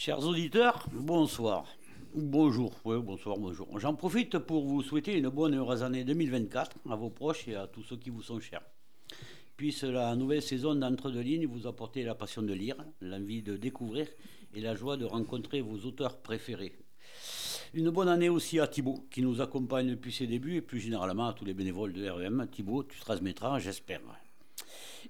Chers 0.00 0.24
auditeurs, 0.24 0.86
bonsoir. 0.92 1.66
Bonjour, 2.14 2.72
oui, 2.84 2.98
bonsoir, 3.02 3.36
bonjour. 3.36 3.80
J'en 3.80 3.96
profite 3.96 4.38
pour 4.38 4.64
vous 4.64 4.80
souhaiter 4.80 5.18
une 5.18 5.28
bonne 5.28 5.56
heureuse 5.56 5.82
année 5.82 6.04
2024 6.04 6.76
à 6.88 6.94
vos 6.94 7.10
proches 7.10 7.48
et 7.48 7.56
à 7.56 7.66
tous 7.66 7.82
ceux 7.82 7.96
qui 7.96 8.08
vous 8.08 8.22
sont 8.22 8.38
chers. 8.38 8.62
Puisse 9.56 9.82
la 9.82 10.14
nouvelle 10.14 10.40
saison 10.40 10.76
d'Entre 10.76 11.10
deux 11.10 11.22
lignes 11.22 11.48
vous 11.48 11.66
apporter 11.66 12.04
la 12.04 12.14
passion 12.14 12.42
de 12.42 12.52
lire, 12.52 12.76
l'envie 13.00 13.42
de 13.42 13.56
découvrir 13.56 14.06
et 14.54 14.60
la 14.60 14.76
joie 14.76 14.96
de 14.96 15.04
rencontrer 15.04 15.62
vos 15.62 15.78
auteurs 15.78 16.18
préférés. 16.18 16.76
Une 17.74 17.90
bonne 17.90 18.08
année 18.08 18.28
aussi 18.28 18.60
à 18.60 18.68
Thibaut, 18.68 19.04
qui 19.10 19.20
nous 19.20 19.40
accompagne 19.40 19.90
depuis 19.90 20.12
ses 20.12 20.28
débuts, 20.28 20.58
et 20.58 20.62
plus 20.62 20.78
généralement 20.78 21.26
à 21.26 21.32
tous 21.32 21.44
les 21.44 21.54
bénévoles 21.54 21.92
de 21.92 22.08
REM. 22.08 22.46
Thibaut, 22.52 22.84
tu 22.84 23.00
transmettras, 23.00 23.58
j'espère. 23.58 24.02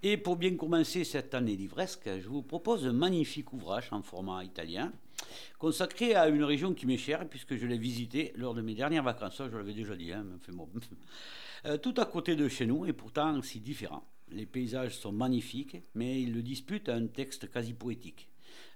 Et 0.03 0.17
pour 0.17 0.37
bien 0.37 0.55
commencer 0.57 1.05
cette 1.05 1.35
année 1.35 1.57
livresque, 1.57 2.09
je 2.21 2.29
vous 2.29 2.43
propose 2.43 2.87
un 2.87 2.93
magnifique 2.93 3.53
ouvrage 3.53 3.89
en 3.93 4.03
format 4.03 4.45
italien, 4.45 4.93
consacré 5.59 6.15
à 6.15 6.29
une 6.29 6.45
région 6.45 6.75
qui 6.75 6.87
m'est 6.87 6.99
chère, 6.99 7.29
puisque 7.29 7.57
je 7.57 7.67
l'ai 7.67 7.79
visitée 7.79 8.33
lors 8.37 8.55
de 8.55 8.63
mes 8.63 8.75
dernières 8.75 9.03
vacances. 9.03 9.43
je 9.51 9.57
l'avais 9.57 9.75
déjà 9.75 9.97
dit, 9.97 10.13
hein, 10.13 10.25
euh, 11.67 11.79
tout 11.79 11.95
à 11.97 12.05
côté 12.07 12.37
de 12.37 12.49
chez 12.49 12.67
nous, 12.67 12.87
et 12.87 12.93
pourtant 12.93 13.43
si 13.43 13.61
différent. 13.61 14.05
Les 14.31 14.47
paysages 14.47 14.97
sont 14.97 15.13
magnifiques, 15.13 15.79
mais 15.95 16.23
ils 16.23 16.33
le 16.33 16.43
disputent 16.43 16.89
à 16.89 16.95
un 16.95 17.07
texte 17.07 17.51
quasi 17.51 17.73
poétique. 17.73 18.29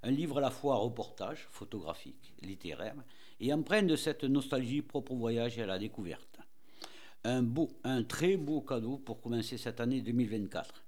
Un 0.02 0.10
livre 0.10 0.38
à 0.38 0.40
la 0.40 0.50
fois 0.50 0.76
reportage, 0.76 1.46
photographique, 1.50 2.34
littéraire, 2.42 2.96
et 3.38 3.52
empreint 3.52 3.82
de 3.82 3.96
cette 3.96 4.24
nostalgie 4.24 4.82
propre 4.82 5.12
au 5.12 5.16
voyage 5.16 5.58
et 5.58 5.62
à 5.62 5.66
la 5.66 5.78
découverte. 5.78 6.31
Un 7.24 7.42
beau, 7.42 7.70
un 7.84 8.02
très 8.02 8.36
beau 8.36 8.60
cadeau 8.62 8.98
pour 8.98 9.20
commencer 9.20 9.56
cette 9.56 9.80
année 9.80 10.00
2024. 10.00 10.82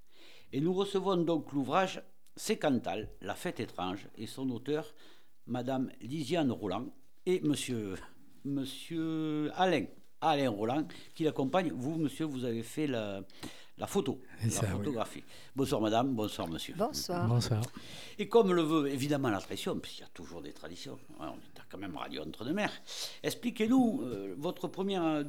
Et 0.52 0.60
nous 0.60 0.72
recevons 0.74 1.16
donc 1.16 1.52
l'ouvrage 1.52 2.02
C'est 2.34 2.58
Cantal, 2.58 3.08
La 3.20 3.34
fête 3.34 3.60
étrange, 3.60 4.08
et 4.18 4.26
son 4.26 4.50
auteur, 4.50 4.94
Madame 5.46 5.90
Lisiane 6.00 6.50
Roland, 6.50 6.86
et 7.26 7.40
Monsieur, 7.40 7.94
monsieur 8.44 9.52
Alain, 9.54 9.86
Alain 10.20 10.50
Roland, 10.50 10.86
qui 11.14 11.22
l'accompagne. 11.22 11.70
Vous, 11.72 11.96
monsieur, 11.96 12.24
vous 12.26 12.44
avez 12.44 12.64
fait 12.64 12.88
la, 12.88 13.22
la 13.78 13.86
photo, 13.86 14.20
la 14.42 14.50
photographie. 14.50 15.22
Bonsoir 15.54 15.80
madame, 15.80 16.14
bonsoir 16.14 16.48
monsieur. 16.48 16.74
Bonsoir. 16.76 17.28
Bonsoir. 17.28 17.62
Et 18.19 18.28
comme 18.28 18.52
le 18.52 18.62
veut 18.62 18.88
évidemment 18.88 19.30
la 19.30 19.41
tradition, 19.41 19.78
puisqu'il 19.78 20.02
y 20.02 20.04
a 20.04 20.10
toujours 20.14 20.42
des 20.42 20.52
traditions, 20.52 20.98
on 21.19 21.26
est 21.26 21.62
quand 21.70 21.78
même 21.78 21.96
radio 21.96 22.22
entre 22.22 22.44
deux 22.44 22.52
mers, 22.52 22.72
expliquez-nous 23.22 24.02
euh, 24.02 24.34
votre 24.38 24.69
première, 24.69 25.24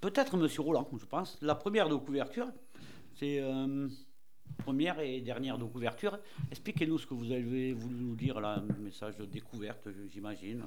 peut-être 0.00 0.36
monsieur 0.36 0.62
Roland, 0.62 0.88
je 0.98 1.06
pense, 1.06 1.38
la 1.42 1.54
première 1.54 1.88
de 1.88 1.96
couverture, 1.96 2.46
c'est 3.18 3.40
euh, 3.40 3.88
première 4.58 5.00
et 5.00 5.20
dernière 5.20 5.58
de 5.58 5.64
couverture. 5.64 6.18
Expliquez-nous 6.50 6.98
ce 6.98 7.06
que 7.06 7.14
vous 7.14 7.32
avez 7.32 7.72
voulu 7.72 7.96
nous 7.96 8.16
dire 8.16 8.40
là, 8.40 8.62
un 8.62 8.82
message 8.82 9.16
de 9.16 9.26
découverte, 9.26 9.88
j'imagine, 10.12 10.62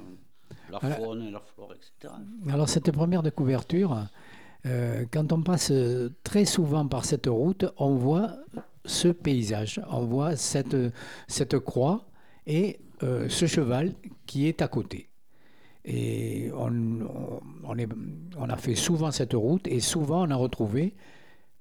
la 0.70 0.80
faune, 0.80 1.32
la 1.32 1.40
flore, 1.40 1.74
etc. 1.74 2.14
Alors 2.50 2.70
cette 2.70 2.92
première 2.92 3.24
de 3.24 3.30
couverture, 3.30 4.08
euh, 4.66 5.06
quand 5.12 5.32
on 5.34 5.42
passe 5.42 5.72
très 6.24 6.46
souvent 6.46 6.88
par 6.88 7.06
cette 7.06 7.28
route, 7.28 7.66
on 7.78 7.96
voit 7.96 8.38
ce 8.86 9.08
paysage, 9.08 9.82
on 9.90 10.06
voit 10.06 10.36
cette, 10.36 10.76
cette 11.28 11.60
croix 11.60 12.06
et 12.46 12.80
euh, 13.04 13.28
ce 13.30 13.46
cheval 13.48 13.94
qui 14.26 14.48
est 14.48 14.62
à 14.62 14.68
côté. 14.68 15.10
Et 15.86 16.50
on, 16.56 17.00
on, 17.64 17.78
est, 17.78 17.88
on, 18.38 18.50
a 18.50 18.58
fait 18.58 18.76
souvent 18.76 19.12
cette 19.12 19.34
route 19.34 19.68
et 19.68 19.80
souvent 19.80 20.28
on 20.28 20.32
a 20.32 20.36
retrouvé. 20.36 20.94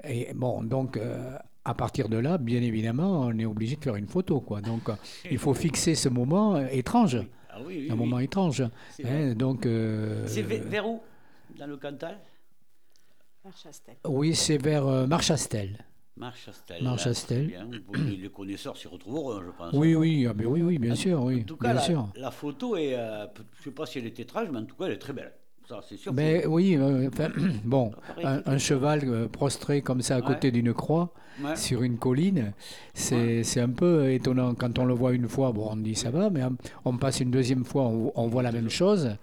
Et 0.05 0.33
bon, 0.35 0.63
donc 0.63 0.97
euh, 0.97 1.37
à 1.65 1.75
partir 1.75 2.09
de 2.09 2.19
là, 2.19 2.39
bien 2.39 2.63
évidemment, 2.63 3.23
on 3.23 3.39
est 3.39 3.45
obligé 3.45 3.77
de 3.77 3.83
faire 3.83 3.97
une 3.97 4.07
photo. 4.07 4.41
Quoi. 4.41 4.61
Donc 4.61 4.83
il 5.31 5.39
faut 5.39 5.55
fixer 5.55 5.95
ce 5.95 6.09
moment 6.09 6.59
étrange. 6.59 7.19
Ah 7.51 7.59
oui, 7.67 7.89
un 7.91 7.97
moment 7.97 8.19
étrange. 8.19 8.63
Hein, 9.05 9.35
donc, 9.35 9.67
C'est 10.27 10.43
vers 10.43 10.89
où? 10.89 11.01
Dans 11.59 11.67
le 11.67 11.77
Cantal? 11.77 12.19
Marchastel. 13.45 13.97
Oui, 14.07 14.35
c'est 14.37 14.57
vers 14.57 14.87
euh, 14.87 15.07
Marchastel. 15.07 15.85
Marchastel. 16.17 16.83
Marchastel. 16.83 17.47
Bien. 17.47 17.69
Les 18.21 18.29
connaisseurs 18.29 18.77
s'y 18.77 18.87
retrouveront, 18.87 19.41
je 19.41 19.51
pense. 19.57 19.73
Oui, 19.73 19.95
oui, 19.95 20.27
ah, 20.29 20.35
oui, 20.37 20.63
oui, 20.63 20.79
bien 20.79 20.95
sûr. 20.95 21.23
Oui, 21.23 21.41
en 21.41 21.45
tout 21.45 21.57
cas, 21.57 21.75
la, 22.17 22.31
photo 22.31 22.77
est, 22.77 22.95
euh, 22.95 23.27
je 23.35 23.41
ne 23.41 23.65
sais 23.65 23.71
pas 23.71 23.87
si 23.87 23.99
elle 23.99 24.07
est 24.07 24.21
étrange, 24.21 24.49
mais 24.53 24.59
en 24.59 24.65
tout 24.65 24.77
cas, 24.77 24.87
elle 24.87 24.93
est 24.93 24.99
très 24.99 25.15
belle. 25.15 25.33
Ça, 25.69 25.81
c'est 25.89 25.97
sûr. 25.97 26.13
Mais 26.13 26.45
oui, 26.47 26.77
euh, 26.77 27.09
bon, 27.65 27.93
un, 28.23 28.59
cheval 28.59 29.29
prostré 29.29 29.81
comme 29.81 30.03
ça 30.03 30.17
à 30.17 30.23
côté 30.23 30.51
d'une 30.51 30.75
croix 30.75 31.13
sur 31.57 31.83
une 31.83 31.97
colline, 31.97 32.53
c'est 32.93 33.61
un 33.61 33.71
peu 33.71 34.11
étonnant. 34.13 34.55
Quand 34.55 34.79
on 34.79 34.85
le 34.85 34.93
voit 34.93 35.13
une 35.13 35.29
fois, 35.29 35.53
bon, 35.53 35.69
on 35.71 35.77
dit 35.77 35.95
ça 35.95 36.11
va, 36.11 36.29
mais 36.29 36.43
on 36.85 36.99
passe 36.99 37.21
une 37.21 37.31
deuxième 37.31 37.65
fois, 37.65 37.85
on, 37.85 38.13
on 38.15 38.29
voit 38.29 38.43
la 38.43 38.53
même 38.53 38.69
chose. 38.69 39.17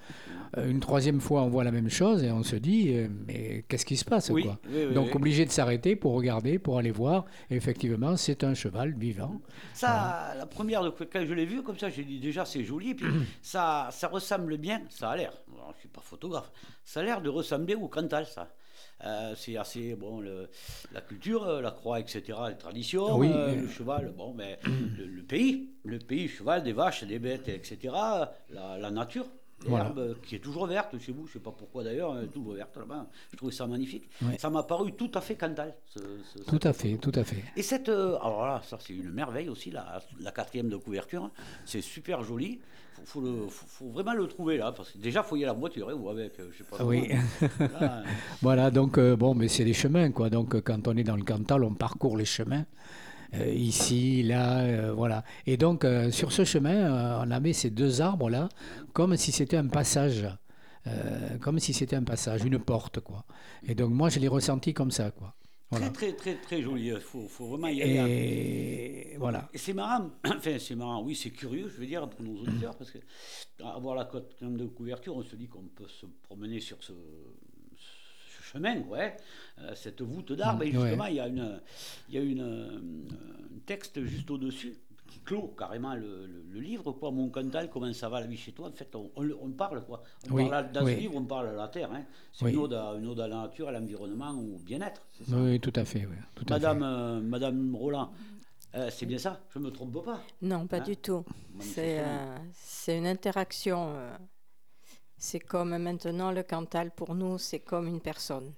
Euh, 0.58 0.70
une 0.70 0.80
troisième 0.80 1.20
fois, 1.20 1.44
on 1.44 1.50
voit 1.50 1.64
la 1.64 1.72
même 1.72 1.90
chose 1.90 2.24
et 2.24 2.32
on 2.32 2.44
se 2.44 2.56
dit, 2.56 2.94
euh, 2.94 3.08
mais 3.28 3.64
qu'est-ce 3.68 3.86
qui 3.86 3.98
se 3.98 4.06
passe 4.06 4.30
quoi 4.30 4.60
Donc 4.94 5.16
obligé 5.16 5.46
de 5.46 5.52
s'arrêter 5.52 5.96
pour 5.96 6.14
regarder, 6.14 6.60
pour 6.60 6.78
aller 6.78 6.92
voir. 6.92 7.26
effectivement, 7.50 8.18
c'est 8.18 8.44
un 8.44 8.54
cheval 8.54 8.94
vivant. 8.98 9.40
Ça, 9.74 10.34
la 10.38 10.46
première, 10.46 10.82
quand 11.12 11.26
je 11.26 11.34
l'ai 11.34 11.46
vu 11.46 11.62
comme 11.64 11.78
ça, 11.78 11.90
j'ai 11.90 12.04
dit 12.04 12.20
déjà 12.20 12.46
c'est 12.46 12.64
joli. 12.64 12.96
Puis 12.96 13.08
ça, 13.42 13.90
ça 13.92 14.08
ressemble 14.08 14.58
bien, 14.58 14.82
ça 14.90 15.12
a 15.12 15.18
l'air. 15.18 15.34
Je 15.48 15.54
ne 15.54 15.80
suis 15.80 15.90
pas 15.90 16.02
photographe. 16.02 16.52
Ça 16.84 17.02
a 17.02 17.04
l'air 17.04 17.22
de 17.22 17.30
ressembler 17.30 17.76
au 17.76 17.88
Cantal, 17.88 18.26
ça. 18.26 18.48
Euh, 19.06 19.34
c'est 19.36 19.56
assez 19.56 19.96
bon 19.96 20.22
la 20.92 21.02
culture, 21.02 21.62
la 21.62 21.72
croix, 21.72 22.02
etc., 22.02 22.38
les 22.50 22.58
traditions, 22.58 23.18
oui, 23.18 23.30
le 23.30 23.68
cheval, 23.68 24.14
bon, 24.18 24.34
mais 24.34 24.60
le, 24.66 25.22
pays, 25.22 25.70
le 25.86 26.00
pays, 26.00 26.28
cheval, 26.28 26.64
des 26.64 26.74
vaches, 26.74 27.06
des 27.06 27.20
bêtes, 27.20 27.48
etc., 27.48 27.94
la 28.50 28.92
nature 28.92 29.26
l'herbe 29.68 30.16
qui 30.22 30.36
est 30.36 30.40
toujours 30.40 30.68
verte 30.68 30.98
chez 31.00 31.12
vous, 31.12 31.26
je 31.26 31.32
ne 31.32 31.34
sais 31.34 31.40
pas 31.40 31.52
pourquoi 31.52 31.84
d'ailleurs, 31.84 32.18
elle 32.18 32.26
est 32.26 32.28
toujours 32.28 32.54
verte 32.54 32.76
là-bas. 32.78 33.08
Je 33.32 33.38
trouvais 33.38 33.52
ça 33.52 33.68
magnifique. 33.68 34.10
Ça 34.38 34.50
m'a 34.50 34.64
paru 34.64 34.94
tout 34.94 35.12
à 35.14 35.22
fait 35.22 35.36
Cantal. 35.36 35.76
tout 36.48 36.60
à 36.64 36.74
fait, 36.74 36.98
tout 36.98 37.12
à 37.16 37.24
fait. 37.24 37.44
Et 37.56 37.62
cette, 37.62 37.90
euh, 37.90 38.18
alors 38.20 38.46
là, 38.46 38.62
ça 38.64 38.78
c'est 38.80 38.94
une 38.94 39.12
merveille 39.12 39.50
aussi, 39.50 39.72
la, 39.72 40.02
la 40.20 40.32
quatrième 40.32 40.70
de 40.70 40.78
couverture. 40.78 41.30
C'est 41.66 41.82
super 41.82 42.24
joli. 42.24 42.60
Il 43.02 43.06
faut, 43.06 43.48
faut, 43.50 43.90
vraiment 43.90 44.14
le 44.14 44.28
trouver 44.28 44.58
là, 44.58 44.74
parce 44.74 44.92
que 44.92 44.98
déjà, 44.98 45.22
il 45.22 45.26
faut 45.26 45.38
y 45.38 45.40
aller 45.40 45.46
la 45.46 45.54
voiture, 45.54 45.90
hein, 45.90 45.94
ou 45.94 46.10
avec, 46.10 46.38
euh, 46.40 46.50
je 46.52 46.58
sais 46.58 46.64
pas. 46.70 46.84
Oui. 46.84 47.10
voilà, 48.42 48.72
donc 48.72 48.98
euh, 48.98 49.16
bon, 49.16 49.34
mais 49.34 49.48
c'est 49.48 49.64
des 49.64 49.74
chemins, 49.74 50.12
quoi. 50.12 50.30
Donc 50.30 50.60
quand 50.62 50.88
on 50.88 50.98
est 50.98 51.04
dans 51.04 51.16
le 51.16 51.24
Cantal, 51.24 51.64
on 51.64 51.74
parcourt 51.74 52.18
les 52.18 52.26
chemins. 52.26 52.66
Euh, 53.36 53.54
ici, 53.54 54.24
là, 54.24 54.62
euh, 54.62 54.94
voilà. 54.94 55.24
Et 55.46 55.58
donc, 55.58 55.86
euh, 55.86 56.12
sur 56.12 56.32
ce 56.32 56.44
chemin, 56.44 57.22
on 57.24 57.32
avait 57.32 57.54
ces 57.54 57.70
deux 57.70 58.02
arbres-là, 58.02 58.50
comme 58.94 59.16
si 59.18 59.32
c'était 59.32 59.58
un 59.58 59.68
passage. 59.68 60.28
comme 61.42 61.60
si 61.60 61.72
c'était 61.72 61.98
un 61.98 62.04
passage, 62.04 62.44
une 62.44 62.58
porte, 62.58 63.00
quoi. 63.00 63.24
Et 63.68 63.76
donc, 63.76 63.92
moi, 63.92 64.10
je 64.10 64.20
l'ai 64.20 64.28
ressenti 64.28 64.74
comme 64.74 64.90
ça, 64.90 65.12
quoi. 65.12 65.36
Très, 65.70 65.92
très, 65.92 66.14
très, 66.14 66.36
très 66.36 66.62
joli. 66.64 66.88
Il 66.88 67.00
faut, 67.00 67.28
faut, 67.28 67.46
vraiment 67.46 67.68
y 67.68 67.84
aller. 67.84 69.12
Et 69.14 69.18
voilà. 69.20 69.48
C'est 69.54 69.74
marrant. 69.74 70.10
Enfin, 70.26 70.58
c'est 70.58 70.74
marrant. 70.74 71.04
Oui, 71.04 71.14
c'est 71.14 71.30
curieux, 71.30 71.70
je 71.70 71.80
veux 71.80 71.86
dire, 71.86 72.10
pour 72.10 72.24
nos 72.24 72.42
auditeurs, 72.42 72.76
parce 72.76 72.90
que 72.90 72.98
avoir 73.64 73.94
la 73.94 74.06
cote 74.06 74.36
de 74.42 74.66
couverture, 74.66 75.16
on 75.16 75.22
se 75.22 75.36
dit 75.36 75.48
qu'on 75.48 75.68
peut 75.76 75.88
se 75.88 76.08
promener 76.24 76.60
sur 76.60 76.84
ce, 76.84 76.94
chemin, 78.52 78.82
ouais, 78.88 79.16
euh, 79.60 79.74
cette 79.76 80.02
voûte 80.02 80.34
d'arbres. 80.34 80.64
Et 80.64 80.72
justement, 80.72 81.06
il 81.06 81.16
y 81.16 81.20
a, 81.20 81.28
une, 81.28 81.62
il 82.10 82.16
y 82.16 82.18
a 82.18 82.22
une, 82.22 82.42
un 82.42 83.60
texte 83.66 84.04
juste 84.04 84.30
au-dessus 84.32 84.78
qui 85.08 85.20
clôt 85.20 85.54
carrément 85.58 85.96
le, 85.96 86.28
livre, 86.60 86.92
quoi. 86.92 87.12
Mon 87.12 87.30
Cantal, 87.30 87.70
comment 87.70 87.92
ça 87.94 88.10
va 88.10 88.20
la 88.20 88.28
vie 88.28 88.38
chez 88.38 88.52
toi? 88.52 88.68
En 88.68 88.72
fait, 88.72 88.94
on, 88.96 89.10
on, 89.16 89.50
parle, 89.52 89.84
quoi. 89.84 90.04
parle, 90.28 90.72
dans 90.72 90.86
ce 90.86 90.96
livre, 90.96 91.16
on 91.16 91.24
parle 91.24 91.48
à 91.48 91.54
la 91.54 91.68
terre. 91.68 91.92
Hein. 91.92 92.04
C'est 92.32 92.52
une, 92.52 92.58
ode 92.58 92.74
à, 92.74 92.94
une 92.98 93.08
ode 93.08 93.20
à 93.20 93.28
la 93.28 93.38
nature, 93.44 93.68
à 93.70 93.72
l'environnement, 93.72 94.32
au 94.32 94.60
bien-être. 94.60 95.02
Oui, 95.30 95.60
tout 95.60 95.74
à 95.76 95.86
fait. 95.86 96.08
tout 96.36 96.46
Madame, 96.50 96.84
euh, 96.84 97.22
Madame 97.22 97.76
Roland, 97.76 98.12
euh, 98.76 98.90
c'est 98.92 99.06
bien 99.06 99.18
ça? 99.18 99.40
Je 99.54 99.60
ne 99.60 99.66
me 99.66 99.72
trompe 99.72 100.04
pas? 100.04 100.22
Non, 100.42 100.68
pas 100.68 100.78
hein? 100.78 100.82
du 100.82 100.98
tout. 100.98 101.24
C'est 101.60 102.98
une 102.98 103.08
interaction 103.08 103.94
c'est 105.20 105.40
comme 105.40 105.78
maintenant 105.78 106.32
le 106.32 106.44
Cantal 106.44 106.92
pour 106.92 107.14
nous, 107.14 107.38
c'est 107.38 107.60
comme 107.60 107.88
une 107.88 108.00
personne. 108.00 108.52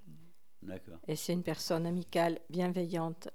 D'accord. 0.62 1.00
Et 1.08 1.16
c'est 1.16 1.34
une 1.34 1.44
personne 1.44 1.86
amicale, 1.86 2.40
bienveillante. 2.50 3.30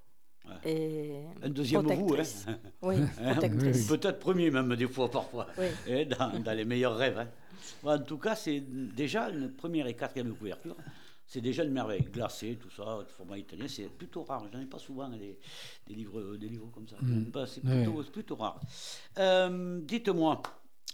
Et 0.64 1.25
un 1.43 1.49
deuxième 1.49 1.87
vous, 1.93 2.14
hein 2.14 2.58
Oui, 2.82 2.96
protectrice. 3.32 3.88
Peut-être 3.88 4.20
premier 4.20 4.49
même 4.52 4.76
des 4.76 4.87
fois 4.87 5.11
parfois, 5.11 5.49
oui. 5.58 6.06
dans, 6.06 6.38
dans, 6.38 6.56
les 6.56 6.64
meilleurs 6.64 6.96
rêves. 6.96 7.19
Hein. 7.19 7.28
en 7.82 7.99
tout 7.99 8.19
cas, 8.19 8.37
c'est 8.37 8.61
déjà 8.61 9.28
une 9.28 9.52
première 9.52 9.88
et 9.88 9.94
quatrième 9.94 10.32
couverture. 10.37 10.76
C'est 11.26 11.40
déjà 11.40 11.64
une 11.64 11.73
merveille, 11.73 12.02
glacé, 12.02 12.56
tout 12.56 12.70
ça, 12.70 13.05
format 13.17 13.38
italien, 13.38 13.67
c'est 13.67 13.88
plutôt 13.88 14.23
rare. 14.23 14.46
Je 14.46 14.56
n'en 14.56 14.62
ai 14.62 14.67
pas 14.67 14.78
souvent 14.78 15.08
des, 15.08 15.37
des, 15.88 15.94
livres, 15.94 16.37
des 16.37 16.49
livres 16.49 16.70
comme 16.73 16.87
ça. 16.87 16.94
Mm. 17.02 17.32
C'est 17.46 17.64
plutôt, 17.64 18.02
plutôt, 18.05 18.37
rare. 18.37 18.61
Euh, 19.19 19.81
dites-moi, 19.82 20.40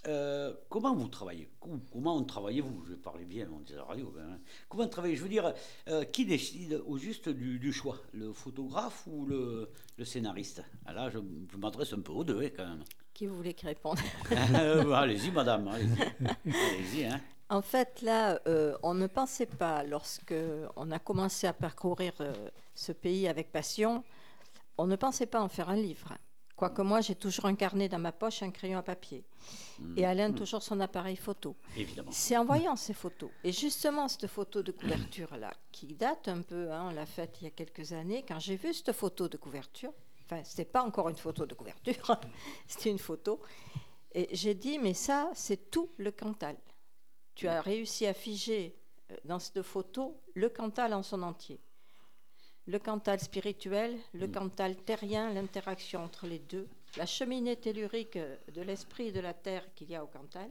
euh, 0.09 0.53
comment 0.69 0.95
vous 0.95 1.09
travaillez? 1.09 1.49
Comment 1.93 2.23
travaillez-vous? 2.23 2.85
Je 2.85 2.91
vais 2.93 2.97
parler 2.97 3.25
bien, 3.25 3.49
on 3.53 3.61
dit 3.61 3.75
la 3.75 3.85
radio. 3.85 4.13
Ben, 4.15 4.23
hein. 4.23 4.39
comment 4.69 4.87
travaillez 4.89 5.17
Je 5.17 5.23
veux 5.23 5.29
dire, 5.29 5.53
euh, 5.89 6.05
qui 6.05 6.25
décide 6.25 6.83
au 6.87 6.99
juste 6.99 7.29
du, 7.29 7.73
choix? 7.73 7.99
Le 8.13 8.33
photographe 8.33 9.07
ou 9.07 9.27
le, 9.27 9.71
scénariste? 10.05 10.63
Ah 10.87 10.93
Là, 10.93 11.11
je, 11.11 11.19
m'adresse 11.57 11.93
un 11.93 12.01
peu 12.01 12.13
aux 12.13 12.25
deux, 12.25 12.43
hein, 12.43 12.51
quand 12.57 12.67
même. 12.67 12.85
Qui 13.15 13.27
voulait 13.27 13.55
qui 13.55 13.67
réponde? 13.67 13.99
Euh, 14.55 14.93
Allez-y, 14.93 15.31
madame. 15.31 15.69
Allez-y. 15.69 17.05
hein. 17.05 17.21
En 17.53 17.61
fait, 17.61 18.01
là, 18.01 18.41
euh, 18.47 18.75
on 18.83 18.95
ne 18.95 19.07
pensait 19.07 19.45
pas, 19.45 19.85
lorsque 19.85 20.35
on 20.75 20.91
a 20.91 20.99
commencé 20.99 21.47
à 21.47 21.53
parcourir 21.53 22.15
euh, 22.21 22.33
ce 22.75 22.93
pays 22.93 23.29
avec 23.29 23.53
passion, 23.53 24.03
on 24.79 24.87
ne 24.87 24.97
pensait 24.97 25.27
pas 25.27 25.43
en 25.43 25.49
faire 25.49 25.69
un 25.69 25.77
livre. 25.77 26.15
Quoique 26.63 26.83
moi, 26.83 27.01
j'ai 27.01 27.17
toujours 27.17 27.47
un 27.47 27.57
carnet 27.57 27.89
dans 27.89 27.99
ma 27.99 28.13
poche, 28.13 28.41
un 28.45 28.53
crayon 28.53 28.79
à 28.79 28.85
papier. 28.85 29.25
Et 29.97 30.07
Alain, 30.07 30.31
toujours 30.31 30.63
son 30.63 30.79
appareil 30.79 31.17
photo. 31.17 31.57
Évidemment. 31.77 32.13
C'est 32.13 32.37
en 32.37 32.45
voyant 32.45 32.77
ces 32.77 32.95
photos. 32.95 33.31
Et 33.43 33.51
justement, 33.51 34.07
cette 34.07 34.29
photo 34.29 34.63
de 34.63 34.71
couverture-là, 34.71 35.53
qui 35.73 35.89
date 35.89 36.29
un 36.29 36.41
peu, 36.43 36.71
hein, 36.71 36.87
on 36.89 36.95
l'a 36.95 37.05
faite 37.05 37.39
il 37.41 37.45
y 37.45 37.47
a 37.49 37.51
quelques 37.51 37.93
années, 37.93 38.25
quand 38.29 38.39
j'ai 38.39 38.55
vu 38.55 38.73
cette 38.73 38.93
photo 38.93 39.27
de 39.27 39.37
couverture, 39.39 39.93
enfin, 40.25 40.41
c'était 40.45 40.65
pas 40.65 40.85
encore 40.85 41.09
une 41.09 41.17
photo 41.17 41.47
de 41.47 41.55
couverture, 41.55 42.17
c'était 42.69 42.91
une 42.91 43.01
photo, 43.01 43.41
et 44.13 44.29
j'ai 44.31 44.55
dit, 44.55 44.79
mais 44.79 44.95
ça, 44.95 45.33
c'est 45.35 45.69
tout 45.69 45.91
le 45.97 46.13
Cantal. 46.13 46.57
Tu 47.35 47.49
as 47.49 47.61
réussi 47.61 48.07
à 48.07 48.15
figer 48.15 48.79
euh, 49.11 49.17
dans 49.25 49.41
cette 49.41 49.63
photo 49.63 50.17
le 50.35 50.49
Cantal 50.49 50.95
en 50.95 51.03
son 51.03 51.25
entier. 51.25 51.59
Le 52.67 52.79
Cantal 52.79 53.19
spirituel, 53.19 53.99
le 54.15 54.29
Cantal 54.29 54.77
terrien, 54.77 55.33
l'interaction 55.33 56.05
entre 56.05 56.27
les 56.27 56.39
deux, 56.39 56.69
la 56.97 57.07
cheminée 57.07 57.57
tellurique 57.57 58.17
euh, 58.17 58.37
de 58.55 58.63
l'esprit 58.63 59.09
et 59.09 59.13
de 59.13 59.21
la 59.21 59.35
terre 59.35 59.65
qu'il 59.75 59.91
y 59.91 59.97
a 59.97 60.05
au 60.05 60.07
Cantal, 60.07 60.49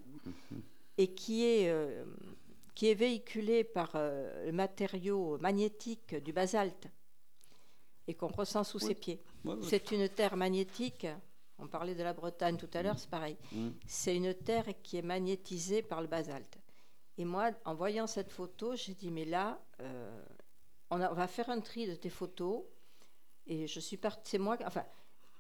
et 0.98 1.14
qui 1.14 1.46
est, 1.46 1.70
euh, 1.70 2.04
qui 2.76 2.88
est 2.88 2.96
véhiculée 2.96 3.64
par 3.64 3.92
euh, 3.96 4.46
le 4.46 4.52
matériau 4.52 5.38
magnétique 5.40 6.16
du 6.16 6.34
basalte, 6.34 6.88
et 8.08 8.14
qu'on 8.14 8.28
ressent 8.28 8.64
sous 8.64 8.80
ses 8.80 8.96
pieds. 8.96 9.22
C'est 9.62 9.92
une 9.92 10.10
terre 10.10 10.36
magnétique. 10.36 11.08
On 11.60 11.68
parlait 11.68 11.96
de 11.96 12.04
la 12.04 12.14
Bretagne 12.14 12.58
tout 12.58 12.70
à 12.74 12.82
l'heure, 12.82 13.00
c'est 13.00 13.10
pareil. 13.10 13.38
Mm. 13.52 13.70
C'est 13.86 14.16
une 14.16 14.34
terre 14.34 14.66
qui 14.84 14.98
est 14.98 15.04
magnétisée 15.04 15.82
par 15.82 16.02
le 16.02 16.08
basalte. 16.08 16.58
Et 17.18 17.26
moi, 17.26 17.52
en 17.66 17.76
voyant 17.76 18.08
cette 18.08 18.32
photo, 18.32 18.76
j'ai 18.76 18.96
dit, 18.96 19.12
mais 19.12 19.26
là, 19.26 19.62
euh, 19.80 20.24
on, 20.92 21.02
a- 21.02 21.12
on 21.12 21.16
va 21.16 21.28
faire 21.28 21.50
un 21.50 21.60
tri 21.62 21.88
de 21.88 21.96
tes 21.96 22.10
photos. 22.10 22.62
Et 23.48 23.66
je 23.68 23.80
suis 23.80 23.98
partie, 23.98 24.22
c'est 24.32 24.38
moi, 24.38 24.58
enfin, 24.66 24.86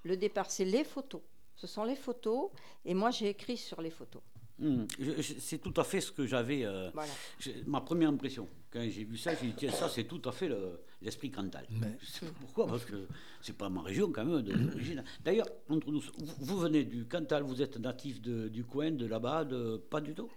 le 0.03 0.17
départ, 0.17 0.49
c'est 0.49 0.65
les 0.65 0.83
photos. 0.83 1.21
Ce 1.55 1.67
sont 1.67 1.83
les 1.83 1.95
photos. 1.95 2.49
Et 2.85 2.93
moi, 2.95 3.11
j'ai 3.11 3.29
écrit 3.29 3.57
sur 3.57 3.81
les 3.81 3.91
photos. 3.91 4.21
Je- 4.59 5.21
C'est 5.39 5.57
tout 5.57 5.73
à 5.77 5.83
fait 5.83 6.01
ce 6.01 6.11
que 6.11 6.25
j'avais. 6.27 6.63
euh, 6.65 6.89
Voilà. 6.93 7.11
ma 7.65 7.81
première 7.81 8.09
impression. 8.09 8.47
Quand 8.71 8.81
j'ai 8.87 9.03
vu 9.03 9.17
ça, 9.17 9.33
j'ai 9.35 9.47
dit 9.47 9.53
tiens, 9.57 9.71
ça, 9.71 9.89
c'est 9.89 10.03
tout 10.05 10.21
à 10.25 10.31
fait 10.31 10.47
le- 10.47 10.79
l'esprit 11.01 11.31
Cantal. 11.31 11.65
Je 11.99 12.05
sais 12.05 12.25
pas 12.27 12.31
pourquoi, 12.39 12.67
parce 12.67 12.85
que 12.85 13.07
c'est 13.41 13.57
pas 13.57 13.69
ma 13.69 13.81
région 13.81 14.11
quand 14.11 14.23
même 14.23 14.41
d'origine. 14.43 15.03
D'ailleurs, 15.25 15.47
entre 15.67 15.91
nous, 15.91 15.99
vous, 15.99 16.33
vous 16.39 16.57
venez 16.59 16.83
du 16.85 17.05
Cantal, 17.05 17.41
vous 17.43 17.61
êtes 17.61 17.77
natif 17.77 18.21
de- 18.21 18.49
du 18.49 18.63
coin, 18.63 18.91
de 18.91 19.05
là-bas, 19.07 19.45
de 19.45 19.77
pas 19.77 19.99
du 19.99 20.13
tout? 20.13 20.29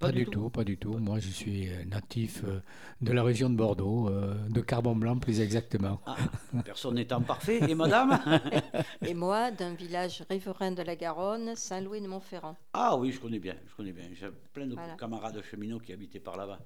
Pas, 0.00 0.12
du 0.12 0.24
tout. 0.24 0.48
pas 0.48 0.64
du 0.64 0.78
tout. 0.78 0.94
Moi, 0.98 1.18
je 1.18 1.28
suis 1.28 1.68
euh, 1.68 1.84
natif 1.84 2.42
euh, 2.44 2.60
de 3.02 3.12
la 3.12 3.22
région 3.22 3.50
de 3.50 3.54
Bordeaux, 3.54 4.08
euh, 4.08 4.34
de 4.48 4.62
Carbon 4.62 4.96
Blanc 4.96 5.18
plus 5.18 5.40
exactement. 5.42 6.00
Ah, 6.06 6.16
personne 6.64 6.94
n'étant 6.94 7.20
parfait. 7.20 7.60
Et 7.68 7.74
madame 7.74 8.18
Et 9.06 9.12
moi, 9.12 9.50
d'un 9.50 9.74
village 9.74 10.22
riverain 10.30 10.72
de 10.72 10.80
la 10.82 10.96
Garonne, 10.96 11.54
Saint-Louis 11.54 12.00
de 12.00 12.06
Montferrand. 12.06 12.56
Ah 12.72 12.96
oui, 12.96 13.12
je 13.12 13.20
connais 13.20 13.38
bien, 13.38 13.54
je 13.68 13.74
connais 13.76 13.92
bien. 13.92 14.04
J'ai 14.18 14.28
plein 14.54 14.66
de 14.66 14.74
Voilà. 14.74 14.94
camarades 14.94 15.42
cheminots 15.50 15.80
qui 15.80 15.92
habitaient 15.92 16.18
par 16.18 16.38
là-bas. 16.38 16.60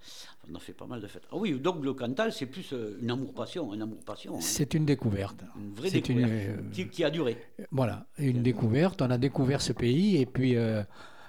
On 0.49 0.55
a 0.55 0.61
fait 0.61 0.73
pas 0.73 0.87
mal 0.87 1.01
de 1.01 1.09
fêtes. 1.09 1.25
Ah 1.33 1.37
oui, 1.37 1.53
donc 1.59 1.85
le 1.85 1.93
Cantal, 1.93 2.33
c'est 2.33 2.47
plus 2.47 2.73
euh, 2.73 2.99
une 3.03 3.11
amour-passion, 3.11 3.75
une 3.75 3.83
amour-passion. 3.83 4.37
hein. 4.37 4.41
C'est 4.41 4.75
une 4.75 4.85
découverte. 4.85 5.43
Une 5.59 5.75
vraie 5.75 5.91
C'est 5.91 6.09
une, 6.09 6.19
découverte 6.19 6.59
euh, 6.61 6.71
qui, 6.73 6.89
qui 6.89 7.03
a 7.03 7.11
duré. 7.11 7.37
Voilà, 7.73 8.07
une 8.19 8.45
découverte. 8.45 9.03
On 9.03 9.11
a 9.11 9.19
découvert 9.19 9.61
ce 9.61 9.73
pays 9.73 10.19
et 10.21 10.27
puis 10.27 10.55
euh, 10.57 10.85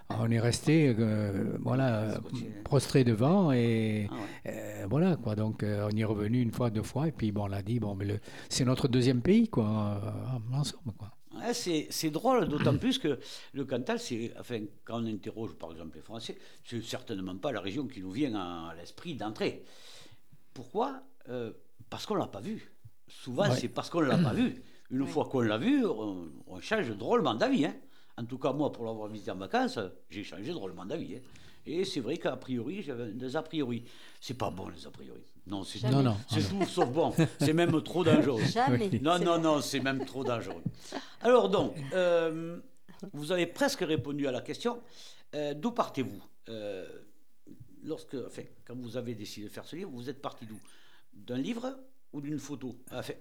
on 0.10 0.30
est 0.32 0.40
resté 0.40 0.96
euh, 0.98 1.58
voilà, 1.62 2.20
prostré 2.64 3.04
devant 3.04 3.52
et 3.52 4.08
Ah 4.12 4.14
ouais. 4.16 4.54
euh, 4.54 4.88
voilà 4.90 5.16
quoi. 5.16 5.36
Donc 5.36 5.64
euh, 5.64 5.88
on 5.92 5.96
y 5.96 6.02
est 6.02 6.06
revenu 6.06 6.42
une 6.42 6.52
fois, 6.52 6.70
deux 6.70 6.84
fois 6.84 7.08
et 7.08 7.12
puis 7.12 7.32
bon, 7.32 7.44
on 7.44 7.48
l'a 7.48 7.62
dit 7.64 7.80
bon, 7.80 7.96
mais 7.96 8.06
le- 8.06 8.20
c'est 8.50 8.66
notre 8.66 8.88
deuxième 8.88 9.22
pays 9.22 9.48
quoi, 9.50 10.02
euh, 10.04 10.56
ensemble 10.56 10.94
quoi. 10.98 11.12
Ouais, 11.36 11.54
c'est 11.54 11.88
c'est 11.90 12.12
drôle, 12.12 12.48
d'autant 12.48 12.78
plus 12.78 12.98
que 12.98 13.20
le 13.54 13.66
Cantal, 13.66 14.00
c'est, 14.00 14.32
enfin, 14.40 14.62
quand 14.86 15.02
on 15.04 15.06
interroge 15.06 15.54
par 15.56 15.72
exemple 15.72 15.96
les 15.98 16.02
Français, 16.02 16.38
c'est 16.64 16.82
certainement 16.82 17.36
pas 17.36 17.52
la 17.52 17.60
région 17.60 17.88
qui 17.88 18.02
nous 18.02 18.12
vient 18.12 18.34
à, 18.36 18.70
à 18.72 18.76
l'esprit 18.76 19.16
d'entrée. 19.16 19.64
Pourquoi? 20.54 21.02
Euh, 21.30 21.52
Parce 21.90 22.06
qu'on 22.06 22.16
l'a 22.16 22.28
pas 22.28 22.40
vu. 22.40 22.72
Souvent, 23.08 23.50
Ouais. 23.50 23.56
c'est 23.56 23.68
parce 23.68 23.90
qu'on 23.90 24.00
l'a 24.02 24.18
pas 24.18 24.34
vu. 24.34 24.64
Une 24.92 25.06
fois 25.06 25.26
qu'on 25.26 25.42
l'a 25.42 25.58
vu, 25.58 25.86
on, 25.86 26.28
on 26.48 26.60
change 26.62 26.90
drôlement 26.96 27.34
d'avis. 27.36 27.66
hein. 27.66 27.76
En 28.18 28.26
tout 28.26 28.38
cas, 28.38 28.54
moi, 28.54 28.72
pour 28.72 28.86
l'avoir 28.86 29.08
visité 29.10 29.32
en 29.32 29.36
vacances, 29.36 29.80
j'ai 30.10 30.24
changé 30.24 30.52
drôlement 30.52 30.86
d'avis. 30.86 31.16
hein. 31.16 31.20
Et 31.68 31.84
c'est 31.84 32.00
vrai 32.00 32.18
qu'a 32.18 32.38
priori, 32.38 32.84
j'avais 32.84 33.12
des 33.12 33.36
a 33.36 33.42
priori. 33.42 33.84
C'est 34.22 34.36
pas 34.36 34.52
bon, 34.52 34.70
les 34.70 34.86
a 34.86 34.92
priori. 34.92 35.22
Non, 35.48 35.64
c'est. 35.64 35.82
Non, 35.90 36.02
non. 36.04 36.16
c'est 36.30 36.48
tout 36.48 36.64
sauf 36.66 36.90
bon. 36.90 37.14
C'est 37.40 37.54
même 37.54 37.82
trop 37.82 38.04
dangereux. 38.04 38.44
Jamais. 38.54 38.90
Non, 39.02 39.18
non, 39.20 39.40
non, 39.40 39.62
c'est 39.62 39.80
même 39.80 40.06
trop 40.06 40.24
dangereux. 40.24 40.62
Alors 41.22 41.50
donc, 41.50 41.76
euh, 41.94 42.60
vous 43.14 43.32
avez 43.32 43.48
presque 43.48 43.82
répondu 43.82 44.28
à 44.28 44.32
la 44.32 44.42
question. 44.42 44.80
Euh, 45.34 45.54
D'où 45.54 45.72
partez-vous 45.72 46.22
Euh, 46.50 46.88
Lorsque, 47.84 48.16
enfin, 48.26 48.42
quand 48.66 48.76
vous 48.76 48.98
avez 48.98 49.14
décidé 49.14 49.46
de 49.48 49.52
faire 49.52 49.66
ce 49.66 49.76
livre, 49.76 49.92
vous 49.94 50.10
êtes 50.10 50.20
parti 50.22 50.46
d'où? 50.48 50.60
D'un 51.14 51.38
livre 51.38 51.78
ou 52.14 52.22
d'une 52.22 52.40
photo? 52.40 52.76
Enfin, 52.92 53.14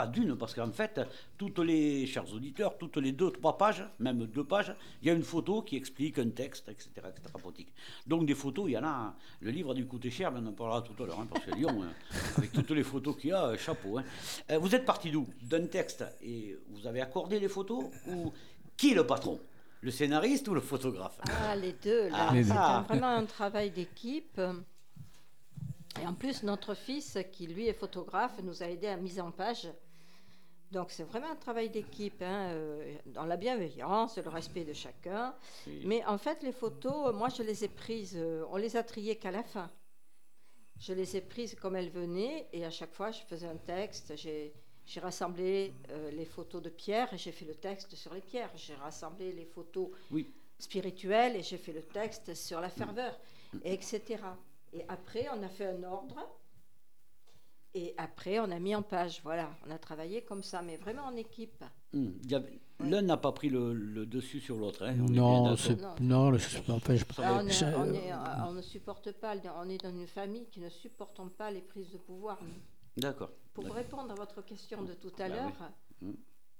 pas 0.00 0.06
d'une, 0.06 0.34
parce 0.36 0.54
qu'en 0.54 0.72
fait, 0.72 0.98
toutes 1.36 1.58
les, 1.58 2.06
chers 2.06 2.32
auditeurs, 2.32 2.78
toutes 2.78 2.96
les 2.96 3.12
deux, 3.12 3.30
trois 3.30 3.58
pages, 3.58 3.84
même 3.98 4.24
deux 4.26 4.44
pages, 4.44 4.74
il 5.02 5.08
y 5.08 5.10
a 5.10 5.14
une 5.14 5.22
photo 5.22 5.60
qui 5.60 5.76
explique 5.76 6.18
un 6.18 6.30
texte, 6.30 6.68
etc., 6.68 6.88
etc.. 7.10 7.66
Donc 8.06 8.24
des 8.24 8.34
photos, 8.34 8.64
il 8.68 8.72
y 8.72 8.78
en 8.78 8.84
a. 8.84 9.14
Le 9.40 9.50
livre 9.50 9.72
a 9.72 9.74
dû 9.74 9.86
coûter 9.86 10.10
cher, 10.10 10.32
mais 10.32 10.40
on 10.42 10.46
en 10.46 10.52
parlera 10.52 10.80
tout 10.80 11.02
à 11.02 11.06
l'heure, 11.06 11.20
hein, 11.20 11.28
parce 11.30 11.44
que 11.44 11.54
Lyon, 11.54 11.82
euh, 11.82 11.86
avec 12.38 12.52
toutes 12.52 12.70
les 12.70 12.82
photos 12.82 13.14
qu'il 13.18 13.30
y 13.30 13.32
a, 13.32 13.44
euh, 13.44 13.58
chapeau. 13.58 13.98
hein. 13.98 14.04
Euh, 14.50 14.58
vous 14.58 14.74
êtes 14.74 14.86
parti 14.86 15.10
d'où? 15.10 15.26
D'un 15.42 15.66
texte 15.66 16.04
et 16.22 16.56
vous 16.70 16.86
avez 16.86 17.02
accordé 17.02 17.38
les 17.38 17.48
photos 17.48 17.84
ou 18.08 18.32
qui 18.76 18.92
est 18.92 18.94
le 18.94 19.06
patron? 19.06 19.38
Le 19.82 19.90
scénariste 19.90 20.48
ou 20.48 20.54
le 20.54 20.60
photographe? 20.60 21.18
Ah, 21.30 21.56
les 21.56 21.72
deux, 21.72 22.08
là. 22.08 22.28
Ah. 22.30 22.84
C'est 22.88 22.88
vraiment 22.94 23.14
un 23.22 23.26
travail 23.26 23.70
d'équipe. 23.70 24.40
Et 26.00 26.06
en 26.06 26.14
plus, 26.14 26.42
notre 26.42 26.74
fils, 26.74 27.18
qui 27.32 27.46
lui 27.46 27.66
est 27.66 27.72
photographe, 27.72 28.40
nous 28.42 28.62
a 28.62 28.66
aidé 28.66 28.86
à 28.86 28.96
mise 28.96 29.20
en 29.20 29.30
page. 29.30 29.68
Donc 30.70 30.90
c'est 30.90 31.02
vraiment 31.02 31.30
un 31.30 31.36
travail 31.36 31.68
d'équipe, 31.68 32.22
hein, 32.22 32.50
euh, 32.50 32.94
dans 33.06 33.24
la 33.24 33.36
bienveillance, 33.36 34.18
le 34.18 34.28
respect 34.28 34.64
de 34.64 34.72
chacun. 34.72 35.34
Oui. 35.66 35.82
Mais 35.84 36.04
en 36.04 36.16
fait, 36.16 36.42
les 36.42 36.52
photos, 36.52 37.12
moi, 37.12 37.28
je 37.28 37.42
les 37.42 37.64
ai 37.64 37.68
prises, 37.68 38.16
euh, 38.16 38.44
on 38.50 38.56
les 38.56 38.76
a 38.76 38.84
triées 38.84 39.16
qu'à 39.16 39.32
la 39.32 39.42
fin. 39.42 39.70
Je 40.78 40.92
les 40.92 41.16
ai 41.16 41.20
prises 41.20 41.56
comme 41.56 41.74
elles 41.76 41.90
venaient, 41.90 42.48
et 42.52 42.64
à 42.64 42.70
chaque 42.70 42.94
fois, 42.94 43.10
je 43.10 43.20
faisais 43.22 43.48
un 43.48 43.56
texte. 43.56 44.16
J'ai 44.16 44.52
j'ai 44.86 44.98
rassemblé 44.98 45.72
euh, 45.90 46.10
les 46.10 46.24
photos 46.24 46.60
de 46.60 46.68
pierres 46.68 47.14
et 47.14 47.18
j'ai 47.18 47.30
fait 47.30 47.44
le 47.44 47.54
texte 47.54 47.94
sur 47.94 48.12
les 48.12 48.20
pierres. 48.20 48.50
J'ai 48.56 48.74
rassemblé 48.74 49.30
les 49.32 49.44
photos 49.44 49.90
Oui. 50.10 50.34
spirituelles 50.58 51.36
et 51.36 51.42
j'ai 51.42 51.58
fait 51.58 51.72
le 51.72 51.82
texte 51.82 52.34
sur 52.34 52.60
la 52.60 52.68
ferveur, 52.70 53.16
et 53.62 53.72
etc. 53.72 54.02
Et 54.72 54.84
après, 54.88 55.28
on 55.32 55.42
a 55.44 55.48
fait 55.48 55.66
un 55.66 55.82
ordre. 55.84 56.18
Et 57.74 57.94
après, 57.98 58.40
on 58.40 58.50
a 58.50 58.58
mis 58.58 58.74
en 58.74 58.82
page. 58.82 59.20
Voilà, 59.22 59.48
on 59.66 59.70
a 59.70 59.78
travaillé 59.78 60.22
comme 60.22 60.42
ça, 60.42 60.60
mais 60.62 60.76
vraiment 60.76 61.04
en 61.04 61.16
équipe. 61.16 61.62
Avait- 61.94 62.60
L'un 62.80 63.02
n'a 63.02 63.18
pas 63.18 63.32
pris 63.32 63.50
le, 63.50 63.74
le 63.74 64.06
dessus 64.06 64.40
sur 64.40 64.56
l'autre. 64.56 64.84
hein, 64.84 64.94
Non, 64.94 65.44
Non. 65.54 65.56
non, 66.00 66.30
le- 66.30 66.36
enfin, 66.70 66.96
je- 66.96 67.20
Là, 67.20 67.34
on, 67.42 67.46
est- 67.46 67.50
je- 67.50 67.64
on 67.66 67.92
est- 67.92 68.12
on 68.48 68.52
ne 68.52 68.62
supporte 68.62 69.12
pas, 69.12 69.34
on 69.56 69.68
est 69.68 69.82
dans 69.82 69.90
une 69.90 70.06
famille 70.06 70.46
qui 70.46 70.60
ne 70.60 70.70
supporte 70.70 71.20
pas 71.36 71.50
les 71.50 71.60
prises 71.60 71.90
de 71.90 71.98
pouvoir. 71.98 72.38
D'accord. 72.96 73.30
Pour 73.52 73.64
répondre 73.66 74.10
à 74.10 74.14
votre 74.14 74.42
question 74.42 74.82
de 74.82 74.94
tout 74.94 75.12
à 75.18 75.28
Bah 75.28 75.34
l'heure, 75.36 75.70
oui. 76.02 76.08
Mm. 76.08 76.14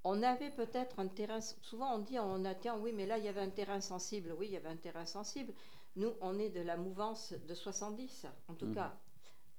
on 0.04 0.22
avait 0.22 0.50
peut-être 0.50 1.00
un 1.00 1.08
terrain. 1.08 1.40
Souvent, 1.62 1.94
on 1.94 2.00
dit, 2.00 2.18
on 2.18 2.44
a 2.44 2.54
tiens, 2.54 2.76
oui, 2.78 2.92
mais 2.94 3.06
là, 3.06 3.16
il 3.16 3.24
y 3.24 3.28
avait 3.28 3.40
un 3.40 3.48
terrain 3.50 3.80
sensible. 3.80 4.34
Oui, 4.38 4.46
il 4.48 4.52
y 4.52 4.56
avait 4.58 4.68
un 4.68 4.76
terrain 4.76 5.06
sensible. 5.06 5.54
Nous, 5.96 6.12
on 6.20 6.38
est 6.38 6.50
de 6.50 6.60
la 6.60 6.76
mouvance 6.76 7.32
de 7.48 7.54
70, 7.54 8.26
en 8.48 8.54
tout 8.54 8.66
Mm. 8.66 8.74
cas. 8.74 8.92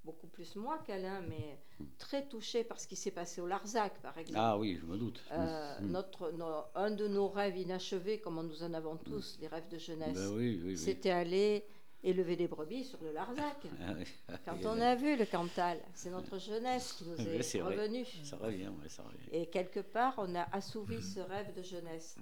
Beaucoup 0.03 0.25
plus 0.27 0.55
moi 0.55 0.79
qu'Alain, 0.79 1.21
mais 1.21 1.59
très 1.99 2.27
touché 2.27 2.63
par 2.63 2.79
ce 2.79 2.87
qui 2.87 2.95
s'est 2.95 3.11
passé 3.11 3.39
au 3.39 3.45
Larzac, 3.45 3.93
par 4.01 4.17
exemple. 4.17 4.39
Ah 4.41 4.57
oui, 4.57 4.77
je 4.81 4.85
me 4.87 4.97
doute. 4.97 5.21
Euh, 5.31 5.79
Mm. 5.79 5.91
notre, 5.91 6.31
no- 6.31 6.63
un 6.73 6.89
de 6.89 7.07
nos 7.07 7.27
rêves 7.27 7.57
inachevés, 7.57 8.19
comme 8.19 8.41
nous 8.47 8.63
en 8.63 8.73
avons 8.73 8.97
tous, 8.97 9.37
les 9.39 9.47
rêves 9.47 9.67
de 9.69 9.77
jeunesse, 9.77 10.15
Ben 10.17 10.27
oui, 10.35 10.59
oui, 10.59 10.69
oui. 10.71 10.77
c'était 10.77 11.11
aller 11.11 11.63
élever 12.03 12.35
des 12.35 12.47
brebis 12.47 12.83
sur 12.85 12.99
le 13.03 13.11
Larzac. 13.11 13.57
Ah 13.79 13.93
oui. 13.95 14.05
Quand 14.43 14.57
on 14.65 14.81
a 14.81 14.95
vu 14.95 15.15
le 15.15 15.25
Cantal, 15.27 15.77
c'est 15.93 16.09
notre 16.09 16.39
jeunesse 16.39 16.93
qui 16.93 17.03
nous 17.03 17.15
est, 17.21 17.61
revenue. 17.61 18.05
Ça 18.23 18.37
revient, 18.37 18.69
ouais, 18.81 18.89
ça 18.89 19.03
revient. 19.03 19.27
Et 19.31 19.45
quelque 19.51 19.81
part, 19.81 20.15
on 20.17 20.33
a 20.33 20.47
assouvi 20.51 20.99
ce 21.03 21.19
rêve 21.19 21.53
de 21.55 21.61
jeunesse 21.61 22.15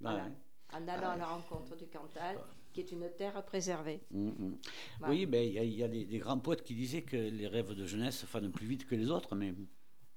voilà. 0.00 0.24
Ouais. 0.24 0.32
en 0.72 0.88
allant 0.88 1.10
à 1.10 1.16
la 1.16 1.26
rencontre 1.26 1.76
du 1.76 1.86
Cantal, 1.86 2.38
qui 2.72 2.80
est 2.80 2.92
une 2.92 3.08
terre 3.18 3.42
préservée. 3.44 4.00
Mm, 4.10 4.28
mm. 4.28 4.58
Voilà. 5.00 5.14
Oui, 5.14 5.26
ben, 5.26 5.42
il 5.46 5.52
y 5.54 5.58
a, 5.58 5.64
il 5.64 5.74
y 5.74 5.82
a 5.82 5.88
des, 5.88 6.04
des 6.04 6.18
grands 6.18 6.38
poètes 6.38 6.62
qui 6.62 6.74
disaient 6.74 7.02
que 7.02 7.16
les 7.16 7.46
rêves 7.48 7.74
de 7.74 7.86
jeunesse 7.86 8.24
fanent 8.26 8.50
plus 8.50 8.66
vite 8.66 8.86
que 8.86 8.94
les 8.94 9.10
autres, 9.10 9.34
mais 9.34 9.54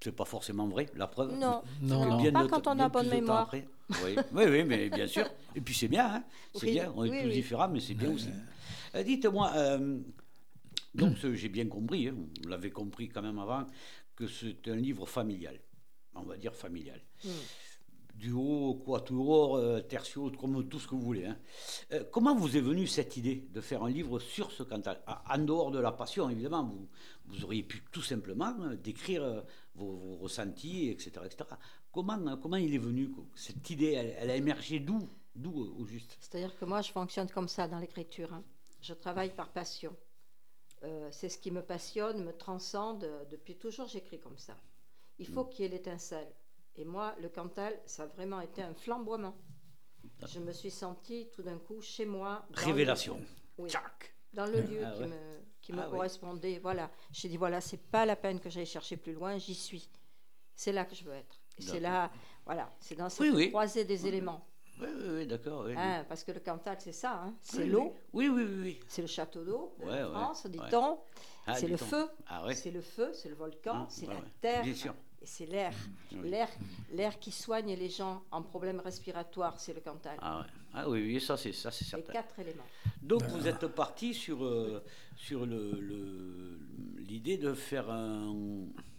c'est 0.00 0.12
pas 0.12 0.24
forcément 0.26 0.68
vrai, 0.68 0.86
la 0.94 1.06
preuve. 1.06 1.32
Non, 1.32 1.62
Non, 1.82 2.00
non, 2.04 2.06
non. 2.10 2.22
Bien 2.22 2.32
pas 2.32 2.46
quand 2.48 2.66
on 2.66 2.78
a 2.78 2.88
bonne 2.88 3.08
mémoire. 3.08 3.50
Oui. 3.52 3.64
oui, 4.32 4.44
oui, 4.48 4.64
mais 4.64 4.88
bien 4.90 5.06
sûr. 5.06 5.26
Et 5.54 5.60
puis 5.60 5.74
c'est 5.74 5.88
bien, 5.88 6.16
hein. 6.16 6.24
c'est 6.54 6.66
Oui, 6.66 6.72
bien. 6.72 6.92
On 6.94 7.04
est 7.04 7.10
oui, 7.10 7.20
tous 7.22 7.26
oui. 7.28 7.32
différents, 7.32 7.68
mais 7.68 7.80
c'est 7.80 7.94
bien 7.94 8.10
aussi. 8.12 8.28
Euh, 8.94 9.02
Dites-moi, 9.02 9.50
euh, 9.56 9.98
donc 10.94 11.16
ce- 11.18 11.34
j'ai 11.34 11.48
bien 11.48 11.66
compris, 11.66 12.08
hein, 12.08 12.14
vous 12.42 12.48
l'avez 12.48 12.70
compris 12.70 13.08
quand 13.08 13.22
même 13.22 13.38
avant, 13.38 13.66
que 14.14 14.26
c'est 14.26 14.68
un 14.68 14.76
livre 14.76 15.06
familial, 15.06 15.58
on 16.14 16.22
va 16.22 16.36
dire 16.36 16.54
familial. 16.54 17.00
Mm. 18.14 18.18
Duo, 18.18 18.74
quatuor, 18.84 19.56
euh, 19.56 19.80
tertio, 19.80 20.30
comme 20.30 20.68
tout 20.68 20.78
ce 20.78 20.86
que 20.86 20.94
vous 20.94 21.00
voulez. 21.02 21.26
hein. 21.26 21.38
Euh, 21.92 22.04
comment 22.12 22.34
vous 22.34 22.56
est 22.56 22.60
venue 22.60 22.86
cette 22.86 23.16
idée 23.16 23.46
de 23.52 23.60
faire 23.60 23.82
un 23.82 23.90
livre 23.90 24.18
sur 24.18 24.50
ce 24.52 24.62
Cantal? 24.62 25.02
Ah, 25.06 25.22
En 25.34 25.38
dehors 25.38 25.70
de 25.70 25.78
la 25.78 25.92
passion, 25.92 26.30
évidemment, 26.30 26.64
vous, 26.64 26.88
vous 27.26 27.44
auriez 27.44 27.62
pu 27.62 27.82
tout 27.92 28.02
simplement 28.02 28.54
euh, 28.60 28.76
décrire 28.76 29.22
euh, 29.24 29.40
vos, 29.74 29.92
vos 29.96 30.16
ressentis, 30.16 30.88
etc. 30.90 31.10
etc. 31.24 31.44
Comment, 31.92 32.36
comment 32.38 32.56
il 32.56 32.74
est 32.74 32.78
venu 32.78 33.10
Cette 33.34 33.68
idée, 33.70 33.92
elle, 33.92 34.14
elle 34.18 34.30
a 34.30 34.36
émergé 34.36 34.80
d'où 34.80 34.98
D'où 35.36 35.52
au 35.80 35.84
juste? 35.84 36.16
C'est-à-dire 36.20 36.56
que 36.56 36.64
moi, 36.64 36.80
je 36.80 36.92
fonctionne 36.92 37.28
comme 37.28 37.48
ça 37.48 37.66
dans 37.66 37.80
l'écriture. 37.80 38.32
hein. 38.32 38.44
Je 38.80 38.94
travaille 38.94 39.30
par 39.34 39.48
passion. 39.50 39.96
Euh, 40.84 41.08
c'est 41.10 41.28
ce 41.28 41.38
qui 41.38 41.50
me 41.50 41.60
passionne, 41.62 42.22
me 42.22 42.32
transcende. 42.32 43.08
Depuis 43.32 43.56
toujours, 43.56 43.88
j'écris 43.88 44.20
comme 44.20 44.38
ça. 44.38 44.56
Il 45.18 45.28
Mm. 45.28 45.32
faut 45.32 45.44
qu'il 45.46 45.64
y 45.64 45.66
ait 45.66 45.70
l'étincelle. 45.70 46.28
Et 46.76 46.84
moi, 46.84 47.14
le 47.20 47.28
Cantal, 47.28 47.78
ça 47.86 48.04
a 48.04 48.06
vraiment 48.06 48.40
été 48.40 48.62
un 48.62 48.74
flamboiement. 48.74 49.36
Je 50.26 50.40
me 50.40 50.52
suis 50.52 50.70
sentie 50.70 51.28
tout 51.32 51.42
d'un 51.42 51.58
coup 51.58 51.80
chez 51.80 52.04
moi. 52.04 52.44
dans 52.50 52.60
le- 52.60 52.66
Révélation. 52.66 53.20
Oui. 53.58 53.70
Dans 54.32 54.46
le 54.46 54.60
lieu 54.62 54.82
Ah 54.84 54.90
qui 54.92 55.00
ouais. 55.02 55.06
me, 55.08 55.40
qui 55.60 55.72
me 55.72 55.78
Ah 55.80 55.84
oui. 55.86 55.90
correspondait. 55.92 56.58
Voilà. 56.58 56.90
J'ai 57.12 57.28
dit 57.28 57.36
voilà, 57.36 57.60
c'est 57.60 57.76
pas 57.90 58.04
la 58.04 58.16
peine 58.16 58.40
que 58.40 58.50
j'aille 58.50 58.66
chercher 58.66 58.96
plus 58.96 59.12
loin, 59.12 59.38
j'y 59.38 59.54
suis. 59.54 59.88
C'est 60.56 60.72
là 60.72 60.84
que 60.84 60.94
je 60.94 61.04
veux 61.04 61.12
être. 61.12 61.40
C'est 61.58 61.78
là, 61.80 62.10
voilà, 62.44 62.72
c'est 62.80 62.96
dans 62.96 63.08
cette 63.08 63.20
Oui, 63.20 63.30
oui. 63.32 63.48
croisée 63.50 63.84
des 63.84 64.06
éléments. 64.08 64.44
Oui, 64.80 64.88
oui, 64.92 65.08
oui, 65.18 65.26
d'accord. 65.28 65.66
Hein, 65.68 66.04
parce 66.08 66.24
que 66.24 66.32
le 66.32 66.40
Cantal, 66.40 66.76
c'est 66.80 66.90
ça, 66.92 67.12
hein, 67.22 67.34
c'est 67.40 67.64
l'eau, 67.64 67.94
Oui, 68.12 68.28
oui, 68.28 68.42
oui. 68.42 68.80
c'est 68.88 69.02
le 69.02 69.06
château 69.08 69.44
d'eau 69.44 69.76
de 69.78 69.84
Ouais, 69.84 70.02
ouais, 70.02 70.10
France, 70.10 70.44
ouais. 70.44 70.50
dit-on. 70.50 70.98
Ah, 71.46 71.54
c'est 71.54 71.68
le 71.68 71.76
feu, 71.76 72.08
Ah 72.26 72.44
ouais. 72.44 72.54
c'est 72.56 72.72
le 72.72 72.80
feu, 72.80 73.12
c'est 73.12 73.28
le 73.28 73.36
volcan, 73.36 73.82
Ah, 73.84 73.86
c'est 73.88 74.08
ouais, 74.08 74.14
la 74.14 74.20
ouais. 74.20 74.26
terre, 74.40 74.62
Bien 74.64 74.74
sûr. 74.74 74.94
Et 75.24 75.26
c'est 75.26 75.46
l'air. 75.46 75.72
Oui. 76.12 76.28
L'air, 76.28 76.48
l'air 76.92 77.18
qui 77.18 77.30
soigne 77.32 77.74
les 77.74 77.88
gens 77.88 78.22
en 78.30 78.42
problèmes 78.42 78.80
respiratoires, 78.80 79.54
c'est 79.58 79.72
le 79.72 79.80
Cantal. 79.80 80.16
Ah, 80.20 80.40
ouais. 80.40 80.46
ah 80.74 80.88
oui, 80.90 81.00
oui, 81.14 81.18
ça 81.20 81.38
c'est 81.38 81.52
ça 81.52 81.70
c'est 81.70 81.86
les 81.86 81.90
certain. 81.92 82.12
quatre 82.12 82.38
éléments. 82.38 82.62
Donc 83.00 83.22
vous 83.32 83.48
êtes 83.48 83.66
parti 83.68 84.12
sur, 84.12 84.44
euh, 84.44 84.82
sur 85.16 85.46
le- 85.46 85.80
le- 85.80 86.58
l'idée 86.98 87.38
de 87.38 87.54
faire 87.54 87.90
un, 87.90 88.34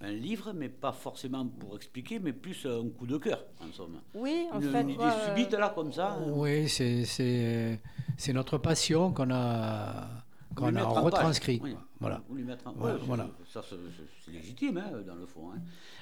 un 0.02 0.12
livre, 0.12 0.52
mais 0.54 0.70
pas 0.70 0.92
forcément 0.94 1.46
pour 1.46 1.76
expliquer, 1.76 2.18
mais 2.18 2.34
plus 2.34 2.66
un 2.66 2.90
coup 2.90 3.06
de 3.06 3.18
cœur, 3.20 3.46
en 3.62 3.72
somme. 3.72 4.02
Oui, 4.16 4.48
en 4.52 4.60
une, 4.60 4.72
fait, 4.72 4.82
une 4.82 4.90
idée 4.90 5.12
subite 5.28 5.52
là, 5.54 5.70
comme 5.76 5.94
ça. 5.94 6.18
Oui, 6.26 6.68
c'est- 6.68 7.06
c'est 7.06 7.80
c'est 8.18 8.34
notre 8.34 8.58
passion 8.58 9.12
qu'on 9.14 9.30
a, 9.32 10.08
qu'on 10.56 10.76
a 10.76 10.84
retranscrit. 10.84 11.60
Oui. 11.64 11.76
Voilà. 12.00 12.22
Vous 12.28 12.36
lui 12.36 12.44
mettre 12.44 12.68
en- 12.68 12.74
Ouais, 12.76 12.92
ouais, 12.94 12.98
voilà. 13.06 13.30
Ça, 13.52 13.62
c'est 13.68 14.32
légitime, 14.32 14.78
hein, 14.78 14.92
dans 15.06 15.16
le 15.16 15.26
fond. 15.26 15.52
hein. 15.52 15.60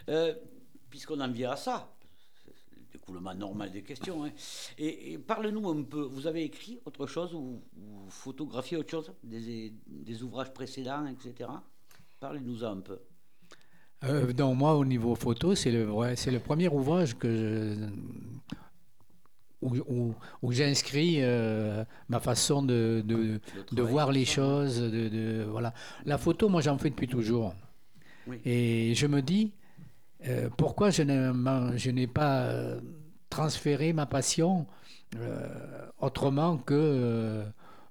Euh, 0.10 0.34
Puisqu'on 0.90 1.20
en 1.22 1.32
vient 1.32 1.50
à 1.52 1.56
ça, 1.56 1.92
c'est 2.46 2.76
le 2.78 2.86
découlement 2.92 3.34
normal 3.34 3.72
des 3.72 3.82
questions. 3.82 4.24
hein. 4.26 4.32
Et, 4.78 5.14
et 5.14 5.18
parlez-nous 5.18 5.68
un 5.68 5.82
peu, 5.82 6.02
vous 6.04 6.28
avez 6.28 6.44
écrit 6.44 6.80
autre 6.86 7.08
chose 7.08 7.34
ou, 7.34 7.64
ou 7.76 8.10
photographié 8.10 8.78
autre 8.78 8.92
chose 8.92 9.12
des, 9.24 9.74
des 9.88 10.22
ouvrages 10.24 10.54
précédents, 10.54 11.08
etc. 11.08 11.50
Parlez-nous 12.20 12.64
un 12.64 12.80
peu. 12.82 13.00
Euh, 14.04 14.34
donc 14.34 14.56
moi, 14.58 14.76
au 14.76 14.86
niveau 14.86 15.16
photo, 15.16 15.56
c'est 15.56 15.72
le, 15.72 15.84
vrai- 15.86 16.16
c'est 16.16 16.30
le 16.30 16.40
premier 16.40 16.68
ouvrage 16.70 17.18
que 17.18 17.28
je- 17.28 17.90
où, 19.64 19.76
où- 19.88 20.16
où 20.42 20.52
j'inscris 20.52 21.18
euh, 21.20 21.84
ma 22.10 22.20
façon 22.20 22.62
de, 22.64 23.04
voir 23.82 24.12
les 24.12 24.26
choses. 24.26 24.80
De, 24.82 25.08
de- 25.10 25.46
voilà. 25.50 25.74
La 26.06 26.18
photo, 26.18 26.50
moi, 26.50 26.62
j'en 26.62 26.78
fais 26.78 26.90
depuis 26.90 27.08
toujours. 27.08 27.54
Oui. 28.28 28.40
Et 28.46 28.94
je 28.96 29.08
me 29.08 29.22
dis, 29.22 29.52
euh, 30.28 30.50
pourquoi 30.58 30.90
je 30.90 31.04
n'ai, 31.04 32.08
pas 32.08 32.42
euh, 32.44 32.80
transféré 33.30 33.94
ma 33.94 34.06
passion 34.06 34.66
euh, 35.18 35.48
autrement 36.00 36.58
que... 36.58 37.44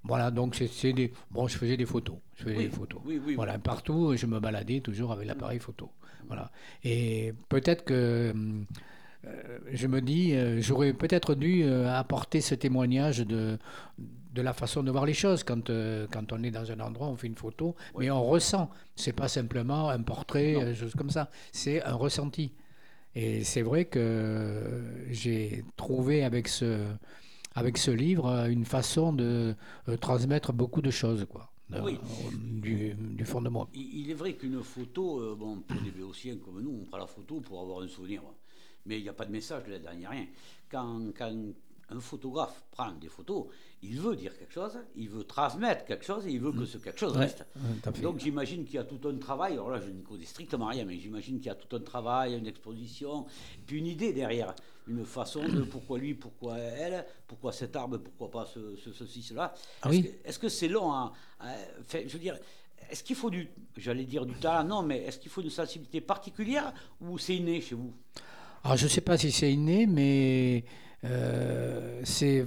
voilà, 0.05 0.31
donc 0.31 0.55
c'est, 0.55 0.93
des... 0.93 1.13
Bon, 1.31 1.49
je 1.49 1.57
faisais 1.59 1.77
des 1.77 1.87
photos. 1.87 2.17
Je 2.37 2.45
faisais 2.45 2.57
Oui, 2.57 2.65
des 2.65 2.71
photos. 2.71 3.01
oui, 3.05 3.21
Voilà, 3.35 3.59
partout, 3.59 4.17
je 4.17 4.27
me 4.27 4.41
baladais 4.41 4.81
toujours 4.81 5.13
avec 5.13 5.27
l'appareil 5.27 5.59
photo. 5.59 5.91
Voilà. 6.29 6.51
Et 6.85 7.35
peut-être 7.49 7.85
que 7.85 8.31
hum, 8.33 8.65
je 9.71 9.87
me 9.87 10.01
dis, 10.01 10.35
euh, 10.35 10.61
j'aurais 10.61 10.93
peut-être 10.93 11.35
dû 11.35 11.63
euh, 11.65 11.89
apporter 11.93 12.41
ce 12.41 12.55
témoignage 12.55 13.19
de, 13.21 13.59
de 14.33 14.43
la 14.43 14.53
façon 14.53 14.83
de 14.83 14.91
voir 14.91 15.07
les 15.07 15.15
choses. 15.15 15.45
Quand, 15.45 15.71
euh, 15.71 16.07
quand 16.11 16.33
on 16.33 16.43
est 16.43 16.51
dans 16.51 16.71
un 16.71 16.81
endroit, 16.81 17.09
on 17.09 17.17
fait 17.17 17.29
une 17.29 17.37
photo, 17.37 17.75
mais 17.99 18.11
on 18.11 18.23
ressent. 18.25 18.71
C'est 18.97 19.13
pas 19.13 19.29
simplement 19.29 19.91
un 19.91 20.03
portrait, 20.03 20.57
euh, 20.57 20.75
chose 20.75 20.95
comme 20.95 21.11
ça. 21.11 21.31
C'est 21.53 21.83
un 21.83 21.95
ressenti. 21.95 22.53
Et 23.15 23.45
c'est 23.45 23.63
vrai 23.63 23.85
que 23.85 24.83
j'ai 25.11 25.65
trouvé 25.77 26.25
avec 26.25 26.49
ce, 26.49 26.87
avec 27.55 27.79
ce 27.79 27.91
livre 27.91 28.27
euh, 28.27 28.49
une 28.49 28.65
façon 28.65 29.13
de 29.13 29.55
euh, 29.89 29.97
transmettre 29.99 30.53
beaucoup 30.53 30.83
de 30.83 30.91
choses, 30.91 31.27
quoi. 31.29 31.49
Oui. 31.83 31.99
du, 32.35 32.93
du 32.95 33.25
fond 33.25 33.41
de 33.41 33.49
moi. 33.49 33.67
Il, 33.73 34.01
il 34.01 34.11
est 34.11 34.15
vrai 34.15 34.35
qu'une 34.35 34.63
photo, 34.63 35.21
euh, 35.21 35.35
bon, 35.39 35.61
pour 35.61 35.81
des 35.81 35.91
béotiens 35.91 36.37
comme 36.37 36.61
nous, 36.61 36.81
on 36.83 36.85
prend 36.85 36.99
la 36.99 37.07
photo 37.07 37.41
pour 37.41 37.61
avoir 37.63 37.81
un 37.83 37.89
souvenir. 37.89 38.21
Mais 38.87 38.99
il 38.99 39.03
n'y 39.03 39.09
a 39.09 39.13
pas 39.13 39.25
de 39.27 39.33
message 39.33 39.67
là-dedans, 39.69 39.91
il 39.93 39.99
n'y 40.01 40.07
a 40.07 40.11
rien. 40.11 40.27
Quand, 40.71 41.01
quand 41.17 41.33
un 41.91 42.01
photographe 42.01 42.63
prend 42.71 42.93
des 42.93 43.09
photos, 43.09 43.47
il 43.83 44.01
veut 44.01 44.17
dire 44.17 44.37
quelque 44.39 44.53
chose, 44.53 44.79
il 44.97 45.09
veut 45.11 45.25
transmettre 45.25 45.85
quelque 45.85 46.05
chose 46.05 46.27
et 46.27 46.31
il 46.31 46.41
veut 46.41 46.53
que 46.53 46.65
ce 46.65 46.79
quelque 46.79 46.99
chose 46.99 47.17
reste. 47.17 47.45
Donc 48.01 48.19
j'imagine 48.19 48.65
qu'il 48.65 48.77
y 48.77 48.79
a 48.79 48.85
tout 48.85 49.01
un 49.07 49.17
travail, 49.19 49.53
alors 49.55 49.71
là 49.71 49.81
je 49.81 49.91
ne 49.91 50.01
connais 50.01 50.25
strictement 50.25 50.67
rien, 50.67 50.85
mais 50.87 50.99
j'imagine 50.99 51.37
qu'il 51.37 51.47
y 51.47 51.51
a 51.51 51.55
tout 51.55 51.77
un 51.77 51.81
travail, 51.81 52.35
une 52.37 52.47
exposition, 52.47 53.27
puis 53.67 53.79
une 53.79 53.87
idée 53.87 54.13
derrière, 54.15 54.55
une 54.89 55.05
façon 55.05 55.43
de 55.47 55.63
pourquoi 55.71 55.99
lui, 55.99 56.15
pourquoi 56.15 56.57
elle, 56.59 57.05
pourquoi 57.27 57.53
cet 57.53 57.77
arbre, 57.77 57.99
pourquoi 57.99 58.31
pas 58.31 58.47
ce, 58.47 58.75
ce- 58.77 58.93
ceci, 58.93 59.23
cela. 59.23 59.53
Ah 59.83 59.91
Est-ce 59.91 59.97
oui. 59.97 60.03
que- 60.23 60.29
Est-ce 60.29 60.39
que 60.39 60.49
c'est 60.49 60.69
long 60.69 60.91
à, 60.93 61.13
à- 61.41 61.55
je 61.93 62.09
veux 62.09 62.19
dire, 62.19 62.39
est-ce 62.91 63.05
qu'il 63.05 63.17
faut 63.17 63.31
du, 63.31 63.49
j'allais 63.77 64.05
dire 64.05 64.25
du 64.25 64.35
talent, 64.35 64.67
non, 64.67 64.83
mais 64.83 64.99
est-ce 65.05 65.19
qu'il 65.19 65.31
faut 65.31 65.43
une 65.43 65.51
sensibilité 65.51 66.01
particulière 66.01 66.73
ou 67.03 67.19
c'est 67.19 67.37
inné 67.37 67.61
chez 67.61 67.75
vous? 67.75 67.93
Alors, 68.65 68.77
je 68.77 68.85
ne 68.85 68.89
sais 68.89 69.01
pas 69.01 69.17
si 69.19 69.33
c'est 69.33 69.53
inné, 69.53 69.87
mais 69.87 70.65
euh, 71.05 72.01
c'est 72.05 72.45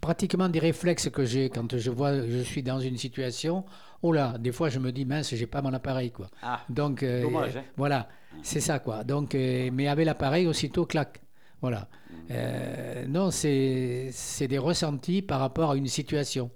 pratiquement 0.00 0.48
des 0.48 0.60
réflexes 0.60 1.10
que 1.10 1.24
j'ai 1.24 1.50
quand 1.50 1.76
je 1.76 1.90
vois, 1.90 2.26
je 2.26 2.38
suis 2.42 2.62
dans 2.62 2.78
une 2.78 2.96
situation. 2.96 3.64
Oh 4.02 4.12
là, 4.12 4.36
des 4.38 4.52
fois, 4.52 4.68
je 4.68 4.78
me 4.78 4.92
dis, 4.92 5.04
mince, 5.04 5.34
j'ai 5.34 5.46
pas 5.46 5.62
mon 5.62 5.72
appareil, 5.72 6.12
quoi. 6.12 6.28
Ah, 6.42 6.60
Donc, 6.68 7.02
euh, 7.02 7.22
Dommage, 7.22 7.56
hein. 7.56 7.64
voilà, 7.76 8.08
c'est 8.42 8.60
ça, 8.60 8.78
quoi. 8.78 9.02
Donc, 9.02 9.34
euh, 9.34 9.70
mais 9.72 9.88
avec 9.88 10.06
l'appareil, 10.06 10.46
aussitôt, 10.46 10.86
clac. 10.86 11.20
Voilà. 11.60 11.88
Euh, 12.30 13.06
non, 13.08 13.30
c'est 13.30 14.12
des 14.48 14.58
ressentis 14.58 15.22
par 15.22 15.40
rapport 15.40 15.72
à 15.72 15.76
une 15.76 15.88
situation. 15.88 16.50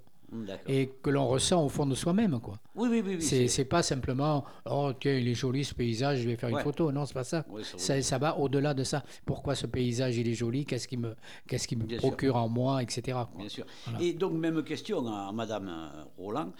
Et 0.67 0.89
que 1.01 1.09
l'on 1.09 1.27
ressent 1.27 1.63
au 1.65 1.69
fond 1.69 1.85
de 1.85 1.95
soi-même, 1.95 2.39
quoi. 2.39 2.59
Oui, 2.75 2.87
oui, 2.89 3.01
oui. 3.05 3.15
oui, 3.15 3.21
C'est 3.21 3.47
c'est 3.47 3.65
pas 3.65 3.83
simplement, 3.83 4.45
oh 4.65 4.91
tiens, 4.99 5.15
il 5.15 5.27
est 5.27 5.33
joli 5.33 5.63
ce 5.65 5.73
paysage, 5.73 6.19
je 6.21 6.29
vais 6.29 6.35
faire 6.37 6.49
Ouais. 6.51 6.59
une 6.59 6.63
photo. 6.63 6.91
Non, 6.91 7.05
c'est 7.05 7.13
pas 7.13 7.23
ça. 7.23 7.45
Ouais, 7.49 7.63
ça, 7.63 7.71
oui. 7.75 7.79
Ça, 7.81 8.01
ça 8.01 8.17
va 8.17 8.37
au-delà 8.37 8.73
de 8.73 8.83
ça. 8.83 9.03
Pourquoi 9.25 9.55
ce 9.55 9.67
paysage 9.67 10.17
il 10.17 10.27
est 10.27 10.33
joli? 10.33 10.65
Qu'est-ce 10.65 10.87
qui 10.87 10.97
me, 10.97 11.15
qu'est-ce 11.47 11.67
qui 11.67 11.75
me 11.75 11.83
Bien 11.83 11.99
sûr. 11.99 12.07
procure 12.09 12.35
en 12.37 12.47
moi, 12.47 12.81
etc. 12.81 13.01
quoi. 13.11 13.29
Bien 13.37 13.49
sûr. 13.49 13.65
Voilà. 13.85 14.01
Et 14.05 14.13
donc, 14.13 14.33
même 14.33 14.63
question 14.63 15.05
à 15.07 15.31
Madame 15.31 15.67
euh, 15.67 16.03
Roland. 16.17 16.51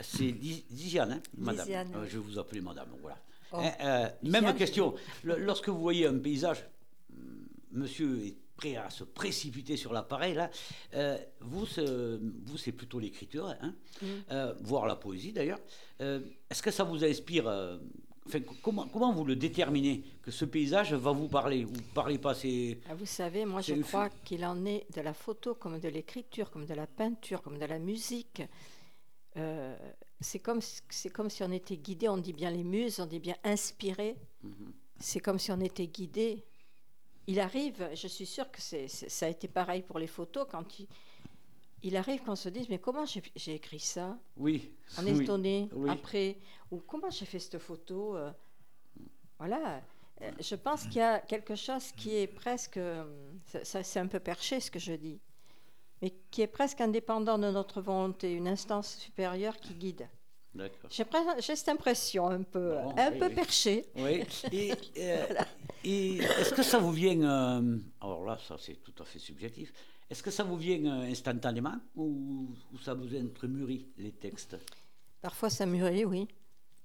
C'est 0.00 0.32
Di- 0.32 0.64
Diziane, 0.68 1.12
hein, 1.12 1.20
Madame. 1.38 1.64
Diziane, 1.66 1.88
Euh, 1.94 2.04
je 2.08 2.18
vais 2.18 2.24
vous 2.24 2.38
appeler 2.38 2.60
Madame, 2.60 2.88
voilà. 3.00 3.16
Oh. 3.52 3.58
Hein, 3.60 3.70
euh, 3.82 4.08
même 4.24 4.52
question. 4.56 4.94
Lorsque 5.22 5.68
vous 5.68 5.78
voyez 5.80 6.06
un 6.08 6.18
paysage, 6.18 6.64
hum, 7.12 7.46
monsieur 7.70 8.24
est 8.26 8.34
prêt 8.62 8.76
à 8.76 8.90
se 8.90 9.04
précipiter 9.04 9.76
sur 9.76 9.92
l'appareil, 9.92 10.34
là. 10.34 10.50
euh, 10.94 11.18
vous, 11.40 11.66
c'est- 11.66 11.84
vous, 12.46 12.56
c'est 12.56 12.72
plutôt 12.72 12.98
l'écriture, 13.00 13.46
hein, 13.60 13.74
Mm. 14.00 14.06
euh, 14.30 14.54
voire 14.62 14.86
la 14.86 14.96
poésie 14.96 15.32
d'ailleurs. 15.32 15.58
Euh, 16.00 16.20
Est-ce 16.50 16.62
que 16.62 16.70
ça 16.70 16.84
vous 16.84 17.02
inspire 17.04 17.46
enfin, 18.26 18.40
comment, 18.62 18.86
comment 18.88 19.12
vous 19.12 19.24
le 19.24 19.34
déterminez 19.36 20.04
que 20.22 20.30
ce 20.30 20.44
paysage 20.44 20.92
va 20.94 21.10
vous 21.12 21.28
parler 21.28 21.64
Vous 21.64 21.74
ne 21.74 21.94
parlez 21.94 22.18
pas, 22.18 22.34
c'est. 22.34 22.78
Ah, 22.88 22.94
Vous 22.94 23.06
savez, 23.06 23.44
moi 23.44 23.60
je 23.62 23.74
crois 23.74 24.10
qu'il 24.24 24.44
en 24.44 24.64
est 24.64 24.86
de 24.94 25.00
la 25.00 25.12
photo 25.14 25.54
comme 25.54 25.80
de 25.80 25.88
l'écriture, 25.88 26.50
comme 26.50 26.66
de 26.66 26.74
la 26.74 26.86
peinture, 26.86 27.42
comme 27.42 27.58
de 27.58 27.64
la 27.66 27.78
musique. 27.80 28.42
Euh, 29.36 29.76
c'est 30.20 30.38
comme, 30.40 30.60
c'est 30.90 31.10
comme 31.10 31.30
si 31.30 31.42
on 31.42 31.50
était 31.50 31.76
guidé, 31.78 32.08
on 32.08 32.18
dit 32.18 32.32
bien 32.34 32.50
les 32.50 32.62
muses, 32.64 33.00
on 33.00 33.06
dit 33.06 33.18
bien 33.18 33.36
inspiré. 33.44 34.14
Mhm. 34.42 34.72
C'est 35.00 35.20
comme 35.20 35.38
si 35.40 35.50
on 35.50 35.60
était 35.60 35.88
guidé. 35.88 36.44
Il 37.26 37.38
arrive, 37.40 37.88
je 37.94 38.08
suis 38.08 38.26
sûre 38.26 38.50
que 38.50 38.60
c'est, 38.60 38.88
ça 38.88 39.26
a 39.26 39.28
été 39.28 39.46
pareil 39.48 39.82
pour 39.82 39.98
les 39.98 40.08
photos, 40.08 40.46
quand 40.50 40.78
il, 40.80 40.88
il 41.84 41.96
arrive 41.96 42.22
qu'on 42.22 42.34
se 42.36 42.48
dise, 42.48 42.68
mais 42.68 42.78
comment 42.78 43.06
j'ai, 43.06 43.22
j'ai 43.36 43.54
écrit 43.54 43.78
ça? 43.80 44.18
Oui. 44.36 44.72
On 44.98 45.06
est 45.06 45.12
oui. 45.12 45.22
étonné 45.24 45.68
oui. 45.72 45.90
après, 45.90 46.38
ou 46.70 46.78
comment 46.80 47.10
j'ai 47.10 47.24
fait 47.26 47.38
cette 47.38 47.58
photo 47.58 48.16
euh, 48.16 48.32
Voilà. 49.38 49.82
Euh, 50.22 50.30
Je 50.40 50.54
pense 50.56 50.82
qu'il 50.84 50.96
y 50.96 51.00
a 51.00 51.20
quelque 51.20 51.54
chose 51.54 51.92
qui 51.92 52.14
est 52.16 52.26
presque, 52.26 52.76
euh, 52.76 53.04
ça- 53.46 53.64
ça, 53.64 53.82
c'est 53.82 54.00
un 54.00 54.08
peu 54.08 54.20
perché 54.20 54.58
ce 54.60 54.70
que 54.70 54.78
je 54.80 54.92
dis, 54.92 55.20
mais 56.00 56.12
qui 56.30 56.42
est 56.42 56.46
presque 56.48 56.80
indépendant 56.80 57.38
de 57.38 57.50
notre 57.50 57.80
volonté, 57.80 58.32
une 58.32 58.48
instance 58.48 58.96
supérieure 58.96 59.56
qui 59.58 59.74
guide. 59.74 60.08
J'ai 60.90 61.56
cette 61.56 61.68
impression 61.70 62.28
un 62.28 62.42
peu, 62.42 62.70
Bon, 62.74 62.94
un 62.96 63.10
oui, 63.12 63.18
peu 63.18 63.26
oui. 63.28 63.34
perché. 63.34 63.86
Oui. 63.96 64.22
Et, 64.52 64.72
euh, 64.98 65.26
et 65.84 66.16
est-ce 66.18 66.52
que 66.54 66.62
ça 66.62 66.78
vous 66.78 66.92
vient. 66.92 67.20
euh, 67.22 67.78
alors 68.00 68.24
là, 68.24 68.38
ça 68.46 68.56
c'est 68.58 68.74
tout 68.82 68.94
à 69.02 69.04
fait 69.04 69.18
subjectif. 69.18 69.72
Est-ce 70.10 70.22
que 70.22 70.30
ça 70.30 70.44
vous 70.44 70.56
vient 70.56 70.84
euh, 70.84 71.10
instantanément 71.10 71.76
ou, 71.96 72.50
ou 72.72 72.78
ça 72.78 72.92
vous 72.92 73.08
mûri, 73.48 73.88
les 73.96 74.12
textes? 74.12 74.56
Parfois 75.22 75.48
ça 75.48 75.64
mûrit, 75.64 76.04
oui. 76.04 76.28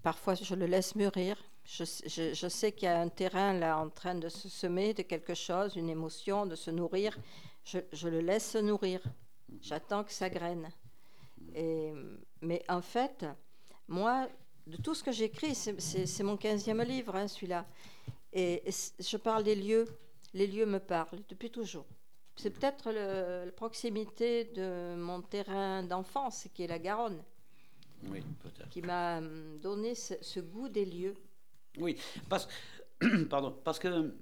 Parfois 0.02 0.36
je 0.36 0.56
le 0.56 0.66
laisse 0.66 0.96
mûrir. 0.96 1.36
Je, 1.66 1.84
sais- 1.84 2.08
je- 2.08 2.34
je 2.34 2.48
sais 2.48 2.72
qu'il 2.72 2.86
y 2.86 2.88
a 2.92 3.02
un 3.02 3.10
terrain 3.10 3.52
là 3.52 3.78
en 3.78 3.90
train 3.90 4.16
de 4.16 4.30
se 4.30 4.48
semer 4.48 4.94
de 4.94 5.02
quelque 5.02 5.34
chose, 5.34 5.76
une 5.76 5.90
émotion, 5.90 6.46
de 6.46 6.56
se 6.56 6.72
nourrir. 6.72 7.18
Je, 7.66 7.80
je 7.92 8.08
le 8.08 8.22
laisse 8.22 8.52
se 8.52 8.60
nourrir. 8.60 9.02
J'attends 9.62 10.06
que 10.06 10.14
ça 10.14 10.30
graine. 10.30 10.70
Et, 11.54 11.92
mais 12.42 12.64
en 12.70 12.82
fait, 12.82 13.26
moi, 13.88 14.28
de 14.68 14.78
tout 14.78 14.94
ce 14.96 15.04
que 15.04 15.12
j'écris, 15.12 15.56
c'est- 15.56 16.24
mon 16.24 16.38
15e 16.38 16.82
livre, 16.84 17.16
hein, 17.16 17.28
celui-là. 17.28 17.66
Et, 18.34 18.64
je 19.00 19.18
parle 19.18 19.44
des 19.44 19.56
lieux. 19.56 19.86
Les 20.34 20.48
lieux 20.48 20.66
me 20.66 20.80
parlent 20.80 21.22
depuis 21.30 21.50
toujours. 21.50 21.86
C'est 22.36 22.52
peut-être 22.52 22.92
la 22.92 23.52
proximité 23.52 24.46
de 24.46 24.96
mon 24.96 25.22
terrain 25.22 25.82
d'enfance, 25.84 26.48
qui 26.54 26.64
est 26.64 26.68
la 26.68 26.78
Garonne 26.80 27.24
Oui, 28.10 28.22
qui 28.70 28.82
m'a 28.82 29.18
hum, 29.20 29.58
donné 29.60 29.96
ce, 29.96 30.14
ce 30.22 30.40
goût 30.40 30.70
des 30.70 30.86
lieux. 30.86 31.16
Oui, 31.80 31.98
parce, 32.30 32.48
pardon, 33.30 33.52
parce 33.64 33.80
que 33.80 34.14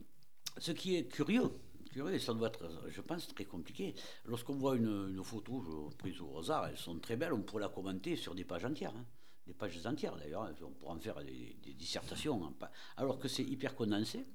ce 0.58 0.72
qui 0.72 0.96
est 0.96 1.06
curieux, 1.08 1.50
curieux, 1.92 2.20
ça 2.20 2.34
doit 2.34 2.48
être, 2.50 2.70
je 2.88 3.02
pense, 3.02 3.28
très 3.34 3.46
compliqué. 3.46 3.96
Lorsqu'on 4.26 4.56
voit 4.56 4.76
une, 4.78 5.10
une 5.10 5.24
photo 5.24 5.62
je- 5.92 5.96
prise 5.98 6.22
au 6.22 6.38
hasard, 6.40 6.68
elles 6.68 6.78
sont 6.78 6.98
très 7.00 7.18
belles, 7.18 7.34
on 7.34 7.42
pourrait 7.42 7.64
la 7.64 7.70
commenter 7.70 8.16
sur 8.16 8.34
des 8.36 8.46
pages 8.46 8.64
entières. 8.66 8.94
hein. 8.96 9.06
Des 9.48 9.54
pages 9.54 9.80
entières 9.86 10.16
d'ailleurs, 10.16 10.50
on 10.64 10.72
pourrait 10.72 10.94
en 10.94 11.00
faire 11.00 11.24
des, 11.24 11.56
des 11.64 11.74
dissertations. 11.74 12.44
hein, 12.46 12.68
Alors 12.98 13.20
que 13.20 13.28
c'est 13.28 13.44
hyper 13.44 13.76
condensé, 13.76 14.26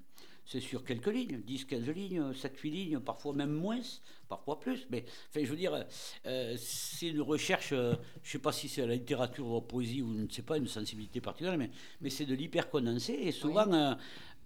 c'est 0.44 0.60
sur 0.60 0.84
quelques 0.84 1.08
lignes, 1.08 1.40
10, 1.44 1.64
15 1.64 1.88
lignes, 1.90 2.32
7, 2.34 2.56
8 2.58 2.70
lignes, 2.70 3.00
parfois 3.00 3.32
même 3.34 3.50
moins, 3.52 3.80
parfois 4.28 4.60
plus. 4.60 4.86
Mais 4.90 5.04
enfin, 5.28 5.40
je 5.44 5.50
veux 5.50 5.56
dire, 5.56 5.84
euh, 6.26 6.54
c'est 6.58 7.08
une 7.08 7.20
recherche, 7.22 7.70
euh, 7.72 7.94
je 8.22 8.28
ne 8.28 8.32
sais 8.32 8.38
pas 8.38 8.52
si 8.52 8.68
c'est 8.68 8.86
la 8.86 8.94
littérature 8.94 9.46
ou 9.48 9.54
la 9.56 9.60
poésie 9.62 10.00
ou 10.02 10.14
je 10.16 10.22
ne 10.22 10.28
sais 10.28 10.42
pas, 10.42 10.56
une 10.58 10.68
sensibilité 10.68 11.20
particulière, 11.20 11.58
mais, 11.58 11.70
mais 12.00 12.10
c'est 12.10 12.24
de 12.26 12.34
l'hyper 12.34 12.70
condensé 12.70 13.12
et 13.14 13.32
souvent 13.32 13.70
euh, 13.72 13.94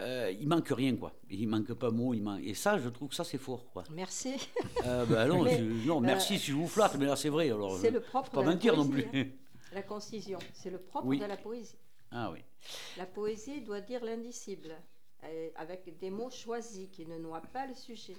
euh, 0.02 0.32
il 0.40 0.48
manque 0.48 0.68
rien, 0.70 0.96
quoi. 0.96 1.12
Il 1.30 1.46
manque 1.46 1.72
pas 1.74 1.90
mot, 1.90 2.14
il 2.14 2.22
manque... 2.22 2.40
et 2.42 2.54
ça, 2.54 2.78
je 2.78 2.88
trouve 2.88 3.10
que 3.10 3.14
ça 3.14 3.24
c'est 3.24 3.38
fort, 3.38 3.70
quoi. 3.70 3.84
Merci. 3.92 4.34
Ben 4.82 5.26
non, 5.28 5.42
Mais, 5.44 5.58
je- 5.58 5.86
non, 5.86 6.00
merci 6.00 6.38
si 6.38 6.50
je 6.52 6.56
vous 6.56 6.68
flatte, 6.68 6.96
mais 6.98 7.04
là 7.06 7.16
c'est 7.16 7.28
vrai. 7.28 7.50
Alors, 7.50 7.78
c'est 7.78 7.88
je- 7.88 7.94
le 7.94 8.00
propre 8.00 8.30
faut 8.30 8.40
pas 8.40 8.42
mentir 8.42 8.76
non 8.76 8.88
plus. 8.88 9.04
hein. 9.14 9.24
La 9.74 9.82
concision, 9.82 10.38
c'est 10.52 10.70
le 10.70 10.78
propre 10.78 11.06
Oui. 11.08 11.18
de 11.18 11.24
la 11.24 11.36
poésie. 11.36 11.76
Ah 12.12 12.30
oui. 12.32 12.38
La 12.96 13.06
poésie 13.06 13.60
doit 13.60 13.80
dire 13.80 14.04
l'indicible, 14.04 14.74
euh, 15.24 15.50
avec 15.56 15.98
des 15.98 16.10
mots 16.10 16.30
choisis 16.30 16.88
qui 16.90 17.04
ne 17.06 17.18
noient 17.18 17.42
pas 17.52 17.66
le 17.66 17.74
sujet. 17.74 18.16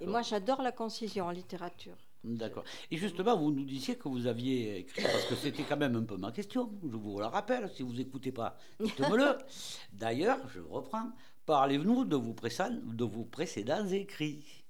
Et 0.00 0.06
moi, 0.06 0.22
j'adore 0.22 0.62
la 0.62 0.72
concision 0.72 1.26
en 1.26 1.30
littérature. 1.30 1.96
D'accord. 2.24 2.64
Et 2.90 2.96
justement, 2.96 3.36
vous 3.36 3.50
nous 3.50 3.64
disiez 3.64 3.96
que 3.96 4.08
vous 4.08 4.26
aviez 4.26 4.78
écrit, 4.78 5.02
parce 5.02 5.24
que 5.26 5.34
c'était 5.34 5.62
quand 5.62 5.76
même 5.76 5.96
un 5.96 6.02
peu 6.04 6.16
ma 6.16 6.32
question, 6.32 6.70
je 6.82 6.96
vous 6.96 7.18
la 7.18 7.28
rappelle, 7.28 7.70
si 7.74 7.82
vous 7.82 7.92
n'écoutez 7.92 8.32
pas, 8.32 8.56
dites-le. 8.80 9.38
D'ailleurs, 9.92 10.38
je 10.48 10.60
reprends, 10.60 11.10
parlez-nous 11.46 12.04
de, 12.04 12.16
vos 12.16 12.32
précédents- 12.34 12.80
de 12.82 13.04
vos 13.04 13.24
précédents 13.24 13.86
écrits. 13.88 14.64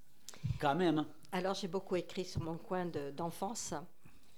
Quand 0.61 0.75
même. 0.75 1.05
Alors, 1.33 1.55
j'ai 1.55 1.69
beaucoup 1.69 1.97
écrit 1.97 2.25
sur 2.25 2.41
mon 2.43 2.57
coin 2.57 2.87
de- 2.87 3.11
d'enfance 3.11 3.75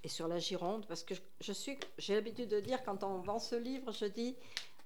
et 0.03 0.07
sur 0.09 0.27
la 0.27 0.39
Gironde, 0.39 0.85
parce 0.87 1.03
que 1.03 1.15
je, 1.15 1.21
je 1.41 1.53
suis, 1.53 1.77
j'ai 1.97 2.15
l'habitude 2.15 2.49
de 2.49 2.59
dire, 2.59 2.83
quand 2.83 3.03
on 3.03 3.19
vend 3.19 3.39
ce 3.39 3.55
livre, 3.55 3.91
je 3.91 4.05
dis, 4.05 4.35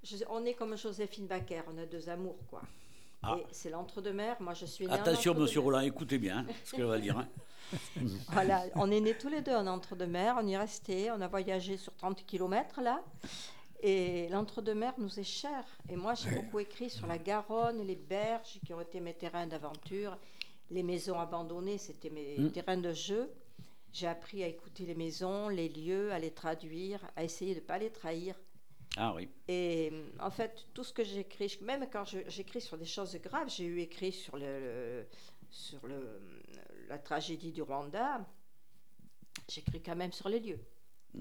je- 0.03 0.23
on 0.29 0.45
est 0.45 0.53
comme 0.53 0.77
Joséphine 0.77 1.25
Baker, 1.27 1.61
on 1.73 1.77
a 1.77 1.85
deux 1.85 2.07
amours, 2.09 2.37
quoi. 2.49 2.61
Ah. 3.23 3.35
Et 3.39 3.45
c'est 3.51 3.71
l'entre-deux-mer, 3.71 4.37
moi 4.39 4.53
je 4.53 4.65
suis 4.67 4.87
Attention, 4.87 5.33
monsieur 5.33 5.59
Roland, 5.61 5.79
écoutez 5.79 6.19
bien 6.19 6.39
hein, 6.39 6.45
ce 6.63 6.75
qu'elle 6.75 6.85
va 6.85 6.99
dire. 6.99 7.17
hein. 7.17 7.27
Voilà, 8.31 8.63
on 8.75 8.89
est 8.91 8.99
nés 9.01 9.17
tous 9.17 9.27
les 9.27 9.41
deux 9.41 9.55
en 9.55 9.65
entre-deux-mer, 9.67 10.37
on 10.39 10.47
y 10.47 10.53
est 10.53 10.57
resté, 10.57 11.09
on 11.11 11.19
a 11.19 11.27
voyagé 11.27 11.77
sur 11.77 11.93
30 11.95 12.25
km 12.25 12.79
là. 12.81 13.03
Et 13.81 14.27
l'entre-deux-mer 14.29 14.93
nous 14.97 15.19
est 15.19 15.23
cher. 15.23 15.63
Et 15.89 15.95
moi, 15.95 16.13
j'ai 16.15 16.29
beaucoup 16.31 16.59
écrit 16.59 16.89
sur 16.89 17.05
la 17.07 17.17
Garonne, 17.17 17.81
les 17.85 17.95
berges 17.95 18.59
qui 18.65 18.73
ont 18.73 18.81
été 18.81 18.99
mes 18.99 19.13
terrains 19.13 19.45
d'aventure, 19.47 20.17
les 20.71 20.81
maisons 20.83 21.19
abandonnées, 21.19 21.77
c'était 21.77 22.09
mes 22.09 22.37
Mm. 22.37 22.51
terrains 22.51 22.77
de 22.77 22.93
jeu. 22.93 23.29
J'ai 23.93 24.07
appris 24.07 24.43
à 24.43 24.47
écouter 24.47 24.85
les 24.85 24.95
maisons, 24.95 25.49
les 25.49 25.69
lieux, 25.69 26.11
à 26.11 26.19
les 26.19 26.31
traduire, 26.31 26.99
à 27.15 27.23
essayer 27.23 27.55
de 27.55 27.59
ne 27.61 27.65
pas 27.65 27.77
les 27.79 27.89
trahir. 27.91 28.35
Ah 28.95 29.13
oui. 29.15 29.29
Et 29.47 29.91
en 30.19 30.29
fait, 30.31 30.65
tout 30.73 30.83
ce 30.83 30.93
que 30.93 31.03
j'écris, 31.03 31.57
même 31.61 31.87
quand 31.91 32.03
j'écris 32.27 32.61
sur 32.61 32.77
des 32.77 32.85
choses 32.85 33.15
graves, 33.17 33.49
j'ai 33.49 33.65
eu 33.65 33.79
écrit 33.79 34.11
sur, 34.11 34.37
le, 34.37 35.05
sur 35.49 35.85
le, 35.87 36.19
la 36.89 36.97
tragédie 36.97 37.51
du 37.51 37.61
Rwanda, 37.61 38.25
j'écris 39.49 39.81
quand 39.81 39.95
même 39.95 40.11
sur 40.11 40.29
les 40.29 40.39
lieux. 40.39 40.59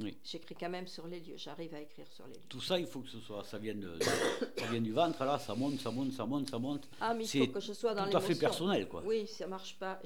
oui. 0.01 0.17
J'écris 0.25 0.55
quand 0.55 0.71
même 0.71 0.87
sur 0.87 1.07
les 1.07 1.21
lieux. 1.21 1.37
J'arrive 1.37 1.75
à 1.75 1.81
écrire 1.81 2.07
sur 2.11 2.27
les 2.27 2.35
lieux. 2.35 2.41
Tout 2.49 2.61
ça, 2.63 2.79
il 2.79 2.87
faut 2.87 3.01
que 3.01 3.09
ce 3.11 3.21
soit, 3.21 3.45
ça 3.45 3.59
vienne, 3.59 3.81
de, 3.81 3.99
ça 4.01 4.67
vienne 4.71 4.85
du 4.85 4.93
ventre, 4.93 5.23
là, 5.25 5.39
ça 5.39 5.55
monte, 5.55 5.79
ça 5.81 5.91
monte, 5.91 6.13
ça 6.13 6.25
monte, 6.25 6.49
ça 6.49 6.59
monte. 6.59 6.89
Ah, 7.01 7.15
mais 7.15 7.25
il 7.27 7.47
faut 7.47 7.53
que 7.53 7.61
je 7.61 7.73
sois 7.75 7.95
dans 7.95 8.09
Tout 8.09 8.17
à 8.17 8.21
fait 8.21 8.35
personnel, 8.39 8.89
quoi. 8.89 9.03
Oui, 9.05 9.27
ça 9.27 9.47
marche 9.47 9.79
pas. 9.79 10.01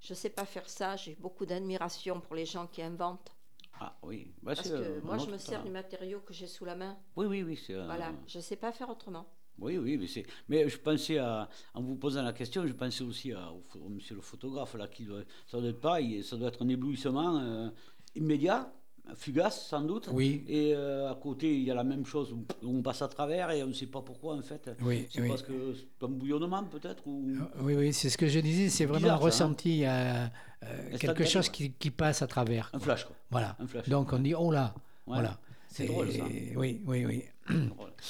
Je 0.00 0.12
ne 0.12 0.16
sais 0.16 0.30
pas 0.30 0.44
faire 0.44 0.68
ça. 0.68 0.96
J'ai 0.96 1.16
beaucoup 1.16 1.46
d'admiration 1.46 2.20
pour 2.20 2.34
les 2.34 2.46
gens 2.46 2.66
qui 2.66 2.82
inventent. 2.82 3.34
Ah 3.80 3.96
oui. 4.02 4.32
Bah, 4.42 4.54
Parce 4.54 4.68
que 4.68 5.00
moi, 5.00 5.18
je 5.18 5.30
me 5.30 5.38
sers 5.38 5.62
du 5.62 5.70
matériau 5.70 6.20
que 6.20 6.32
j'ai 6.32 6.46
sous 6.46 6.64
la 6.64 6.74
main. 6.74 6.96
Oui, 7.16 7.26
oui, 7.26 7.42
oui. 7.42 7.60
Voilà, 7.86 8.12
je 8.26 8.38
ne 8.38 8.42
sais 8.42 8.56
pas 8.56 8.72
faire 8.72 8.90
autrement. 8.90 9.26
Oui, 9.60 9.76
oui, 9.76 9.96
mais 9.98 10.06
c'est. 10.06 10.24
Mais 10.48 10.68
je 10.68 10.78
pensais 10.78 11.18
à, 11.18 11.48
en 11.74 11.82
vous 11.82 11.96
posant 11.96 12.22
la 12.22 12.32
question, 12.32 12.66
je 12.66 12.72
pensais 12.72 13.02
aussi 13.02 13.32
à, 13.32 13.52
au 13.52 13.88
monsieur 13.88 14.14
le 14.14 14.20
photographe 14.20 14.74
là, 14.74 14.86
qui 14.86 15.04
doit, 15.04 15.22
ça 15.46 15.60
doit 15.60 15.70
être 15.70 15.80
pareil, 15.80 16.22
ça 16.22 16.36
doit 16.36 16.48
être 16.48 16.62
un 16.64 16.68
éblouissement 16.68 17.38
euh, 17.38 17.68
immédiat, 18.14 18.72
fugace 19.14 19.66
sans 19.66 19.80
doute. 19.82 20.08
Oui. 20.12 20.44
Et 20.48 20.72
euh, 20.74 21.10
à 21.10 21.14
côté, 21.14 21.52
il 21.54 21.62
y 21.64 21.70
a 21.70 21.74
la 21.74 21.84
même 21.84 22.04
chose, 22.06 22.32
où 22.32 22.44
on 22.62 22.82
passe 22.82 23.02
à 23.02 23.08
travers 23.08 23.50
et 23.50 23.62
on 23.62 23.68
ne 23.68 23.72
sait 23.72 23.86
pas 23.86 24.00
pourquoi 24.02 24.34
en 24.34 24.42
fait. 24.42 24.70
Oui, 24.82 25.06
C'est 25.10 25.20
oui. 25.22 25.28
parce 25.28 25.42
que 25.42 25.74
c'est 25.74 26.04
un 26.04 26.08
bouillonnement 26.08 26.64
peut-être 26.64 27.06
ou. 27.06 27.24
Oui, 27.60 27.74
oui, 27.74 27.92
c'est 27.92 28.10
ce 28.10 28.18
que 28.18 28.26
je 28.28 28.40
disais, 28.40 28.68
c'est 28.68 28.84
vraiment 28.84 29.00
Bizarre, 29.00 29.16
un 29.26 29.30
ça, 29.30 29.44
hein 29.44 29.48
ressenti, 29.48 29.84
euh, 29.84 30.26
euh, 30.64 30.96
quelque 30.98 31.24
chose 31.24 31.46
ouais. 31.46 31.52
qui, 31.52 31.72
qui 31.72 31.90
passe 31.90 32.22
à 32.22 32.26
travers. 32.26 32.70
Un 32.72 32.78
flash 32.78 33.04
quoi. 33.04 33.16
Voilà. 33.30 33.56
Un 33.60 33.66
flash. 33.66 33.88
Donc 33.88 34.12
on 34.12 34.18
dit, 34.18 34.34
oh 34.34 34.50
là, 34.50 34.74
Ouais. 35.06 35.14
voilà. 35.16 35.38
C'est 35.70 35.86
drôle, 35.86 36.10
ça. 36.10 36.24
Oui, 36.56 36.80
oui, 36.86 37.04
oui. 37.04 37.24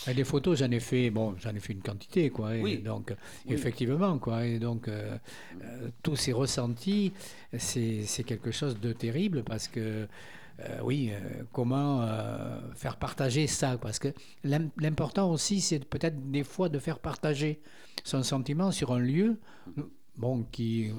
Et 0.09 0.15
des 0.15 0.25
photos, 0.25 0.59
j'en 0.59 0.71
ai 0.71 0.79
fait, 0.81 1.11
bon, 1.11 1.35
j'en 1.39 1.51
ai 1.55 1.61
fait 1.61 1.73
une 1.73 1.83
quantité, 1.83 2.31
quoi. 2.31 2.55
et 2.57 2.63
Oui. 2.63 2.79
Donc, 2.79 3.15
Oui. 3.47 3.53
effectivement, 3.55 4.17
quoi. 4.19 4.45
Et 4.47 4.59
donc, 4.61 4.87
euh, 4.89 5.17
euh, 5.63 5.89
tous 6.03 6.15
ces 6.17 6.33
ressentis, 6.33 7.13
c'est 7.57 8.05
c'est 8.05 8.23
quelque 8.25 8.51
chose 8.53 8.79
de 8.81 8.93
terrible 8.93 9.43
parce 9.43 9.67
que, 9.69 10.07
euh, 10.61 10.79
oui, 10.83 11.11
euh, 11.13 11.43
comment 11.53 12.03
euh, 12.03 12.59
faire 12.75 12.97
partager 12.97 13.47
ça 13.47 13.79
Parce 13.79 13.99
que 13.99 14.09
l'im- 14.45 14.71
l'important 14.79 15.31
aussi, 15.31 15.61
c'est 15.61 15.85
peut-être 15.85 16.31
des 16.31 16.45
fois 16.45 16.69
de 16.69 16.79
faire 16.79 16.99
partager 16.99 17.61
son 18.05 18.23
sentiment 18.23 18.71
sur 18.71 18.93
un 18.93 18.99
lieu, 18.99 19.39
bon, 20.17 20.45
qui 20.51 20.91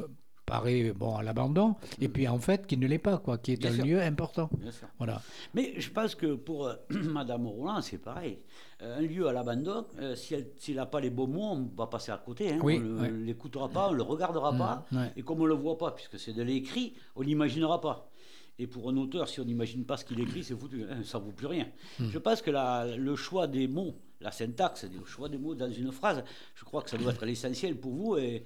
paraît 0.46 0.94
bon 0.94 1.16
à 1.16 1.22
l'abandon, 1.22 1.76
et 2.02 2.08
puis 2.10 2.28
en 2.28 2.40
fait 2.40 2.66
qui 2.66 2.76
ne 2.76 2.88
l'est 2.88 2.98
pas, 2.98 3.20
quoi, 3.20 3.38
qui 3.38 3.52
est 3.54 3.58
Bien 3.58 3.70
un 3.72 3.76
sûr. 3.76 3.86
lieu 3.86 4.02
important. 4.02 4.50
Bien 4.58 4.72
sûr. 4.72 4.88
Voilà. 4.98 5.22
Mais 5.54 5.80
je 5.80 5.92
pense 5.92 6.16
que 6.16 6.34
pour 6.34 6.72
Madame 6.90 7.46
Roland, 7.46 7.82
c'est 7.82 8.00
pareil. 8.00 8.40
Un 8.82 9.02
lieu 9.02 9.28
à 9.28 9.34
l'abandon, 9.34 9.86
euh, 10.00 10.16
si 10.16 10.34
elle 10.34 10.48
s'il 10.58 10.78
n'a 10.78 10.86
pas 10.88 11.02
les 11.02 11.10
beaux 11.12 11.28
mots, 11.28 11.52
on 11.52 11.70
va 11.78 11.86
passer 11.86 12.12
à 12.12 12.18
côté. 12.18 12.54
hein. 12.54 12.60
Oui, 12.64 12.78
on 12.78 12.88
ne 12.88 13.02
ouais. 13.02 13.12
l'écoutera 13.12 13.70
pas, 13.70 13.90
on 13.90 13.92
ne 13.92 13.98
le 13.98 14.04
regardera 14.04 14.52
pas. 14.54 14.86
Mm, 14.92 14.98
ouais. 14.98 15.12
Et 15.18 15.22
comme 15.22 15.40
on 15.42 15.44
ne 15.44 15.50
le 15.50 15.54
voit 15.56 15.78
pas, 15.78 15.92
puisque 15.92 16.18
c'est 16.18 16.34
de 16.34 16.42
l'écrit, 16.42 16.94
on 17.16 17.24
n'imaginera 17.24 17.80
pas. 17.82 18.10
Et 18.62 18.68
pour 18.68 18.90
un 18.90 18.98
auteur, 18.98 19.28
si 19.30 19.40
on 19.40 19.46
n'imagine 19.46 19.86
pas 19.86 19.96
ce 19.98 20.04
qu'il 20.06 20.20
écrit, 20.20 20.44
c'est 20.44 20.56
foutu, 20.56 20.84
hein, 20.84 21.02
ça 21.04 21.18
ne 21.20 21.24
vaut 21.24 21.32
plus 21.32 21.48
rien. 21.48 21.68
Mm. 21.98 22.10
Je 22.10 22.18
pense 22.20 22.42
que 22.42 22.52
la- 22.52 22.86
le 22.98 23.16
choix 23.16 23.48
des 23.48 23.68
mots, 23.68 23.96
la 24.20 24.32
syntaxe, 24.32 24.84
le 24.84 25.06
choix 25.06 25.30
des 25.30 25.38
mots 25.38 25.56
dans 25.56 25.72
une 25.72 25.92
phrase, 25.94 26.24
je 26.56 26.66
crois 26.66 26.82
que 26.84 26.90
ça 26.90 26.98
doit 26.98 27.14
être 27.14 27.26
l'essentiel 27.26 27.80
pour 27.80 27.94
vous. 27.94 28.18
Et 28.18 28.44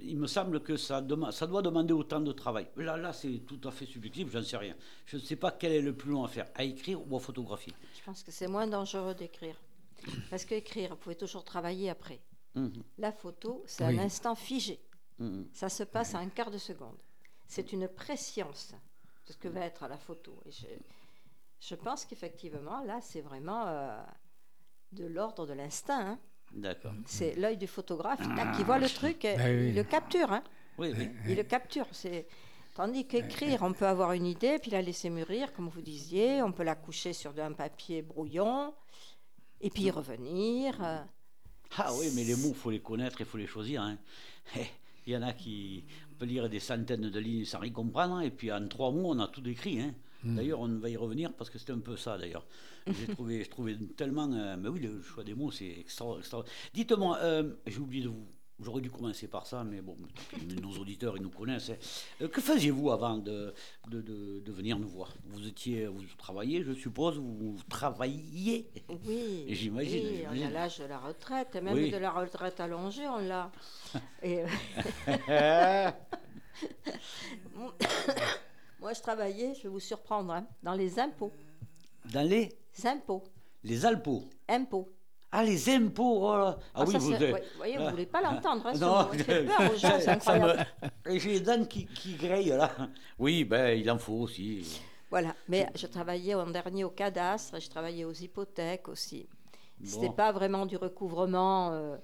il 0.00 0.18
me 0.18 0.26
semble 0.26 0.60
que 0.62 0.76
ça, 0.76 1.00
dema- 1.00 1.32
ça 1.32 1.46
doit 1.46 1.62
demander 1.62 1.94
autant 1.94 2.20
de 2.20 2.30
travail. 2.32 2.66
Là, 2.76 2.98
là 2.98 3.12
c'est 3.14 3.38
tout 3.46 3.58
à 3.64 3.70
fait 3.70 3.86
subjectif, 3.86 4.30
j'en 4.30 4.42
sais 4.42 4.58
rien. 4.58 4.76
Je 5.06 5.16
ne 5.16 5.22
sais 5.22 5.36
pas 5.36 5.50
quel 5.50 5.72
est 5.72 5.80
le 5.80 5.94
plus 5.94 6.10
long 6.10 6.24
à 6.24 6.28
faire, 6.28 6.46
à 6.54 6.62
écrire 6.62 7.00
ou 7.10 7.16
à 7.16 7.20
photographier. 7.20 7.72
Je 7.98 8.02
pense 8.04 8.22
que 8.22 8.30
c'est 8.30 8.48
moins 8.48 8.66
dangereux 8.66 9.14
d'écrire. 9.14 9.56
Parce 10.30 10.44
qu'écrire, 10.44 10.90
vous 10.90 10.96
pouvez 10.96 11.16
toujours 11.16 11.42
travailler 11.42 11.88
après. 11.90 12.20
Mhm, 12.54 12.82
La 12.98 13.12
photo, 13.12 13.64
c'est 13.66 13.84
Oui. 13.86 13.98
un 13.98 14.02
instant 14.04 14.34
figé. 14.34 14.78
mhm. 15.18 15.46
Ça 15.54 15.68
se 15.70 15.82
passe 15.84 16.14
à 16.14 16.18
un 16.18 16.28
quart 16.28 16.50
de 16.50 16.58
seconde. 16.58 16.96
C'est 17.46 17.72
une 17.72 17.88
préscience 17.88 18.74
de 19.28 19.32
ce 19.32 19.38
que 19.38 19.48
va 19.48 19.60
être 19.60 19.86
la 19.86 19.98
photo. 19.98 20.40
Et 20.46 20.50
je, 20.50 20.66
je 21.60 21.74
pense 21.74 22.04
qu'effectivement, 22.04 22.82
là, 22.84 22.98
c'est 23.02 23.20
vraiment 23.20 23.66
euh, 23.66 24.00
de 24.92 25.06
l'ordre 25.06 25.46
de 25.46 25.52
l'instinct. 25.52 26.00
hein. 26.12 26.18
D'accord. 26.52 26.92
C'est 27.06 27.34
l'œil 27.36 27.58
du 27.58 27.66
photographe 27.66 28.20
qui 28.56 28.64
voit 28.64 28.78
le 28.78 28.88
truc, 28.88 29.24
et 29.26 29.36
Ah 29.38 29.44
oui. 29.50 29.68
il 29.68 29.74
le 29.74 29.84
capture. 29.84 30.32
Hein. 30.32 30.42
Oui, 30.78 30.94
oui. 30.96 31.10
Il 31.26 31.36
le 31.36 31.42
capture. 31.42 31.86
C'est... 31.92 32.26
Tandis 32.74 33.06
qu'écrire, 33.06 33.62
on 33.62 33.72
peut 33.72 33.86
avoir 33.86 34.12
une 34.12 34.24
idée, 34.26 34.58
puis 34.60 34.70
la 34.70 34.80
laisser 34.80 35.10
mûrir, 35.10 35.52
comme 35.52 35.68
vous 35.68 35.82
disiez. 35.82 36.42
On 36.42 36.52
peut 36.52 36.62
la 36.62 36.76
coucher 36.76 37.12
sur 37.12 37.38
un 37.38 37.52
papier 37.52 38.02
brouillon, 38.02 38.72
et 39.60 39.68
puis 39.68 39.82
y 39.84 39.90
revenir. 39.90 40.82
euh. 40.82 41.02
Ah 41.76 41.92
oui, 41.94 42.10
mais 42.14 42.24
les 42.24 42.36
mots, 42.36 42.48
il 42.50 42.54
faut 42.54 42.70
les 42.70 42.80
connaître, 42.80 43.20
il 43.20 43.26
faut 43.26 43.36
les 43.36 43.46
choisir. 43.48 43.82
hein. 43.82 43.98
Il 45.06 45.12
y 45.14 45.16
en 45.16 45.22
a 45.22 45.32
qui 45.32 45.86
peut 46.18 46.26
lire 46.26 46.48
des 46.48 46.60
centaines 46.60 47.10
de 47.10 47.18
lignes 47.20 47.44
sans 47.44 47.58
rien 47.60 47.72
comprendre, 47.72 48.20
et 48.22 48.30
puis 48.30 48.50
en 48.52 48.66
trois 48.68 48.90
mots, 48.90 49.10
on 49.14 49.18
a 49.20 49.28
tout 49.28 49.40
décrit. 49.40 49.80
hein. 49.80 49.94
D'ailleurs, 50.24 50.60
on 50.60 50.68
va 50.78 50.88
y 50.90 50.96
revenir 50.96 51.32
parce 51.32 51.48
que 51.48 51.58
c'était 51.58 51.72
un 51.72 51.78
peu 51.78 51.96
ça, 51.96 52.18
d'ailleurs. 52.18 52.44
J'ai 52.88 53.06
trouvé, 53.14 53.44
je 53.44 53.50
trouvais 53.50 53.76
tellement. 53.96 54.30
euh, 54.32 54.56
mais 54.58 54.68
oui, 54.68 54.80
le 54.80 55.00
choix 55.00 55.22
des 55.22 55.34
mots, 55.34 55.52
c'est 55.52 55.68
extra. 55.78 56.16
extra. 56.18 56.44
Dites-moi, 56.74 57.18
euh, 57.22 57.52
j'ai 57.66 57.78
oublié 57.78 58.02
de 58.02 58.08
vous. 58.08 58.26
J'aurais 58.60 58.80
dû 58.80 58.90
commencer 58.90 59.28
par 59.28 59.46
ça, 59.46 59.62
mais 59.62 59.80
bon, 59.80 59.96
nos 60.60 60.72
auditeurs, 60.78 61.16
ils 61.16 61.22
nous 61.22 61.30
connaissent. 61.30 61.70
hein. 61.70 61.76
Euh, 62.22 62.28
que 62.28 62.40
faisiez-vous 62.40 62.90
avant 62.90 63.16
de, 63.18 63.54
de, 63.88 64.00
de- 64.02 64.40
de 64.40 64.52
venir 64.52 64.78
nous 64.80 64.88
voir? 64.88 65.14
Vous 65.26 65.46
étiez, 65.46 65.86
vous 65.86 66.02
travailliez, 66.16 66.64
je 66.64 66.72
suppose, 66.72 67.18
vous 67.18 67.56
travailliez 67.68 68.68
Oui, 69.06 69.44
J'imagine, 69.48 70.04
oui, 70.06 70.24
on 70.42 70.46
a 70.46 70.50
l'âge 70.50 70.78
de 70.80 70.86
la 70.86 70.98
retraite, 70.98 71.54
et 71.54 71.60
même 71.60 71.74
Oui. 71.74 71.90
de 71.92 71.98
la 71.98 72.10
retraite 72.10 72.58
allongée, 72.58 73.06
on 73.06 73.18
l'a. 73.18 73.52
Et, 74.24 74.42
moi, 78.80 78.92
je 78.92 79.00
travaillais, 79.00 79.54
je 79.54 79.62
vais 79.64 79.68
vous 79.68 79.80
surprendre, 79.80 80.32
hein, 80.32 80.46
dans 80.62 80.74
les 80.74 80.98
impôts. 80.98 81.32
Dans 82.12 82.26
les, 82.28 82.48
impôts. 82.84 83.22
les 83.62 83.84
Alpos. 83.86 84.24
Impôts. 84.48 84.88
Ah, 85.30 85.44
les 85.44 85.68
impôts 85.68 86.20
oh 86.26 86.36
là. 86.36 86.58
Ah, 86.74 86.84
oui, 86.86 86.92
ça, 86.92 86.98
vous 86.98 87.14
voyez, 87.56 87.76
vous 87.76 87.84
Ah. 87.86 87.90
voulez 87.90 88.06
pas 88.06 88.22
l'entendre, 88.22 88.66
hein, 88.66 88.74
ce 88.74 88.80
Non, 88.80 89.06
fait 89.12 89.44
peur 89.44 89.72
aux 89.72 89.76
gens, 89.78 89.98
c'est 90.00 90.08
incroyable. 90.08 90.66
me- 91.06 91.18
J'ai 91.18 91.30
les 91.32 91.40
dents 91.40 91.64
qui, 91.66 91.84
qui 91.86 92.14
grillent 92.14 92.48
là. 92.56 92.70
Oui, 93.18 93.44
ben 93.44 93.78
il 93.78 93.90
en 93.90 93.98
faut 93.98 94.14
aussi. 94.14 94.80
Voilà, 95.10 95.34
mais 95.48 95.66
je 95.74 95.86
travaillais 95.86 96.34
en 96.34 96.46
dernier 96.46 96.84
au 96.84 96.90
cadastre 96.90 97.56
et 97.56 97.60
je 97.60 97.68
travaillais 97.68 98.04
aux 98.04 98.12
hypothèques 98.12 98.88
aussi. 98.88 99.26
C'était 99.84 100.08
Bon. 100.08 100.12
pas 100.14 100.32
vraiment 100.32 100.64
du 100.66 100.76
recouvrement, 100.76 101.70
euh, 101.72 101.96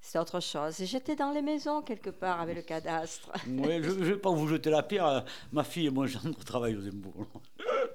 c'est 0.00 0.18
autre 0.18 0.40
chose. 0.40 0.80
Et 0.80 0.86
j'étais 0.86 1.16
dans 1.16 1.30
les 1.32 1.42
maisons 1.42 1.80
quelque 1.82 2.10
part 2.10 2.40
avec 2.40 2.56
le 2.56 2.62
cadastre. 2.62 3.30
Ouais, 3.46 3.80
je 3.82 3.90
ne 3.90 4.04
vais 4.04 4.16
pas 4.16 4.30
vous 4.30 4.48
jeter 4.48 4.70
la 4.70 4.82
pierre. 4.82 5.06
euh, 5.06 5.20
Ma 5.52 5.64
fille 5.64 5.86
et 5.86 5.90
moi, 5.90 6.06
gendre 6.08 6.36
travaillent 6.44 6.76
aux 6.76 6.86
impôts. 6.88 7.26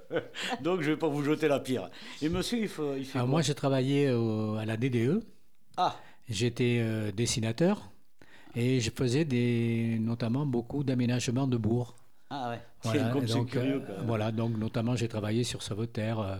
Donc, 0.62 0.82
je 0.82 0.89
ne 0.89 0.93
vais 0.95 1.00
pas 1.00 1.08
vous 1.08 1.24
jeter 1.24 1.48
la 1.48 1.60
pierre. 1.60 1.89
Et 2.22 2.30
monsieur, 2.30 2.60
il 2.60 2.67
fait, 2.67 3.00
il 3.00 3.06
fait 3.06 3.17
Alors 3.17 3.28
quoi 3.28 3.32
moi, 3.32 3.41
j'ai 3.41 3.56
travaillé 3.56 4.12
au- 4.12 4.56
à 4.56 4.65
la 4.65 4.78
DDE. 4.78 5.24
Ah, 5.78 5.95
J'étais 6.28 6.80
euh, 6.82 7.12
dessinateur 7.12 7.91
et 8.56 8.80
je 8.80 8.91
faisais 8.91 9.26
des, 9.26 9.98
notamment 10.00 10.45
beaucoup 10.45 10.84
d'aménagements 10.84 11.48
de 11.48 11.58
bourgs. 11.58 11.95
ah 12.30 12.52
ouais. 12.52 12.60
Voilà, 12.84 13.00
Tiens, 13.02 13.10
comme 13.13 13.26
donc, 13.26 13.50
curieux. 13.50 13.76
euh, 13.76 13.80
quand 13.86 13.98
même. 13.98 14.06
voilà, 14.08 14.32
donc 14.32 14.58
notamment 14.58 14.95
j'ai 14.95 15.08
travaillé 15.08 15.43
sur 15.43 15.62
Sauveterre, 15.63 16.19
euh, 16.19 16.38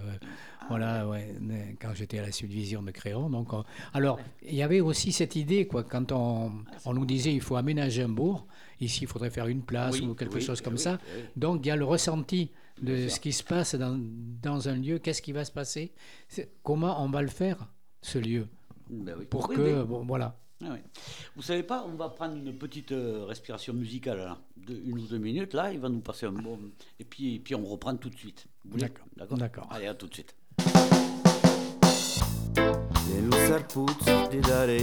voilà, 0.70 1.08
ouais, 1.08 1.36
quand 1.82 1.94
j'étais 1.96 2.20
à 2.20 2.24
la 2.24 2.32
subdivision 2.32 2.84
de 2.84 2.92
Créon. 2.92 3.30
Donc, 3.30 3.52
on- 3.54 3.64
alors, 3.94 4.20
il 4.44 4.56
y 4.56 4.62
avait 4.64 4.82
aussi 4.82 5.12
cette 5.12 5.36
idée, 5.36 5.66
quoi, 5.68 5.84
quand 5.84 6.12
on, 6.12 6.52
on 6.86 6.94
nous 6.94 7.06
disait 7.06 7.34
il 7.34 7.42
faut 7.42 7.56
aménager 7.56 8.04
un 8.04 8.10
bourg, 8.10 8.46
ici 8.80 9.02
il 9.04 9.08
faudrait 9.08 9.32
faire 9.32 9.48
une 9.48 9.62
place 9.64 10.00
Oui, 10.00 10.06
ou 10.08 10.14
quelque 10.16 10.36
oui, 10.36 10.42
chose 10.42 10.62
comme 10.62 10.74
oui, 10.74 10.80
ça. 10.80 11.00
Donc, 11.36 11.62
il 11.66 11.70
y 11.70 11.72
a 11.72 11.76
le 11.76 11.86
ressenti 11.86 12.52
de 12.82 13.08
ce 13.08 13.20
qui 13.20 13.32
se 13.34 13.44
passe 13.44 13.76
dans, 13.76 14.00
dans 14.42 14.70
un 14.70 14.76
lieu, 14.76 15.00
qu'est-ce 15.00 15.22
qui 15.22 15.32
va 15.32 15.46
se 15.46 15.52
passer, 15.52 15.92
comment 16.64 17.04
on 17.04 17.10
va 17.10 17.22
le 17.22 17.28
faire, 17.28 17.68
ce 18.02 18.18
lieu, 18.20 18.48
Ben 18.90 19.16
oui. 19.18 19.26
pour 19.26 19.50
Oui, 19.50 19.56
que, 19.56 19.62
oui. 19.62 19.86
bon, 19.86 20.06
voilà. 20.06 20.38
Ah 20.64 20.72
ouais. 20.72 20.84
Vous 21.36 21.42
savez 21.42 21.64
pas, 21.64 21.86
on 21.88 21.96
va 21.96 22.10
prendre 22.10 22.36
une 22.36 22.58
petite 22.58 22.92
euh, 22.92 23.24
respiration 23.26 23.74
musicale, 23.74 24.18
là, 24.18 24.38
de 24.58 24.76
une 24.76 25.00
ou 25.00 25.08
deux 25.08 25.18
minutes, 25.18 25.54
là, 25.54 25.72
il 25.72 25.80
va 25.80 25.88
nous 25.90 26.02
passer 26.02 26.26
un 26.26 26.34
bon... 26.34 26.60
Et 27.00 27.06
puis, 27.06 27.36
et 27.36 27.40
puis 27.40 27.56
on 27.56 27.66
reprend 27.66 27.96
tout 27.96 28.10
de 28.10 28.18
suite. 28.18 28.46
D'accord. 28.66 29.06
D'accord. 29.38 29.68
Allez, 29.72 29.88
à 29.88 29.94
tout 29.94 30.08
de 30.08 30.14
suite. 30.14 30.36
sarpuzzo 33.48 34.28
di 34.30 34.40
dare 34.40 34.78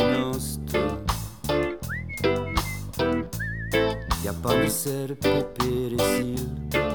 serpe 4.68 5.44
per 5.56 5.92
esil 5.98 6.85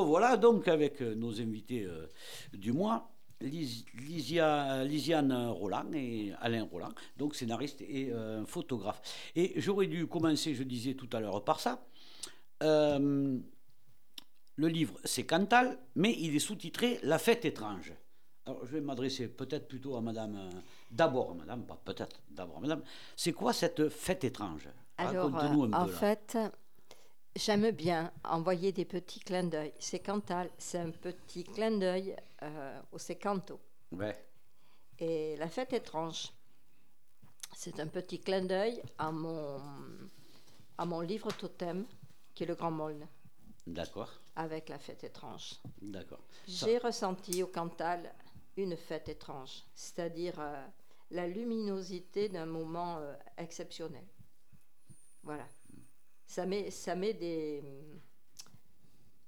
revoilà 0.00 0.36
donc 0.36 0.68
avec 0.68 1.00
euh, 1.02 1.14
nos 1.14 1.40
invités 1.40 1.84
euh, 1.84 2.06
du 2.52 2.72
mois, 2.72 3.10
Lis- 3.40 3.84
Lisiane 3.94 5.32
Roland 5.50 5.92
et 5.94 6.32
Alain 6.40 6.64
Roland, 6.64 6.92
donc 7.16 7.34
scénariste 7.34 7.80
et 7.82 8.10
euh, 8.12 8.44
photographe. 8.46 9.00
Et 9.36 9.52
j'aurais 9.60 9.86
dû 9.86 10.06
commencer, 10.06 10.54
je 10.54 10.64
disais 10.64 10.94
tout 10.94 11.08
à 11.12 11.20
l'heure, 11.20 11.44
par 11.44 11.60
ça. 11.60 11.86
Euh, 12.62 13.38
le 14.56 14.66
livre, 14.68 14.98
c'est 15.04 15.24
Cantal, 15.24 15.78
mais 15.94 16.16
il 16.18 16.34
est 16.34 16.40
sous-titré 16.40 16.98
La 17.04 17.18
fête 17.18 17.44
étrange. 17.44 17.92
Alors, 18.44 18.64
je 18.66 18.72
vais 18.72 18.80
m'adresser 18.80 19.28
peut-être 19.28 19.68
plutôt 19.68 19.94
à 19.94 20.00
madame, 20.00 20.50
d'abord 20.90 21.30
à 21.30 21.34
madame, 21.34 21.64
pas 21.64 21.78
peut-être, 21.84 22.20
d'abord 22.30 22.56
à 22.56 22.60
madame. 22.60 22.82
C'est 23.14 23.32
quoi 23.32 23.52
cette 23.52 23.88
fête 23.88 24.24
étrange? 24.24 24.68
Alors, 24.96 25.30
Raconte-nous 25.30 25.64
un 25.64 25.72
en 25.74 25.84
peu, 25.86 25.92
fait, 25.92 26.36
j'aime 27.36 27.70
bien 27.70 28.12
envoyer 28.24 28.72
des 28.72 28.84
petits 28.84 29.20
clins 29.20 29.44
d'œil. 29.44 29.72
C'est 29.78 30.00
Cantal, 30.00 30.50
c'est 30.58 30.78
un 30.78 30.90
petit 30.90 31.44
clin 31.44 31.78
d'œil 31.78 32.16
euh, 32.42 32.80
au 32.92 32.98
Secanto. 32.98 33.60
Ouais. 33.92 34.16
Et 34.98 35.36
la 35.36 35.48
fête 35.48 35.72
étrange, 35.72 36.32
c'est 37.56 37.78
un 37.80 37.86
petit 37.86 38.20
clin 38.20 38.44
d'œil 38.44 38.82
à 38.98 39.10
mon, 39.12 39.60
à 40.76 40.84
mon 40.84 41.00
livre 41.00 41.30
totem, 41.32 41.86
qui 42.34 42.44
est 42.44 42.46
le 42.46 42.54
Grand 42.54 42.70
Molne, 42.70 43.06
D'accord, 43.66 44.10
avec 44.36 44.68
la 44.68 44.78
fête 44.78 45.04
étrange. 45.04 45.54
d'accord. 45.82 46.20
J'ai 46.46 46.78
ressenti 46.78 47.42
au 47.42 47.46
Cantal 47.48 48.12
une 48.56 48.76
fête 48.76 49.08
étrange, 49.08 49.62
c'est-à-dire 49.74 50.34
euh, 50.40 50.66
la 51.10 51.28
luminosité 51.28 52.28
d'un 52.28 52.46
moment 52.46 52.98
euh, 52.98 53.14
exceptionnel. 53.36 54.04
Voilà. 55.22 55.46
Ça 56.28 56.44
met, 56.44 56.70
ça 56.70 56.94
met 56.94 57.14
des 57.14 57.62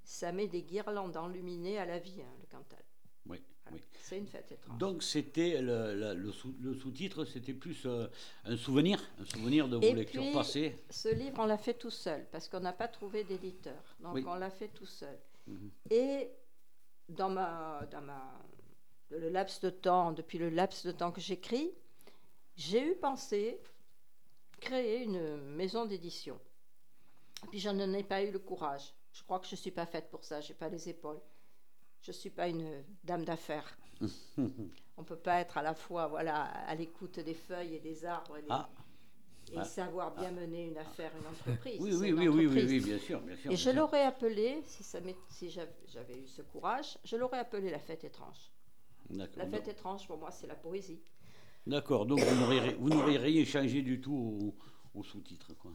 ça 0.04 0.32
met 0.32 0.46
des 0.48 0.62
guirlandes 0.62 1.16
enluminées 1.16 1.78
à 1.78 1.86
la 1.86 1.98
vie, 1.98 2.20
hein, 2.20 2.32
le 2.40 2.46
Cantal. 2.46 2.82
Oui, 3.26 3.40
Voilà. 3.64 3.76
oui. 3.78 3.82
C'est 4.02 4.18
une 4.18 4.26
fête 4.26 4.52
étrange. 4.52 4.76
Donc 4.78 5.02
c'était 5.02 5.62
le, 5.62 5.94
le- 5.94 6.14
le 6.14 6.30
sous- 6.32 6.54
le 6.60 6.74
sous-titre, 6.74 7.24
c'était 7.24 7.54
plus 7.54 7.86
euh, 7.86 8.06
un 8.44 8.56
souvenir, 8.58 9.00
un 9.18 9.24
souvenir 9.24 9.66
de 9.68 9.76
vos 9.76 9.82
Et 9.82 9.94
lectures 9.94 10.22
puis, 10.22 10.32
passées. 10.34 10.76
Ce 10.90 11.08
livre, 11.08 11.36
on 11.38 11.46
l'a 11.46 11.56
fait 11.56 11.72
tout 11.74 11.90
seul 11.90 12.26
parce 12.30 12.48
qu'on 12.48 12.60
n'a 12.60 12.74
pas 12.74 12.88
trouvé 12.88 13.24
d'éditeur. 13.24 13.82
Donc 14.00 14.16
Oui. 14.16 14.24
on 14.26 14.34
l'a 14.34 14.50
fait 14.50 14.68
tout 14.68 14.86
seul. 14.86 15.18
Mhm. 15.46 15.70
Et 15.90 16.28
dans 17.08 17.30
ma, 17.30 17.86
dans 17.90 18.02
ma, 18.02 18.38
le 19.10 19.30
laps 19.30 19.60
de 19.62 19.70
temps, 19.70 20.12
depuis 20.12 20.36
le 20.38 20.50
laps 20.50 20.84
de 20.84 20.92
temps 20.92 21.12
que 21.12 21.20
j'écris, 21.22 21.70
j'ai 22.56 22.84
eu 22.92 22.94
pensé 22.96 23.58
créer 24.60 25.02
une 25.04 25.36
maison 25.56 25.86
d'édition. 25.86 26.38
Puis 27.48 27.58
je 27.60 27.68
n'en 27.70 27.92
ai 27.92 28.02
pas 28.04 28.22
eu 28.22 28.30
le 28.30 28.38
courage. 28.38 28.94
Je 29.12 29.22
crois 29.24 29.38
que 29.40 29.46
je 29.46 29.54
ne 29.54 29.58
suis 29.60 29.70
pas 29.70 29.86
faite 29.86 30.10
pour 30.10 30.24
ça. 30.24 30.40
Je 30.40 30.48
n'ai 30.50 30.54
pas 30.54 30.68
les 30.68 30.88
épaules. 30.88 31.20
Je 32.02 32.10
ne 32.10 32.16
suis 32.16 32.30
pas 32.30 32.48
une 32.48 32.84
dame 33.04 33.24
d'affaires. 33.24 33.76
On 34.38 35.02
ne 35.02 35.06
peut 35.06 35.16
pas 35.16 35.40
être 35.40 35.58
à 35.58 35.62
la 35.62 35.74
fois 35.74 36.06
voilà, 36.08 36.44
à 36.44 36.74
l'écoute 36.74 37.18
des 37.20 37.34
feuilles 37.34 37.74
et 37.76 37.80
des 37.80 38.04
arbres 38.04 38.36
et, 38.36 38.42
des- 38.42 38.48
Ah, 38.50 38.68
et 39.52 39.58
Ah. 39.58 39.64
savoir 39.64 40.14
bien 40.14 40.30
mener 40.30 40.66
une 40.68 40.78
affaire, 40.78 41.10
une 41.16 41.26
entreprise. 41.26 41.80
oui, 41.80 41.92
oui, 41.94 42.08
une 42.10 42.14
oui, 42.18 42.28
oui, 42.28 42.28
oui, 42.28 42.46
entreprise. 42.46 42.70
oui, 42.70 42.80
bien 42.80 42.98
sûr, 42.98 43.20
bien 43.20 43.36
sûr. 43.36 43.46
Et 43.50 43.54
bien 43.54 43.56
je 43.56 43.70
l'aurais 43.70 44.02
appelé, 44.04 44.62
si, 44.66 45.50
j'avais 45.50 46.18
eu 46.18 46.26
ce 46.26 46.42
courage, 46.42 46.98
je 47.04 47.16
l'aurais 47.16 47.38
appelé 47.38 47.70
la 47.70 47.78
fête 47.78 48.04
étrange. 48.04 48.50
La 49.10 49.46
fête 49.46 49.66
étrange, 49.68 50.06
pour 50.06 50.18
moi, 50.18 50.30
c'est 50.30 50.46
la 50.46 50.54
poésie. 50.54 51.00
D'accord, 51.66 52.06
donc 52.06 52.20
vous 52.20 52.88
n'aurez 52.88 53.16
rien 53.18 53.44
changé 53.44 53.82
du 53.82 54.00
tout 54.00 54.54
au, 54.94 54.98
au 55.00 55.02
sous-titre. 55.02 55.52
Quoi. 55.54 55.72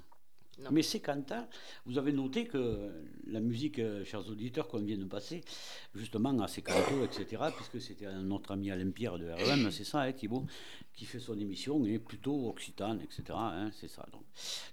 Non. 0.63 0.69
Mais 0.71 0.81
c'est 0.83 1.01
Cantal, 1.01 1.47
vous 1.85 1.97
avez 1.97 2.13
noté 2.13 2.45
que 2.45 2.89
la 3.27 3.41
musique, 3.41 3.79
euh, 3.79 4.05
chers 4.05 4.25
auditeurs, 4.29 4.67
qu'on 4.69 4.79
vient 4.79 4.97
de 4.97 5.03
passer, 5.05 5.41
justement 5.93 6.37
à 6.39 6.47
ces 6.47 6.61
cantos, 6.61 7.03
etc., 7.03 7.43
puisque 7.55 7.81
c'était 7.81 8.05
un- 8.05 8.21
notre 8.21 8.51
ami 8.51 8.71
Alain 8.71 8.89
Pierre 8.91 9.19
de 9.19 9.29
REM, 9.29 9.69
c'est 9.71 9.83
ça, 9.83 10.01
hein, 10.01 10.11
Thibault, 10.13 10.45
qui 10.93 11.03
fait 11.05 11.19
son 11.19 11.37
émission, 11.39 11.85
et 11.85 11.99
plutôt 11.99 12.47
occitane, 12.49 13.01
etc., 13.01 13.23
hein, 13.31 13.69
c'est 13.73 13.89
ça. 13.89 14.05
Donc. 14.13 14.23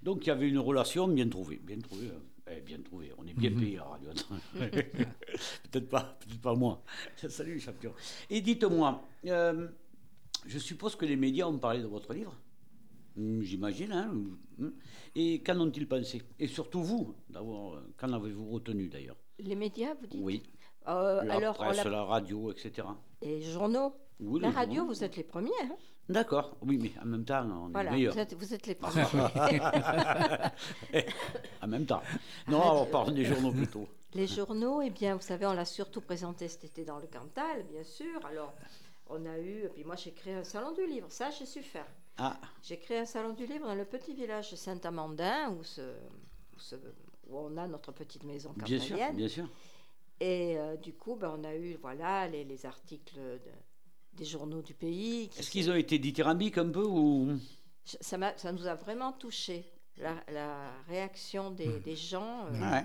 donc 0.02 0.24
il 0.24 0.28
y 0.28 0.30
avait 0.30 0.48
une 0.48 0.60
relation 0.60 1.08
bien 1.08 1.28
trouvée, 1.28 1.56
bien 1.56 1.78
trouvée, 1.80 2.08
euh, 2.10 2.52
eh, 2.56 2.60
bien 2.60 2.78
trouvée, 2.80 3.12
on 3.18 3.26
est 3.26 3.34
bien 3.34 3.50
payé 3.52 3.78
à 3.78 3.84
Radio 3.84 4.10
peut-être 4.60 5.88
pas, 5.88 6.16
peut-être 6.20 6.40
pas 6.40 6.54
moi. 6.54 6.82
Salut 7.28 7.58
champion. 7.60 7.92
Et 8.30 8.40
dites-moi, 8.40 9.02
euh, 9.26 9.68
je 10.46 10.58
suppose 10.58 10.94
que 10.94 11.04
les 11.06 11.16
médias 11.16 11.46
ont 11.46 11.58
parlé 11.58 11.80
de 11.82 11.86
votre 11.86 12.14
livre? 12.14 12.36
J'imagine. 13.16 13.92
Hein 13.92 14.14
Hmm. 14.58 14.68
Et 15.16 15.42
qu'en 15.42 15.58
ont-ils 15.60 15.88
pensé? 15.88 16.22
Et 16.38 16.46
surtout 16.46 16.82
vous, 16.82 17.14
d'avoir, 17.30 17.82
qu'en 17.96 18.12
avez-vous 18.12 18.50
retenu 18.50 18.88
d'ailleurs? 18.88 19.16
Les 19.38 19.54
médias, 19.56 19.94
vous 19.94 20.06
dites? 20.06 20.20
Oui, 20.22 20.42
Euh, 20.88 21.22
la 21.24 21.34
Alors, 21.36 21.54
presse, 21.54 21.82
l'a- 21.84 21.90
la 21.90 22.04
radio, 22.04 22.50
etc. 22.52 22.86
et 23.22 23.38
les 23.38 23.42
journaux? 23.42 23.94
Oui, 24.20 24.40
la 24.40 24.50
radio, 24.50 24.76
journaux. 24.76 24.92
vous 24.92 25.04
êtes 25.04 25.16
les 25.16 25.22
premiers. 25.24 25.50
hein. 25.62 25.76
D'accord, 26.08 26.56
oui, 26.62 26.76
mais 26.78 26.92
en 27.02 27.06
même 27.06 27.24
temps, 27.24 27.44
on 27.50 27.68
est 27.68 27.72
voilà, 27.72 27.90
meilleurs. 27.92 28.12
vous 28.14 28.20
êtes, 28.20 28.34
vous 28.34 28.52
êtes 28.54 28.66
les 28.66 28.74
premiers. 28.82 29.04
En 31.62 31.66
même 31.68 31.86
temps. 31.86 32.02
Non, 32.48 32.82
on 32.82 32.86
parle 32.86 33.14
des 33.14 33.24
journaux 33.24 33.52
plutôt. 33.52 33.86
les 34.14 34.26
journaux, 34.26 34.82
eh 34.82 34.90
bien, 34.90 35.14
vous 35.14 35.22
savez, 35.22 35.46
on 35.46 35.52
l'a 35.54 35.64
surtout 35.64 36.00
présenté 36.00 36.48
cet 36.48 36.64
été 36.64 36.84
dans 36.84 36.98
le 36.98 37.06
Cantal, 37.06 37.64
bien 37.72 37.84
sûr. 37.84 38.20
Alors, 38.26 38.52
on 39.08 39.24
a 39.26 39.38
eu, 39.38 39.64
et 39.64 39.68
puis 39.68 39.84
moi, 39.84 39.96
j'ai 39.96 40.12
créé 40.12 40.34
un 40.34 40.44
salon 40.44 40.72
du 40.72 40.86
livre. 40.86 41.06
Ça, 41.10 41.30
j'ai 41.30 41.46
su 41.46 41.62
faire. 41.62 41.86
Ah, 42.24 42.40
J'ai 42.62 42.78
créé 42.78 42.98
un 42.98 43.04
salon 43.04 43.32
du 43.32 43.46
livre 43.46 43.66
dans 43.66 43.74
le 43.74 43.84
petit 43.84 44.14
village 44.14 44.52
de 44.52 44.56
Saint-Amandin, 44.56 45.50
où, 45.50 45.62
on 47.30 47.56
a 47.56 47.66
notre 47.66 47.92
petite 47.92 48.22
maison 48.24 48.52
bien 48.56 48.78
sûr, 48.78 48.96
bien 49.14 49.28
sûr. 49.28 49.48
Et 50.20 50.56
euh, 50.56 50.76
du 50.76 50.92
coup, 50.92 51.16
ben, 51.16 51.34
on 51.36 51.42
a 51.44 51.54
eu 51.56 51.74
voilà, 51.80 52.28
les, 52.28 52.44
les 52.44 52.64
articles 52.66 53.16
de- 53.16 53.40
des 54.12 54.24
journaux 54.24 54.62
du 54.62 54.74
pays. 54.74 55.30
Est-ce 55.36 55.50
qu'ils 55.50 55.70
ont 55.70 55.74
été 55.74 55.98
dithyrambiques 55.98 56.58
un 56.58 56.68
peu 56.70 56.84
ou? 56.84 57.38
Ça, 57.84 58.16
nous 58.52 58.66
a 58.66 58.74
vraiment 58.76 59.12
touché, 59.12 59.64
la, 59.96 60.14
la 60.30 60.70
réaction 60.86 61.50
des, 61.50 61.80
des 61.80 61.96
gens. 61.96 62.46
euh. 62.46 62.70
Ouais. 62.70 62.84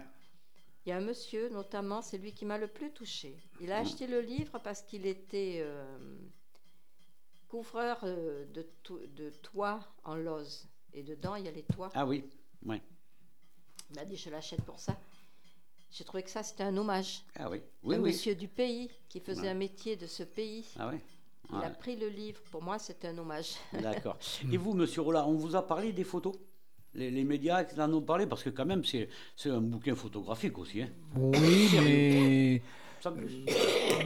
Il 0.86 0.90
y 0.90 0.94
a 0.94 0.98
un 0.98 1.02
monsieur, 1.02 1.50
notamment, 1.50 2.02
c'est 2.02 2.18
lui 2.18 2.32
qui 2.34 2.46
m'a 2.46 2.58
le 2.58 2.68
plus 2.68 2.92
touché. 2.92 3.38
Il 3.60 3.72
a 3.74 3.80
acheté 3.80 4.08
le 4.08 4.22
livre 4.22 4.58
parce 4.64 4.82
qu'il 4.82 5.06
était 5.06 5.60
euh, 5.62 5.98
couvreur 7.50 7.98
euh, 8.04 8.46
de, 8.54 8.66
to- 8.84 9.00
de 9.16 9.30
toits 9.42 9.80
en 10.04 10.16
lose. 10.16 10.68
Et 10.94 11.04
dedans, 11.04 11.36
il 11.36 11.46
y 11.46 11.48
a 11.48 11.52
les 11.52 11.64
toits. 11.64 11.90
Ah 11.94 12.06
oui, 12.06 12.24
ouais. 12.66 12.82
Il 13.90 13.96
m'a 13.96 14.06
dit, 14.06 14.16
je 14.18 14.30
l'achète 14.30 14.62
pour 14.62 14.80
ça. 14.80 14.98
J'ai 15.92 16.04
trouvé 16.04 16.24
que 16.24 16.30
ça, 16.30 16.44
c'était 16.44 16.64
un 16.64 16.76
hommage. 16.76 17.24
Ah 17.40 17.50
oui, 17.50 17.62
oui, 17.84 17.96
un 17.96 18.00
oui. 18.00 18.10
monsieur 18.12 18.36
du 18.36 18.48
pays 18.48 18.90
qui 19.08 19.20
faisait 19.20 19.42
Ouais. 19.44 19.48
un 19.50 19.54
métier 19.54 19.96
de 19.96 20.06
ce 20.08 20.24
pays. 20.24 20.66
Ah 20.78 20.90
oui. 20.92 21.00
Il 21.50 21.56
Ouais. 21.58 21.66
a 21.66 21.70
pris 21.70 21.96
le 21.96 22.10
livre. 22.10 22.42
Pour 22.52 22.62
moi, 22.62 22.78
c'était 22.78 23.08
un 23.08 23.18
hommage. 23.18 23.52
D'accord. 23.72 24.18
Et 24.52 24.58
vous, 24.58 24.74
monsieur 24.74 25.02
Rollard, 25.02 25.30
on 25.30 25.36
vous 25.36 25.56
a 25.56 25.66
parlé 25.66 25.94
des 25.94 26.04
photos? 26.04 26.36
Les, 26.94 27.10
les 27.12 27.24
médias 27.24 27.64
qui 27.64 27.80
en 27.80 27.94
ont 27.94 28.02
parlé 28.02 28.26
Parce 28.28 28.44
que 28.44 28.50
quand 28.50 28.66
même, 28.66 28.84
c'est 28.84 29.08
c'est 29.36 29.50
un 29.50 29.62
bouquin 29.62 29.96
photographique 29.96 30.58
aussi. 30.58 30.82
Hein. 30.82 30.90
Oui, 31.16 31.70
mais. 31.84 32.62
Sans 33.00 33.14
plus. 33.14 33.46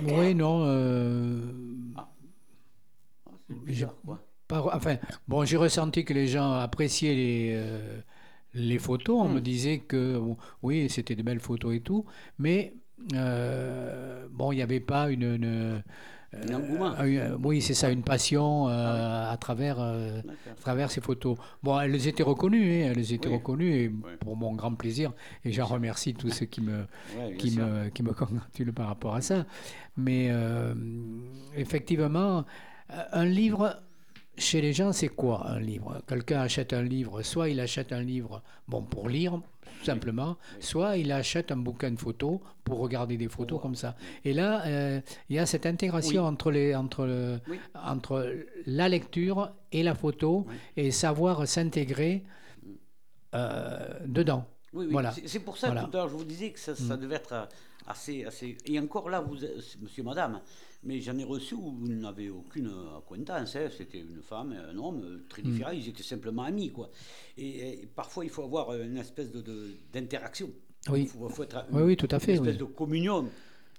Oui, 0.04 0.36
non. 0.36 0.66
euh, 0.66 1.52
Ah, 1.96 2.12
Par- 4.48 4.76
enfin, 4.76 4.98
bon, 5.28 5.46
j'ai 5.46 5.58
ressenti 5.58 6.04
que 6.04 6.14
les 6.14 6.28
gens 6.28 6.52
appréciaient 6.54 7.14
les, 7.16 7.52
euh, 7.56 8.02
les 8.54 8.80
photos. 8.80 9.22
On 9.22 9.30
Hmm. 9.30 9.36
me 9.36 9.40
disait 9.42 9.80
que 9.80 10.18
bon, 10.18 10.38
oui, 10.62 10.90
c'était 10.90 11.16
de 11.16 11.24
belles 11.24 11.40
photos 11.40 11.74
et 11.76 11.80
tout, 11.82 12.06
mais 12.38 12.74
euh, 13.14 14.28
bon, 14.32 14.52
il 14.52 14.58
n'y 14.58 14.62
avait 14.62 14.80
pas 14.82 15.10
une. 15.10 15.24
une, 15.24 15.84
Un 16.34 16.54
engouement. 16.56 16.94
euh, 17.00 17.38
oui, 17.44 17.62
c'est 17.62 17.74
ça, 17.74 17.90
une 17.92 18.04
passion 18.04 18.68
euh, 18.70 19.32
à 19.32 19.38
travers. 19.38 19.80
euh, 19.80 20.22
à 20.52 20.62
travers 20.62 20.92
ces 20.92 21.02
photos. 21.02 21.38
Bon, 21.64 21.80
elles 21.80 22.08
étaient 22.08 22.22
reconnues, 22.24 22.84
hein, 22.84 22.94
elles 22.96 23.14
étaient 23.14 23.30
Oui. 23.30 23.36
reconnues, 23.36 23.74
et 23.74 23.88
Oui. 23.88 24.12
pour 24.20 24.36
mon 24.38 24.54
grand 24.54 24.74
plaisir, 24.76 25.12
et 25.44 25.52
j'en 25.52 25.66
remercie 25.66 26.14
tous 26.14 26.30
ceux 26.30 26.46
qui 26.46 26.62
me, 26.62 26.86
Ouais, 27.18 27.36
qui 27.38 27.52
me, 27.58 27.90
qui 27.90 28.04
me 28.04 28.14
congratulent 28.14 28.72
par 28.74 28.88
rapport 28.88 29.16
à 29.16 29.22
ça. 29.22 29.46
Mais 29.98 30.28
euh, 30.30 30.74
effectivement, 31.56 32.40
euh, 32.40 32.42
un 33.12 33.26
livre, 33.26 33.82
chez 34.38 34.62
les 34.62 34.74
gens, 34.74 34.92
c'est 34.94 35.10
quoi 35.10 35.48
un 35.50 35.60
livre? 35.60 36.02
Quelqu'un 36.08 36.42
achète 36.42 36.74
un 36.74 36.82
livre, 36.84 37.22
soit 37.22 37.50
il 37.50 37.60
achète 37.60 37.92
un 37.92 38.02
livre 38.02 38.42
bon, 38.68 38.82
pour 38.84 39.08
lire, 39.10 39.40
tout 39.80 39.86
simplement, 39.86 40.38
soit 40.60 40.98
il 40.98 41.12
achète 41.12 41.52
un 41.52 41.58
bouquin 41.58 41.92
de 41.92 42.00
photos 42.00 42.40
pour 42.64 42.80
regarder 42.80 43.18
des 43.18 43.28
photos 43.30 43.60
comme 43.62 43.76
ça. 43.76 43.96
Et 44.26 44.34
là, 44.34 44.64
euh, 44.66 45.02
il 45.30 45.36
y 45.36 45.40
a 45.40 45.46
cette 45.46 45.66
intégration 45.66 46.24
Oui. 46.24 46.28
entre, 46.30 46.52
les, 46.52 46.76
entre, 46.76 47.06
le, 47.06 47.40
Oui. 47.50 47.60
entre 47.76 48.36
la 48.66 48.90
lecture 48.90 49.52
et 49.72 49.84
la 49.84 49.96
photo, 49.96 50.46
Oui. 50.48 50.56
et 50.78 50.92
savoir 50.92 51.48
s'intégrer 51.48 52.24
euh, 53.34 54.00
dedans. 54.06 54.46
Oui. 54.74 54.88
Voilà. 54.92 55.12
C'est- 55.26 55.40
pour 55.40 55.58
ça 55.58 55.68
Voilà. 55.68 55.84
que 55.84 55.90
tout 55.92 55.98
à 55.98 56.00
l'heure 56.02 56.10
je 56.10 56.16
vous 56.16 56.24
disais 56.26 56.52
que 56.52 56.60
ça, 56.60 56.76
ça 56.76 56.98
devait 56.98 57.16
être 57.16 57.34
euh, 57.34 57.46
assez, 57.88 58.24
assez. 58.26 58.58
Et 58.66 58.80
encore 58.80 59.10
là, 59.10 59.20
vous, 59.22 59.36
monsieur, 59.82 60.04
madame, 60.04 60.40
mais 60.84 61.00
j'en 61.02 61.18
ai 61.18 61.24
reçu 61.24 61.54
où 61.56 61.72
vous 61.72 61.88
n'avez 61.88 62.30
aucune 62.30 62.72
acquaintance. 62.98 63.56
hein. 63.56 63.68
C'était 63.76 64.00
une 64.00 64.22
femme, 64.22 64.54
et 64.54 64.58
un 64.58 64.78
homme, 64.78 65.22
très 65.30 65.42
Mm. 65.42 65.46
différents. 65.46 65.72
Ils 65.72 65.90
étaient 65.90 66.04
simplement 66.04 66.44
amis, 66.44 66.72
quoi. 66.72 66.90
Et, 67.38 67.82
et 67.84 67.86
parfois, 67.96 68.24
il 68.24 68.30
faut 68.32 68.44
avoir 68.44 68.74
une 68.76 68.98
espèce 68.98 69.32
de, 69.32 69.42
de- 69.42 69.72
d'interaction. 69.94 70.50
Oui. 70.90 71.02
Il 71.02 71.08
faut, 71.08 71.30
faut 71.30 71.44
être 71.44 71.66
Oui, 71.72 71.82
oui, 71.84 71.98
tout 71.98 72.08
à 72.12 72.20
fait, 72.20 72.32
Une 72.36 72.38
espèce 72.40 72.54
oui. 72.62 72.68
de 72.68 72.74
communion 72.74 73.30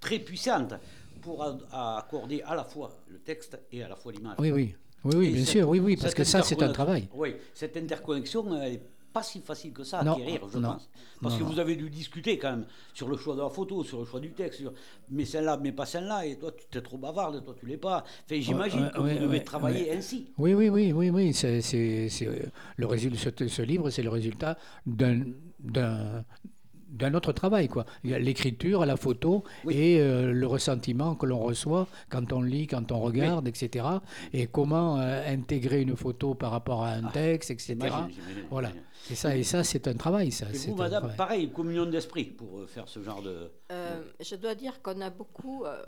très 0.00 0.20
puissante 0.20 0.74
pour 1.20 1.42
a- 1.42 1.98
accorder 1.98 2.42
à 2.42 2.54
la 2.54 2.64
fois 2.64 2.96
le 3.08 3.18
texte 3.18 3.58
et 3.72 3.82
à 3.82 3.88
la 3.88 3.96
fois 3.96 4.12
l'image. 4.12 4.36
Oui, 4.38 4.50
oui. 4.52 4.74
Oui, 5.04 5.14
oui, 5.16 5.26
Et 5.26 5.30
bien 5.32 5.40
cette- 5.44 5.48
sûr, 5.52 5.68
oui, 5.68 5.80
oui, 5.80 5.96
parce 5.96 6.14
que 6.14 6.22
ça, 6.22 6.42
c'est 6.42 6.62
un 6.62 6.70
travail. 6.72 7.08
Oui, 7.14 7.34
cette 7.54 7.76
interconnexion, 7.76 8.44
elle 8.62 8.72
n'est 8.74 8.82
pas 9.12 9.22
si 9.22 9.40
facile 9.40 9.72
que 9.72 9.84
ça 9.84 10.00
à 10.00 10.04
Non, 10.04 10.12
acquérir, 10.14 10.40
je 10.52 10.58
non, 10.58 10.72
pense. 10.72 10.88
Parce 11.20 11.34
non, 11.34 11.40
que 11.40 11.52
vous 11.52 11.58
avez 11.58 11.76
dû 11.76 11.90
discuter 11.90 12.38
quand 12.38 12.50
même 12.50 12.66
sur 12.94 13.08
le 13.08 13.16
choix 13.16 13.34
de 13.34 13.40
la 13.40 13.48
photo, 13.48 13.84
sur 13.84 13.98
le 14.00 14.04
choix 14.04 14.20
du 14.20 14.32
texte, 14.32 14.60
sur 14.60 14.72
mais 15.10 15.24
celle-là, 15.24 15.58
mais 15.62 15.72
pas 15.72 15.86
celle-là, 15.86 16.26
et 16.26 16.38
toi, 16.38 16.52
tu 16.70 16.78
es 16.78 16.80
trop 16.82 16.98
bavarde, 16.98 17.44
toi, 17.44 17.54
tu 17.58 17.66
l'es 17.66 17.76
pas. 17.76 18.04
Enfin, 18.24 18.40
j'imagine 18.40 18.90
que 18.90 19.00
vous 19.00 19.08
devez 19.08 19.38
ouais, 19.38 19.44
travailler 19.44 19.90
ouais. 19.90 19.96
ainsi. 19.96 20.32
Oui, 20.38 20.54
oui, 20.54 20.68
oui, 20.68 20.92
oui, 20.92 21.10
oui. 21.10 21.32
C'est, 21.34 21.60
euh, 21.74 22.46
le 22.76 22.86
résultat, 22.86 23.30
ce, 23.38 23.48
ce 23.48 23.62
livre, 23.62 23.90
c'est 23.90 24.02
le 24.02 24.10
résultat 24.10 24.56
d'un, 24.86 25.24
d'un, 26.92 27.14
autre 27.14 27.32
travail, 27.32 27.68
quoi. 27.68 27.84
L'écriture, 28.04 28.86
la 28.86 28.96
photo 28.96 29.44
Oui. 29.64 29.74
et 29.76 30.00
euh, 30.00 30.32
le 30.32 30.46
ressentiment 30.46 31.14
que 31.14 31.26
l'on 31.26 31.40
reçoit 31.40 31.86
quand 32.08 32.32
on 32.32 32.42
lit, 32.42 32.66
quand 32.66 32.92
on 32.92 33.00
regarde, 33.00 33.48
etc. 33.48 33.86
Et 34.32 34.46
comment 34.46 34.98
euh, 34.98 35.22
intégrer 35.26 35.82
une 35.82 35.96
photo 35.96 36.34
par 36.34 36.50
rapport 36.52 36.84
à 36.84 36.90
un 36.90 37.04
texte, 37.04 37.50
etc. 37.50 37.76
Voilà. 38.50 38.72
Et 39.10 39.14
ça, 39.14 39.36
et 39.36 39.42
ça, 39.42 39.64
c'est 39.64 39.88
un 39.88 39.94
travail, 39.94 40.30
ça. 40.30 40.48
Et 40.50 40.54
c'est 40.54 40.70
vous, 40.70 40.76
madame, 40.76 41.00
travail. 41.00 41.16
pareil, 41.16 41.52
communion 41.52 41.86
d'esprit 41.86 42.24
pour 42.24 42.60
euh, 42.60 42.66
faire 42.66 42.88
ce 42.88 43.02
genre 43.02 43.22
de. 43.22 43.50
Euh, 43.72 44.02
je 44.20 44.36
dois 44.36 44.54
dire 44.54 44.80
qu'on 44.80 45.00
a 45.00 45.10
beaucoup, 45.10 45.64
euh, 45.64 45.84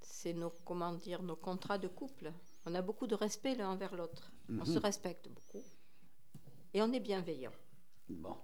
c'est 0.00 0.32
nos, 0.32 0.52
comment 0.64 0.92
dire, 0.92 1.22
nos 1.22 1.36
contrats 1.36 1.78
de 1.78 1.88
couple. 1.88 2.32
On 2.64 2.74
a 2.74 2.82
beaucoup 2.82 3.06
de 3.06 3.14
respect 3.14 3.54
l'un 3.56 3.70
envers 3.70 3.94
l'autre. 3.96 4.32
On 4.48 4.64
se 4.64 4.78
respecte 4.78 5.28
beaucoup. 5.28 5.64
Et 6.74 6.82
on 6.82 6.92
est 6.92 7.00
bienveillant. 7.00 7.52
Bon. 8.08 8.36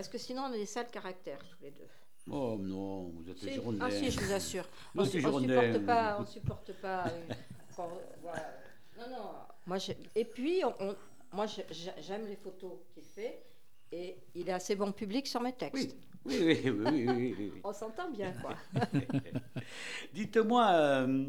Parce 0.00 0.08
que 0.08 0.16
sinon, 0.16 0.44
on 0.44 0.52
a 0.54 0.56
des 0.56 0.64
sales 0.64 0.90
caractères, 0.90 1.40
tous 1.40 1.62
les 1.62 1.72
deux. 1.72 1.86
Oh 2.30 2.56
non, 2.58 3.10
vous 3.10 3.28
êtes 3.28 3.46
girondins. 3.46 3.84
Ah 3.86 3.90
si, 3.90 4.10
je 4.10 4.18
vous 4.18 4.32
assure. 4.32 4.66
Moi, 4.94 5.04
on 5.04 5.10
girondin. 5.10 5.60
supporte 5.74 5.84
pas, 5.84 6.16
on 6.18 6.24
supporte 6.24 6.72
pas. 6.80 7.04
euh, 7.08 7.82
voilà. 8.22 8.50
Non, 8.98 9.10
non. 9.10 9.30
Moi, 9.66 9.76
j'ai- 9.76 9.98
et 10.14 10.24
puis, 10.24 10.62
on- 10.64 10.74
on- 10.88 10.96
moi, 11.34 11.44
j'ai- 11.44 11.66
j'ai- 11.70 11.92
j'aime 12.00 12.24
les 12.26 12.36
photos 12.36 12.78
qu'il 12.94 13.02
fait, 13.02 13.44
et 13.92 14.16
il 14.34 14.48
est 14.48 14.52
assez 14.52 14.74
bon 14.74 14.90
public 14.90 15.26
sur 15.26 15.42
mes 15.42 15.52
textes. 15.52 15.94
Oui, 16.24 16.34
oui, 16.64 16.70
oui, 16.70 17.06
oui, 17.06 17.34
oui. 17.38 17.52
On 17.62 17.72
s'entend 17.74 18.08
bien, 18.10 18.32
quoi. 18.40 18.54
Dites-moi, 20.14 20.66
euh, 20.72 21.26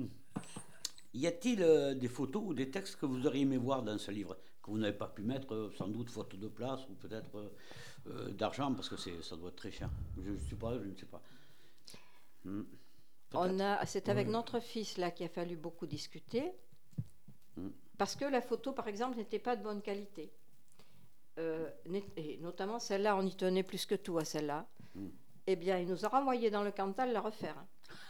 y 1.14 1.28
a-t-il 1.28 1.62
euh, 1.62 1.94
des 1.94 2.08
photos 2.08 2.42
ou 2.46 2.54
des 2.54 2.70
textes 2.72 2.96
que 2.96 3.06
vous 3.06 3.28
auriez 3.28 3.42
aimé 3.42 3.58
voir 3.58 3.84
dans 3.84 3.98
ce 3.98 4.12
livre 4.12 4.38
que 4.64 4.72
vous 4.72 4.78
n'avez 4.78 4.98
pas 4.98 5.08
pu 5.08 5.24
mettre, 5.24 5.72
sans 5.78 5.90
doute 5.90 6.10
faute 6.10 6.38
de 6.38 6.48
place 6.48 6.82
ou 6.90 6.94
peut-être 6.94 7.52
euh, 8.08 8.30
d'argent 8.32 8.74
parce 8.74 8.90
que 8.90 8.98
c'est, 8.98 9.22
ça 9.24 9.36
doit 9.36 9.50
être 9.50 9.56
très 9.58 9.72
cher. 9.72 9.90
Je 10.24 10.32
ne 10.32 10.38
sais 10.38 10.56
pas, 10.56 10.74
je 10.80 10.86
ne 10.90 10.96
sais 10.96 11.06
pas. 11.06 11.22
Hmm. 12.46 12.64
On 13.34 13.60
a, 13.60 13.86
c'est 13.86 14.10
avec 14.10 14.28
notre 14.28 14.60
fils 14.60 14.98
là 14.98 15.12
qu'il 15.12 15.26
a 15.26 15.30
fallu 15.30 15.56
beaucoup 15.56 15.86
discuter, 15.88 16.52
Mm. 17.58 17.68
parce 17.98 18.16
que 18.16 18.24
la 18.24 18.40
photo, 18.42 18.72
par 18.72 18.88
exemple, 18.88 19.18
n'était 19.18 19.40
pas 19.40 19.58
de 19.58 19.64
bonne 19.64 19.82
qualité. 19.82 20.32
Euh, 21.38 21.70
et 22.16 22.38
notamment 22.38 22.80
celle-là, 22.80 23.16
on 23.18 23.26
y 23.26 23.36
tenait 23.36 23.64
plus 23.64 23.86
que 23.86 23.96
tout 23.96 24.18
à 24.18 24.24
celle-là. 24.26 24.66
Eh 25.48 25.56
bien, 25.58 25.78
il 25.80 25.88
nous 25.88 26.06
a 26.06 26.08
renvoyé 26.08 26.50
dans 26.50 26.64
le 26.64 26.72
Cantal 26.72 27.12
la 27.12 27.20
refaire. 27.20 27.56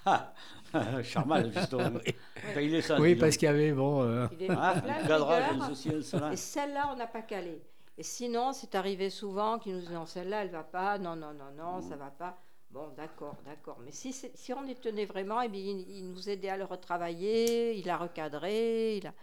Ah, 0.06 0.34
Charmal, 1.04 1.52
justement. 1.52 2.00
Enfin, 2.50 2.62
il 2.62 2.76
est 2.76 2.82
ça, 2.82 3.00
Oui, 3.00 3.16
parce 3.16 3.36
qu'il 3.38 3.46
y 3.48 3.50
avait, 3.50 3.72
bon... 3.74 4.04
euh, 4.04 4.28
Il 4.34 4.44
est 4.44 4.50
Ah, 4.52 4.80
plein 4.80 5.02
de 5.04 5.08
cadrage. 5.08 6.34
Et 6.34 6.36
celle-là, 6.38 6.90
on 6.92 6.96
n'a 6.98 7.08
pas 7.08 7.22
calé. 7.24 7.62
Et 8.02 8.04
sinon, 8.04 8.52
c'est 8.52 8.74
arrivé 8.74 9.12
souvent 9.12 9.60
qu'ils 9.60 9.76
nous 9.76 9.82
disaient 9.82 9.94
non, 9.94 10.08
celle-là, 10.08 10.42
elle 10.44 10.50
va 10.50 10.64
pas, 10.64 10.98
non, 10.98 11.16
non, 11.16 11.34
non, 11.34 11.52
non, 11.56 11.82
ça 11.88 11.96
va 11.96 12.10
pas. 12.10 12.36
Bon, 12.72 12.88
d'accord, 12.98 13.36
d'accord. 13.46 13.78
Mais 13.86 13.92
si, 13.92 14.12
si 14.12 14.54
on 14.54 14.66
y 14.66 14.74
tenait 14.74 15.06
vraiment, 15.06 15.40
eh 15.44 15.50
bien, 15.50 15.62
il, 15.62 15.88
il 15.88 16.10
nous 16.10 16.28
aidait 16.28 16.50
à 16.50 16.58
le 16.58 16.64
retravailler, 16.64 17.78
il 17.78 17.88
a 17.92 17.98
recadré, 17.98 18.98
il 18.98 19.06
a... 19.06 19.14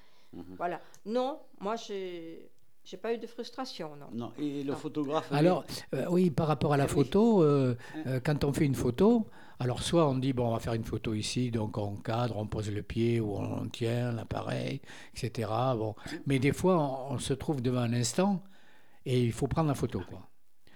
Voilà. 0.57 0.81
Non, 1.07 1.41
moi, 1.59 1.75
j'ai 1.75 2.49
j'ai 2.85 2.97
pas 2.97 3.13
eu 3.13 3.19
de 3.19 3.27
frustration, 3.27 3.97
non. 3.97 4.07
Non, 4.13 4.33
et 4.39 4.63
le 4.63 4.71
Non. 4.71 4.79
photographe. 4.79 5.27
Alors, 5.33 5.65
euh, 5.95 6.07
oui, 6.11 6.31
par 6.31 6.47
rapport 6.47 6.73
à 6.73 6.77
la 6.77 6.85
Ah 6.85 6.89
photo, 6.89 7.43
euh, 7.43 7.75
euh, 8.07 8.21
quand 8.25 8.45
on 8.45 8.53
fait 8.53 8.65
une 8.65 8.77
photo, 8.77 9.27
alors 9.59 9.83
soit 9.83 10.09
on 10.09 10.15
dit, 10.15 10.33
bon, 10.33 10.47
on 10.47 10.53
va 10.53 10.61
faire 10.61 10.75
une 10.75 10.85
photo 10.85 11.15
ici, 11.15 11.51
donc 11.51 11.79
on 11.79 11.97
cadre, 11.97 12.37
on 12.37 12.47
pose 12.47 12.71
le 12.71 12.83
pied 12.83 13.19
ou 13.19 13.35
on 13.39 13.67
tient 13.71 14.13
l'appareil, 14.13 14.81
etc. 15.17 15.51
Bon. 15.77 15.97
Mais 16.27 16.39
des 16.39 16.53
fois, 16.53 16.79
on, 16.79 17.15
on 17.15 17.19
se 17.19 17.33
trouve 17.35 17.61
devant 17.61 17.81
un 17.81 17.93
instant 17.93 18.41
et 19.11 19.19
il 19.29 19.33
faut 19.33 19.49
prendre 19.49 19.69
la 19.69 19.75
photo, 19.83 20.01
quoi. 20.09 20.21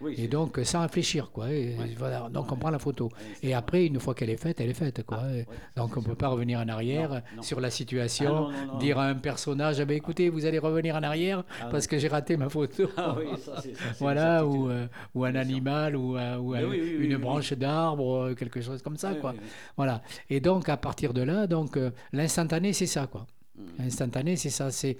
oui, 0.04 0.14
Et 0.18 0.26
donc, 0.26 0.58
sans 0.64 0.82
réfléchir, 0.82 1.30
quoi. 1.30 1.46
Et 1.52 1.76
Ouais. 1.78 1.94
voilà, 1.96 2.28
donc, 2.36 2.50
on 2.50 2.56
prend 2.56 2.70
la 2.70 2.80
photo. 2.80 3.08
Et 3.46 3.54
après, 3.54 3.86
une 3.86 4.00
fois 4.00 4.14
qu'elle 4.16 4.30
est 4.30 4.42
faite, 4.46 4.60
elle 4.60 4.70
est 4.70 4.80
faite, 4.84 5.04
quoi. 5.04 5.18
Ouais, 5.18 5.46
donc, 5.76 5.96
on 5.96 6.00
ne 6.00 6.06
peut 6.10 6.16
pas 6.16 6.26
revenir 6.34 6.58
en 6.58 6.68
arrière 6.76 7.10
Non, 7.10 7.20
non. 7.36 7.42
sur 7.42 7.60
la 7.60 7.70
situation, 7.70 8.48
Ah, 8.48 8.64
non, 8.66 8.78
dire 8.78 8.98
à 8.98 9.06
un 9.06 9.14
personnage, 9.14 9.78
ah 9.78 9.84
ben, 9.84 9.96
écoutez, 10.02 10.28
vous 10.28 10.44
allez 10.44 10.58
revenir 10.58 10.96
en 10.96 11.04
arrière 11.04 11.44
Ah, 11.60 11.68
parce 11.70 11.86
que 11.86 11.98
j'ai 12.00 12.08
raté 12.08 12.36
ma 12.36 12.48
photo. 12.48 12.88
Ah 12.96 13.14
oui, 13.16 13.26
ça, 13.38 13.52
c'est 13.62 13.74
ça, 13.76 13.84
c'est 13.92 13.98
Voilà, 14.06 14.44
ou, 14.44 14.68
euh, 14.70 14.88
ou 15.14 15.24
un 15.24 15.36
animal, 15.36 15.94
ou, 15.94 16.16
oui, 16.16 16.58
oui, 16.68 16.80
oui, 16.98 17.06
une 17.06 17.16
branche 17.18 17.52
d'arbre, 17.52 18.08
euh, 18.30 18.34
quelque 18.34 18.60
chose 18.60 18.82
comme 18.82 18.96
ça, 18.96 19.14
quoi. 19.14 19.34
Voilà. 19.76 20.02
Et 20.30 20.40
donc, 20.40 20.68
à 20.68 20.76
partir 20.76 21.12
de 21.14 21.22
là, 21.22 21.46
donc, 21.46 21.76
euh, 21.76 21.90
l'instantané, 22.12 22.72
c'est 22.72 22.86
ça, 22.96 23.06
quoi. 23.06 23.24
Mm. 23.54 23.62
L'instantané, 23.84 24.34
c'est 24.36 24.50
ça. 24.50 24.70
C'est 24.72 24.96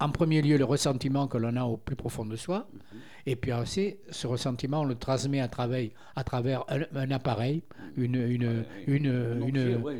en 0.00 0.10
premier 0.10 0.42
lieu 0.42 0.56
le 0.56 0.64
ressentiment 0.64 1.28
que 1.28 1.38
l'on 1.38 1.56
a 1.56 1.64
au 1.64 1.76
plus 1.76 1.96
profond 1.96 2.24
de 2.24 2.36
soi. 2.36 2.66
Et 3.26 3.36
puis 3.36 3.52
aussi, 3.52 3.96
ce 4.10 4.26
ressentiment, 4.26 4.80
on 4.80 4.84
le 4.84 4.94
transmet 4.94 5.40
à 5.40 5.48
travers, 5.48 5.90
à 6.16 6.24
travers 6.24 6.64
un, 6.68 6.80
un 6.94 7.10
appareil, 7.10 7.62
une, 7.96 8.16
une, 8.16 8.64
une, 8.86 9.08
Un 9.08 9.46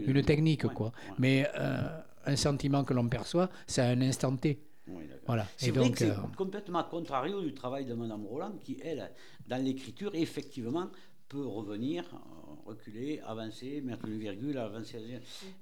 une, 0.07 0.23
technique, 0.23 0.67
quoi. 0.69 0.93
Mais 1.19 1.47
euh, 1.59 1.83
un 2.25 2.37
sentiment 2.37 2.83
que 2.85 2.95
l'on 2.95 3.09
perçoit, 3.09 3.51
c'est 3.67 3.83
un 3.83 4.01
instant 4.01 4.35
T. 4.37 4.59
Oui. 4.89 5.05
Voilà. 5.27 5.47
Donc, 5.75 5.99
c'est 5.99 6.11
euh, 6.11 6.15
complètement 6.37 6.83
contrario 6.85 7.41
du 7.43 7.55
travail 7.55 7.85
de 7.85 7.95
Madame 7.95 8.25
Roland, 8.27 8.55
qui, 8.65 8.79
elle, 8.83 9.11
dans 9.47 9.63
l'écriture, 9.63 10.11
effectivement, 10.15 10.89
peut 11.29 11.47
revenir, 11.47 12.05
euh, 12.15 12.40
reculer, 12.71 13.21
avancer, 13.27 13.81
mettre 13.83 14.07
une 14.07 14.19
virgule, 14.19 14.57
avancer. 14.59 14.99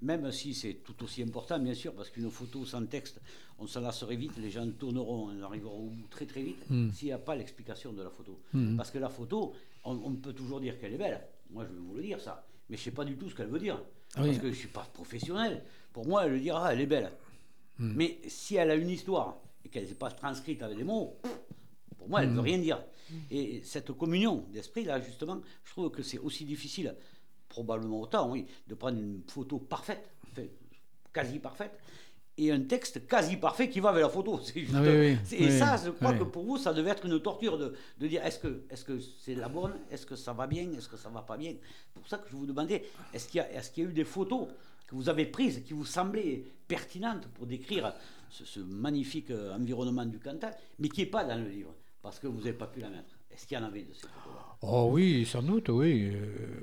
Même 0.02 0.30
si 0.32 0.54
c'est 0.54 0.74
tout 0.84 1.02
aussi 1.04 1.22
important, 1.22 1.58
bien 1.58 1.74
sûr, 1.74 1.92
parce 1.94 2.10
qu'une 2.10 2.30
photo 2.30 2.64
sans 2.64 2.84
texte, 2.86 3.20
on 3.58 3.66
s'en 3.66 3.80
lasserait 3.80 4.16
vite, 4.16 4.36
les 4.38 4.50
gens 4.50 4.68
tourneront, 4.70 5.30
on 5.30 5.42
arrivera 5.42 5.72
au 5.74 5.88
bout 5.90 6.06
très 6.08 6.26
très 6.26 6.42
vite, 6.42 6.62
Mm. 6.70 6.90
s'il 6.92 7.06
n'y 7.08 7.12
a 7.12 7.18
pas 7.18 7.34
l'explication 7.34 7.92
de 7.92 8.02
la 8.02 8.10
photo. 8.10 8.38
Mm. 8.52 8.76
Parce 8.76 8.90
que 8.90 8.98
la 8.98 9.08
photo, 9.08 9.52
on, 9.84 9.92
on 10.04 10.14
peut 10.14 10.32
toujours 10.32 10.60
dire 10.60 10.78
qu'elle 10.78 10.94
est 10.94 10.98
belle. 10.98 11.20
Moi, 11.50 11.64
je 11.68 11.72
vais 11.74 11.80
vous 11.80 11.94
le 11.94 12.02
dire, 12.02 12.20
ça. 12.20 12.46
Mais 12.70 12.76
je 12.76 12.82
ne 12.82 12.84
sais 12.84 12.90
pas 12.92 13.04
du 13.04 13.16
tout 13.16 13.28
ce 13.30 13.34
qu'elle 13.34 13.48
veut 13.48 13.58
dire. 13.58 13.80
Oui. 14.18 14.26
Parce 14.26 14.38
que 14.38 14.44
je 14.44 14.52
ne 14.52 14.54
suis 14.64 14.68
pas 14.68 14.86
professionnel. 14.92 15.62
Pour 15.92 16.06
moi, 16.06 16.24
elle 16.26 16.32
veut 16.32 16.40
dire, 16.40 16.56
ah, 16.56 16.72
elle 16.72 16.80
est 16.82 16.86
belle. 16.86 17.10
Mm. 17.78 17.92
Mais 17.96 18.18
si 18.28 18.56
elle 18.56 18.70
a 18.70 18.74
une 18.74 18.90
histoire 18.90 19.38
et 19.64 19.68
qu'elle 19.70 19.86
n'est 19.88 19.94
pas 19.94 20.10
transcrite 20.10 20.62
avec 20.62 20.76
des 20.76 20.84
mots, 20.84 21.16
pour 21.98 22.08
moi, 22.08 22.22
elle 22.22 22.28
ne 22.28 22.32
Mm. 22.34 22.36
veut 22.36 22.42
rien 22.42 22.58
dire. 22.58 22.80
Et 23.30 23.62
cette 23.64 23.92
communion 23.92 24.44
d'esprit, 24.52 24.84
là, 24.84 25.00
justement, 25.00 25.40
je 25.64 25.70
trouve 25.72 25.90
que 25.90 26.02
c'est 26.02 26.18
aussi 26.18 26.44
difficile, 26.44 26.94
probablement 27.48 28.00
autant, 28.02 28.30
oui, 28.30 28.46
de 28.66 28.74
prendre 28.74 28.98
une 28.98 29.22
photo 29.26 29.58
parfaite, 29.58 30.08
enfin, 30.32 30.42
quasi 31.12 31.38
parfaite, 31.38 31.72
et 32.40 32.52
un 32.52 32.60
texte 32.60 33.06
quasi 33.08 33.36
parfait 33.36 33.68
qui 33.68 33.80
va 33.80 33.88
avec 33.88 34.02
la 34.02 34.08
photo. 34.08 34.38
C'est 34.44 34.60
juste- 34.60 34.72
Ah 34.76 34.82
oui, 34.82 34.88
oui, 35.12 35.16
c'est- 35.24 35.36
et 35.36 35.46
oui, 35.46 35.58
ça, 35.58 35.76
je 35.84 35.90
crois 35.90 36.12
que 36.12 36.22
pour 36.24 36.44
vous, 36.44 36.56
ça 36.56 36.72
devait 36.72 36.90
être 36.90 37.04
une 37.06 37.18
torture 37.20 37.58
de, 37.58 37.74
de 37.98 38.06
dire 38.06 38.24
est-ce 38.24 38.38
que 38.38 38.62
est-ce 38.70 38.84
que 38.84 39.00
c'est 39.00 39.34
la 39.34 39.48
bonne, 39.48 39.72
est-ce 39.90 40.06
que 40.06 40.14
ça 40.14 40.32
va 40.32 40.46
bien, 40.46 40.70
est-ce 40.72 40.88
que 40.88 40.96
ça 40.96 41.08
va 41.08 41.22
pas 41.22 41.36
bien? 41.36 41.54
C'est 41.94 42.00
pour 42.00 42.06
ça 42.08 42.18
que 42.18 42.28
je 42.30 42.36
vous 42.36 42.46
demandais 42.46 42.84
est-ce 43.12 43.26
qu'il 43.28 43.38
y, 43.38 43.40
a- 43.40 43.52
est-ce 43.52 43.70
qu'il 43.72 43.82
y 43.84 43.86
a 43.86 43.90
eu 43.90 43.92
des 43.92 44.04
photos 44.04 44.46
que 44.86 44.94
vous 44.94 45.08
avez 45.08 45.26
prises 45.26 45.62
qui 45.66 45.72
vous 45.72 45.84
semblaient 45.84 46.44
pertinentes 46.68 47.26
pour 47.34 47.46
décrire 47.46 47.92
ce, 48.30 48.44
ce 48.44 48.60
magnifique 48.60 49.30
euh, 49.30 49.54
environnement 49.56 50.06
du 50.06 50.20
Cantal, 50.20 50.54
mais 50.78 50.88
qui 50.90 51.00
n'est 51.00 51.06
pas 51.06 51.24
dans 51.24 51.36
le 51.42 51.48
livre? 51.48 51.74
Parce 52.02 52.18
que 52.18 52.26
vous 52.26 52.38
n'avez 52.38 52.52
pas 52.52 52.66
pu 52.66 52.80
la 52.80 52.88
mettre. 52.90 53.18
Est-ce 53.30 53.46
qu'il 53.46 53.56
y 53.58 53.60
en 53.60 53.64
avait 53.64 53.82
de 53.82 53.92
ces 53.92 54.02
photos-là? 54.08 54.56
Oh 54.62 54.88
oui, 54.92 55.24
sans 55.26 55.42
doute, 55.42 55.68
oui. 55.68 56.10
euh, 56.14 56.60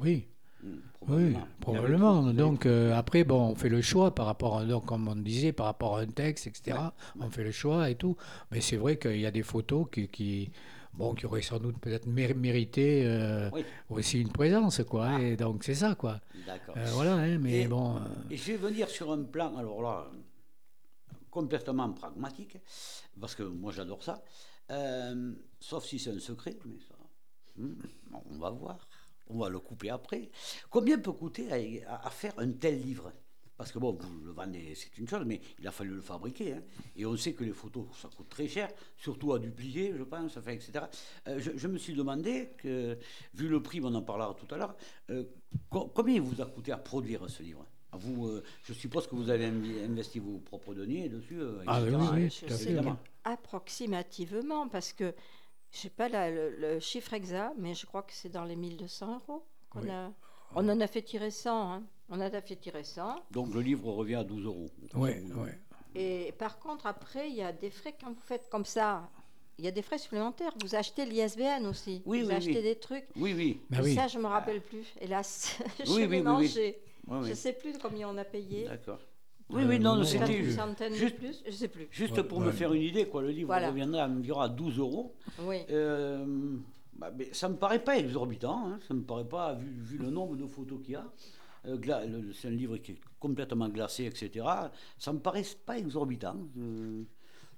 oui. 0.00 0.26
Hmm, 0.62 0.76
Oui, 1.08 1.36
probablement. 1.60 2.16
tout, 2.18 2.22
vous 2.22 2.28
avez 2.28 2.36
Donc 2.38 2.66
euh, 2.66 2.94
après, 2.94 3.24
bon, 3.24 3.48
on 3.50 3.54
fait 3.56 3.68
le 3.68 3.82
choix 3.82 4.14
par 4.14 4.26
rapport, 4.26 4.58
à, 4.58 4.64
donc 4.64 4.86
comme 4.86 5.08
on 5.08 5.16
disait, 5.16 5.52
par 5.52 5.66
rapport 5.66 5.96
à 5.96 6.00
un 6.02 6.06
texte, 6.06 6.46
etc. 6.46 6.78
On 7.20 7.30
fait 7.30 7.44
le 7.44 7.50
choix 7.50 7.90
et 7.90 7.96
tout. 7.96 8.16
Mais 8.50 8.60
c'est 8.60 8.76
vrai 8.76 8.96
qu'il 8.96 9.20
y 9.20 9.26
a 9.26 9.30
des 9.32 9.42
photos 9.42 9.86
qui, 9.90 10.06
qui, 10.08 10.50
bon, 10.94 11.14
qui 11.14 11.26
auraient 11.26 11.42
sans 11.42 11.58
doute 11.58 11.78
peut-être 11.78 12.06
mér- 12.08 12.36
mérité 12.36 13.02
euh, 13.04 13.50
Oui. 13.52 13.64
aussi 13.90 14.20
une 14.20 14.30
présence, 14.30 14.82
quoi. 14.84 15.08
Ah. 15.16 15.20
Et 15.20 15.36
donc 15.36 15.64
c'est 15.64 15.74
ça, 15.74 15.96
quoi. 15.96 16.20
D'accord. 16.46 16.74
Euh, 16.76 16.86
voilà, 16.92 17.14
hein, 17.16 17.38
mais 17.38 17.62
Et- 17.62 17.66
bon. 17.68 17.96
euh, 17.96 18.00
Et 18.30 18.36
je 18.36 18.52
vais 18.52 18.58
venir 18.58 18.88
sur 18.88 19.10
un 19.12 19.22
plan, 19.24 19.56
alors 19.56 19.82
là, 19.82 20.06
complètement 21.32 21.90
pragmatique, 22.00 22.58
parce 23.20 23.34
que 23.34 23.42
moi 23.44 23.72
j'adore 23.72 24.02
ça, 24.04 24.22
Euh, 24.70 25.34
sauf 25.60 25.84
si 25.84 25.98
c'est 25.98 26.12
un 26.12 26.20
secret, 26.20 26.56
mais 26.64 26.78
ça, 26.88 26.96
hmm, 27.56 27.74
on 28.32 28.38
va 28.38 28.50
voir, 28.50 28.88
on 29.28 29.38
va 29.38 29.48
le 29.50 29.60
couper 29.60 29.90
après. 29.90 30.30
Combien 30.70 30.98
peut 30.98 31.12
coûter 31.12 31.46
à, 31.84 32.10
faire 32.10 32.34
un 32.38 32.52
tel 32.52 32.80
livre? 32.80 33.12
Parce 33.56 33.70
que 33.72 33.78
bon, 33.78 33.92
vous 34.00 34.20
le 34.24 34.32
vendez, 34.32 34.74
c'est 34.74 34.96
une 34.98 35.08
chose, 35.08 35.24
mais 35.26 35.40
il 35.58 35.66
a 35.68 35.72
fallu 35.72 35.90
le 35.94 36.00
fabriquer. 36.00 36.54
hein. 36.54 36.62
Et 36.96 37.04
on 37.06 37.16
sait 37.16 37.34
que 37.34 37.44
les 37.44 37.52
photos, 37.52 37.86
ça 38.00 38.08
coûte 38.16 38.28
très 38.28 38.48
cher, 38.48 38.68
surtout 38.96 39.32
à 39.34 39.38
dupliquer, 39.38 39.94
je 39.96 40.02
pense, 40.04 40.36
enfin, 40.36 40.52
etc. 40.52 40.88
Euh, 41.28 41.38
je, 41.40 41.68
me 41.68 41.78
suis 41.78 41.94
demandé, 41.94 42.50
que, 42.58 42.98
vu 43.34 43.48
le 43.48 43.62
prix, 43.62 43.80
on 43.82 43.94
en 43.94 44.02
parlera 44.02 44.34
tout 44.34 44.52
à 44.54 44.58
l'heure, 44.58 44.76
euh, 45.10 45.24
co- 45.70 45.88
combien 45.94 46.14
il 46.16 46.22
vous 46.22 46.40
a 46.40 46.46
coûté 46.46 46.72
à 46.72 46.78
produire 46.78 47.28
ce 47.30 47.42
livre? 47.42 47.66
Vous, 47.98 48.26
euh, 48.28 48.42
Je 48.64 48.72
suppose 48.72 49.06
que 49.06 49.14
vous 49.14 49.30
avez 49.30 49.46
investi 49.46 50.18
vos 50.18 50.38
propres 50.38 50.74
deniers 50.74 51.08
dessus. 51.08 51.40
euh, 51.40 51.62
Ah, 51.66 51.80
etc. 51.80 51.96
oui, 51.98 52.06
oui, 52.12 52.30
je 52.30 52.46
tout 52.46 52.52
à 52.52 52.56
sais 52.56 52.64
fait. 52.64 52.70
évidemment. 52.70 52.98
Approximativement, 53.24 54.68
parce 54.68 54.92
que 54.92 55.14
je 55.70 55.78
sais 55.78 55.90
pas 55.90 56.08
la- 56.08 56.30
le, 56.30 56.50
le 56.56 56.80
chiffre 56.80 57.14
exact, 57.14 57.54
mais 57.58 57.74
je 57.74 57.86
crois 57.86 58.02
que 58.02 58.12
c'est 58.12 58.28
dans 58.28 58.44
les 58.44 58.56
1200 58.56 59.14
euros 59.28 59.44
qu'on 59.70 59.82
Oui. 59.82 59.90
a. 59.90 60.12
On 60.54 60.68
en 60.68 60.80
a 60.80 60.86
fait 60.86 61.02
tirer 61.02 61.30
100. 61.30 61.72
hein. 61.72 61.82
On 62.10 62.16
en 62.16 62.20
a 62.20 62.40
fait 62.42 62.56
tirer 62.56 62.84
100. 62.84 63.16
Donc 63.30 63.54
le 63.54 63.60
livre 63.62 63.90
revient 63.92 64.16
à 64.16 64.24
12 64.24 64.44
euros. 64.44 64.68
Oui, 64.94 65.10
oui. 65.36 65.48
Et 65.94 66.32
par 66.38 66.58
contre, 66.58 66.86
après, 66.86 67.28
il 67.30 67.36
y 67.36 67.42
a 67.42 67.52
des 67.52 67.70
frais 67.70 67.94
quand 67.98 68.08
vous 68.12 68.20
faites 68.20 68.48
comme 68.50 68.64
ça. 68.64 69.08
Il 69.58 69.64
y 69.64 69.68
a 69.68 69.70
des 69.70 69.82
frais 69.82 69.98
supplémentaires. 69.98 70.52
Vous 70.62 70.74
achetez 70.74 71.04
l'ISBN 71.04 71.66
aussi. 71.66 72.02
Oui, 72.06 72.22
vous 72.22 72.28
oui, 72.28 72.34
achetez 72.34 72.56
oui. 72.56 72.62
des 72.62 72.76
trucs. 72.76 73.06
Oui, 73.16 73.32
oui. 73.36 73.60
Bah 73.70 73.78
Et 73.80 73.82
oui. 73.84 73.94
ça, 73.94 74.08
je 74.08 74.18
me 74.18 74.26
rappelle 74.26 74.60
plus. 74.62 74.86
Hélas, 75.00 75.58
je 75.84 75.90
Oui, 75.92 76.04
oui, 76.06 76.08
l'ai 76.22 76.22
oui, 76.22 76.74
oui. 77.12 77.18
mangé. 77.18 77.22
Oui, 77.22 77.26
Je 77.28 77.30
oui. 77.32 77.36
sais 77.36 77.52
plus 77.52 77.78
combien 77.78 78.08
on 78.08 78.16
a 78.18 78.24
payé. 78.24 78.64
D'accord. 78.64 78.98
Oui, 79.50 79.64
oui, 79.68 79.78
non, 79.78 80.02
c'était 80.04 80.38
une 80.38 80.50
centaine 80.50 80.94
juste- 80.94 81.14
de 81.14 81.18
plus. 81.18 81.42
Je 81.46 81.50
sais 81.52 81.68
plus. 81.68 81.86
Juste 81.90 82.16
Ouais, 82.16 82.24
pour 82.24 82.38
ouais. 82.38 82.46
me 82.46 82.52
faire 82.52 82.72
une 82.72 82.82
idée, 82.82 83.06
quoi, 83.06 83.20
le 83.22 83.28
livre 83.30 83.48
Voilà. 83.48 83.68
reviendra 83.68 84.06
environ 84.06 84.40
à 84.40 84.48
12 84.48 84.78
euros. 84.78 85.14
Oui. 85.42 85.58
Euh, 85.70 86.56
bah, 86.94 87.10
mais 87.16 87.28
ça 87.32 87.48
me 87.50 87.56
paraît 87.56 87.82
pas 87.84 87.98
exorbitant, 87.98 88.66
hein, 88.68 88.78
ça 88.88 88.94
me 88.94 89.02
paraît 89.02 89.28
pas, 89.28 89.54
vu, 89.54 89.68
vu 89.82 89.98
le 89.98 90.10
nombre 90.10 90.36
de 90.36 90.46
photos 90.46 90.80
qu'il 90.82 90.92
y 90.92 90.96
a. 90.96 91.04
Euh, 91.66 91.78
c'est 92.32 92.48
un 92.48 92.52
livre 92.52 92.76
qui 92.78 92.92
est 92.92 93.00
complètement 93.20 93.68
glacé, 93.68 94.04
etc. 94.06 94.46
Ça 94.98 95.12
me 95.12 95.18
paraît 95.18 95.44
pas 95.66 95.78
exorbitant. 95.78 96.36
Euh, 96.58 97.02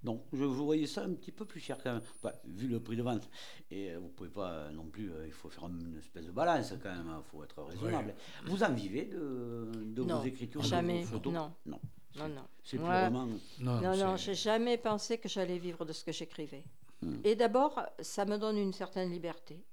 non, 0.05 0.23
je, 0.33 0.39
je 0.39 0.45
voyais 0.45 0.87
ça 0.87 1.03
un 1.05 1.13
petit 1.15 1.33
peu 1.33 1.45
plus 1.45 1.61
cher 1.61 1.79
quand 1.83 1.93
même, 1.95 2.03
Bah, 2.23 2.35
vu 2.45 2.69
le 2.69 2.79
prix 2.81 2.97
de 2.97 3.03
vente. 3.03 3.29
Et 3.71 3.91
euh, 3.93 3.99
vous 3.99 4.09
pouvez 4.09 4.29
pas 4.29 4.51
euh, 4.51 4.71
non 4.71 4.85
plus, 4.85 5.11
euh, 5.11 5.27
il 5.27 5.33
faut 5.33 5.49
faire 5.49 5.65
une 5.67 5.97
espèce 5.99 6.27
de 6.27 6.31
balance 6.31 6.75
quand 6.83 6.91
même, 6.95 7.11
il 7.19 7.31
faut 7.31 7.43
être 7.43 7.63
raisonnable. 7.63 8.15
Vous 8.47 8.63
en 8.63 8.73
vivez 8.73 9.07
de, 9.07 9.71
de 9.85 10.05
Non, 10.05 10.19
vos 10.21 10.25
écritures, 10.27 10.63
jamais, 10.63 11.01
de 11.01 11.07
vos 11.07 11.13
photos? 11.15 11.33
Non. 11.33 11.53
Non, 11.67 11.81
Non, 12.19 12.29
non. 12.29 12.43
c'est 12.63 12.79
Ouais. 12.79 13.01
purement... 13.03 13.27
Non, 13.61 13.81
Non, 13.81 13.97
non, 13.97 14.17
j'ai 14.17 14.35
jamais 14.35 14.77
pensé 14.79 15.19
que 15.19 15.29
j'allais 15.29 15.59
vivre 15.59 15.85
de 15.85 15.93
ce 15.93 16.05
que 16.05 16.13
j'écrivais. 16.13 16.65
Hmm. 17.03 17.17
Et 17.25 17.35
d'abord, 17.35 17.81
ça 18.01 18.25
me 18.25 18.37
donne 18.39 18.57
une 18.59 18.73
certaine 18.73 19.11
liberté. 19.11 19.65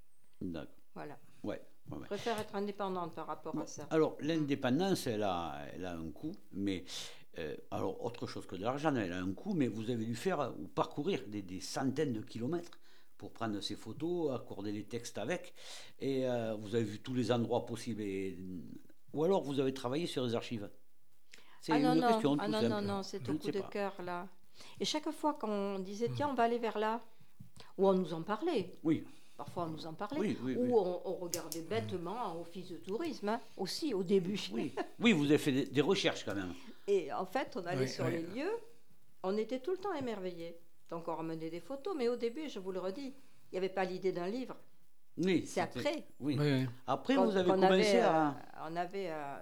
D'accord. 0.42 0.68
Voilà. 0.96 1.18
Ouais, 1.44 1.62
ouais, 1.92 1.98
ouais. 1.98 2.00
Je 2.04 2.06
préfère 2.08 2.40
être 2.40 2.56
indépendante 2.56 3.14
par 3.16 3.28
rapport 3.28 3.58
à 3.60 3.68
ça. 3.68 3.86
Alors, 3.92 4.18
l'indépendance, 4.22 5.08
elle 5.08 5.24
a, 5.24 5.58
elle 5.74 5.86
a 5.86 5.94
un 5.94 6.10
coût, 6.12 6.32
mais 6.52 6.84
euh, 6.84 7.21
alors 7.72 8.04
autre 8.04 8.28
chose 8.28 8.46
que 8.46 8.56
de 8.56 8.62
l'argent, 8.64 8.94
elle 8.96 9.14
a 9.14 9.20
un 9.20 9.32
coût, 9.34 9.54
mais 9.54 9.68
vous 9.68 9.90
avez 9.90 10.06
dû 10.06 10.16
faire 10.16 10.54
ou 10.60 10.68
parcourir 10.68 11.22
des, 11.28 11.42
des 11.42 11.62
centaines 11.62 12.14
de 12.14 12.22
kilomètres 12.22 12.78
pour 13.18 13.32
prendre 13.32 13.62
ces 13.62 13.76
photos, 13.76 14.34
accorder 14.34 14.72
les 14.72 14.84
textes 14.84 15.18
avec, 15.18 15.54
et 16.00 16.28
euh, 16.28 16.56
vous 16.56 16.74
avez 16.76 16.84
vu 16.84 17.00
tous 17.00 17.14
les 17.14 17.32
endroits 17.32 17.66
possibles. 17.66 18.02
et- 18.02 18.38
ou 19.14 19.24
alors 19.26 19.44
vous 19.44 19.60
avez 19.60 19.74
travaillé 19.74 20.08
sur 20.08 20.26
les 20.26 20.36
archives. 20.36 20.70
C'est 21.62 21.74
Ah 21.74 21.80
une 21.80 22.00
non, 22.00 22.08
question 22.08 22.38
ah 22.40 22.46
tout 22.46 22.52
non, 22.52 22.70
non, 22.70 22.82
non, 22.82 23.04
c'est 23.04 23.28
au 23.30 23.34
coup 23.38 23.52
de 23.52 23.60
pas. 23.60 23.68
cœur, 23.68 24.02
là. 24.02 24.28
Et 24.80 24.86
chaque 24.86 25.12
fois 25.12 25.34
qu'on 25.34 25.80
disait, 25.80 26.10
tiens, 26.16 26.30
on 26.30 26.34
va 26.34 26.44
aller 26.44 26.58
vers 26.60 26.78
là, 26.80 27.02
ou 27.78 27.88
on 27.88 27.94
nous 27.94 28.14
en 28.14 28.22
parlait, 28.24 28.80
Oui, 28.84 29.04
parfois 29.38 29.66
on 29.66 29.70
nous 29.72 29.86
en 29.86 29.94
parlait, 29.94 30.20
Oui, 30.20 30.38
oui, 30.44 30.56
ou 30.56 30.62
oui. 30.64 30.70
On, 30.74 31.02
on 31.06 31.14
regardait 31.16 31.62
bêtement 31.62 32.32
un 32.32 32.40
office 32.40 32.70
de 32.70 32.78
tourisme, 32.78 33.30
hein, 33.30 33.40
aussi 33.58 33.94
au 33.94 34.02
début. 34.04 34.40
oui, 34.54 34.74
oui, 35.00 35.12
vous 35.14 35.26
avez 35.26 35.38
fait 35.38 35.52
des, 35.52 35.66
des 35.66 35.82
recherches 35.82 36.24
quand 36.26 36.36
même. 36.36 36.54
Et 36.88 37.12
en 37.14 37.26
fait, 37.26 37.56
on 37.56 37.66
allait 37.66 37.82
Oui, 37.84 37.88
sur 37.90 38.06
oui. 38.06 38.12
les 38.12 38.22
lieux, 38.22 38.52
on 39.24 39.38
était 39.38 39.60
tout 39.60 39.72
le 39.72 39.78
temps 39.78 39.94
émerveillés. 39.94 40.58
Donc 40.90 41.08
on 41.08 41.16
ramenait 41.16 41.50
des 41.50 41.60
photos, 41.60 41.96
mais 41.98 42.10
au 42.10 42.16
début, 42.16 42.50
je 42.50 42.60
vous 42.60 42.72
le 42.72 42.80
redis, 42.80 43.14
il 43.52 43.52
n'y 43.54 43.58
avait 43.58 43.70
pas 43.70 43.86
l'idée 43.86 44.12
d'un 44.12 44.28
livre. 44.28 44.56
Oui, 45.18 45.46
C'est 45.46 45.62
après. 45.62 46.06
Oui. 46.20 46.38
Après, 46.88 47.16
vous 47.16 47.36
avez 47.36 47.50
commencé 47.52 47.66
avait, 47.98 48.00
à. 48.00 48.30
euh, 48.30 48.32
on 48.70 48.76
avait, 48.76 49.10
euh, 49.12 49.38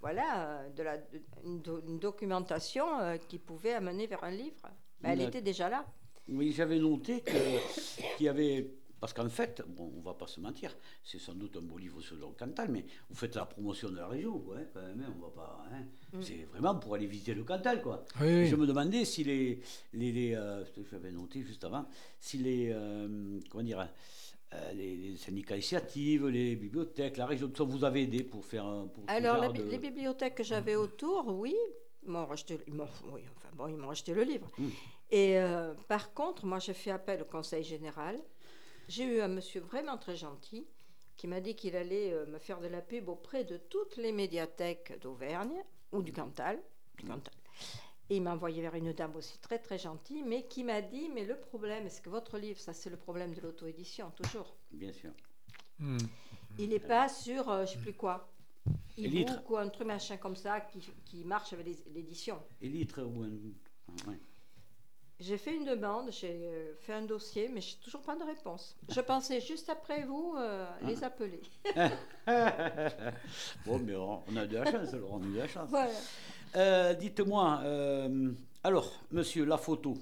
voilà, 0.00 0.48
euh, 0.60 0.68
de 0.70 0.82
la, 0.82 0.98
de- 0.98 1.22
une, 1.44 1.60
do- 1.62 1.80
une 1.86 1.98
documentation 1.98 3.00
euh, 3.00 3.16
qui 3.16 3.38
pouvait 3.38 3.72
amener 3.74 4.06
vers 4.06 4.22
un 4.24 4.30
livre. 4.30 4.56
Ben, 5.00 5.10
elle 5.10 5.22
était 5.22 5.42
déjà 5.42 5.68
là. 5.68 5.84
Oui, 6.28 6.52
j'avais 6.52 6.78
noté 6.78 7.22
qu'il 7.22 8.26
y 8.26 8.28
avait. 8.28 8.68
Parce 9.00 9.12
qu'en 9.12 9.28
fait, 9.28 9.62
bon, 9.68 9.92
on 9.96 10.00
va 10.00 10.14
pas 10.14 10.26
se 10.26 10.40
mentir, 10.40 10.74
c'est 11.04 11.18
sans 11.18 11.34
doute 11.34 11.56
un 11.56 11.60
beau 11.60 11.76
livre 11.76 12.00
sur 12.00 12.16
le 12.16 12.26
Cantal, 12.38 12.68
mais 12.70 12.84
vous 13.10 13.14
faites 13.16 13.34
la 13.34 13.44
promotion 13.44 13.90
de 13.90 13.96
la 13.96 14.06
région, 14.08 14.38
quoi, 14.40 14.56
hein, 14.56 14.64
quand 14.72 14.80
même, 14.80 15.04
hein, 15.06 15.12
on 15.18 15.22
va 15.22 15.30
pas. 15.30 15.64
hein. 15.70 15.82
Mm. 16.14 16.22
C'est 16.22 16.44
vraiment 16.50 16.74
pour 16.76 16.94
aller 16.94 17.06
visiter 17.06 17.34
le 17.34 17.44
Cantal, 17.44 17.82
quoi. 17.82 18.04
Oui, 18.20 18.26
Et 18.26 18.42
oui. 18.42 18.46
Je 18.46 18.56
me 18.56 18.66
demandais 18.66 19.04
si 19.04 19.22
les. 19.22 19.60
les, 19.92 20.12
les, 20.12 20.34
euh, 20.34 20.64
j'avais 20.90 21.10
noté 21.12 21.42
juste 21.42 21.62
avant, 21.64 21.84
si 22.18 22.38
les. 22.38 22.70
euh, 22.72 23.38
comment 23.50 23.64
dire 23.64 23.86
euh, 24.54 24.72
les, 24.72 24.96
les 24.96 25.16
syndicats 25.16 25.56
initiatives, 25.56 26.26
les 26.28 26.56
bibliothèques, 26.56 27.16
la 27.18 27.26
région, 27.26 27.48
tout 27.48 27.56
ça 27.56 27.64
vous 27.64 27.84
avez 27.84 28.02
aidé 28.04 28.22
pour 28.22 28.44
faire. 28.44 28.64
un- 28.64 28.86
Pour 28.86 29.04
Alors, 29.08 29.52
de- 29.52 29.62
les 29.64 29.78
bibliothèques 29.78 30.36
que 30.36 30.44
j'avais 30.44 30.76
autour, 30.76 31.26
oui, 31.38 31.54
ils 32.04 32.08
m'ont 32.10 32.24
racheté, 32.24 32.58
ils 32.66 32.72
m'ont, 32.72 32.88
oui, 33.12 33.20
enfin, 33.36 33.48
bon, 33.54 33.66
ils 33.68 33.76
m'ont 33.76 33.90
acheté 33.90 34.14
le 34.14 34.22
livre. 34.22 34.48
Mm. 34.56 34.68
Et 35.10 35.38
euh, 35.38 35.74
par 35.88 36.14
contre, 36.14 36.46
moi, 36.46 36.60
j'ai 36.60 36.72
fait 36.74 36.92
appel 36.92 37.20
au 37.22 37.24
conseil 37.26 37.62
général. 37.62 38.18
J'ai 38.88 39.04
eu 39.04 39.20
un 39.20 39.28
monsieur 39.28 39.60
vraiment 39.60 39.98
très 39.98 40.16
gentil 40.16 40.66
qui 41.16 41.26
m'a 41.26 41.40
dit 41.40 41.56
qu'il 41.56 41.76
allait 41.76 42.12
euh, 42.12 42.26
me 42.26 42.38
faire 42.38 42.60
de 42.60 42.66
la 42.68 42.80
pub 42.80 43.08
auprès 43.08 43.44
de 43.44 43.56
toutes 43.56 43.96
les 43.96 44.12
médiathèques 44.12 45.00
d'Auvergne 45.00 45.62
ou 45.92 46.02
du 46.02 46.12
Cantal. 46.12 46.60
du 46.98 47.04
Cantal. 47.06 47.34
Et 48.08 48.16
il 48.16 48.22
m'a 48.22 48.34
envoyé 48.34 48.62
vers 48.62 48.74
une 48.74 48.92
dame 48.92 49.16
aussi 49.16 49.38
très 49.40 49.58
très 49.58 49.78
gentille, 49.78 50.22
mais 50.22 50.46
qui 50.46 50.62
m'a 50.62 50.80
dit, 50.80 51.08
mais 51.12 51.24
le 51.24 51.36
problème, 51.36 51.86
est-ce 51.86 52.00
que 52.00 52.10
votre 52.10 52.38
livre, 52.38 52.60
ça 52.60 52.72
c'est 52.72 52.90
le 52.90 52.96
problème 52.96 53.34
de 53.34 53.40
l'auto-édition, 53.40 54.12
toujours? 54.12 54.56
Bien 54.70 54.92
sûr. 54.92 55.10
Hmm. 55.80 55.98
Il 56.58 56.68
n'est 56.68 56.78
pas 56.78 57.08
sur, 57.08 57.50
euh, 57.50 57.66
je 57.66 57.72
sais 57.72 57.78
plus 57.78 57.94
quoi, 57.94 58.30
e-book 58.98 59.50
ou 59.50 59.56
un 59.56 59.68
truc 59.68 59.86
machin 59.86 60.16
comme 60.18 60.36
ça 60.36 60.60
qui, 60.60 60.80
qui 61.04 61.24
marche 61.24 61.52
avec 61.52 61.66
l'édition. 61.92 62.40
Élytre 62.62 63.02
ou 63.02 63.22
un. 63.22 64.08
ouais. 64.08 64.18
J'ai 65.18 65.38
fait 65.38 65.56
une 65.56 65.64
demande, 65.64 66.10
j'ai 66.12 66.28
euh, 66.44 66.74
fait 66.82 66.92
un 66.92 67.02
dossier, 67.06 67.48
mais 67.52 67.62
j'ai 67.62 67.76
toujours 67.82 68.02
pas 68.02 68.16
de 68.16 68.22
réponse. 68.22 68.76
Je 68.94 69.00
pensais 69.00 69.40
juste 69.40 69.70
après 69.70 70.04
vous 70.04 70.34
euh, 70.36 70.66
les 70.82 71.02
appeler. 71.02 71.40
bon, 73.66 73.78
mais 73.78 73.94
on 73.96 74.22
on 74.28 74.36
a 74.36 74.46
de 74.46 74.56
la 74.58 74.70
chance, 74.70 74.92
alors 74.92 75.12
on 75.14 75.22
a 75.22 75.26
de 75.26 75.38
la 75.38 75.48
chance. 75.48 75.70
Voilà. 75.70 75.90
Euh, 76.56 76.92
Dites-moi, 76.94 77.60
euh, 77.64 78.32
alors, 78.62 78.92
monsieur, 79.10 79.46
la 79.46 79.56
photo, 79.56 79.96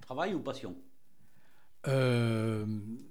travail 0.00 0.34
ou 0.34 0.40
passion? 0.40 0.74
Euh, 1.86 2.64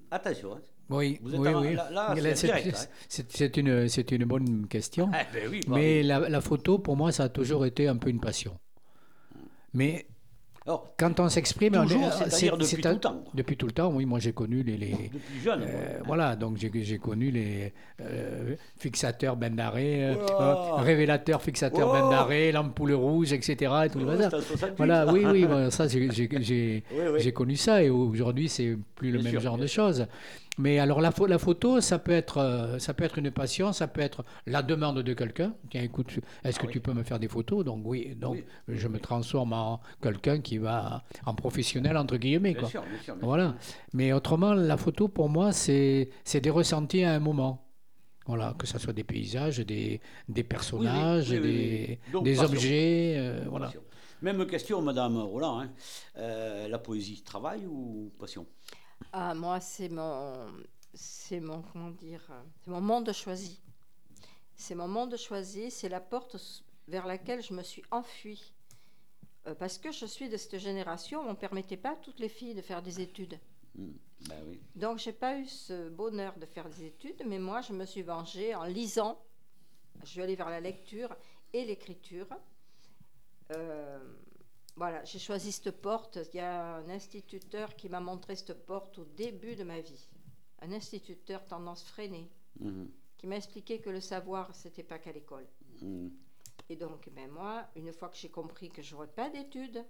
Attention, 0.09 0.55
hein. 0.55 0.61
oui, 0.89 1.19
Vous 1.21 1.35
êtes 1.35 1.39
oui, 1.41 1.49
en- 1.49 1.61
oui. 1.61 1.75
là- 1.75 1.91
là, 1.91 2.15
Là, 2.15 2.35
c'est 2.35 2.47
direct, 2.47 2.75
c'est- 2.75 2.83
hein. 2.87 2.89
c'est- 3.07 3.31
c'est 3.31 3.57
une, 3.57 3.87
c'est 3.87 4.11
une 4.11 4.25
bonne 4.25 4.67
question. 4.67 5.11
Eh 5.13 5.31
ben 5.33 5.47
oui, 5.51 5.59
bah 5.67 5.75
Mais 5.75 5.99
oui. 6.01 6.07
la, 6.07 6.27
la 6.27 6.41
photo, 6.41 6.79
pour 6.79 6.97
moi, 6.97 7.11
ça 7.11 7.25
a 7.25 7.29
toujours 7.29 7.67
été 7.67 7.87
un 7.87 7.97
peu 7.97 8.09
une 8.09 8.19
passion. 8.19 8.57
Mais 9.73 10.07
Alors, 10.65 10.93
quand 10.97 11.19
on 11.19 11.27
s'exprime, 11.27 11.73
c'est-à-dire 11.73 12.29
c'est- 12.29 12.49
depuis 12.51 12.81
tout 12.81 12.87
le 12.89 12.99
temps. 12.99 13.23
Depuis 13.33 13.57
tout 13.57 13.65
le 13.65 13.71
temps, 13.73 13.91
oui. 13.93 14.05
Moi, 14.05 14.19
j'ai 14.19 14.31
connu 14.31 14.63
les, 14.63 14.77
les- 14.77 15.09
depuis 15.13 15.39
jeune, 15.43 15.61
Euh, 15.63 15.99
voilà, 16.05 16.35
donc 16.37 16.57
j'ai 16.57 16.97
connu 16.99 17.31
les 17.31 17.73
euh, 17.99 18.55
fixateurs 18.79 19.35
bain 19.35 19.49
d'arrêt, 19.49 20.03
euh, 20.13 20.15
Oh. 20.39 20.75
révélateurs 20.77 21.41
fixateurs 21.41 21.89
Oh. 21.89 21.93
bain 21.93 22.09
d'arrêt, 22.09 22.51
l'ampoule 22.53 22.93
rouge, 22.93 23.33
etc. 23.33 23.73
Et 23.85 23.89
tout 23.89 23.99
le 23.99 24.05
Ouais, 24.05 24.11
bazar. 24.17 24.31
c'est 24.31 24.37
en 24.37 24.41
68, 24.41 24.73
Voilà, 24.77 25.11
oui, 25.11 25.25
oui, 25.25 25.43
voilà, 25.49 25.69
ça, 25.69 25.87
j'ai- 25.87 26.83
Oui, 26.91 27.03
oui. 27.25 27.33
connu 27.33 27.55
ça 27.57 27.83
et 27.83 27.89
aujourd'hui, 27.89 28.47
c'est 28.47 28.77
plus 28.95 29.11
le 29.11 29.17
Bien 29.17 29.23
même 29.23 29.31
sûr, 29.33 29.41
genre 29.41 29.57
de 29.57 29.67
choses. 29.67 30.07
Mais 30.59 30.77
alors, 30.77 31.01
la, 31.01 31.09
pho- 31.09 31.27
la 31.27 31.39
photo, 31.39 31.81
ça 31.81 31.97
peut, 31.97 32.11
être, 32.11 32.37
euh, 32.37 32.77
ça 32.77 32.93
peut 32.93 33.03
être 33.03 33.17
une 33.17 33.31
passion, 33.31 33.73
ça 33.73 33.87
peut 33.87 34.01
être 34.01 34.23
la 34.45 34.61
demande 34.61 34.99
de 35.01 35.13
quelqu'un. 35.13 35.55
Tiens, 35.71 35.81
écoute, 35.81 36.11
est-ce 36.43 36.57
Ah 36.59 36.61
que 36.61 36.67
oui. 36.67 36.73
tu 36.73 36.79
peux 36.79 36.93
me 36.93 37.01
faire 37.01 37.17
des 37.17 37.27
photos? 37.27 37.65
Donc, 37.65 37.81
oui, 37.85 38.13
donc 38.15 38.35
Oui. 38.35 38.43
je 38.67 38.87
me 38.87 38.99
transforme 38.99 39.53
en 39.53 39.81
quelqu'un 39.99 40.41
qui 40.41 40.59
va 40.59 41.03
en 41.25 41.33
professionnel, 41.33 41.97
entre 41.97 42.17
guillemets. 42.17 42.51
Bien 42.51 42.59
Quoi. 42.61 42.69
sûr, 42.69 42.83
bien 42.83 43.01
sûr. 43.01 43.15
bien 43.15 43.25
Voilà. 43.25 43.55
sûr. 43.59 43.75
Mais 43.93 44.13
autrement, 44.13 44.53
la 44.53 44.77
photo, 44.77 45.07
pour 45.07 45.27
moi, 45.27 45.51
c'est 45.53 46.11
c'est 46.23 46.41
des 46.41 46.51
ressentis 46.51 47.03
à 47.03 47.13
un 47.13 47.19
moment. 47.19 47.59
Voilà, 48.27 48.55
que 48.57 48.67
ce 48.67 48.77
soit 48.77 48.93
des 48.93 49.03
paysages, 49.03 49.57
des, 49.59 49.99
des 50.29 50.43
personnages, 50.43 51.31
oui, 51.31 51.41
des. 51.41 51.99
Donc, 52.11 52.23
des 52.25 52.39
objets. 52.41 53.15
euh, 53.17 53.45
voilà. 53.49 53.65
Passion. 53.65 53.81
Même 54.21 54.45
question, 54.45 54.81
Madame 54.83 55.17
Roland. 55.17 55.59
hein. 55.61 55.69
Euh, 56.17 56.67
la 56.69 56.77
poésie, 56.79 57.21
travail 57.23 57.65
ou 57.65 58.13
passion? 58.19 58.45
Ah, 59.15 59.35
moi, 59.35 59.59
c'est 59.59 59.89
mon, 59.89 60.51
c'est 60.95 61.39
mon, 61.39 61.61
comment 61.61 61.91
dire, 61.91 62.27
c'est 62.63 62.71
mon 62.71 62.81
monde 62.81 63.13
choisi. 63.13 63.61
C'est 64.55 64.73
mon 64.73 64.87
monde 64.87 65.15
choisi, 65.17 65.69
c'est 65.69 65.87
la 65.87 65.99
porte 65.99 66.35
vers 66.87 67.05
laquelle 67.05 67.43
je 67.43 67.53
me 67.53 67.61
suis 67.61 67.83
enfuie. 67.91 68.53
Euh, 69.45 69.53
parce 69.53 69.77
que 69.77 69.91
je 69.91 70.07
suis 70.07 70.29
de 70.29 70.37
cette 70.37 70.57
génération, 70.57 71.21
on 71.21 71.31
ne 71.31 71.35
permettait 71.35 71.77
pas 71.77 71.91
à 71.91 71.95
toutes 71.95 72.19
les 72.19 72.27
filles 72.27 72.55
de 72.55 72.61
faire 72.63 72.81
des 72.81 73.01
études. 73.01 73.39
Hmm, 73.75 73.91
oui. 74.47 74.59
Donc, 74.75 74.97
j'ai 74.97 75.13
pas 75.13 75.37
eu 75.37 75.45
ce 75.45 75.89
bonheur 75.89 76.35
de 76.39 76.47
faire 76.47 76.67
des 76.67 76.85
études, 76.85 77.21
mais 77.27 77.37
moi, 77.37 77.61
je 77.61 77.73
me 77.73 77.85
suis 77.85 78.01
vengée 78.01 78.55
en 78.55 78.63
lisant. 78.63 79.21
Je 80.01 80.09
suis 80.09 80.21
allée 80.23 80.35
vers 80.35 80.49
la 80.49 80.59
lecture 80.59 81.15
et 81.53 81.65
l'écriture. 81.65 82.27
Euh, 83.51 83.99
voilà, 84.75 85.03
j'ai 85.05 85.19
choisi 85.19 85.51
cette 85.51 85.71
porte. 85.81 86.19
Il 86.33 86.37
y 86.37 86.39
a 86.39 86.75
un 86.77 86.89
instituteur 86.89 87.75
qui 87.75 87.89
m'a 87.89 87.99
montré 87.99 88.35
cette 88.35 88.65
porte 88.65 88.97
au 88.99 89.05
début 89.05 89.55
de 89.55 89.63
ma 89.63 89.79
vie. 89.79 90.09
Un 90.61 90.71
instituteur 90.71 91.45
tendance 91.45 91.83
freinée, 91.83 92.29
Mhm. 92.59 92.89
qui 93.17 93.27
m'a 93.27 93.35
expliqué 93.37 93.79
que 93.79 93.89
le 93.89 93.99
savoir, 94.01 94.53
c'était 94.55 94.83
pas 94.83 94.97
qu'à 94.99 95.11
l'école. 95.11 95.45
Mhm. 95.81 96.11
Et 96.69 96.75
donc, 96.75 97.09
ben 97.15 97.29
moi, 97.29 97.65
une 97.75 97.91
fois 97.93 98.09
que 98.09 98.15
j'ai 98.17 98.29
compris 98.29 98.69
que 98.69 98.81
je 98.81 98.93
n'aurais 98.93 99.07
pas 99.07 99.29
d'études, 99.29 99.83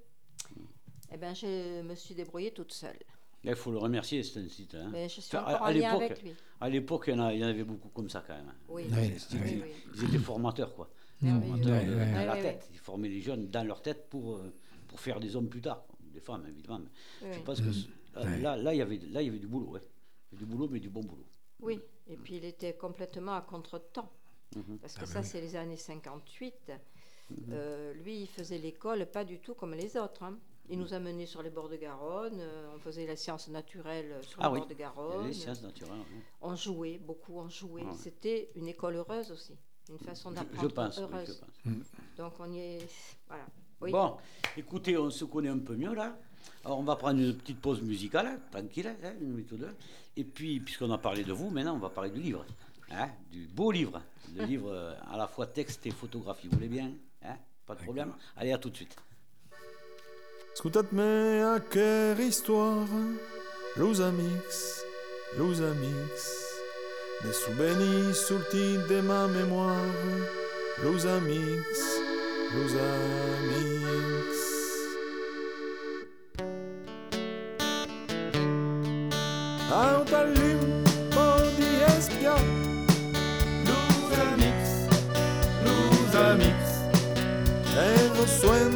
eh 1.12 1.18
ben, 1.18 1.34
je 1.36 1.82
me 1.82 1.96
suis 1.96 2.16
débrouillée 2.16 2.52
toute 2.52 2.74
seule. 2.74 2.98
Il 3.46 3.56
faut 3.56 3.72
le 3.72 3.78
remercier, 3.78 4.24
cet 4.24 4.38
institut. 4.38 4.78
hein. 4.78 4.90
Mais 4.92 5.10
je 5.10 5.20
suis 5.20 5.36
Enfin, 5.38 5.46
encore 5.54 5.64
à- 5.64 5.68
à 5.68 5.70
en 5.70 5.74
lien 5.74 5.96
avec 5.96 6.22
lui. 6.24 6.34
À 6.62 6.70
l'époque, 6.70 7.04
il 7.08 7.12
y 7.16 7.20
en 7.20 7.20
a- 7.26 7.34
il 7.34 7.40
y 7.42 7.44
en 7.46 7.50
avait 7.50 7.66
beaucoup 7.66 7.90
comme 7.90 8.10
ça 8.10 8.24
quand 8.26 8.34
même. 8.36 8.48
hein. 8.50 8.56
Oui, 8.70 8.86
Oui, 8.90 9.14
oui. 9.34 9.64
Ils 9.96 10.04
étaient 10.06 10.18
formateurs, 10.18 10.74
quoi. 10.74 10.90
Merveilleux. 11.22 11.58
Formateurs 11.58 11.86
de- 11.86 12.14
dans 12.14 12.26
la 12.26 12.42
tête. 12.42 12.70
Ils 12.72 12.80
formaient 12.80 13.10
les 13.10 13.22
jeunes 13.22 13.50
dans 13.50 13.68
leur 13.68 13.82
tête 13.82 14.10
pour, 14.10 14.36
euh, 14.38 14.54
pour 14.94 15.00
faire 15.00 15.20
des 15.20 15.36
hommes 15.36 15.50
plus 15.50 15.60
tard. 15.62 15.84
Des 16.00 16.20
femmes, 16.20 16.46
évidemment. 16.48 16.82
mais 17.24 17.30
Oui, 17.32 17.34
Je 17.34 17.40
pense 17.42 17.60
que 17.62 17.72
c- 17.74 17.88
là, 18.14 18.38
là, 18.38 18.56
là, 18.58 18.74
il 18.76 18.78
y 18.78 18.82
avait, 18.84 18.98
là, 19.10 19.24
il 19.24 19.26
y 19.26 19.30
avait 19.30 19.40
du 19.40 19.48
boulot. 19.48 19.66
Ouais. 19.72 19.82
Il 20.32 20.36
y 20.36 20.38
avait 20.38 20.46
du 20.46 20.52
boulot, 20.52 20.68
mais 20.70 20.80
du 20.80 20.90
bon 20.92 21.02
boulot. 21.02 21.26
Oui, 21.62 21.82
et 22.06 22.16
puis 22.16 22.36
il 22.38 22.46
était 22.46 22.74
complètement 22.76 23.34
à 23.34 23.42
contre-temps. 23.42 24.12
Mhm. 24.56 24.78
Parce 24.78 24.94
Ah 24.98 25.02
que 25.02 25.08
ça, 25.08 25.24
c'est 25.24 25.42
les 25.42 25.56
années 25.56 25.78
58. 25.78 26.72
Euh, 27.50 27.94
lui, 27.96 28.22
il 28.22 28.28
faisait 28.28 28.60
l'école 28.60 29.08
pas 29.08 29.24
du 29.26 29.40
tout 29.40 29.56
comme 29.56 29.74
les 29.74 29.98
autres. 29.98 30.22
hein. 30.22 30.38
Il 30.70 30.78
nous 30.78 30.94
amenait 30.94 31.26
sur 31.26 31.42
les 31.42 31.50
bords 31.50 31.70
de 31.70 31.76
Garonne, 31.78 32.38
euh, 32.40 32.72
on 32.76 32.80
faisait 32.80 33.08
la 33.08 33.16
science 33.16 33.48
naturelle 33.50 34.20
sur 34.22 34.38
Ah 34.42 34.48
les 34.50 34.54
oui, 34.54 34.60
bords 34.60 34.68
de 34.68 34.74
Garonne. 34.76 35.26
les 35.28 35.34
sciences 35.34 35.64
naturelles. 35.64 35.98
On 36.42 36.56
jouait, 36.56 37.00
beaucoup 37.00 37.40
on 37.40 37.50
jouait. 37.50 37.82
Ah 37.84 37.90
ouais. 37.90 37.98
C'était 37.98 38.52
une 38.56 38.68
école 38.68 38.96
heureuse 38.98 39.32
aussi, 39.32 39.58
une 39.90 39.98
façon 39.98 40.30
d'apprendre 40.32 40.62
je 40.62 40.68
pense. 40.68 40.98
oui, 41.00 41.04
heureuse. 41.04 41.42
je 41.66 41.70
pense. 41.72 41.92
Donc 42.18 42.34
on 42.40 42.52
y 42.54 42.60
est. 42.60 42.88
Voilà. 43.28 43.46
Oui. 43.84 43.92
Bon, 43.92 44.16
écoutez, 44.58 44.98
on 44.98 45.10
se 45.10 45.26
connaît 45.26 45.50
un 45.50 45.60
peu 45.60 45.76
mieux 45.76 45.94
là. 45.94 46.16
Alors 46.66 46.80
on 46.80 46.84
va 46.84 46.96
prendre 46.96 47.20
une 47.20 47.36
petite 47.36 47.60
pause 47.60 47.82
musicale, 47.82 48.28
hein, 48.28 48.38
tranquille, 48.52 48.88
hein, 48.88 49.14
une 49.22 49.30
minute 49.30 49.52
ou 49.52 49.58
deux. 49.58 49.76
Et 50.16 50.24
puis, 50.24 50.60
puisqu'on 50.60 50.92
a 50.92 50.98
parlé 50.98 51.24
de 51.24 51.34
vous, 51.34 51.50
maintenant 51.50 51.76
on 51.76 51.80
va 51.80 51.90
parler 51.90 52.10
du 52.10 52.22
livre. 52.22 52.46
hein, 52.92 53.10
du 53.32 53.48
beau 53.48 53.72
livre. 53.72 54.02
Le 54.36 54.46
livre 54.46 54.72
euh, 54.72 54.94
à 55.12 55.18
la 55.18 55.28
fois 55.28 55.48
texte 55.48 55.86
et 55.86 55.92
photographie. 55.92 56.48
Vous 56.48 56.56
voulez 56.58 56.68
bien 56.70 56.92
hein 57.24 57.36
Pas 57.68 57.76
de 57.76 57.82
problème 57.84 58.14
Allez, 58.38 58.52
à 58.54 58.58
tout 58.58 58.70
de 58.70 58.76
suite. 58.76 58.96
Ascoltatemi 60.54 61.42
a 61.42 61.60
che 61.60 62.16
histoire, 62.20 62.88
los 63.76 64.00
amics, 64.00 64.86
los 65.38 65.60
amics, 65.62 66.26
des 67.24 67.34
souvenirs 67.34 68.16
sortis 68.16 68.78
de 68.88 69.02
ma 69.02 69.28
mémoire, 69.28 69.84
los 70.84 71.06
amics. 71.08 71.82
on 79.74 80.06
t'allume 80.06 80.84
pour. 81.12 81.34
Nous 83.66 84.06
amix, 84.32 84.62
nous 85.66 86.18
amix, 86.18 86.62
lève 87.76 88.28
soins 88.28 88.70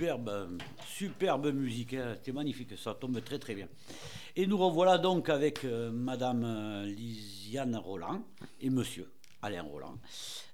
superbe, 0.00 0.58
superbe 0.86 1.52
musique. 1.52 1.92
hein. 1.94 2.14
C'était 2.16 2.32
magnifique, 2.32 2.70
ça 2.78 2.94
tombe 2.94 3.22
très 3.22 3.38
très 3.38 3.54
bien. 3.54 3.68
Et 4.34 4.46
nous 4.46 4.56
revoilà 4.56 4.96
donc 4.96 5.28
avec 5.28 5.64
euh, 5.64 5.90
Madame 5.90 6.42
euh, 6.44 6.86
Lisiane 6.86 7.76
Roland 7.76 8.22
et 8.62 8.70
Monsieur 8.70 9.10
Alain 9.42 9.62
Roland. 9.62 9.96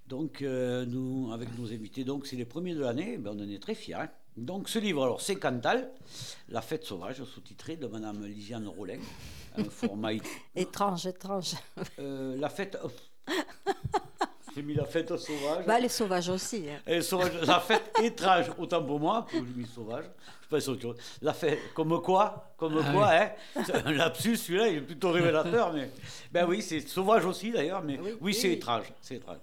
Donc, 0.09 0.43
euh, 0.43 0.85
nous, 0.87 1.31
avec 1.33 1.57
nos 1.59 1.73
invités, 1.73 2.03
donc 2.05 2.27
c'est 2.27 2.35
les 2.37 2.45
premiers 2.45 2.75
de 2.75 2.81
l'année, 2.81 3.19
ben, 3.19 3.33
on 3.37 3.41
en 3.45 3.49
est 3.49 3.63
très 3.63 3.75
fiers. 3.77 3.95
hein. 3.95 4.09
Donc, 4.37 4.69
ce 4.69 4.79
livre, 4.81 5.03
alors, 5.05 5.21
c'est 5.21 5.37
Cantal, 5.37 5.91
La 6.49 6.61
fête 6.61 6.85
sauvage, 6.85 7.23
sous-titré 7.25 7.77
de 7.77 7.87
Madame 7.87 8.25
Lisiane 8.27 8.67
Rollin, 8.67 8.99
un 9.57 9.65
format 9.65 10.11
Étrange, 10.57 11.07
étrange. 11.07 11.55
euh, 12.01 12.37
la 12.37 12.49
fête. 12.49 12.77
J'ai 14.57 14.63
mis 14.63 14.73
la 14.73 14.87
fête 14.87 15.15
sauvage. 15.19 15.67
Bah, 15.67 15.79
les 15.79 15.91
sauvages 15.91 16.31
aussi. 16.31 16.65
hein. 16.71 16.81
Et 16.87 17.03
sauvage, 17.03 17.33
la 17.47 17.61
fête 17.61 17.93
étrange, 18.03 18.47
autant 18.57 18.83
pour 18.83 18.99
moi, 18.99 19.27
pour 19.31 19.43
lui 19.43 19.67
sauvage. 19.67 20.07
Je 20.45 20.49
pense 20.49 20.69
autre 20.69 20.81
chose. 20.81 20.97
La 21.21 21.35
fête, 21.35 21.59
comme 21.75 22.01
quoi, 22.01 22.55
comme 22.57 22.81
Ah 22.83 22.91
quoi, 22.93 23.11
hein. 23.13 23.31
C'est 23.67 23.75
un 23.75 23.93
lapsus, 23.93 24.37
celui-là, 24.37 24.69
il 24.69 24.77
est 24.79 24.81
plutôt 24.81 25.11
révélateur, 25.11 25.75
mais. 25.75 25.91
Ben 26.33 26.47
oui, 26.49 26.63
c'est 26.63 26.81
sauvage 26.89 27.27
aussi 27.27 27.51
d'ailleurs, 27.51 27.83
mais 27.83 27.99
oui, 28.01 28.13
Oui, 28.23 28.33
c'est 28.33 28.49
oui. 28.49 28.55
étrange. 28.55 28.87
C'est 29.03 29.17
étrange. 29.17 29.37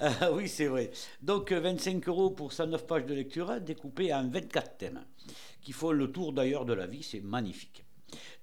Euh, 0.00 0.10
oui, 0.32 0.48
c'est 0.48 0.66
vrai. 0.66 0.90
Donc 1.22 1.52
euh, 1.52 1.60
25 1.60 2.08
euros 2.08 2.30
pour 2.30 2.52
109 2.52 2.86
pages 2.88 3.06
de 3.06 3.14
lecture, 3.14 3.60
découpées 3.60 4.12
en 4.12 4.28
24 4.28 4.78
thèmes, 4.78 5.04
qui 5.62 5.70
font 5.70 5.92
le 5.92 6.10
tour 6.10 6.32
d'ailleurs 6.32 6.64
de 6.64 6.72
la 6.72 6.86
vie, 6.86 7.04
c'est 7.04 7.20
magnifique. 7.20 7.84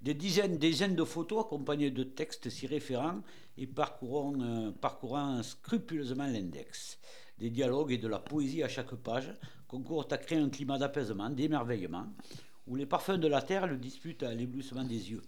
Des 0.00 0.14
dizaines, 0.14 0.56
des 0.56 0.70
dizaines 0.70 0.94
de 0.96 1.04
photos 1.04 1.44
accompagnées 1.44 1.90
de 1.90 2.02
textes 2.04 2.48
s'y 2.48 2.66
référant 2.66 3.20
et 3.56 3.66
parcourant, 3.66 4.34
euh, 4.40 4.72
parcourant 4.72 5.42
scrupuleusement 5.42 6.26
l'index. 6.26 6.98
Des 7.38 7.50
dialogues 7.50 7.92
et 7.92 7.98
de 7.98 8.08
la 8.08 8.18
poésie 8.18 8.62
à 8.62 8.68
chaque 8.68 8.94
page 8.94 9.32
concourent 9.66 10.06
à 10.10 10.18
créer 10.18 10.38
un 10.38 10.48
climat 10.48 10.78
d'apaisement, 10.78 11.30
d'émerveillement, 11.30 12.06
où 12.66 12.76
les 12.76 12.86
parfums 12.86 13.18
de 13.18 13.28
la 13.28 13.42
terre 13.42 13.66
le 13.66 13.76
disputent 13.76 14.22
à 14.22 14.34
l'éblouissement 14.34 14.84
des 14.84 15.10
yeux. 15.10 15.22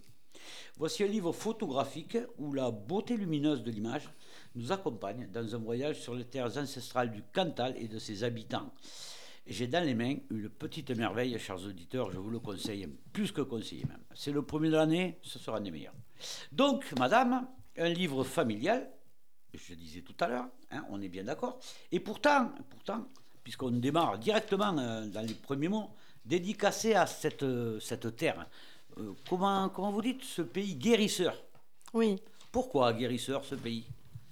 Voici 0.77 1.03
un 1.03 1.07
livre 1.07 1.31
photographique 1.31 2.17
où 2.37 2.53
la 2.53 2.71
beauté 2.71 3.17
lumineuse 3.17 3.63
de 3.63 3.71
l'image 3.71 4.09
nous 4.55 4.71
accompagne 4.71 5.27
dans 5.31 5.55
un 5.55 5.57
voyage 5.57 5.99
sur 5.99 6.13
les 6.13 6.25
terres 6.25 6.57
ancestrales 6.57 7.11
du 7.11 7.23
Cantal 7.33 7.75
et 7.77 7.87
de 7.87 7.99
ses 7.99 8.23
habitants. 8.23 8.71
J'ai 9.45 9.67
dans 9.67 9.83
les 9.83 9.95
mains 9.95 10.15
une 10.29 10.49
petite 10.49 10.91
merveille, 10.91 11.39
chers 11.39 11.63
auditeurs, 11.63 12.11
je 12.11 12.17
vous 12.17 12.29
le 12.29 12.39
conseille, 12.39 12.87
plus 13.13 13.31
que 13.31 13.41
conseillé 13.41 13.85
même. 13.85 14.03
C'est 14.13 14.31
le 14.31 14.41
premier 14.41 14.69
de 14.69 14.75
l'année, 14.75 15.19
ce 15.21 15.39
sera 15.39 15.57
un 15.57 15.61
des 15.61 15.71
meilleurs. 15.71 15.93
Donc, 16.51 16.93
madame, 16.97 17.47
un 17.77 17.89
livre 17.89 18.23
familial, 18.23 18.89
je 19.53 19.73
disais 19.73 20.01
tout 20.01 20.15
à 20.19 20.27
l'heure, 20.27 20.47
hein, 20.71 20.85
on 20.89 21.01
est 21.01 21.09
bien 21.09 21.23
d'accord. 21.23 21.59
Et 21.91 21.99
pourtant, 21.99 22.51
pourtant 22.69 23.07
puisqu'on 23.43 23.71
démarre 23.71 24.17
directement 24.19 24.77
euh, 24.77 25.07
dans 25.07 25.21
les 25.21 25.33
premiers 25.33 25.69
mots, 25.69 25.89
dédicacé 26.25 26.95
à 26.95 27.07
cette, 27.07 27.43
euh, 27.43 27.79
cette 27.79 28.15
terre. 28.17 28.45
Euh, 28.97 29.13
comment, 29.29 29.69
comment 29.69 29.89
vous 29.89 30.01
dites 30.01 30.23
ce 30.23 30.41
pays 30.41 30.75
guérisseur? 30.75 31.33
Oui, 31.93 32.21
Pourquoi 32.51 32.91
guérisseur 32.91 33.45
ce 33.45 33.55
pays? 33.55 33.85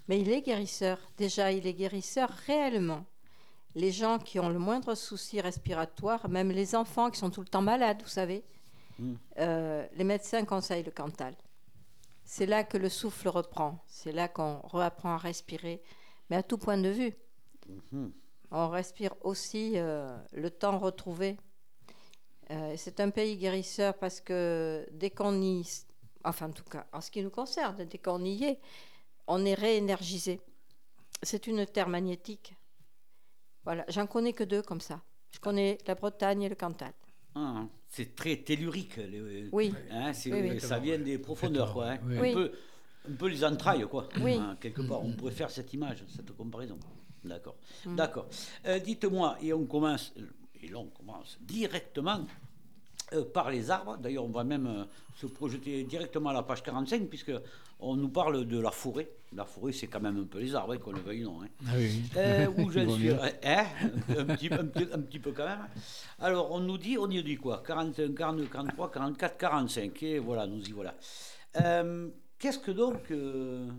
Mais 0.10 0.20
il 0.20 0.30
est 0.30 0.42
guérisseur. 0.42 1.00
Déjà, 1.18 1.52
il 1.52 1.66
est 1.66 1.74
guérisseur 1.74 2.30
réellement. 2.46 3.06
Les 3.74 3.92
gens 3.92 4.20
qui 4.20 4.40
ont 4.40 4.50
le 4.50 4.60
moindre 4.60 4.96
souci 4.96 5.40
respiratoire, 5.40 6.28
même 6.30 6.52
les 6.52 6.76
enfants 6.76 7.10
qui 7.10 7.18
sont 7.20 7.30
tout 7.30 7.42
le 7.42 7.48
temps 7.48 7.62
malades, 7.62 8.02
vous 8.02 8.10
savez, 8.10 8.44
euh, 9.40 9.86
les 9.96 10.04
médecins 10.04 10.46
conseillent 10.46 10.84
le 10.84 10.92
Cantal. 10.92 11.36
C'est 12.26 12.48
là 12.48 12.64
que 12.64 12.78
le 12.78 12.90
souffle 12.90 13.30
reprend. 13.30 13.80
C'est 13.88 14.12
là 14.12 14.28
qu'on 14.28 14.60
réapprend 14.68 15.14
à 15.14 15.18
respirer, 15.18 15.82
mais 16.30 16.36
à 16.38 16.44
tout 16.44 16.58
point 16.58 16.78
de 16.78 16.90
vue. 16.90 17.14
On 18.52 18.70
respire 18.70 19.14
aussi 19.22 19.74
euh, 19.76 20.18
le 20.34 20.50
temps 20.50 20.80
retrouvé. 20.80 21.38
Euh, 22.52 22.74
c'est 22.78 23.00
un 23.00 23.12
pays 23.12 23.38
guérisseur 23.38 23.98
parce 23.98 24.22
que 24.22 24.88
dès 24.92 25.10
qu'on 25.10 25.42
y, 25.42 25.64
enfin 26.24 26.48
en 26.48 26.52
tout 26.52 26.64
cas 26.64 26.86
en 26.94 27.02
ce 27.02 27.10
qui 27.10 27.24
nous 27.24 27.32
concerne, 27.32 27.86
dès 27.86 27.98
qu'on 27.98 28.24
y 28.24 28.44
est, 28.44 28.60
on 29.28 29.46
est 29.46 29.56
réénergisé. 29.56 30.42
C'est 31.24 31.48
une 31.48 31.66
terre 31.66 31.90
magnétique. 31.90 32.56
Voilà, 33.64 33.84
j'en 33.88 34.06
connais 34.06 34.34
que 34.34 34.44
deux 34.44 34.62
comme 34.62 34.82
ça. 34.82 35.02
Je 35.32 35.40
connais 35.40 35.78
la 35.88 35.96
Bretagne 35.96 36.44
et 36.44 36.50
le 36.50 36.56
Cantal. 36.56 36.94
Ah, 37.36 37.66
C'est 37.90 38.16
très 38.16 38.38
tellurique. 38.38 39.00
Oui. 39.52 39.74
Hein, 39.92 40.14
c'est- 40.14 40.32
Oui, 40.34 40.50
oui. 40.54 40.60
Ça 40.62 40.80
vient 40.80 40.98
des 41.00 41.18
profondeurs, 41.18 41.74
quoi. 41.74 41.92
hein. 41.92 42.00
Oui. 42.06 42.32
Un, 42.32 42.34
peu, 42.34 42.52
un 43.10 43.16
peu 43.16 43.28
les 43.28 43.44
entrailles, 43.44 43.86
quoi. 43.90 44.08
Oui. 44.22 44.36
Hein, 44.36 44.58
quelque 44.60 44.82
part, 44.82 45.04
on 45.04 45.12
pourrait 45.14 45.32
faire 45.34 45.50
cette 45.52 45.74
image, 45.74 46.04
cette 46.08 46.32
comparaison. 46.36 46.78
D'accord. 47.24 47.56
Mm. 47.86 47.96
D'accord. 47.96 48.28
Euh, 48.66 48.80
Dites-moi, 48.80 49.38
et 49.42 49.52
on 49.54 49.66
commence, 49.66 50.14
et 50.62 50.68
là 50.68 50.78
on 50.80 50.88
commence 50.88 51.38
directement 51.42 52.20
euh, 52.20 52.24
par 53.34 53.50
les 53.52 53.70
arbres. 53.72 53.98
D'ailleurs, 53.98 54.26
on 54.26 54.30
va 54.30 54.44
même 54.44 54.68
euh, 54.68 54.84
se 55.16 55.28
projeter 55.28 55.84
directement 55.84 56.30
à 56.30 56.34
la 56.34 56.44
page 56.44 56.64
45, 56.64 57.08
puisque 57.08 57.32
on 57.80 57.96
nous 57.96 58.10
parle 58.10 58.46
de 58.46 58.60
la 58.60 58.72
forêt. 58.72 59.10
La 59.36 59.46
forêt, 59.46 59.72
c'est 59.74 59.88
quand 59.88 60.00
même 60.00 60.18
un 60.18 60.24
peu 60.26 60.40
les 60.40 60.56
arbres, 60.56 60.74
hein, 60.74 60.78
qu'on 60.78 60.92
le 60.94 61.00
veuille 61.02 61.26
ou 61.26 61.32
non. 61.32 61.42
hein. 61.44 61.48
Ah 61.68 61.72
oui. 61.78 62.02
Euh, 62.18 62.48
où 62.58 62.70
je 62.72 62.88
suis 62.90 63.10
hein, 63.12 63.66
un, 64.18 64.26
petit, 64.26 64.54
un, 64.54 64.66
petit, 64.66 64.88
un 64.94 65.02
petit 65.02 65.20
peu 65.20 65.32
quand 65.32 65.46
même. 65.46 65.68
Alors, 66.20 66.52
on 66.52 66.60
nous 66.62 66.78
dit, 66.78 66.98
on 66.98 67.10
y 67.10 67.22
dit 67.24 67.36
quoi? 67.38 67.62
41, 67.66 68.14
42, 68.14 68.46
43, 68.48 68.92
44, 68.92 69.38
45. 69.38 70.04
Et 70.04 70.20
voilà, 70.20 70.48
nous 70.48 70.62
y 70.64 70.72
voilà. 70.72 70.96
Euh, 71.62 72.10
Qu'est-ce 72.40 72.60
que 72.60 72.72
donc. 72.72 73.12
euh, 73.12 73.70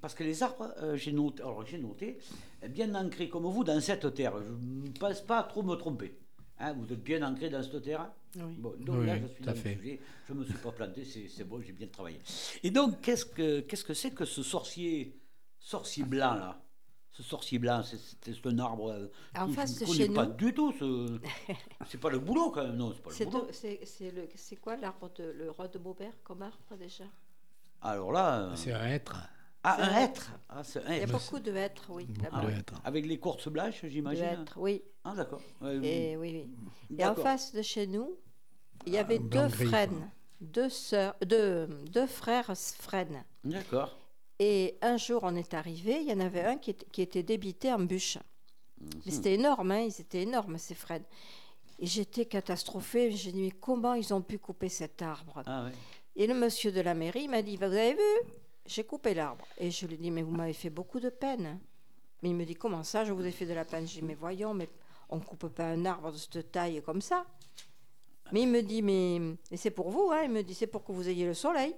parce 0.00 0.14
que 0.14 0.22
les 0.22 0.42
arbres, 0.42 0.72
euh, 0.82 0.94
j'ai 0.96 1.10
noté, 1.12 1.42
alors 1.42 1.64
j'ai 1.66 1.78
noté, 1.78 2.18
euh, 2.62 2.68
bien 2.68 2.94
ancrés 2.94 3.28
comme 3.28 3.44
vous 3.44 3.64
dans 3.64 3.80
cette 3.80 4.14
terre. 4.14 4.34
Je 4.40 4.52
ne 4.86 4.90
pense 4.98 5.20
pas 5.22 5.42
trop 5.42 5.62
me 5.62 5.74
tromper. 5.74 6.16
Hein, 6.62 6.74
vous 6.74 6.92
êtes 6.92 7.02
bien 7.02 7.22
ancré 7.26 7.48
dans 7.48 7.62
cette 7.62 7.82
terre 7.82 8.10
Oui. 8.36 8.54
Bon, 8.58 8.74
donc 8.78 8.96
Oui, 9.00 9.06
là, 9.06 9.18
je 9.18 9.26
suis 9.28 9.42
dans 9.44 9.52
le 9.52 9.56
sujet. 9.56 10.00
Je 10.28 10.32
ne 10.34 10.38
me 10.40 10.44
suis 10.44 10.54
pas 10.58 10.72
planté, 10.72 11.04
c'est 11.04 11.44
bon, 11.44 11.60
j'ai 11.62 11.72
bien 11.72 11.86
travaillé. 11.88 12.18
Et 12.62 12.70
donc, 12.70 13.00
qu'est-ce 13.00 13.24
que 13.84 13.94
c'est 13.94 14.10
que 14.10 14.24
ce 14.26 14.42
sorcier, 14.42 15.18
sorcier 15.58 16.04
blanc 16.04 16.34
là? 16.34 16.62
Ce 17.12 17.22
sorcier 17.24 17.58
blanc, 17.58 17.82
c'est- 17.82 17.98
un 18.46 18.58
arbre. 18.60 18.90
euh, 18.92 19.08
En 19.34 19.46
que 19.46 19.50
je 19.50 19.56
face 19.56 19.74
ne 19.74 19.80
de 19.80 19.84
connais 19.86 20.06
chez 20.06 20.14
pas 20.14 20.26
nous. 20.26 20.34
du 20.34 20.54
tout. 20.54 20.72
ce- 20.78 21.18
C'est 21.88 21.98
pas 21.98 22.08
le 22.10 22.18
boulot 22.20 22.50
quand 22.50 22.62
même, 22.64 22.76
non, 22.76 22.94
c'est 24.36 24.56
quoi 24.56 24.76
l'arbre 24.76 25.10
de 25.16 25.24
le 25.24 25.50
roi 25.50 25.66
de 25.68 25.78
Beaubert 25.78 26.12
comme 26.22 26.42
arbre 26.42 26.76
déjà? 26.78 27.04
Alors 27.82 28.12
là, 28.12 28.42
euh, 28.52 28.56
C'est 28.56 28.72
un 28.72 28.86
être. 28.86 29.16
Ah, 29.62 29.76
un 29.82 29.98
hêtre. 30.00 30.32
Ah, 30.48 30.62
c'est 30.64 30.80
un 30.84 30.88
Il 30.92 30.96
y 30.96 31.00
a 31.00 31.02
hêtre. 31.02 31.12
beaucoup 31.12 31.38
de 31.38 31.54
hêtres, 31.54 31.84
oui. 31.90 32.06
Là-bas. 32.22 32.28
Ah 32.32 32.40
de 32.42 32.46
ouais. 32.46 32.58
hêtres. 32.58 32.80
Avec 32.84 33.06
l'écorce 33.06 33.48
blanche, 33.48 33.82
De 33.82 33.88
j'imagine. 33.88 34.24
hêtres, 34.24 34.54
oui. 34.58 34.82
Ah 35.04 35.14
d'accord. 35.14 35.40
Ouais, 35.60 35.76
Et 35.82 36.16
oui, 36.16 36.46
oui. 36.90 36.96
Et 36.98 37.04
en 37.04 37.08
D'accord. 37.08 37.24
face 37.24 37.52
de 37.54 37.62
chez 37.62 37.86
nous, 37.86 38.16
il 38.86 38.92
y 38.94 38.98
avait 38.98 39.18
un 39.18 39.22
deux 39.22 39.48
gris, 39.48 39.66
frênes, 39.66 40.10
deux 40.40 40.68
sœurs, 40.70 41.14
deux, 41.24 41.66
deux 41.90 42.06
frères 42.06 42.52
frênes. 42.56 43.24
D'accord. 43.44 43.96
Et 44.38 44.78
un 44.80 44.96
jour, 44.96 45.20
on 45.24 45.34
est 45.36 45.52
arrivé, 45.52 45.98
il 46.00 46.08
y 46.08 46.12
en 46.14 46.20
avait 46.20 46.44
un 46.44 46.56
qui, 46.56 46.70
était- 46.70 46.86
qui 46.90 47.02
était 47.02 47.22
débité 47.22 47.70
en 47.72 47.80
bûche. 47.80 48.16
Mhm. 48.80 48.88
Mais 49.04 49.12
C'était 49.12 49.34
énorme, 49.34 49.70
hein, 49.72 49.80
ils 49.80 50.00
étaient 50.00 50.22
énormes, 50.22 50.56
ces 50.56 50.74
frênes. 50.74 51.04
Et 51.78 51.86
j'étais 51.86 52.24
catastrophée. 52.24 53.10
J'ai 53.10 53.32
dit, 53.32 53.42
mais 53.42 53.50
comment 53.50 53.94
ils 53.94 54.12
ont 54.14 54.22
pu 54.22 54.38
couper 54.38 54.68
cet 54.70 55.02
arbre? 55.02 55.42
Ah 55.46 55.64
ouais. 55.64 55.72
Et 56.16 56.26
le 56.26 56.34
monsieur 56.34 56.72
de 56.72 56.80
la 56.80 56.94
mairie 56.94 57.28
m'a 57.28 57.42
dit, 57.42 57.56
vous 57.56 57.64
avez 57.64 57.92
vu 57.94 58.30
J'ai 58.70 58.84
coupé 58.84 59.14
l'arbre. 59.14 59.44
Et 59.58 59.72
je 59.72 59.84
lui 59.84 59.94
ai 59.94 59.98
dit, 59.98 60.10
mais 60.12 60.22
vous 60.22 60.30
m'avez 60.30 60.52
fait 60.52 60.70
beaucoup 60.70 61.00
de 61.00 61.08
peine. 61.08 61.58
Mais 62.22 62.28
il 62.30 62.36
me 62.36 62.44
dit, 62.44 62.54
comment 62.54 62.84
ça, 62.84 63.04
je 63.04 63.12
vous 63.12 63.26
ai 63.26 63.32
fait 63.32 63.46
de 63.46 63.52
la 63.52 63.64
peine? 63.64 63.84
J'ai 63.88 64.00
dit, 64.00 64.06
mais 64.06 64.14
voyons, 64.14 64.54
mais 64.54 64.68
on 65.08 65.16
ne 65.16 65.22
coupe 65.22 65.48
pas 65.48 65.64
un 65.64 65.84
arbre 65.86 66.12
de 66.12 66.16
cette 66.16 66.52
taille 66.52 66.80
comme 66.82 67.00
ça. 67.00 67.26
Mais 68.30 68.42
il 68.42 68.48
me 68.48 68.62
dit, 68.62 68.80
mais, 68.80 69.36
c'est 69.56 69.72
pour 69.72 69.90
vous, 69.90 70.12
hein 70.12 70.20
Il 70.22 70.30
me 70.30 70.42
dit, 70.42 70.54
c'est 70.54 70.68
pour 70.68 70.84
que 70.84 70.92
vous 70.92 71.08
ayez 71.08 71.26
le 71.26 71.34
soleil. 71.34 71.74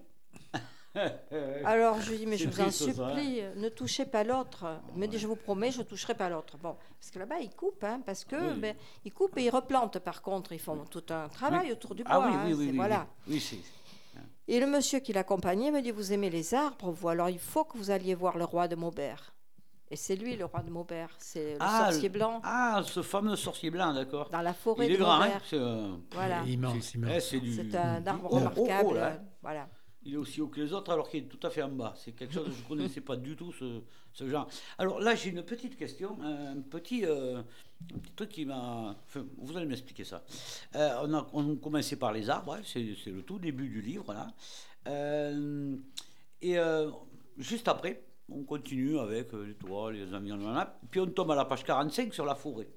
Alors 1.64 1.98
je 1.98 2.10
lui 2.10 2.18
dis, 2.18 2.26
mais 2.26 2.36
je 2.36 2.46
vous 2.46 2.60
en 2.60 2.70
ça, 2.70 2.84
hein. 2.84 2.92
supplie, 2.92 3.40
ne 3.56 3.70
touchez 3.70 4.04
pas 4.04 4.22
l'autre. 4.22 4.66
Il 4.94 5.00
me 5.00 5.06
dit, 5.06 5.18
je 5.18 5.26
vous 5.26 5.36
promets, 5.36 5.70
je 5.70 5.78
ne 5.78 5.84
toucherai 5.84 6.14
pas 6.14 6.28
l'autre. 6.28 6.58
Bon, 6.58 6.76
parce 7.00 7.10
que 7.10 7.18
là-bas, 7.18 7.38
ils 7.40 7.54
coupent, 7.54 7.84
hein, 7.84 8.02
parce 8.04 8.26
que 8.26 8.36
Oui. 8.36 8.60
ben, 8.60 8.76
ils 9.06 9.12
coupent 9.14 9.38
et 9.38 9.44
ils 9.44 9.50
replantent, 9.50 9.98
par 10.00 10.20
contre. 10.20 10.52
Ils 10.52 10.58
font 10.58 10.84
tout 10.84 11.04
un 11.08 11.30
travail 11.30 11.72
autour 11.72 11.94
du 11.94 12.04
bois. 12.04 12.12
Ah 12.16 12.28
oui, 12.28 12.52
hein, 12.52 12.54
oui, 12.54 12.72
voilà. 12.76 13.06
oui. 13.26 13.62
Et 14.48 14.58
le 14.60 14.66
monsieur 14.66 14.98
qui 15.00 15.12
l'accompagnait 15.12 15.70
me 15.70 15.80
dit 15.82 15.90
Vous 15.90 16.12
aimez 16.12 16.30
les 16.30 16.54
arbres, 16.54 16.90
vous 16.90 17.08
Alors 17.08 17.28
il 17.28 17.38
faut 17.38 17.64
que 17.64 17.76
vous 17.78 17.90
alliez 17.90 18.14
voir 18.14 18.36
le 18.38 18.44
roi 18.44 18.68
de 18.68 18.74
Maubert. 18.76 19.34
Et 19.90 19.96
c'est 19.96 20.16
lui, 20.16 20.36
le 20.36 20.46
roi 20.46 20.62
de 20.62 20.70
Maubert. 20.70 21.10
C'est 21.18 21.52
le 21.52 21.56
Ah, 21.60 21.90
sorcier 21.90 22.08
blanc 22.08 22.40
Ah, 22.44 22.82
ce 22.84 23.02
fameux 23.02 23.36
sorcier 23.36 23.70
blanc, 23.70 23.92
d'accord. 23.92 24.30
dans 24.30 24.40
la 24.40 24.54
forêt 24.54 24.86
Il 24.86 24.92
est 24.92 24.96
de 24.96 25.02
grand, 25.02 25.20
hein 25.20 25.30
c'est, 25.44 25.56
euh, 25.58 25.92
Voilà. 26.12 26.42
Immense, 26.46 26.76
c'est- 26.80 26.98
immense. 26.98 27.10
eh, 27.14 27.20
c'est 27.20 27.40
du- 27.40 27.76
un 27.76 28.06
arbre 28.06 28.30
remarquable. 28.30 28.94
là. 28.94 29.18
Voilà. 29.42 29.68
Il 30.04 30.14
est 30.14 30.16
aussi 30.16 30.40
haut 30.40 30.48
que 30.48 30.60
les 30.60 30.72
autres, 30.72 30.90
alors 30.92 31.08
qu'il 31.08 31.24
est 31.24 31.28
tout 31.28 31.44
à 31.46 31.50
fait 31.50 31.62
en 31.62 31.68
bas. 31.68 31.94
C'est 31.96 32.12
quelque 32.12 32.34
chose 32.34 32.46
que 32.48 32.52
je 32.52 32.62
ne 32.62 32.68
connaissais 32.68 33.00
pas 33.00 33.16
du 33.16 33.36
tout, 33.36 33.52
ce, 33.52 33.80
ce 34.12 34.28
genre. 34.28 34.48
Alors 34.78 34.98
là, 35.00 35.14
j'ai 35.14 35.30
une 35.30 35.42
petite 35.44 35.76
question, 35.76 36.18
un 36.22 36.60
petit, 36.60 37.06
euh, 37.06 37.38
un 37.94 37.98
petit 37.98 38.12
truc 38.16 38.28
qui 38.30 38.44
m'a... 38.44 38.96
Enfin, 39.06 39.24
vous 39.38 39.56
allez 39.56 39.66
m'expliquer 39.66 40.02
ça. 40.04 40.24
Euh, 40.74 40.96
on, 41.02 41.14
a, 41.14 41.28
on 41.32 41.52
a 41.52 41.56
commencé 41.56 41.96
par 41.96 42.12
les 42.12 42.28
arbres, 42.28 42.54
hein, 42.54 42.62
c'est 42.64 42.82
le 43.06 43.22
tout 43.22 43.38
début 43.38 43.68
du 43.68 43.80
livre, 43.80 44.12
là. 44.12 44.26
Euh, 44.88 45.76
et 46.40 46.56
juste 47.38 47.68
après, 47.68 48.02
on 48.28 48.42
continue 48.42 48.98
avec 48.98 49.32
les 49.32 49.54
toits, 49.54 49.92
les 49.92 50.12
environnements, 50.12 50.66
puis 50.90 50.98
on 51.00 51.06
tombe 51.06 51.30
à 51.30 51.36
la 51.36 51.44
page 51.44 51.62
45 51.64 52.12
sur 52.12 52.24
la 52.24 52.34
forêt, 52.34 52.68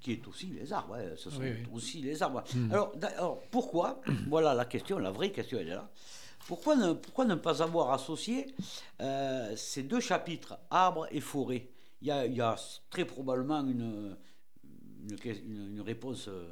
qui 0.00 0.12
est 0.12 0.26
aussi 0.26 0.46
les 0.46 0.72
arbres. 0.72 0.96
hein, 0.96 1.12
ce 1.16 1.30
sont 1.30 1.40
Oui, 1.40 1.50
oui. 1.52 1.66
aussi 1.72 2.00
les 2.00 2.20
arbres. 2.20 2.42
Alors, 2.72 2.96
d'a- 2.96 3.08
alors, 3.18 3.40
pourquoi? 3.52 4.00
Voilà 4.28 4.52
la 4.54 4.64
question, 4.64 4.98
la 4.98 5.12
vraie 5.12 5.30
question, 5.30 5.58
elle 5.60 5.68
est 5.68 5.74
là. 5.74 5.88
Pourquoi 6.46 6.76
ne, 6.76 6.92
pourquoi 6.92 7.24
ne 7.24 7.34
pas 7.36 7.62
avoir 7.62 7.90
associé 7.92 8.54
euh, 9.00 9.56
ces 9.56 9.82
deux 9.82 10.00
chapitres, 10.00 10.58
arbres 10.70 11.06
et 11.10 11.20
forêt? 11.20 11.70
Il 12.02 12.08
y, 12.08 12.10
a, 12.10 12.26
il 12.26 12.34
y 12.34 12.40
a 12.42 12.54
très 12.90 13.06
probablement 13.06 13.60
une, 13.66 14.16
réponse. 15.80 16.28
euh, 16.28 16.46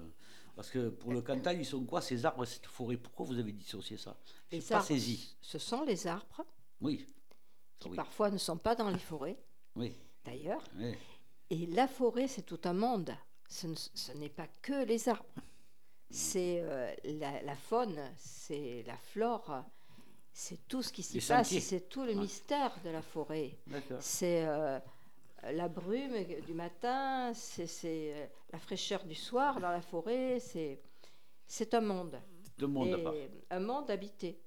parce 0.56 0.70
que 0.70 0.88
pour 0.88 1.12
le 1.12 1.20
Cantal, 1.22 1.58
ils 1.58 1.64
sont 1.66 1.84
quoi 1.84 2.00
ces 2.00 2.24
arbres 2.24 2.44
et 2.44 2.46
cette 2.46 2.66
forêt? 2.66 2.96
Pourquoi 2.96 3.26
vous 3.26 3.38
avez 3.38 3.52
dissocié 3.52 3.96
ça? 3.98 4.16
Je 4.50 4.56
n'ai 4.56 4.62
pas 4.62 4.76
arbres, 4.76 4.86
saisi. 4.86 5.36
Ce 5.40 5.58
sont 5.58 5.82
les 5.84 6.06
arbres 6.06 6.44
Oui. 6.80 7.06
qui 7.78 7.88
Oui. 7.90 7.96
parfois 7.96 8.30
ne 8.30 8.38
sont 8.38 8.56
pas 8.58 8.74
dans 8.74 8.88
les 8.90 8.98
forêts, 8.98 9.38
Oui. 9.76 9.94
d'ailleurs. 10.24 10.62
oui. 10.76 10.94
Et 11.50 11.66
la 11.66 11.86
forêt, 11.86 12.28
c'est 12.28 12.42
tout 12.46 12.60
un 12.64 12.72
monde. 12.72 13.14
Ce, 13.48 13.66
ne- 13.66 13.74
ce 13.76 14.12
n'est 14.12 14.30
pas 14.30 14.46
que 14.62 14.84
les 14.86 15.08
arbres. 15.08 15.24
C'est 16.10 16.60
euh, 16.62 16.94
la, 17.04 17.42
la 17.42 17.56
faune, 17.56 17.98
c'est 18.18 18.84
la 18.86 18.96
flore, 18.96 19.64
c'est 20.32 20.66
tout 20.68 20.82
ce 20.82 20.92
qui 20.92 21.02
s'y 21.02 21.20
passe, 21.20 21.56
c'est 21.58 21.88
tout 21.88 22.04
le 22.04 22.14
mystère 22.14 22.74
de 22.84 22.90
la 22.90 23.02
forêt. 23.02 23.56
C'est 24.00 24.44
euh, 24.46 24.78
la 25.52 25.68
brume 25.68 26.14
du 26.46 26.54
matin, 26.54 27.32
c'est 27.34 27.66
euh, 28.14 28.26
la 28.52 28.58
fraîcheur 28.58 29.04
du 29.04 29.14
soir 29.14 29.60
dans 29.60 29.70
la 29.70 29.82
forêt, 29.82 30.38
c'est 30.40 31.74
un 31.74 31.80
monde. 31.80 32.18
Deux 32.58 32.66
mondes 32.66 32.94
à 32.94 32.98
Et 32.98 33.02
part. 33.02 33.14
un 33.50 33.60
monde 33.60 33.90
habité, 33.90 34.40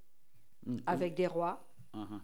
Mhm. 0.66 0.82
avec 0.88 1.14
des 1.16 1.28
rois. 1.28 1.64
Mhm. 1.94 2.22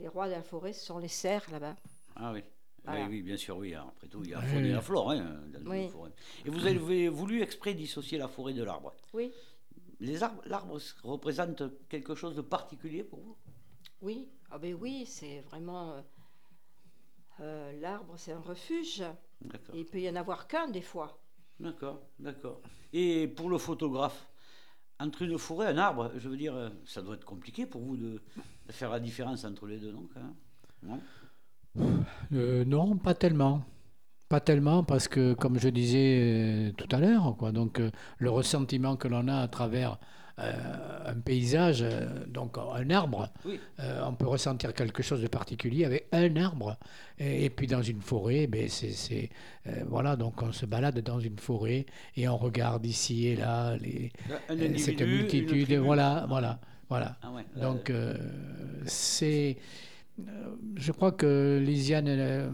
Les 0.00 0.08
rois 0.08 0.26
de 0.26 0.32
la 0.32 0.42
forêt, 0.42 0.72
ce 0.74 0.84
sont 0.84 0.98
les 0.98 1.08
cerfs 1.08 1.50
là-bas. 1.50 1.76
Ah 2.16 2.32
oui. 2.32 2.42
Voilà. 2.84 3.02
Oui, 3.04 3.08
oui, 3.10 3.22
bien 3.22 3.36
sûr, 3.36 3.56
oui. 3.56 3.74
Après 3.74 4.06
tout, 4.08 4.22
il 4.24 4.30
y 4.30 4.34
a 4.34 4.40
la 4.40 4.46
faune 4.46 4.64
et 4.64 4.72
la 4.72 4.80
flore 4.80 5.10
hein, 5.10 5.40
dans 5.48 5.60
une 5.60 5.68
Oui. 5.68 5.88
forêt. 5.88 6.10
Et 6.44 6.50
vous 6.50 6.66
avez 6.66 7.08
voulu 7.08 7.42
exprès 7.42 7.74
dissocier 7.74 8.18
la 8.18 8.28
forêt 8.28 8.52
de 8.54 8.62
l'arbre? 8.62 8.94
Oui, 9.12 9.32
Les 10.00 10.22
arbres, 10.22 10.42
l'arbre 10.46 10.78
représente 11.02 11.62
quelque 11.88 12.14
chose 12.14 12.34
de 12.36 12.42
particulier 12.42 13.02
pour 13.02 13.20
vous? 13.20 13.36
Oui, 14.00 14.28
ah 14.50 14.58
ben 14.58 14.74
oui, 14.74 15.06
c'est 15.06 15.40
vraiment 15.40 15.92
euh, 15.92 16.02
euh, 17.40 17.80
l'arbre, 17.80 18.14
c'est 18.16 18.32
un 18.32 18.40
refuge. 18.40 19.02
D'accord. 19.40 19.74
Et 19.74 19.80
il 19.80 19.86
peut 19.86 20.00
y 20.00 20.08
en 20.08 20.16
avoir 20.16 20.46
qu'un 20.46 20.68
des 20.68 20.82
fois. 20.82 21.20
D'accord, 21.58 22.00
d'accord. 22.18 22.60
Et 22.92 23.26
pour 23.26 23.48
le 23.50 23.58
photographe, 23.58 24.28
entre 25.00 25.22
une 25.22 25.38
forêt 25.38 25.66
et 25.66 25.70
un 25.70 25.78
arbre, 25.78 26.12
je 26.16 26.28
veux 26.28 26.36
dire, 26.36 26.54
euh, 26.54 26.70
ça 26.84 27.02
doit 27.02 27.16
être 27.16 27.24
compliqué 27.24 27.66
pour 27.66 27.82
vous 27.82 27.96
de, 27.96 28.22
de 28.66 28.72
faire 28.72 28.90
la 28.90 29.00
différence 29.00 29.44
entre 29.44 29.66
les 29.66 29.78
deux, 29.78 29.92
même? 29.92 30.34
Non? 30.82 31.00
Euh, 32.32 32.64
non, 32.64 32.96
pas 32.96 33.14
tellement. 33.14 33.64
Pas 34.28 34.40
tellement 34.40 34.84
parce 34.84 35.08
que, 35.08 35.32
comme 35.32 35.58
je 35.58 35.68
disais 35.70 36.18
euh, 36.20 36.72
tout 36.76 36.88
à 36.94 37.00
l'heure, 37.00 37.34
quoi, 37.38 37.50
donc 37.50 37.80
euh, 37.80 37.90
le 38.18 38.28
ressentiment 38.30 38.96
que 38.96 39.08
l'on 39.08 39.26
a 39.28 39.36
à 39.38 39.48
travers 39.48 39.98
euh, 40.38 40.52
un 41.06 41.14
paysage, 41.18 41.78
euh, 41.82 42.06
donc 42.26 42.58
un 42.58 42.90
arbre, 42.90 43.30
Oui. 43.46 43.58
euh, 43.80 44.02
on 44.06 44.12
peut 44.14 44.26
ressentir 44.26 44.74
quelque 44.74 45.02
chose 45.02 45.22
de 45.22 45.28
particulier 45.28 45.86
avec 45.86 46.08
un 46.12 46.36
arbre. 46.36 46.76
Et, 47.18 47.46
et 47.46 47.50
puis 47.50 47.66
dans 47.66 47.80
une 47.80 48.02
forêt, 48.02 48.46
ben 48.46 48.68
c'est, 48.68 48.90
c'est, 48.90 49.30
voilà, 49.88 50.14
donc 50.14 50.42
on 50.42 50.52
se 50.52 50.66
balade 50.66 51.00
dans 51.00 51.18
une 51.20 51.38
forêt 51.38 51.86
et 52.14 52.28
on 52.28 52.36
regarde 52.36 52.84
ici 52.84 53.28
et 53.28 53.36
là 53.36 53.76
les, 53.78 54.12
cette 54.78 55.00
multitude. 55.00 55.72
Voilà, 55.72 56.26
voilà, 56.28 56.60
voilà. 56.90 57.16
Ah 57.22 57.30
ouais, 57.32 57.44
là, 57.56 57.62
Donc, 57.62 57.90
c'est. 58.84 59.56
Je 60.76 60.92
crois 60.92 61.12
que 61.12 61.60
Lisiane, 61.64 62.52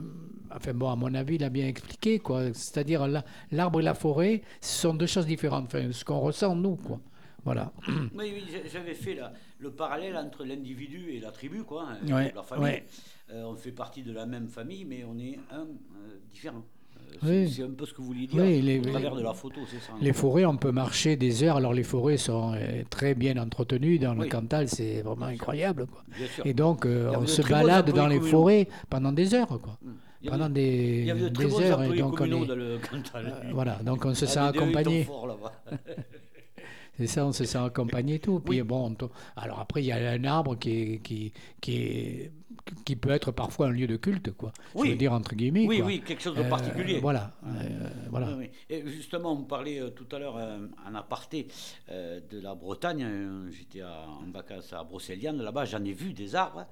enfin 0.54 0.72
bon, 0.74 0.90
à 0.90 0.96
mon 0.96 1.12
avis, 1.14 1.38
l'a 1.38 1.48
bien 1.50 1.66
expliqué, 1.66 2.18
quoi. 2.18 2.52
C'est-à-dire 2.52 3.06
la- 3.06 3.24
l'arbre 3.52 3.80
et 3.80 3.82
la 3.82 3.94
forêt, 3.94 4.42
ce 4.60 4.82
sont 4.82 4.94
deux 4.94 5.06
choses 5.06 5.26
différentes. 5.26 5.66
Enfin, 5.66 5.90
ce 5.92 6.04
qu'on 6.04 6.20
ressent 6.20 6.54
nous, 6.54 6.76
quoi. 6.76 7.00
Voilà. 7.44 7.72
Oui, 7.88 8.32
oui, 8.34 8.44
j'a- 8.50 8.68
j'avais 8.72 8.94
fait 8.94 9.14
la- 9.14 9.32
le 9.58 9.70
parallèle 9.70 10.16
entre 10.16 10.44
l'individu 10.44 11.10
et 11.12 11.20
la 11.20 11.30
tribu, 11.30 11.62
quoi, 11.62 11.88
hein, 11.90 12.12
Ouais, 12.14 12.32
la 12.34 12.42
famille. 12.42 12.64
ouais. 12.64 12.84
Euh, 13.32 13.44
on 13.46 13.56
fait 13.56 13.72
partie 13.72 14.02
de 14.02 14.12
la 14.12 14.26
même 14.26 14.48
famille, 14.48 14.84
mais 14.84 15.04
on 15.04 15.18
est 15.18 15.38
un 15.50 15.62
euh, 15.62 16.18
différent. 16.30 16.62
Euh, 16.96 17.16
Oui. 17.44 17.50
c'est, 17.50 17.62
un 17.62 17.70
peu 17.70 17.84
ce 17.86 17.92
que 17.92 17.98
vous 17.98 18.06
vouliez 18.08 18.26
dire 18.26 18.42
Oui, 18.42 18.60
les- 18.62 18.78
au 18.78 18.82
travers 18.82 19.14
les- 19.14 19.20
de 19.20 19.26
la 19.26 19.34
photo, 19.34 19.60
c'est 19.70 19.78
ça. 19.78 19.92
hein. 19.92 19.98
Les 20.00 20.12
forêts, 20.14 20.44
on 20.46 20.56
peut 20.56 20.72
marcher 20.72 21.16
des 21.16 21.42
heures. 21.42 21.56
Alors, 21.56 21.74
les 21.74 21.82
forêts 21.82 22.16
sont 22.16 22.54
très 22.90 23.14
bien 23.14 23.36
entretenues. 23.36 23.98
Dans 23.98 24.14
le. 24.14 24.26
Cantal, 24.26 24.68
c'est 24.68 25.02
vraiment 25.02 25.26
incroyable, 25.26 25.86
quoi. 25.86 26.02
Bien 26.16 26.26
sûr. 26.26 26.46
Et 26.46 26.54
donc, 26.54 26.84
Il 26.86 26.90
on 27.16 27.26
se 27.26 27.42
balade 27.42 27.90
dans 27.92 28.06
les 28.06 28.20
forêts 28.20 28.68
pendant 28.88 29.12
des 29.12 29.34
heures, 29.34 29.48
quoi. 29.60 29.78
Il 30.24 30.28
y 30.28 30.30
avait- 30.30 30.38
Pendant 30.38 30.48
des, 30.50 30.98
Il 31.00 31.04
y 31.06 31.10
avait 31.10 31.20
de 31.20 31.28
très 31.28 31.46
bons 31.46 31.60
heures. 31.60 31.82
Et 31.82 31.98
donc, 31.98 32.18
on 32.18 32.24
est- 32.24 32.46
dans 32.46 32.54
le 32.56 32.78
Cantal. 32.90 33.26
euh, 33.26 33.50
voilà, 33.52 33.74
donc 33.82 34.04
on 34.06 34.14
se 34.14 34.24
Ah, 34.24 34.28
sent 34.28 34.38
accompagné. 34.38 35.06
C'est 36.96 37.08
ça, 37.08 37.26
on 37.26 37.32
se 37.32 37.44
sent 37.44 37.58
accompagné 37.58 38.14
et 38.14 38.18
tout. 38.20 38.38
Puis 38.40 38.62
bon, 38.62 38.96
alors 39.36 39.58
après, 39.58 39.82
il 39.82 39.86
y 39.86 39.92
a 39.92 39.96
un 40.12 40.24
arbre 40.24 40.56
qui, 40.56 40.70
est, 40.70 40.98
qui, 41.02 41.32
qui, 41.60 41.76
est, 41.76 42.32
qui 42.84 42.94
peut 42.94 43.10
être 43.10 43.32
parfois 43.32 43.66
un 43.66 43.70
lieu 43.72 43.88
de 43.88 43.96
culte, 43.96 44.30
quoi. 44.30 44.52
Je 44.76 44.80
Oui. 44.80 44.90
veux 44.90 44.94
dire, 44.96 45.12
entre 45.12 45.34
guillemets. 45.34 45.66
Oui, 45.66 45.78
quoi. 45.78 45.86
oui, 45.88 46.02
quelque 46.06 46.22
chose 46.22 46.36
de 46.36 46.42
Euh, 46.42 46.48
particulier. 46.48 47.00
voilà. 47.00 47.32
euh, 47.46 47.88
voilà. 48.10 48.28
Oui. 48.38 48.48
Et 48.70 48.84
justement, 48.88 49.32
on 49.32 49.42
parlait 49.42 49.80
euh, 49.80 49.90
tout 49.90 50.06
à 50.14 50.20
l'heure 50.20 50.36
en 50.36 50.94
aparté 50.94 51.48
de 51.90 52.40
la 52.40 52.54
Bretagne. 52.54 53.04
J'étais 53.50 53.82
en 53.82 54.30
vacances 54.32 54.72
à 54.72 54.84
Brocéliande. 54.84 55.38
Là-bas, 55.40 55.64
j'en 55.64 55.84
ai 55.84 55.92
vu 55.92 56.12
des 56.12 56.36
arbres. 56.36 56.64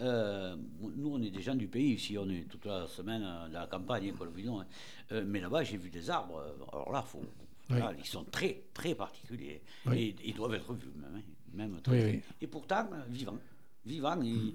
Euh, 0.00 0.56
nous, 0.96 1.08
on 1.14 1.22
est 1.22 1.30
des 1.30 1.40
gens 1.42 1.54
du 1.54 1.68
pays. 1.68 1.94
Ici, 1.94 2.16
on 2.18 2.28
est 2.28 2.42
toute 2.48 2.64
la 2.66 2.86
semaine 2.86 3.22
euh, 3.24 3.48
dans 3.48 3.60
la 3.60 3.66
campagne, 3.66 4.12
quoi, 4.12 4.26
le 4.26 4.32
bidon, 4.32 4.60
hein. 4.60 4.66
Euh, 5.12 5.24
mais 5.26 5.40
là-bas, 5.40 5.62
j'ai 5.64 5.76
vu 5.78 5.88
des 5.90 6.10
arbres. 6.10 6.42
Alors 6.72 6.92
là, 6.92 7.02
faut, 7.02 7.22
Oui. 7.70 7.78
là, 7.78 7.92
ils 7.98 8.04
sont 8.06 8.24
très, 8.24 8.64
très 8.74 8.94
particuliers. 8.94 9.62
Oui. 9.86 10.14
Et 10.22 10.28
ils 10.28 10.34
doivent 10.34 10.54
être 10.54 10.72
vus, 10.74 10.90
même. 10.96 11.16
hein. 11.16 11.22
Même 11.54 11.80
très, 11.80 11.92
Oui, 11.92 12.00
très. 12.00 12.10
oui. 12.12 12.22
Et 12.42 12.46
pourtant, 12.46 12.86
vivants. 13.08 13.38
Vivants. 13.86 14.20
Ils, 14.22 14.54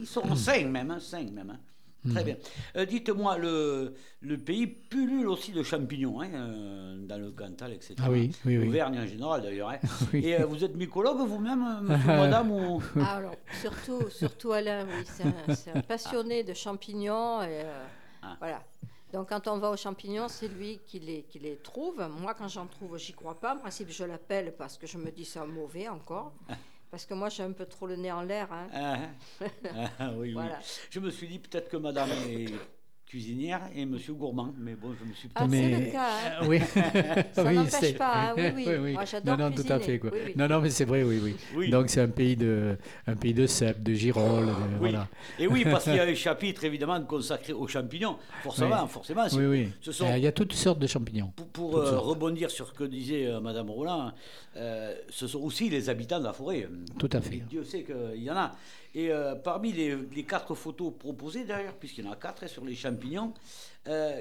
ils 0.00 0.06
sont 0.06 0.34
sains, 0.34 0.66
même. 0.68 0.90
hein, 0.90 1.00
sains, 1.00 1.30
même. 1.30 1.50
hein. 1.50 1.60
Très 2.08 2.24
bien. 2.24 2.36
Euh, 2.76 2.86
Dites-moi, 2.86 3.36
le, 3.36 3.94
le 4.22 4.38
pays 4.38 4.66
pullule 4.66 5.28
aussi 5.28 5.52
de 5.52 5.62
champignons, 5.62 6.20
hein, 6.22 6.30
euh, 6.32 7.06
dans 7.06 7.18
le 7.18 7.30
Cantal, 7.30 7.72
etc. 7.72 7.94
Ah 8.02 8.10
oui, 8.10 8.30
oui, 8.46 8.56
oui. 8.56 8.68
Auvergne 8.68 8.98
en 9.00 9.06
général, 9.06 9.42
d'ailleurs. 9.42 9.68
hein. 9.70 9.78
Oui. 10.12 10.24
Et 10.24 10.40
euh, 10.40 10.46
vous 10.46 10.64
êtes 10.64 10.74
mycologue 10.76 11.18
vous-même, 11.18 11.82
monsieur, 11.82 12.06
madame 12.06 12.50
ou... 12.50 12.82
Ah, 12.96 13.16
alors, 13.16 13.34
surtout, 13.60 14.08
surtout 14.08 14.52
Alain, 14.52 14.86
oui, 14.86 15.04
c'est 15.54 15.70
un, 15.76 15.80
passionné 15.82 16.42
de 16.42 16.54
champignons. 16.54 17.42
Et, 17.42 17.62
euh, 17.64 17.84
Ah. 18.22 18.36
Voilà. 18.38 18.62
Donc, 19.12 19.28
quand 19.30 19.48
on 19.48 19.58
va 19.58 19.70
aux 19.70 19.76
champignons, 19.76 20.28
c'est 20.28 20.46
lui 20.48 20.78
qui 20.86 21.00
les, 21.00 21.22
qui 21.24 21.38
les 21.40 21.56
trouve. 21.56 22.00
Moi, 22.20 22.32
quand 22.34 22.46
j'en 22.48 22.66
trouve, 22.66 22.96
j'y 22.96 23.12
crois 23.12 23.38
pas. 23.40 23.54
En 23.54 23.58
principe, 23.58 23.88
je 23.90 24.04
l'appelle 24.04 24.54
parce 24.56 24.78
que 24.78 24.86
je 24.86 24.98
me 24.98 25.10
dis 25.10 25.24
c'est 25.24 25.40
un 25.40 25.46
mauvais 25.46 25.88
encore. 25.88 26.32
Parce 26.90 27.06
que 27.06 27.14
moi, 27.14 27.28
j'ai 27.28 27.42
un 27.44 27.52
peu 27.52 27.66
trop 27.66 27.86
le 27.86 27.96
nez 27.96 28.10
en 28.10 28.22
l'air. 28.22 28.52
hein. 28.52 28.66
Ah, 28.72 28.98
ah, 29.40 29.90
ah, 30.00 30.10
oui, 30.14 30.28
oui. 30.28 30.32
Voilà. 30.32 30.58
Je 30.90 30.98
me 31.00 31.10
suis 31.10 31.28
dit 31.28 31.38
peut-être 31.38 31.68
que 31.68 31.76
madame 31.76 32.10
est 32.28 32.48
cuisinière 33.14 33.62
et 33.74 33.84
monsieur 33.86 34.12
gourmand, 34.14 34.54
mais 34.56 34.76
bon, 34.76 34.90
je 34.98 35.04
me 35.04 35.12
suis 35.12 35.28
Ah, 35.34 35.40
peut-être... 35.46 35.50
c'est 35.50 35.68
Mais- 35.68 35.84
le 35.86 35.90
cas. 35.90 36.00
hein. 36.00 36.42
Euh, 36.42 36.46
oui. 36.48 36.60
Ça 37.32 37.44
Oui, 37.44 37.54
n'empêche 37.56 37.98
pas, 37.98 38.30
hein, 38.30 38.34
oui, 38.56 38.64
oui. 38.80 38.92
Moi, 38.92 39.04
j'adore 39.04 39.36
non, 39.36 39.50
non, 39.50 39.50
tout 39.56 39.62
à 39.62 39.78
cuisiner. 39.78 39.80
fait. 39.84 39.98
Quoi. 39.98 40.10
Oui, 40.12 40.18
oui. 40.26 40.32
Non, 40.36 40.46
non, 40.48 40.60
mais 40.60 40.70
c'est 40.70 40.84
vrai, 40.84 41.02
oui, 41.02 41.18
oui. 41.20 41.36
Oui. 41.56 41.70
Donc, 41.70 41.90
c'est 41.90 42.00
un 42.00 42.08
pays 42.08 42.36
de, 42.36 42.76
un 43.08 43.16
pays 43.16 43.34
de 43.34 43.46
cèpes, 43.48 43.82
de 43.82 43.92
girolles. 43.94 44.46
de- 44.46 44.50
Oui. 44.52 44.78
Voilà. 44.78 45.08
Et 45.40 45.48
oui, 45.48 45.64
parce 45.64 45.84
qu'il 45.84 45.96
y 45.96 45.98
a 45.98 46.04
un 46.04 46.14
chapitre 46.14 46.62
évidemment 46.64 47.00
consacré 47.02 47.52
aux 47.52 47.66
champignons. 47.66 48.16
Forcément, 48.44 48.82
Oui. 48.84 48.88
forcément. 48.88 49.24
Oui, 49.32 49.46
oui. 49.46 49.68
Ce 49.80 49.90
sont 49.90 50.06
Euh, 50.06 50.16
Il 50.16 50.22
y 50.22 50.28
a 50.28 50.32
toutes 50.32 50.52
sortes 50.52 50.78
de 50.78 50.86
champignons. 50.86 51.32
Pour, 51.52 51.78
euh, 51.78 51.98
rebondir 51.98 52.48
sur 52.50 52.68
ce 52.68 52.72
que 52.74 52.84
disait 52.84 53.26
euh, 53.26 53.40
Madame 53.40 53.70
Roland, 53.70 54.12
euh, 54.56 54.94
ce 55.08 55.26
sont 55.26 55.40
aussi 55.40 55.68
les 55.68 55.88
habitants 55.88 56.20
de 56.20 56.24
la 56.24 56.32
forêt. 56.32 56.68
Tout 56.98 57.10
à 57.12 57.20
fait. 57.20 57.36
Et 57.36 57.42
Dieu 57.48 57.64
sait 57.64 57.82
qu'il 57.82 58.22
y 58.22 58.30
en 58.30 58.36
a. 58.36 58.52
Et 58.94 59.12
euh, 59.12 59.34
parmi 59.36 59.72
les, 59.72 59.96
les 59.96 60.24
quatre 60.24 60.54
photos 60.54 60.92
proposées 60.98 61.44
d'ailleurs, 61.44 61.74
puisqu'il 61.74 62.04
y 62.04 62.08
en 62.08 62.12
a 62.12 62.16
quatre 62.16 62.42
hein, 62.44 62.48
sur 62.48 62.64
les 62.64 62.74
champignons, 62.74 63.32
euh, 63.88 64.20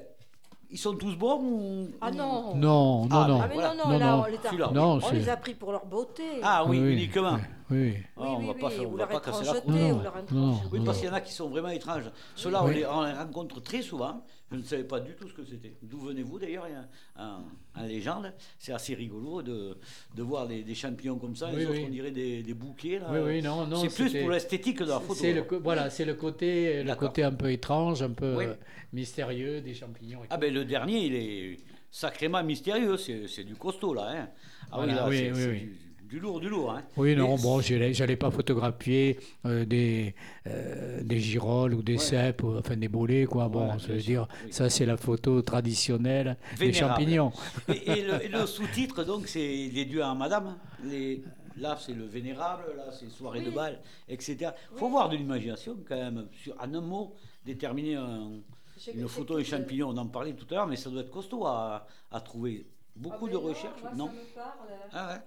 ils 0.72 0.78
sont 0.78 0.94
tous 0.96 1.16
bons 1.16 1.40
ou... 1.42 1.88
Ah 2.00 2.12
non. 2.12 2.54
Non, 2.56 3.06
non, 3.06 3.10
Ah, 3.12 3.28
non. 3.28 3.42
Ah, 3.42 3.48
mais 3.48 3.54
Voilà. 3.56 3.74
non, 3.74 3.84
non, 3.86 3.90
Non, 3.94 3.98
là, 4.00 4.06
non. 4.18 4.22
on 4.22 4.26
les 4.28 4.62
a, 4.64 4.72
Non, 4.72 5.00
on 5.04 5.12
les 5.12 5.30
a 5.30 5.38
pris 5.38 5.56
pour 5.56 5.72
leur 5.72 5.86
beauté. 5.88 6.24
Ah 6.44 6.64
oui, 6.68 6.80
Oui, 6.80 6.94
uniquement. 6.94 7.38
Oui, 7.72 7.78
oui. 7.96 7.98
Ah, 8.16 8.22
on 8.22 8.38
oui, 8.42 8.46
va 8.46 8.54
oui, 8.54 8.60
pas 8.62 8.68
oui, 8.68 8.74
faire- 8.76 8.84
on 8.88 8.94
ou 8.94 8.98
va 8.98 8.98
leur 8.98 9.08
pas 9.10 9.20
casser 9.20 9.46
la 9.46 9.58
étrangeté, 9.58 9.62
croûte. 9.62 9.76
Non, 9.82 10.00
ou 10.00 10.04
leur 10.04 10.16
non, 10.16 10.22
étrangeté. 10.52 10.68
Oui, 10.72 10.80
parce 10.86 10.98
qu'il 11.00 11.08
y 11.08 11.10
en 11.10 11.14
a 11.16 11.22
qui 11.22 11.34
sont 11.34 11.50
vraiment 11.50 11.70
étranges. 11.70 12.12
Ceux-là, 12.36 12.64
on, 12.64 12.68
on 12.68 12.70
les 12.70 12.86
rencontre 12.86 13.60
très 13.62 13.82
souvent. 13.82 14.22
Je 14.52 14.58
ne 14.58 14.64
savais 14.64 14.84
pas 14.84 15.00
du 15.00 15.14
tout 15.14 15.28
ce 15.28 15.34
que 15.34 15.46
c'était. 15.46 15.74
D'où 15.84 16.00
venez-vous 16.00 16.40
d'ailleurs 16.40 16.68
a 17.16 17.24
un- 17.24 17.44
En 17.76 17.84
légende, 17.84 18.34
c'est 18.58 18.72
assez 18.74 18.96
rigolo 18.96 19.44
de, 19.44 19.78
de 20.16 20.24
voir 20.24 20.48
des, 20.48 20.64
des 20.64 20.74
champignons 20.74 21.20
comme 21.20 21.36
ça. 21.36 21.50
Oui, 21.54 21.58
les 21.60 21.66
autres, 21.68 21.76
oui. 21.78 21.84
on 21.86 21.90
dirait 21.92 22.10
des, 22.12 22.42
des 22.42 22.54
bouquets. 22.56 22.98
Là. 23.00 23.10
Oui, 23.12 23.20
oui, 23.24 23.42
non, 23.44 23.68
non. 23.68 23.76
c'est 23.78 23.94
plus 23.94 24.12
pour 24.20 24.32
l'esthétique 24.32 24.80
de 24.80 24.86
la 24.86 25.00
photo. 25.00 25.14
C'est 25.14 25.34
le, 25.34 25.44
co- 25.44 25.60
voilà, 25.60 25.90
c'est 25.92 26.06
le 26.06 26.16
côté, 26.16 26.84
le 26.84 26.96
côté 26.96 27.24
un 27.24 27.32
peu 27.32 27.52
étrange, 27.52 28.02
un 28.02 28.10
peu 28.10 28.26
euh, 28.40 28.56
mystérieux 28.92 29.62
des 29.62 29.74
champignons. 29.76 30.24
et 30.24 30.28
Ah 30.32 30.38
ben 30.38 30.52
le 30.54 30.66
dernier, 30.66 31.06
il 31.06 31.14
est 31.16 31.58
sacrément 31.92 32.44
mystérieux. 32.44 32.98
C'est 32.98 33.44
du 33.44 33.56
costaud 33.56 33.94
là. 33.94 34.10
Hein. 34.16 34.30
Ah 34.72 34.78
Voilà, 34.78 34.96
là, 34.96 35.08
oui, 35.10 35.30
oui, 35.32 35.32
c'est 35.36 35.48
oui. 35.52 35.60
du- 35.62 35.78
Du 36.10 36.20
lourd, 36.20 36.40
du 36.40 36.50
lourd. 36.50 36.72
Hein. 36.72 36.84
Oui, 36.98 37.16
non, 37.16 37.38
Et- 37.38 37.42
bon, 37.42 37.62
j'allais 37.62 37.94
j'allais 37.94 38.16
pas 38.16 38.32
photographier 38.32 39.20
euh, 39.46 39.64
des, 39.64 40.16
euh, 40.48 41.04
des 41.04 41.20
girolles 41.20 41.76
ou 41.76 41.84
des 41.84 41.94
Ouais. 41.94 42.00
cèpes, 42.00 42.42
ou, 42.44 42.58
enfin 42.58 42.76
des 42.78 42.88
bolets, 42.88 43.26
quoi. 43.26 43.48
Bon, 43.48 43.78
ça 43.78 43.94
dire, 43.94 44.28
oui. 44.44 44.52
c'est 44.70 44.86
la 44.88 44.98
photo 44.98 45.42
traditionnelle 45.44 46.36
des 46.58 46.74
champignons. 46.74 47.32
Et, 47.68 47.92
et 48.00 48.02
le, 48.04 48.24
et 48.24 48.28
le 48.28 48.46
sous-titre, 48.56 49.04
donc, 49.04 49.28
c'est 49.28 49.70
les 49.72 49.86
dieux 49.86 50.04
à 50.04 50.16
madame. 50.16 50.58
Les, 50.84 51.24
là, 51.58 51.78
c'est 51.80 51.94
le 51.94 52.06
vénérable, 52.06 52.64
là, 52.76 52.86
c'est 52.92 53.10
soirée 53.12 53.42
de 53.42 53.52
bal, 53.52 53.80
etc. 54.08 54.52
Il 54.74 54.80
faut 54.80 54.90
voir 54.90 55.10
de 55.10 55.16
l'imagination, 55.16 55.78
quand 55.88 55.96
même, 55.96 56.28
sur, 56.42 56.56
en 56.60 56.74
un 56.74 56.82
mot, 56.82 57.14
déterminer 57.46 57.96
un- 57.98 58.32
une 58.96 59.08
photo 59.08 59.34
tout, 59.36 59.40
des 59.40 59.46
champignons. 59.46 59.90
On 59.90 59.98
en 59.98 60.08
parlait 60.08 60.34
tout 60.34 60.48
à 60.50 60.56
l'heure, 60.56 60.68
mais 60.68 60.76
ça 60.76 60.90
doit 60.90 61.02
être 61.02 61.12
costaud 61.12 61.46
à, 61.46 61.86
à 62.12 62.20
trouver. 62.22 62.66
Beaucoup 62.96 63.28
Ah, 63.28 63.30
de 63.30 63.34
non, 63.36 63.42
recherches, 63.42 63.82
moi, 63.84 63.92
non 63.96 64.08
ça 64.08 64.12
me 64.14 64.36
parle. 64.36 64.70
Ah 64.92 65.08
ouais 65.14 65.22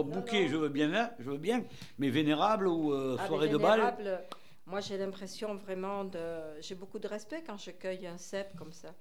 Oh, 0.00 0.04
bouquet, 0.04 0.42
non. 0.44 0.48
je 0.48 0.56
veux 0.56 0.68
bien, 0.68 0.92
hein, 0.94 1.10
je 1.18 1.30
veux 1.30 1.38
bien, 1.38 1.64
mais 1.98 2.10
vénérable 2.10 2.66
ou 2.68 2.92
euh, 2.92 3.16
Ah, 3.18 3.26
soirée 3.26 3.48
de 3.48 3.56
bal 3.58 3.80
vénérable, 3.80 4.24
Moi, 4.66 4.80
j'ai 4.80 4.96
l'impression 4.98 5.54
vraiment 5.56 6.04
de. 6.04 6.60
J'ai 6.60 6.74
beaucoup 6.74 6.98
de 6.98 7.06
respect 7.08 7.42
quand 7.46 7.56
je 7.58 7.70
cueille 7.72 8.06
un 8.06 8.18
cèpe 8.18 8.56
comme 8.56 8.72
ça. 8.72 8.94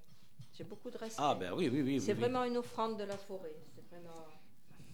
J'ai 0.54 0.64
beaucoup 0.66 0.92
de 0.92 0.98
respect. 0.98 1.22
Ah 1.26 1.36
ben 1.40 1.52
oui, 1.56 1.70
oui, 1.72 1.82
oui. 1.82 2.00
c'est 2.00 2.12
oui, 2.12 2.14
oui. 2.14 2.20
vraiment 2.22 2.44
une 2.44 2.58
offrande 2.58 2.98
de 3.00 3.06
la 3.06 3.18
forêt. 3.18 3.56
C'est 3.74 3.84
vraiment. 3.90 4.26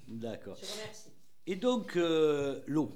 D'accord. 0.08 0.56
Je 0.56 0.66
remercie. 0.82 1.10
Et 1.48 1.56
donc, 1.56 1.96
euh, 1.98 2.62
l'eau, 2.68 2.92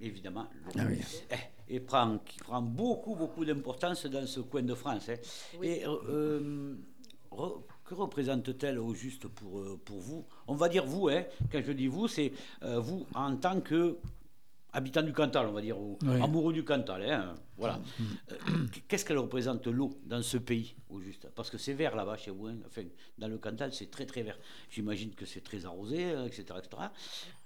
évidemment. 0.00 0.46
l'eau. 0.64 0.72
Ah 0.78 0.84
oui. 0.88 1.00
Eh, 1.30 1.74
Et 1.76 1.80
prend, 1.80 2.18
qui 2.18 2.38
prend 2.38 2.62
beaucoup, 2.62 3.14
beaucoup 3.14 3.44
d'importance 3.44 4.06
dans 4.06 4.26
ce 4.26 4.40
coin 4.40 4.62
de 4.62 4.74
France. 4.74 5.08
hein. 5.08 5.14
Oui. 5.58 5.68
Et 5.68 5.86
euh, 5.86 5.96
euh, 6.08 6.76
re- 7.30 7.62
que 7.90 7.94
représente-t-elle 7.96 8.78
au 8.78 8.94
juste 8.94 9.26
pour, 9.26 9.58
euh, 9.58 9.80
pour 9.84 9.98
vous? 9.98 10.24
On 10.46 10.54
va 10.54 10.68
dire 10.68 10.86
vous, 10.86 11.08
hein. 11.08 11.24
quand 11.50 11.60
je 11.60 11.72
dis 11.72 11.88
vous, 11.88 12.06
c'est 12.06 12.32
euh, 12.62 12.78
vous 12.78 13.04
en 13.16 13.34
tant 13.36 13.60
que 13.60 13.98
habitant 14.72 15.02
du 15.02 15.12
Cantal, 15.12 15.48
on 15.48 15.52
va 15.52 15.60
dire, 15.60 15.76
ou 15.76 15.98
Oui. 16.02 16.22
amoureux 16.22 16.52
du 16.52 16.62
Cantal. 16.62 17.02
hein, 17.10 17.34
voilà. 17.58 17.80
Euh, 18.30 18.36
Qu'est-ce 18.88 19.04
qu'elle 19.04 19.18
représente 19.18 19.66
l'eau 19.66 19.90
dans 20.04 20.22
ce 20.22 20.36
pays, 20.36 20.76
au 20.88 21.00
juste? 21.00 21.28
Parce 21.34 21.50
que 21.50 21.58
c'est 21.58 21.72
vert 21.72 21.96
là-bas 21.96 22.16
chez 22.16 22.30
vous. 22.30 22.46
hein. 22.46 22.58
Enfin, 22.64 22.82
dans 23.18 23.26
le 23.26 23.38
Cantal, 23.38 23.72
c'est 23.74 23.90
très 23.90 24.06
très 24.06 24.22
vert. 24.22 24.38
J'imagine 24.70 25.12
que 25.16 25.26
c'est 25.26 25.40
très 25.40 25.64
arrosé, 25.66 26.12
euh, 26.12 26.26
etc. 26.26 26.44
etc. 26.58 26.82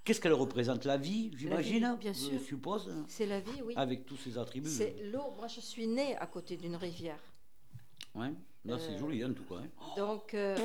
Qu'est-ce 0.04 0.20
qu'elle 0.20 0.34
représente? 0.34 0.84
La 0.84 0.98
vie, 0.98 1.30
j'imagine 1.38 1.96
bien 1.98 2.12
Je 2.12 2.18
sûr. 2.18 2.40
suppose, 2.42 2.86
hein, 2.90 3.06
C'est 3.08 3.24
la 3.24 3.40
vie, 3.40 3.62
oui. 3.64 3.72
avec 3.76 4.04
tous 4.04 4.18
ses 4.18 4.36
attributs. 4.36 4.68
C'est 4.68 4.94
l'eau. 5.10 5.32
Moi, 5.38 5.46
je 5.48 5.60
suis 5.60 5.86
née 5.86 6.14
à 6.18 6.26
côté 6.26 6.58
d'une 6.58 6.76
rivière. 6.76 7.18
Ouais. 8.14 8.34
Là, 8.64 8.78
c'est 8.78 8.92
Euh, 8.94 8.98
joli, 8.98 9.24
en 9.24 9.32
tout 9.34 9.44
cas. 9.44 9.56
hein. 9.56 9.68
Donc, 9.96 10.32
euh, 10.34 10.56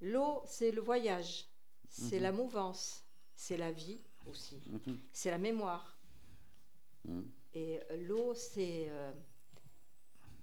l'eau, 0.00 0.42
c'est 0.46 0.70
le 0.70 0.80
voyage, 0.82 1.46
c'est 1.88 2.18
la 2.20 2.30
mouvance, 2.32 3.04
c'est 3.34 3.56
la 3.56 3.72
vie 3.72 4.00
aussi, 4.26 4.60
Mhm. 4.66 4.98
c'est 5.12 5.30
la 5.30 5.38
mémoire. 5.38 5.98
Mhm. 7.04 7.30
Et 7.54 7.80
euh, 7.90 7.96
l'eau, 8.06 8.34
c'est 8.34 8.88
euh, 8.90 9.12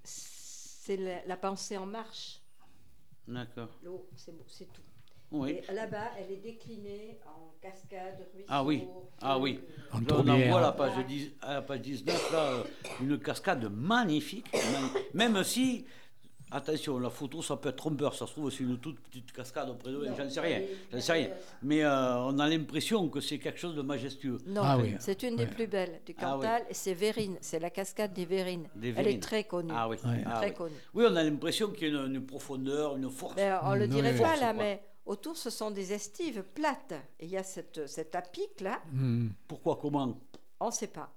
c'est 0.04 0.98
la, 0.98 1.26
la 1.26 1.38
pensée 1.38 1.78
en 1.78 1.86
marche. 1.86 2.42
D'accord. 3.28 3.70
L'eau, 3.84 4.10
c'est 4.16 4.34
c'est 4.48 4.72
tout. 4.74 4.82
Oui. 5.30 5.52
Et 5.70 5.74
là-bas, 5.74 6.12
elle 6.18 6.32
est 6.32 6.38
déclinée 6.38 7.20
en 7.26 7.54
cascades, 7.62 8.26
ruisseaux. 8.34 8.48
Ah 8.48 8.64
oui, 8.64 8.88
ah 9.20 9.38
oui. 9.38 9.60
En 9.92 10.00
Là, 10.00 10.06
on 10.12 10.28
en 10.30 10.48
voit 10.50 10.60
à 10.60 10.62
la 10.62 10.72
page, 10.72 11.06
10 11.06 11.32
à 11.42 11.54
la 11.56 11.62
page 11.62 11.82
19, 11.82 12.32
là, 12.32 12.64
une 13.02 13.20
cascade 13.20 13.70
magnifique. 13.70 14.48
Même 15.14 15.44
si, 15.44 15.86
attention, 16.52 17.00
la 17.00 17.10
photo, 17.10 17.42
ça 17.42 17.58
peut 17.58 17.70
être 17.70 17.76
trompeur. 17.78 18.14
Ça 18.16 18.26
se 18.28 18.32
trouve, 18.32 18.50
c'est 18.52 18.64
une 18.64 18.78
toute 18.80 19.00
petite 19.02 19.32
cascade 19.32 19.70
auprès 19.70 19.92
de 19.92 20.06
J'en 20.18 20.30
sais 20.30 20.40
rien. 20.40 20.62
J'en 20.92 21.00
sais 21.02 21.14
rien. 21.14 21.30
Mais 21.64 21.84
euh, 21.84 22.18
on 22.24 22.38
a 22.40 22.48
l'impression 22.50 23.08
que 23.10 23.20
c'est 23.22 23.40
quelque 23.40 23.60
chose 23.60 23.76
de 23.76 23.82
majestueux. 23.82 24.38
Non, 24.46 24.62
Ah 24.64 24.78
oui. 24.78 24.96
c'est 25.00 25.24
une 25.24 25.36
des 25.36 25.44
Ouais. 25.46 25.50
plus 25.52 25.68
belles 25.68 26.02
du 26.06 26.16
Ah 26.20 26.38
oui. 26.38 26.44
Cantal, 26.46 26.64
c'est 26.72 26.94
Vérine, 26.94 27.38
c'est 27.42 27.60
la 27.60 27.70
cascade 27.70 28.14
des 28.14 28.26
Vérines. 28.26 28.68
Des 28.76 28.94
Elle 28.96 29.08
est 29.08 29.22
très 29.22 29.44
connue. 29.44 29.74
Ah 29.76 29.88
oui. 29.90 29.98
Ouais. 30.06 30.24
ah 30.26 30.38
très 30.38 30.50
oui. 30.50 30.54
connue. 30.56 30.76
Oui, 30.94 31.06
on 31.10 31.16
a 31.16 31.24
l'impression 31.24 31.70
qu'il 31.72 31.94
y 31.94 31.96
a 31.98 32.04
une, 32.06 32.16
une 32.16 32.26
profondeur, 32.26 32.96
une 32.98 33.10
force. 33.10 33.36
Ben, 33.36 33.60
on 33.64 33.76
le 33.76 33.88
dirait 33.88 34.14
oui, 34.14 34.20
pas 34.22 34.34
oui. 34.36 34.40
là, 34.42 34.54
mais 34.54 34.82
autour 35.06 35.36
ce 35.38 35.50
sont 35.50 35.72
des 35.72 35.94
estives 35.94 36.44
plates. 36.54 36.94
Et 37.20 37.26
il 37.26 37.32
y 37.32 37.38
a 37.38 37.44
cette, 37.44 37.88
cet 37.88 38.16
apic 38.16 38.62
là, 38.62 38.80
Hmm. 38.92 39.30
Pourquoi, 39.48 39.78
comment? 39.82 40.18
On 40.60 40.68
ne 40.68 40.72
sait 40.72 40.88
pas. 40.88 41.14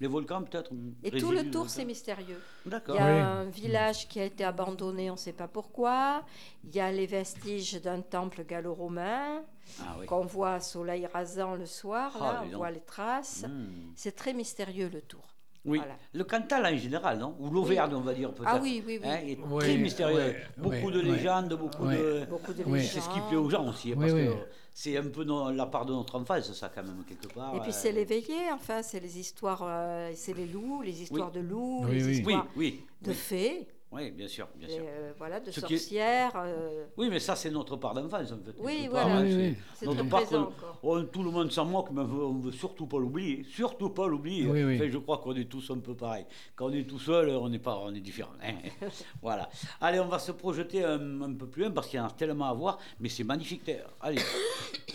Les 0.00 0.06
volcans, 0.08 0.42
peut-être 0.42 0.70
Et 1.02 1.10
tout 1.10 1.30
le 1.30 1.50
tour, 1.50 1.68
c'est 1.68 1.84
mystérieux. 1.84 2.40
Il 2.64 2.72
y 2.72 2.74
a 2.74 2.80
Oui. 2.88 2.98
un 3.20 3.44
village 3.44 4.08
qui 4.08 4.18
a 4.18 4.24
été 4.24 4.44
abandonné, 4.44 5.10
on 5.10 5.14
ne 5.14 5.18
sait 5.18 5.34
pas 5.34 5.46
pourquoi. 5.48 6.24
Il 6.64 6.74
y 6.74 6.80
a 6.80 6.90
les 6.90 7.06
vestiges 7.06 7.80
d'un 7.82 8.00
temple 8.00 8.44
gallo-romain 8.44 9.42
Ah 9.82 9.96
oui. 10.00 10.06
qu'on 10.06 10.24
voit 10.24 10.54
à 10.54 10.60
soleil 10.60 11.04
rasant 11.06 11.54
le 11.54 11.66
soir. 11.66 12.12
Ah, 12.18 12.32
Là, 12.32 12.40
on 12.44 12.46
donc. 12.46 12.54
voit 12.56 12.70
les 12.70 12.80
traces. 12.80 13.44
Hmm. 13.46 13.92
C'est 13.94 14.16
très 14.16 14.32
mystérieux 14.32 14.88
le 14.90 15.02
tour. 15.02 15.36
Oui, 15.66 15.76
Voilà. 15.78 15.94
le 16.14 16.24
Cantal 16.24 16.64
en 16.74 16.76
général, 16.78 17.18
non? 17.18 17.36
Ou 17.38 17.50
l'Auvergne, 17.50 17.92
on 17.94 18.00
va 18.00 18.14
dire 18.14 18.32
peut-être. 18.32 18.48
Ah 18.50 18.58
oui, 18.62 18.82
oui, 18.86 18.98
oui. 19.02 19.08
Hein, 19.08 19.18
est 19.26 19.38
Oui, 19.46 19.58
très 19.62 19.76
mystérieux. 19.76 20.34
beaucoup 20.56 20.90
de 20.90 21.00
légendes, 21.00 21.52
beaucoup 21.54 21.86
de. 21.86 22.24
Beaucoup 22.30 22.52
de 22.54 22.62
Oui. 22.64 22.78
légendes. 22.78 22.90
C'est 22.94 23.00
ce 23.00 23.10
qui 23.10 23.20
plaît 23.28 23.36
aux 23.36 23.50
gens 23.50 23.68
aussi, 23.68 23.90
hein, 23.92 23.96
Oui, 23.98 24.06
parce 24.06 24.12
oui. 24.14 24.26
que 24.26 24.32
c'est 24.72 24.96
un 24.96 25.08
peu 25.08 25.24
no- 25.24 25.52
la 25.52 25.66
part 25.66 25.84
de 25.84 25.92
notre 25.92 26.18
enfance, 26.18 26.50
ça, 26.54 26.70
quand 26.74 26.82
même, 26.82 27.04
quelque 27.06 27.32
part. 27.34 27.54
Et 27.56 27.60
puis 27.60 27.68
euh. 27.70 27.74
c'est 27.74 27.92
l'éveillé, 27.92 28.36
enfin, 28.54 28.82
c'est 28.82 29.00
les 29.00 29.18
histoires, 29.18 29.62
euh, 29.62 30.10
c'est 30.14 30.34
les 30.34 30.46
loups, 30.46 30.80
les 30.82 31.02
histoires 31.02 31.30
de 31.30 31.40
loups, 31.40 31.84
Oui, 31.84 31.94
les 31.94 32.18
histoires 32.18 32.46
oui, 32.56 32.80
de 33.02 33.10
oui, 33.10 33.14
fées, 33.14 33.68
oui, 33.92 34.10
bien 34.12 34.28
sûr, 34.28 34.48
bien 34.56 34.68
et, 34.68 34.72
sûr. 34.72 34.82
euh, 34.86 35.12
voilà, 35.18 35.40
de 35.40 35.50
Ce 35.50 35.60
qui 35.60 35.74
est- 35.74 35.78
sorcières. 35.78 36.32
euh, 36.36 36.86
Oui, 36.96 37.08
mais 37.10 37.18
ça, 37.18 37.34
c'est 37.34 37.50
notre 37.50 37.76
part 37.76 37.92
d'enfance, 37.94 38.30
en 38.32 38.38
fait. 38.38 38.54
Oui, 38.58 38.88
part, 38.88 39.20
Oui, 39.22 39.34
oui. 39.34 39.54
C'est 39.74 39.86
notre 39.86 39.98
très 40.00 40.08
part 40.08 40.20
présent. 40.22 40.52
Oh, 40.82 41.00
tout 41.02 41.22
le 41.24 41.30
monde 41.30 41.50
s'en 41.50 41.64
moque, 41.64 41.88
mais 41.90 42.02
on 42.02 42.04
veut, 42.04 42.24
on 42.24 42.38
veut 42.38 42.52
surtout 42.52 42.86
pas 42.86 42.98
l'oublier. 42.98 43.44
Surtout 43.44 43.90
pas 43.90 44.06
l'oublier. 44.06 44.46
Oui, 44.48 44.62
oui. 44.64 44.76
Enfin, 44.76 44.88
je 44.90 44.98
crois 44.98 45.18
qu'on 45.18 45.34
est 45.34 45.44
tous 45.50 45.70
un 45.70 45.78
peu 45.78 45.94
pareil. 45.94 46.24
Quand 46.54 46.66
on 46.66 46.72
est 46.72 46.84
tout 46.84 46.98
seul, 47.00 47.30
on 47.30 47.48
n'est 47.48 47.58
pas, 47.58 47.78
on 47.82 47.92
est 47.94 48.00
différent. 48.00 48.30
hein. 48.42 48.54
voilà. 49.22 49.48
Allez, 49.80 49.98
on 50.00 50.06
va 50.08 50.18
se 50.18 50.32
projeter 50.32 50.84
un, 50.84 51.22
un 51.22 51.34
peu 51.34 51.46
plus 51.48 51.62
loin 51.62 51.72
parce 51.72 51.88
qu'il 51.88 51.98
y 51.98 52.00
en 52.02 52.06
a 52.06 52.10
tellement 52.10 52.48
à 52.48 52.54
voir, 52.54 52.78
mais 53.00 53.08
c'est 53.08 53.24
magnifique. 53.24 53.70
Allez, 54.00 54.20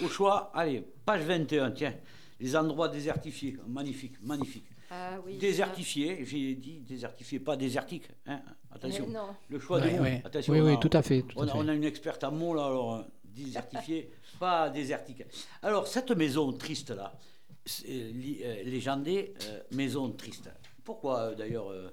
au 0.04 0.08
choix, 0.08 0.52
allez, 0.54 0.86
page 1.06 1.22
21, 1.24 1.72
tiens. 1.72 1.94
Les 2.40 2.56
endroits 2.56 2.88
désertifiés, 2.90 3.58
magnifique, 3.68 4.16
magnifique. 4.22 4.66
Ah 4.92 5.18
oui. 5.26 5.38
Désertifiés, 5.38 6.24
j'ai 6.26 6.54
dit 6.56 6.80
désertifiés, 6.82 7.40
pas 7.40 7.56
désertiques. 7.58 8.08
Hein. 8.28 8.42
Attention, 8.76 9.08
le 9.50 9.60
choix 9.60 9.80
Ouais, 9.80 9.90
des 9.92 9.98
mots. 9.98 10.04
ouais. 10.04 10.22
Attention, 10.26 10.54
Oui, 10.54 10.60
on 10.62 10.66
oui, 10.66 10.80
tout 10.80 10.90
à 10.94 11.02
fait. 11.02 11.22
tout 11.24 11.40
à 11.40 11.44
on 11.44 11.48
a, 11.48 11.52
fait. 11.52 11.58
on 11.58 11.68
a 11.68 11.74
une 11.74 11.84
experte 11.84 12.24
en 12.24 12.32
mots, 12.32 12.54
là, 12.54 12.66
alors, 12.66 12.96
euh, 12.96 13.02
désertifié, 13.24 14.12
pas 14.40 14.70
désertique. 14.70 15.24
Alors, 15.62 15.88
cette 15.88 16.12
maison 16.12 16.52
triste, 16.54 16.92
là, 16.92 17.18
c'est, 17.66 17.86
euh, 17.90 18.12
euh, 18.44 18.64
légendée, 18.64 19.34
euh, 19.44 19.62
maison 19.72 20.12
triste. 20.12 20.50
Pourquoi, 20.84 21.20
euh, 21.20 21.36
d'ailleurs, 21.36 21.70
euh, 21.72 21.90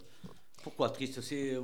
pourquoi 0.63 0.91
triste? 0.91 1.21
C'est, 1.23 1.57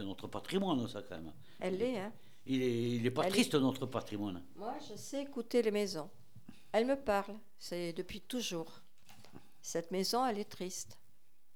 notre 0.00 0.28
patrimoine, 0.28 0.86
ça, 0.88 1.02
quand 1.02 1.16
même. 1.16 1.32
Elle 1.60 1.78
l'est, 1.78 1.98
hein. 1.98 2.12
Il 2.48 2.62
est, 2.62 2.82
il 2.96 3.06
est 3.06 3.10
pas 3.10 3.22
Elle 3.22 3.28
est- 3.28 3.32
triste, 3.32 3.54
notre 3.56 3.86
patrimoine. 3.86 4.42
Moi, 4.56 4.76
je 4.88 4.96
sais 4.96 5.22
écouter 5.22 5.62
les 5.62 5.70
maisons. 5.72 6.08
Elle 6.72 6.86
me 6.86 6.94
parle, 6.96 7.34
c'est 7.58 7.92
depuis 7.92 8.20
toujours. 8.20 8.82
Cette 9.62 9.90
maison, 9.90 10.24
elle 10.24 10.38
est 10.38 10.44
triste. 10.48 10.98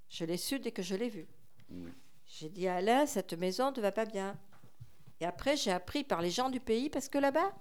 Je 0.09 0.25
l'ai 0.25 0.37
su 0.37 0.59
dès 0.59 0.73
que 0.73 0.83
je 0.83 0.97
l'ai 0.97 1.09
vue. 1.09 1.29
Oui. 1.71 1.91
J'ai 2.33 2.49
dit 2.49 2.69
à 2.69 2.77
Alain, 2.77 3.07
cette 3.07 3.33
maison 3.35 3.73
ne 3.73 3.81
va 3.81 3.91
pas 3.93 4.05
bien. 4.07 4.39
Et 5.21 5.27
après, 5.27 5.57
j'ai 5.57 5.73
appris 5.73 6.05
par 6.05 6.23
les 6.23 6.31
gens 6.31 6.49
du 6.49 6.61
pays, 6.61 6.89
parce 6.89 7.09
que 7.09 7.19
là-bas, 7.19 7.53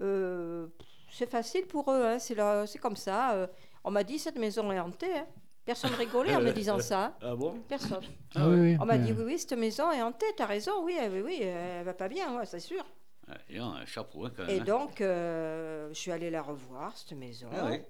euh, 0.00 0.66
c'est 1.10 1.30
facile 1.30 1.66
pour 1.66 1.90
eux, 1.92 2.04
hein, 2.04 2.18
c'est 2.18 2.34
leur- 2.34 2.66
c'est 2.68 2.78
comme 2.78 2.96
ça. 2.96 3.34
euh. 3.34 3.46
on 3.84 3.90
m'a 3.90 4.02
dit, 4.04 4.18
cette 4.18 4.36
maison 4.36 4.70
est 4.72 4.80
hantée. 4.80 5.16
hein. 5.16 5.26
Personne 5.64 5.94
rigolait 5.94 6.34
en 6.34 6.40
me 6.40 6.52
disant 6.52 6.78
ça. 6.80 7.16
Ah 7.22 7.34
bon? 7.36 7.60
Personne. 7.68 8.02
Ah 8.34 8.48
oui, 8.48 8.56
oui. 8.60 8.76
On 8.80 8.84
m'a 8.84 8.98
dit, 8.98 9.12
oui, 9.12 9.22
oui, 9.24 9.38
cette 9.38 9.52
maison 9.52 9.90
est 9.92 10.02
hantée, 10.02 10.26
t'as 10.36 10.46
raison, 10.46 10.84
oui, 10.84 10.96
euh, 11.00 11.08
oui, 11.10 11.20
oui, 11.22 11.42
elle 11.42 11.84
va 11.84 11.94
pas 11.94 12.08
bien, 12.08 12.36
ouais, 12.36 12.46
c'est 12.46 12.60
sûr. 12.60 12.84
Ah, 13.28 13.36
et 13.48 13.58
un 13.58 13.86
chapeau, 13.86 14.24
hein, 14.26 14.32
quand 14.36 14.44
même. 14.44 14.56
Et 14.56 14.60
hein. 14.60 14.64
donc, 14.64 15.00
euh, 15.00 15.88
je 15.90 15.94
suis 15.98 16.10
allée 16.10 16.30
la 16.30 16.42
revoir, 16.42 16.96
cette 16.98 17.12
maison. 17.16 17.48
Ah 17.54 17.66
ouais. 17.66 17.86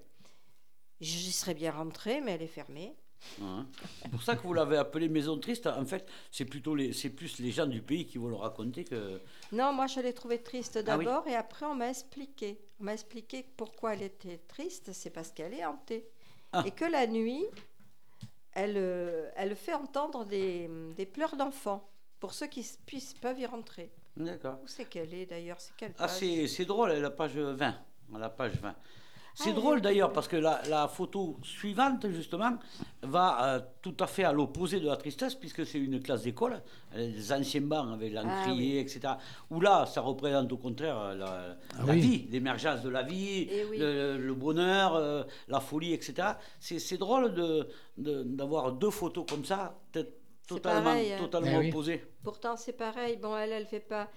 J'y 0.99 1.31
serais 1.31 1.55
bien 1.55 1.71
rentrée, 1.71 2.21
mais 2.21 2.33
elle 2.33 2.43
est 2.43 2.47
fermée. 2.47 2.95
Hein. 3.41 3.65
C'est 4.01 4.09
pour 4.09 4.23
ça 4.23 4.35
que 4.35 4.41
vous 4.41 4.53
l'avez 4.53 4.77
appelée 4.77 5.09
maison 5.09 5.37
triste. 5.37 5.67
En 5.67 5.85
fait, 5.85 6.07
c'est 6.31 6.45
plutôt 6.45 6.75
les, 6.75 6.91
c'est 6.93 7.09
plus 7.09 7.39
les 7.39 7.51
gens 7.51 7.67
du 7.67 7.81
pays 7.81 8.05
qui 8.05 8.17
vont 8.17 8.27
le 8.29 8.35
raconter 8.35 8.83
que. 8.83 9.19
Non, 9.51 9.73
moi, 9.73 9.87
je 9.87 9.99
l'ai 9.99 10.13
trouvée 10.13 10.41
triste 10.41 10.83
Ah 10.87 10.97
oui. 10.97 11.05
d'abord, 11.05 11.27
et 11.27 11.35
après, 11.35 11.65
on 11.65 11.75
m'a 11.75 11.89
expliqué. 11.89 12.59
On 12.79 12.85
m'a 12.85 12.93
expliqué 12.93 13.45
pourquoi 13.57 13.93
elle 13.93 14.03
était 14.03 14.39
triste, 14.47 14.91
c'est 14.93 15.11
parce 15.11 15.31
qu'elle 15.31 15.53
est 15.53 15.65
hantée. 15.65 16.07
Ah. 16.51 16.63
Et 16.65 16.71
que 16.71 16.85
la 16.85 17.07
nuit, 17.07 17.45
elle, 18.53 18.75
euh, 18.77 19.29
elle 19.35 19.55
fait 19.55 19.73
entendre 19.73 20.25
des, 20.25 20.69
des 20.97 21.05
pleurs 21.05 21.35
d'enfants, 21.37 21.89
pour 22.19 22.33
ceux 22.33 22.47
qui 22.47 22.67
puissent, 22.85 23.13
peuvent 23.13 23.39
y 23.39 23.45
rentrer. 23.45 23.91
D'accord. 24.17 24.57
Où 24.63 24.67
c'est 24.67 24.85
qu'elle 24.85 25.13
est 25.13 25.25
d'ailleurs? 25.25 25.59
C'est 25.61 25.73
quelle 25.77 25.93
Ah, 25.97 26.07
page? 26.07 26.17
c'est, 26.17 26.47
c'est 26.47 26.65
drôle, 26.65 26.91
la 26.91 27.09
page 27.11 27.37
20. 27.37 27.67
À 28.13 28.19
la 28.19 28.29
page 28.29 28.55
20. 28.55 28.75
C'est 29.33 29.53
drôle 29.53 29.81
d'ailleurs 29.81 30.11
parce 30.13 30.27
que 30.27 30.35
la, 30.35 30.61
la 30.69 30.87
photo 30.87 31.37
suivante, 31.41 32.07
justement, 32.09 32.57
va 33.01 33.55
euh, 33.55 33.59
tout 33.81 33.95
à 33.99 34.07
fait 34.07 34.23
à 34.23 34.31
l'opposé 34.33 34.79
de 34.79 34.85
la 34.87 34.97
tristesse 34.97 35.35
puisque 35.35 35.65
c'est 35.65 35.79
une 35.79 36.01
classe 36.01 36.23
d'école, 36.23 36.61
euh, 36.95 37.07
les 37.15 37.31
anciens 37.33 37.61
bancs 37.61 37.93
avec 37.93 38.13
l'encrier, 38.13 38.77
Ah, 38.77 38.81
etc. 38.81 39.13
Où 39.49 39.61
là, 39.61 39.85
ça 39.85 40.01
représente 40.01 40.51
au 40.51 40.57
contraire 40.57 40.97
euh, 40.99 41.15
la, 41.15 41.57
Ah 41.79 41.83
la 41.87 41.93
oui. 41.93 41.99
vie, 42.01 42.27
l'émergence 42.29 42.81
de 42.81 42.89
la 42.89 43.03
vie, 43.03 43.47
Eh 43.49 43.65
oui. 43.65 43.77
le, 43.79 44.17
le 44.17 44.33
bonheur, 44.33 44.95
euh, 44.95 45.23
la 45.47 45.59
folie, 45.59 45.93
etc. 45.93 46.29
C'est 46.59 46.97
drôle 46.97 47.33
de- 47.33 47.67
de- 47.97 48.23
d'avoir 48.23 48.73
deux 48.73 48.91
photos 48.91 49.25
comme 49.29 49.45
ça, 49.45 49.75
totalement, 50.47 50.83
pareil, 50.83 51.13
hein. 51.13 51.17
totalement 51.19 51.51
Eh 51.53 51.57
oui. 51.57 51.69
opposées. 51.69 52.03
Pourtant, 52.23 52.57
c'est 52.57 52.73
pareil. 52.73 53.17
Bon, 53.17 53.35
elle, 53.37 53.51
elle 53.51 53.65
fait 53.65 53.79
pas. 53.79 54.09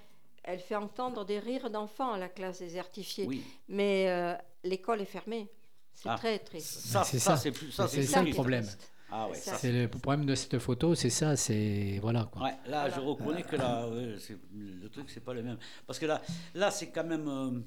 Elle 0.47 0.59
fait 0.59 0.75
entendre 0.75 1.25
des 1.25 1.39
rires 1.39 1.71
d'enfants 1.71 2.11
à 2.13 2.19
la 2.19 2.29
classe 2.29 2.59
désertifiée. 2.59 3.25
Oui. 3.27 3.41
Mais 3.67 4.05
euh, 4.09 4.35
l'école 4.65 5.01
est 5.01 5.05
fermée. 5.05 5.47
C'est 5.93 6.09
Ah. 6.09 6.15
très 6.17 6.39
triste. 6.39 6.79
Ça, 6.81 7.03
C'est 7.03 7.19
ça, 7.19 7.37
ça. 7.37 7.51
c'est 7.87 8.03
ça, 8.03 8.21
le 8.21 8.31
problème. 8.31 8.65
Ah 9.11 9.29
ouais, 9.29 9.35
C'est 9.35 9.71
le 9.71 9.87
problème 9.87 10.25
de 10.25 10.35
cette 10.35 10.57
photo, 10.59 10.93
c'est 10.95 11.09
ça, 11.11 11.35
c'est 11.37 11.99
voilà 12.01 12.27
quoi. 12.31 12.41
Ouais, 12.43 12.55
là, 12.67 12.89
je 12.89 12.99
reconnais 12.99 13.43
que 13.43 13.55
là, 13.55 13.87
ouais, 13.87 14.15
le 14.53 14.87
truc, 14.89 15.09
c'est 15.09 15.23
pas 15.23 15.33
le 15.33 15.43
même. 15.43 15.57
Parce 15.87 15.99
que 15.99 16.05
là, 16.05 16.21
là 16.55 16.69
c'est 16.71 16.89
quand 16.89 17.05
même. 17.05 17.27
euh, 17.27 17.59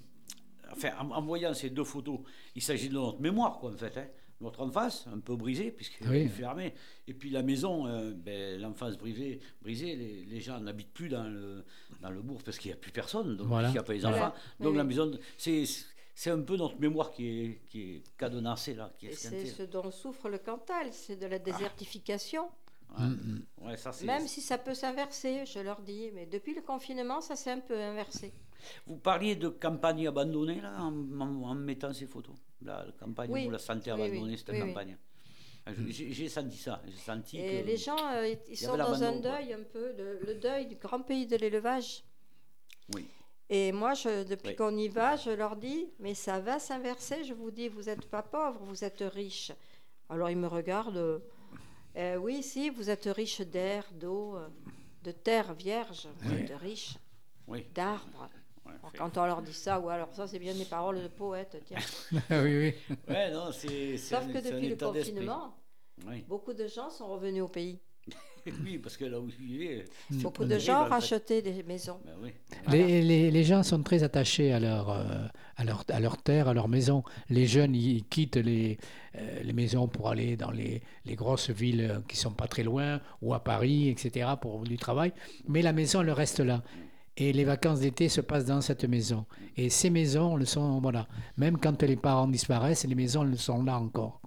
enfin, 0.72 0.90
en, 1.00 1.10
en 1.12 1.22
voyant 1.22 1.54
ces 1.54 1.70
deux 1.70 1.84
photos, 1.84 2.20
il 2.54 2.60
s'agit 2.62 2.88
de 2.88 2.94
notre 2.94 3.20
mémoire, 3.20 3.58
quoi, 3.58 3.72
en 3.72 3.76
fait. 3.76 3.96
hein. 3.96 4.06
Notre 4.40 4.60
enfance, 4.60 5.06
un 5.12 5.18
peu 5.18 5.34
brisée, 5.34 5.72
puisqu'elle 5.72 6.08
Oui. 6.10 6.18
est 6.18 6.28
fermée. 6.28 6.72
Et 7.08 7.14
puis 7.14 7.30
la 7.30 7.42
maison, 7.42 7.86
euh, 7.88 8.12
ben, 8.14 8.60
l'enfance 8.60 8.96
brisée, 8.96 9.40
brisée 9.62 9.96
les, 9.96 10.24
les 10.26 10.40
gens 10.40 10.60
n'habitent 10.60 10.92
plus 10.92 11.08
dans 11.08 11.24
le, 11.24 11.64
dans 12.00 12.10
le 12.10 12.22
bourg 12.22 12.40
parce 12.44 12.56
qu'il 12.58 12.70
n'y 12.70 12.74
a 12.74 12.76
plus 12.76 12.92
personne, 12.92 13.36
donc 13.36 13.48
Voilà. 13.48 13.68
il 13.68 13.72
n'y 13.72 13.78
a 13.78 13.82
pas 13.82 13.94
les 13.94 13.98
Voilà. 14.00 14.16
enfants. 14.28 14.34
Donc 14.60 14.72
Oui, 14.72 14.76
la 14.76 14.84
maison, 14.84 15.10
c'est. 15.36 15.64
C'est 16.20 16.30
un 16.30 16.40
peu 16.42 16.56
notre 16.56 16.80
mémoire 16.80 17.12
qui 17.12 17.28
est, 17.28 17.60
qui 17.68 17.80
est 17.94 18.02
cadenassée, 18.16 18.74
là, 18.74 18.92
qui 18.98 19.06
est 19.06 19.10
Et 19.10 19.14
c'est 19.14 19.46
ce 19.46 19.62
dont 19.62 19.88
souffre 19.92 20.28
le 20.28 20.38
Cantal, 20.38 20.92
c'est 20.92 21.14
de 21.14 21.26
la 21.26 21.38
désertification. 21.38 22.50
Ouais. 22.98 23.04
Mm, 23.06 23.42
Ouais, 23.62 23.76
ça, 23.76 23.92
c'est- 23.92 24.04
Même 24.04 24.26
si 24.26 24.40
ça 24.40 24.58
peut 24.58 24.74
s'inverser, 24.74 25.46
je 25.46 25.60
leur 25.60 25.80
dis. 25.80 26.10
Mais 26.12 26.26
depuis 26.26 26.54
le 26.56 26.62
confinement, 26.62 27.20
ça 27.20 27.36
s'est 27.36 27.52
un 27.52 27.60
peu 27.60 27.78
inversé. 27.80 28.32
Vous 28.88 28.96
parliez 28.96 29.36
de 29.36 29.46
campagne 29.48 30.08
abandonnée 30.08 30.60
là, 30.60 30.82
en, 30.82 30.92
en- 31.20 31.42
en 31.50 31.54
mettant 31.54 31.92
ces 31.92 32.06
photos. 32.06 32.34
La, 32.62 32.84
la 32.84 32.90
campagne 32.98 33.30
Oui, 33.30 33.46
où 33.46 33.50
la 33.52 33.60
santé 33.60 33.92
oui, 33.92 34.00
abandonnée, 34.02 34.32
oui, 34.32 34.38
cette 34.38 34.48
oui, 34.48 34.60
oui. 34.60 34.66
campagne. 34.68 34.96
Ah, 35.66 35.70
J'ai 35.86 36.28
senti 36.28 36.56
ça. 36.56 36.82
J'ai 36.84 36.96
senti 36.96 37.38
Et 37.38 37.60
que- 37.62 37.66
les 37.68 37.76
gens, 37.76 37.96
euh, 38.14 38.34
ils 38.48 38.56
sont 38.56 38.76
dans 38.76 39.00
un 39.04 39.12
quoi. 39.20 39.20
deuil 39.20 39.52
un 39.52 39.62
peu, 39.62 39.92
le 40.26 40.34
deuil 40.34 40.66
du 40.66 40.74
grand 40.74 41.00
pays 41.02 41.28
de 41.28 41.36
l'élevage. 41.36 42.02
Oui. 42.92 43.06
Et 43.50 43.72
moi, 43.72 43.94
je, 43.94 44.24
depuis 44.24 44.50
Oui. 44.50 44.56
qu'on 44.56 44.76
y 44.76 44.88
va, 44.88 45.16
je 45.16 45.30
leur 45.30 45.56
dis, 45.56 45.88
mais 46.00 46.14
ça 46.14 46.38
va 46.38 46.58
s'inverser. 46.58 47.24
Je 47.24 47.32
vous 47.32 47.50
dis, 47.50 47.68
vous 47.68 47.82
n'êtes 47.84 48.06
pas 48.06 48.22
pauvres, 48.22 48.60
vous 48.62 48.84
êtes 48.84 49.02
riches. 49.12 49.52
Alors 50.10 50.28
ils 50.30 50.36
me 50.36 50.46
regardent. 50.48 51.22
euh, 51.96 52.16
oui, 52.16 52.42
si, 52.42 52.68
vous 52.70 52.90
êtes 52.90 53.06
riches 53.06 53.40
d'air, 53.40 53.84
d'eau, 53.92 54.36
euh, 54.36 54.48
de 55.02 55.12
terre 55.12 55.54
vierge. 55.54 56.08
Vous 56.20 56.34
Oui. 56.34 56.40
êtes 56.42 56.56
riches 56.58 56.96
Oui. 57.46 57.64
d'arbres. 57.74 58.28
Alors, 58.66 58.92
Quand 58.98 59.16
on 59.16 59.24
leur 59.24 59.40
dit 59.40 59.54
ça, 59.54 59.80
ou 59.80 59.88
alors 59.88 60.12
ça, 60.14 60.26
c'est 60.28 60.38
bien 60.38 60.54
des 60.54 60.66
paroles 60.66 61.02
de 61.02 61.08
poète. 61.08 61.56
Tiens. 61.64 61.78
oui, 62.30 62.74
oui. 62.90 62.96
Ouais, 63.08 63.30
non, 63.30 63.50
c'est. 63.50 63.96
c'est 63.96 64.14
Sauf 64.14 64.24
un- 64.24 64.32
que 64.32 64.40
c'est 64.42 64.52
un 64.52 64.56
depuis 64.56 64.68
le 64.68 64.76
confinement, 64.76 65.54
Oui. 66.06 66.22
beaucoup 66.28 66.52
de 66.52 66.66
gens 66.66 66.90
sont 66.90 67.08
revenus 67.08 67.42
au 67.42 67.48
pays. 67.48 67.78
oui, 68.64 68.78
parce 68.78 68.96
que 68.96 69.04
là 69.04 69.18
où 69.20 69.28
je 69.30 69.36
vivais. 69.36 69.84
Beaucoup 70.10 70.44
de 70.44 70.58
gens 70.58 70.84
rachetaient 70.84 71.42
des 71.42 71.62
maisons. 71.62 71.98
Ben 72.04 72.12
oui. 72.22 72.30
Les, 72.70 73.02
les- 73.02 73.30
les 73.30 73.44
gens 73.44 73.62
sont 73.62 73.82
très 73.82 74.02
attachés 74.02 74.52
à 74.52 74.60
leur, 74.60 74.90
euh, 74.90 75.26
à 75.56 75.64
leur, 75.64 75.84
à 75.88 76.00
leur 76.00 76.16
terre, 76.18 76.48
à 76.48 76.54
leur 76.54 76.68
maison. 76.68 77.02
Les 77.30 77.46
jeunes, 77.46 77.74
ils 77.74 78.04
quittent 78.04 78.36
les, 78.36 78.78
euh, 79.16 79.42
les 79.42 79.52
maisons 79.52 79.88
pour 79.88 80.08
aller 80.08 80.36
dans 80.36 80.50
les, 80.50 80.82
les 81.04 81.14
grosses 81.14 81.50
villes 81.50 82.00
qui 82.08 82.16
sont 82.16 82.32
pas 82.32 82.46
très 82.46 82.62
loin, 82.62 83.00
ou 83.22 83.34
à 83.34 83.42
Paris, 83.42 83.88
etc., 83.88 84.30
pour 84.40 84.62
du 84.64 84.76
travail. 84.76 85.12
Mais 85.48 85.62
la 85.62 85.72
maison, 85.72 86.02
elle 86.02 86.10
reste 86.10 86.40
là. 86.40 86.62
Et 87.20 87.32
les 87.32 87.42
vacances 87.44 87.80
d'été 87.80 88.08
se 88.08 88.20
passent 88.20 88.44
dans 88.44 88.60
cette 88.60 88.84
maison. 88.84 89.26
Et 89.56 89.70
ces 89.70 89.90
maisons, 89.90 90.38
elles 90.38 90.46
sont, 90.46 90.80
voilà, 90.80 91.08
même 91.36 91.58
quand 91.58 91.82
les 91.82 91.96
parents 91.96 92.28
disparaissent, 92.28 92.84
les 92.86 92.94
maisons, 92.94 93.24
elles 93.24 93.36
sont 93.38 93.64
là 93.64 93.76
encore. 93.76 94.20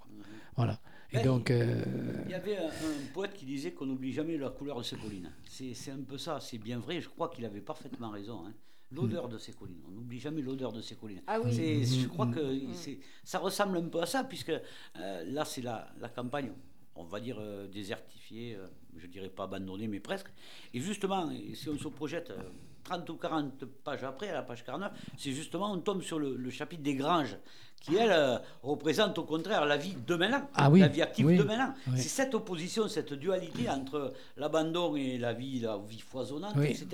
Voilà. 0.58 0.78
Et 1.12 1.18
Ben, 1.18 1.26
donc, 1.26 1.52
euh, 1.52 1.84
Il 2.26 2.32
y 2.32 2.34
avait 2.34 2.58
un, 2.58 2.68
un 2.68 3.14
poète 3.14 3.34
qui 3.34 3.46
disait 3.46 3.72
qu'on 3.74 3.86
n'oublie 3.86 4.14
jamais 4.14 4.38
la 4.38 4.50
couleur 4.50 4.78
de 4.78 4.84
ses 4.84 4.96
collines. 4.96 5.32
C'est 5.44 5.92
un 5.92 6.02
peu 6.02 6.18
ça, 6.18 6.40
c'est 6.40 6.58
bien 6.58 6.80
vrai. 6.80 7.02
Je 7.02 7.10
crois 7.10 7.30
qu'il 7.30 7.46
avait 7.46 7.60
parfaitement 7.62 8.10
raison. 8.12 8.46
hein. 8.48 8.54
L'odeur 8.94 9.30
de 9.30 9.38
ces 9.38 9.54
collines. 9.54 9.82
On 9.88 9.92
n'oublie 9.92 10.20
jamais 10.20 10.42
l'odeur 10.42 10.74
de 10.74 10.82
ces 10.82 10.96
collines. 10.96 11.22
Ah 11.28 11.40
oui. 11.42 11.54
C'est- 11.54 11.84
Je 12.02 12.08
crois 12.08 12.28
que 12.28 12.42
c'est- 12.74 13.00
ça 13.24 13.40
ressemble 13.40 13.78
un 13.78 13.88
peu 13.88 14.02
à 14.02 14.06
ça, 14.06 14.24
puisque 14.26 14.50
euh, 14.52 15.24
là, 15.26 15.46
c'est 15.46 15.62
la, 15.62 15.88
la 16.00 16.10
campagne, 16.10 16.52
on 16.96 17.04
va 17.06 17.20
dire 17.22 17.38
euh, 17.40 17.68
désertifiée, 17.70 18.56
euh, 18.56 18.68
je 18.98 19.08
dirais 19.08 19.30
pas 19.30 19.44
abandonnée, 19.46 19.88
mais 19.88 20.02
presque. 20.02 20.28
Et 20.74 20.80
justement, 20.82 21.30
si 21.54 21.70
on 21.70 21.78
se 21.78 21.88
projette 21.88 22.32
euh, 22.32 22.42
30 22.84 23.10
ou 23.10 23.16
40 23.16 23.66
pages 23.84 24.04
après, 24.04 24.30
à 24.30 24.34
la 24.34 24.42
page 24.44 24.64
49, 24.64 24.92
c'est 25.18 25.32
justement, 25.32 25.72
on 25.72 25.80
tombe 25.80 26.02
sur 26.02 26.20
le, 26.20 26.36
le 26.36 26.50
chapitre 26.50 26.84
des 26.84 26.96
granges, 26.96 27.38
qui, 27.82 27.96
elle, 27.96 28.12
euh, 28.12 28.38
représente 28.62 29.18
au 29.18 29.24
contraire 29.24 29.66
la 29.66 29.76
vie 29.76 29.96
de 29.96 30.16
maintenant, 30.16 30.48
Ah 30.54 30.70
oui, 30.70 30.82
la 30.82 30.88
vie 30.88 31.02
active 31.02 31.26
oui, 31.26 31.38
de 31.38 31.44
oui. 31.44 31.94
C'est 31.96 32.10
cette 32.10 32.36
opposition, 32.36 32.88
cette 32.88 33.14
dualité 33.14 33.70
entre 33.70 34.14
l'abandon 34.38 34.96
et 34.96 35.18
la 35.18 35.34
vie, 35.34 35.60
la 35.60 35.80
vie 35.80 36.00
foisonnante, 36.00 36.56
etc., 36.58 36.88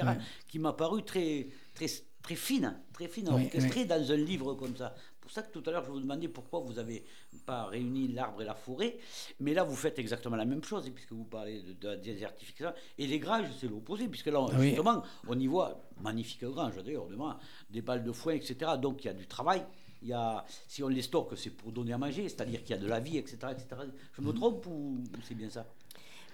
qui 0.47 0.59
m'a 0.59 0.73
paru 0.73 1.03
très, 1.03 1.47
très, 1.75 1.87
très 2.21 2.35
fine, 2.35 2.79
très 2.93 3.07
fine, 3.07 3.29
orchestrée 3.29 3.85
dans 3.85 4.11
un 4.11 4.15
livre 4.15 4.53
comme 4.53 4.75
ça. 4.75 4.95
Pour 5.27 5.33
ça 5.33 5.41
que 5.43 5.51
tout 5.51 5.61
à 5.67 5.71
l'heure, 5.73 5.83
je 5.83 5.91
vous 5.91 5.99
demandais 5.99 6.29
pourquoi 6.29 6.61
vous 6.61 6.73
n'avez 6.73 7.03
pas 7.45 7.65
réuni 7.65 8.07
l'arbre 8.07 8.41
et 8.41 8.45
la 8.45 8.55
forêt. 8.55 8.97
Mais 9.41 9.53
là, 9.53 9.63
vous 9.65 9.75
faites 9.75 9.99
exactement 9.99 10.37
la 10.37 10.45
même 10.45 10.63
chose, 10.63 10.87
et 10.87 10.91
puisque 10.91 11.11
vous 11.11 11.25
parlez 11.25 11.61
de, 11.61 11.73
de 11.73 11.87
la 11.89 11.97
désertification. 11.97 12.73
Et 12.97 13.07
les 13.07 13.19
granges, 13.19 13.47
c'est 13.59 13.67
l'opposé, 13.67 14.07
puisque 14.07 14.27
là, 14.27 14.39
Oui. 14.57 14.69
justement, 14.69 15.03
on 15.27 15.37
y 15.37 15.47
voit, 15.47 15.81
magnifique 16.01 16.45
grange 16.45 16.81
d'ailleurs, 16.81 17.07
demain, 17.07 17.37
des 17.69 17.81
balles 17.81 18.03
de 18.03 18.11
foin, 18.13 18.33
etc. 18.35 18.71
Donc, 18.81 19.03
il 19.03 19.07
y 19.07 19.09
a 19.09 19.13
du 19.13 19.27
travail. 19.27 19.65
Il 20.01 20.07
y 20.07 20.13
a, 20.13 20.45
si 20.67 20.81
on 20.81 20.87
les 20.87 21.01
stocke, 21.01 21.37
c'est 21.37 21.49
pour 21.49 21.73
donner 21.73 21.91
à 21.91 21.97
manger, 21.97 22.29
c'est-à-dire 22.29 22.61
qu'il 22.61 22.69
y 22.69 22.79
a 22.79 22.81
de 22.81 22.87
la 22.87 23.01
vie, 23.01 23.17
etc. 23.17 23.37
etc. 23.51 23.67
Je 24.13 24.21
me 24.21 24.31
trompe 24.31 24.65
ou 24.67 25.03
c'est 25.23 25.35
bien 25.35 25.49
ça? 25.49 25.65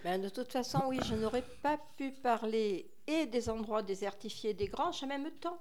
Ben, 0.04 0.22
de 0.22 0.30
toute 0.30 0.52
façon, 0.52 0.82
oui, 0.88 1.00
je 1.06 1.16
n'aurais 1.16 1.46
pas 1.64 1.80
pu 1.98 2.12
parler 2.12 2.92
et 3.08 3.26
des 3.26 3.50
endroits 3.50 3.82
désertifiés 3.82 4.54
des 4.54 4.68
granges 4.68 5.02
en 5.04 5.08
même 5.08 5.32
temps, 5.32 5.58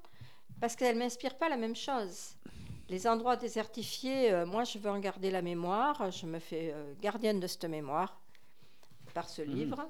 parce 0.61 0.77
qu'elles 0.77 0.97
ne 0.97 1.03
m'inspirent 1.05 1.39
pas 1.39 1.49
la 1.49 1.57
même 1.57 1.77
chose. 1.77 2.35
Les 2.93 3.07
endroits 3.07 3.37
désertifiés, 3.37 4.31
euh, 4.33 4.45
moi, 4.45 4.65
je 4.65 4.77
veux 4.79 4.91
en 4.91 4.99
garder 4.99 5.31
la 5.31 5.41
mémoire, 5.41 6.11
je 6.11 6.27
me 6.27 6.39
fais 6.39 6.73
euh, 6.75 6.93
gardienne 7.01 7.41
de 7.41 7.47
cette 7.47 7.65
mémoire 7.65 8.21
par 9.15 9.29
ce 9.31 9.41
livre. 9.43 9.89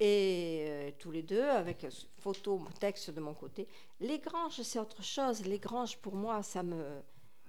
Et 0.00 0.66
euh, 0.68 0.90
tous 0.98 1.10
les 1.10 1.22
deux, 1.22 1.48
avec 1.62 1.84
euh, 1.84 1.90
photo, 2.18 2.60
texte 2.78 3.10
de 3.10 3.20
mon 3.20 3.32
côté. 3.32 3.66
Les 4.00 4.18
granges, 4.18 4.60
c'est 4.60 4.78
autre 4.78 5.02
chose. 5.02 5.46
Les 5.46 5.58
granges, 5.58 5.96
pour 5.98 6.14
moi, 6.14 6.42
ça 6.42 6.62
me, 6.62 7.00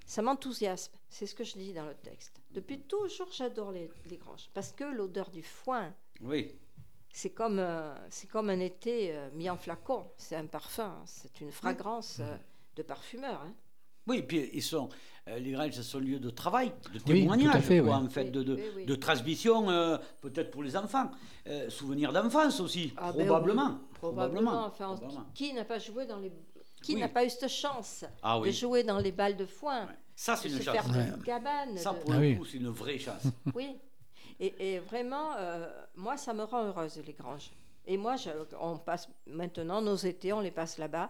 ça 0.05 0.21
m'enthousiasme. 0.21 0.93
C'est 1.09 1.25
ce 1.25 1.35
que 1.35 1.43
je 1.43 1.53
dis 1.53 1.73
dans 1.73 1.85
le 1.85 1.95
texte. 1.95 2.39
Depuis 2.51 2.79
toujours, 2.79 3.29
j'adore 3.33 3.71
les, 3.71 3.91
les 4.09 4.17
granges. 4.17 4.49
Parce 4.53 4.71
que 4.71 4.85
l'odeur 4.85 5.31
du 5.31 5.43
foin, 5.43 5.93
Oui. 6.21 6.55
c'est 7.11 7.31
comme, 7.31 7.59
euh, 7.59 7.93
c'est 8.09 8.27
comme 8.27 8.49
un 8.49 8.59
été 8.61 9.13
euh, 9.17 9.29
mis 9.33 9.49
en 9.49 9.57
flacon. 9.57 10.09
C'est 10.17 10.37
un 10.37 10.45
parfum, 10.45 10.95
c'est 11.05 11.41
une 11.41 11.51
fragrance 11.51 12.19
euh, 12.21 12.37
de 12.77 12.83
parfumeur. 12.83 13.41
hein. 13.41 13.53
Oui, 14.07 14.17
et 14.17 14.23
puis 14.23 14.49
ils 14.53 14.61
sont, 14.61 14.89
euh, 15.27 15.39
les 15.39 15.51
granges, 15.51 15.71
ce 15.71 15.81
sont 15.83 15.99
lieux 15.99 16.19
de 16.19 16.29
travail, 16.29 16.71
de 16.93 16.99
Oui, 17.07 17.21
témoignage, 17.21 17.51
tout 17.51 17.57
à 17.57 17.61
fait, 17.61 17.79
quoi, 17.81 17.97
oui. 17.97 18.05
en 18.05 18.09
fait, 18.09 18.23
Oui, 18.25 18.31
de, 18.31 18.43
de, 18.43 18.53
oui, 18.55 18.61
oui. 18.75 18.85
de 18.85 18.95
transmission, 18.95 19.69
euh, 19.69 19.97
peut-être 20.21 20.51
pour 20.51 20.63
les 20.63 20.77
enfants. 20.77 21.09
Euh, 21.47 21.69
souvenirs 21.69 22.13
d'enfance 22.13 22.59
aussi, 22.59 22.93
Ah 22.97 23.11
ben 23.11 23.25
probablement. 23.25 23.69
oui, 23.69 23.77
probablement. 23.93 24.65
Enfin, 24.65 24.89
on- 24.91 24.95
probablement. 24.97 25.25
qui 25.33 25.53
n'a 25.53 25.65
pas 25.65 25.79
joué 25.79 26.05
dans 26.05 26.17
les, 26.19 26.31
qui 26.83 26.93
Oui. 26.95 26.99
n'a 27.01 27.09
pas 27.09 27.25
eu 27.25 27.29
cette 27.29 27.49
chance 27.49 28.05
Ah 28.21 28.39
de 28.43 28.51
jouer 28.51 28.83
dans 28.83 28.99
les 28.99 29.11
balles 29.11 29.37
de 29.37 29.45
foin, 29.45 29.85
Ouais. 29.85 29.91
Ça, 30.15 30.35
c'est 30.35 30.49
une 30.49 30.61
chance. 30.61 30.75
faire 30.75 30.87
Ouais. 30.95 31.07
une 31.17 31.23
cabane. 31.23 31.77
Ça, 31.77 31.91
de- 31.93 31.97
pour 31.99 32.13
Ah 32.13 32.19
le 32.19 32.35
coup, 32.35 32.45
c'est 32.45 32.57
une 32.57 32.69
vraie 32.69 32.99
chance. 32.99 33.23
Oui. 33.55 33.75
Et, 34.39 34.53
et 34.75 34.79
vraiment, 34.79 35.31
euh, 35.37 35.67
moi, 35.95 36.15
ça 36.17 36.33
me 36.33 36.43
rend 36.43 36.63
heureuse, 36.65 37.01
les 37.05 37.13
granges. 37.13 37.51
Et 37.87 37.97
moi, 37.97 38.15
je- 38.15 38.29
on 38.61 38.77
passe 38.77 39.09
maintenant 39.27 39.81
nos 39.81 39.95
étés, 39.95 40.31
on 40.33 40.39
les 40.41 40.51
passe 40.51 40.77
là-bas. 40.77 41.09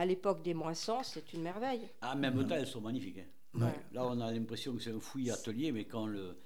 À 0.00 0.06
l'époque 0.06 0.42
des 0.44 0.54
moissons, 0.54 0.98
c'est 1.02 1.32
une 1.32 1.42
merveille. 1.42 1.80
En 2.02 2.14
même 2.14 2.46
temps, 2.46 2.54
elles 2.56 2.68
sont 2.68 2.80
magnifiques. 2.80 3.18
hein. 3.18 3.60
Ouais. 3.64 3.74
Là, 3.92 4.06
on 4.06 4.20
a 4.20 4.30
l'impression 4.30 4.72
que 4.74 4.80
c'est 4.80 4.92
un 4.92 5.00
fouillis 5.00 5.32
atelier, 5.32 5.72
mais 5.72 5.84
quand 5.86 6.06
le. 6.06 6.36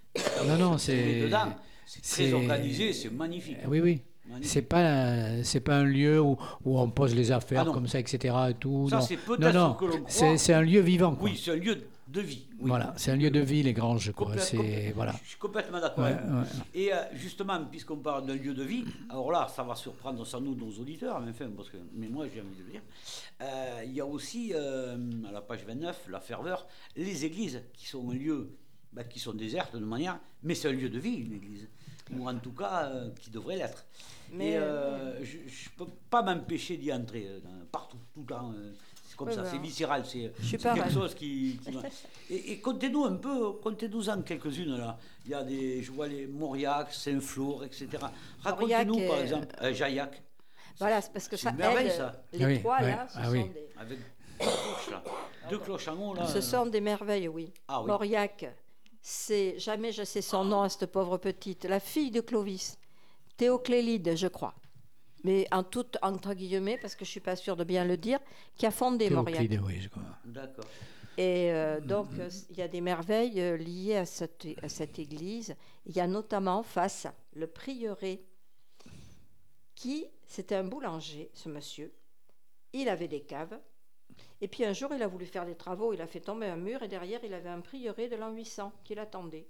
Non, 0.48 0.56
non, 0.56 0.70
on 0.72 0.78
se 0.78 0.90
met 0.92 0.96
c'est- 1.02 1.20
dedans, 1.26 1.54
c'est 1.84 2.02
très 2.02 2.32
organisé, 2.32 2.92
c'est 2.94 3.10
magnifique. 3.10 3.58
Euh, 3.62 3.68
Oui, 3.68 3.80
oui. 3.80 4.00
C'est 4.40 4.62
pas, 4.62 5.42
c'est 5.42 5.60
pas 5.60 5.76
un 5.80 5.84
lieu 5.84 6.18
où, 6.18 6.38
où 6.64 6.78
on 6.78 6.88
pose 6.88 7.14
les 7.14 7.30
affaires 7.30 7.62
Ah 7.62 7.64
non. 7.66 7.72
comme 7.72 7.88
ça, 7.88 7.98
etc. 7.98 8.34
Et 8.50 8.54
tout. 8.54 8.88
Ça, 8.88 8.96
non. 8.96 9.02
c'est 9.02 9.16
peut-être 9.18 9.40
non, 9.40 9.68
non. 9.68 9.74
ce 9.74 9.78
que 9.80 9.84
l'on 9.84 9.96
croit. 9.98 10.04
C'est, 10.08 10.38
c'est 10.38 10.54
un 10.54 10.62
lieu 10.62 10.80
vivant. 10.80 11.14
Quoi. 11.14 11.28
Oui, 11.28 11.38
c'est 11.42 11.50
un 11.50 11.56
lieu 11.56 11.76
de 12.12 12.20
vie. 12.20 12.46
oui. 12.60 12.68
Voilà, 12.68 12.94
c'est 12.96 13.10
un 13.10 13.16
lieu 13.16 13.30
de 13.30 13.40
vie, 13.40 13.62
les 13.62 13.72
granges. 13.72 14.12
Quoi. 14.12 14.36
C'est, 14.38 14.56
complè- 14.56 14.92
voilà. 14.94 15.14
Je 15.24 15.28
suis 15.30 15.38
complètement 15.38 15.80
d'accord 15.80 16.04
Ouais, 16.04 16.12
ouais. 16.12 16.46
Et 16.74 16.92
euh, 16.94 16.98
justement, 17.14 17.64
puisqu'on 17.64 17.96
parle 17.96 18.26
d'un 18.26 18.36
lieu 18.36 18.54
de 18.54 18.62
vie, 18.62 18.84
alors 19.10 19.32
là, 19.32 19.48
ça 19.54 19.62
va 19.64 19.74
surprendre 19.74 20.24
sans 20.26 20.40
nous 20.40 20.54
nos 20.54 20.70
auditeurs, 20.80 21.20
mais, 21.20 21.30
enfin, 21.30 21.48
parce 21.56 21.70
que, 21.70 21.78
mais 21.94 22.08
moi 22.08 22.26
j'ai 22.32 22.40
envie 22.40 22.56
de 22.56 22.64
le 22.64 22.70
dire. 22.70 22.82
Euh, 23.40 23.82
il 23.84 23.92
y 23.92 24.00
a 24.00 24.06
aussi, 24.06 24.52
euh, 24.54 24.96
à 25.28 25.32
la 25.32 25.40
page 25.40 25.64
29, 25.66 26.06
la 26.10 26.20
ferveur, 26.20 26.66
les 26.96 27.24
églises 27.24 27.62
qui 27.72 27.86
sont 27.86 28.08
un 28.10 28.14
lieu, 28.14 28.50
bah, 28.92 29.04
qui 29.04 29.18
sont 29.18 29.32
désertes 29.34 29.74
de 29.74 29.84
manière, 29.84 30.20
mais 30.42 30.54
c'est 30.54 30.68
un 30.68 30.72
lieu 30.72 30.88
de 30.90 30.98
vie, 30.98 31.14
une 31.16 31.32
église. 31.32 31.66
Ou 32.14 32.28
en 32.28 32.36
tout 32.38 32.52
cas, 32.52 32.90
euh, 32.92 33.10
qui 33.20 33.30
devrait 33.30 33.56
l'être. 33.56 33.86
Mais, 34.34 34.50
Et 34.52 34.56
euh, 34.58 35.24
je 35.24 35.36
ne 35.38 35.76
peux 35.84 35.90
pas 36.10 36.22
m'empêcher 36.22 36.76
d'y 36.76 36.92
entrer, 36.92 37.26
euh, 37.26 37.38
partout, 37.70 37.96
tout 38.14 38.20
le 38.20 38.26
temps. 38.26 38.52
Euh, 39.12 39.14
c'est 39.14 39.16
comme 39.16 39.28
Oui, 39.28 39.34
ça, 39.34 39.42
bah, 39.42 39.48
c'est 39.52 39.58
viscéral, 39.58 40.04
c'est 40.06 40.32
quelque 40.58 40.90
chose 40.90 41.14
qui. 41.14 41.60
et, 42.30 42.52
et 42.52 42.60
contez-nous 42.60 43.04
un 43.04 43.16
peu, 43.16 43.52
contez-nous-en 43.52 44.22
quelques-unes 44.22 44.76
là. 44.78 44.98
Il 45.24 45.30
y 45.30 45.34
a 45.34 45.42
des, 45.44 45.82
je 45.82 45.92
vois 45.92 46.08
les 46.08 46.26
Mauriac, 46.26 46.92
Saint-Flour, 46.92 47.64
etc. 47.64 47.88
Racontez-nous 48.42 49.06
par 49.06 49.18
est- 49.18 49.22
exemple 49.22 49.46
euh, 49.62 49.72
Jaillac, 49.74 50.22
Voilà, 50.78 51.00
c'est 51.00 51.12
parce 51.12 51.28
que 51.28 51.36
ça 51.36 51.50
une 51.50 51.56
merveille, 51.56 51.86
aide. 51.88 51.92
ça. 51.92 52.24
Les 52.32 52.44
Ah 52.44 52.48
oui, 52.48 52.58
trois, 52.60 52.80
ouais, 52.80 52.90
là, 52.90 53.06
ce 53.08 53.18
ah 53.18 53.24
sont 53.26 53.30
oui. 53.32 53.44
des... 53.50 53.68
avec 53.78 53.98
deux 53.98 54.46
cloches 54.46 54.90
là, 54.90 55.02
deux 55.50 55.58
cloches 55.58 55.88
en 55.88 55.96
haut 55.96 56.14
là. 56.14 56.26
Ce 56.26 56.40
sont 56.40 56.66
des 56.66 56.80
merveilles, 56.80 57.28
oui. 57.28 57.52
Ah 57.68 57.80
oui. 57.82 57.86
Mauriac, 57.88 58.46
c'est 59.00 59.58
jamais 59.58 59.92
je 59.92 60.04
sais 60.04 60.22
son 60.22 60.44
nom 60.44 60.62
à 60.62 60.68
cette 60.68 60.86
pauvre 60.90 61.18
petite, 61.18 61.64
la 61.64 61.80
fille 61.80 62.10
de 62.10 62.20
Clovis, 62.20 62.78
Théoclélide, 63.36 64.16
je 64.16 64.26
crois. 64.28 64.54
Mais 65.24 65.46
en 65.52 65.62
tout 65.62 65.86
entre 66.02 66.34
guillemets, 66.34 66.78
parce 66.78 66.96
que 66.96 67.04
je 67.04 67.10
suis 67.10 67.20
pas 67.20 67.36
sûre 67.36 67.56
de 67.56 67.64
bien 67.64 67.84
le 67.84 67.96
dire, 67.96 68.18
qui 68.56 68.66
a 68.66 68.70
fondé 68.70 69.08
Mauriac. 69.10 69.48
Oui. 69.64 69.88
D'accord. 70.24 70.64
Et 71.18 71.52
euh, 71.52 71.80
donc, 71.80 72.08
euh, 72.18 72.30
il 72.50 72.56
y 72.56 72.62
a 72.62 72.68
des 72.68 72.80
merveilles 72.80 73.40
euh, 73.40 73.56
liées 73.56 73.96
à 73.96 74.06
cette, 74.06 74.46
à 74.62 74.68
cette 74.68 74.98
église. 74.98 75.54
Il 75.84 75.94
y 75.94 76.00
a 76.00 76.06
notamment 76.06 76.58
en 76.58 76.62
face 76.62 77.06
le 77.34 77.46
prieuré, 77.46 78.24
qui, 79.74 80.06
c'était 80.26 80.54
un 80.54 80.64
boulanger, 80.64 81.30
ce 81.34 81.48
monsieur. 81.48 81.92
Il 82.72 82.88
avait 82.88 83.08
des 83.08 83.20
caves. 83.20 83.58
Et 84.40 84.48
puis 84.48 84.64
un 84.64 84.72
jour, 84.72 84.92
il 84.94 85.02
a 85.02 85.06
voulu 85.06 85.26
faire 85.26 85.44
des 85.44 85.54
travaux, 85.54 85.92
il 85.92 86.00
a 86.00 86.06
fait 86.06 86.20
tomber 86.20 86.46
un 86.46 86.56
mur, 86.56 86.82
et 86.82 86.88
derrière, 86.88 87.20
il 87.24 87.34
avait 87.34 87.48
un 87.48 87.60
prieuré 87.60 88.08
de 88.08 88.16
l'an 88.16 88.32
800 88.32 88.72
qui 88.84 88.94
l'attendait. 88.94 89.46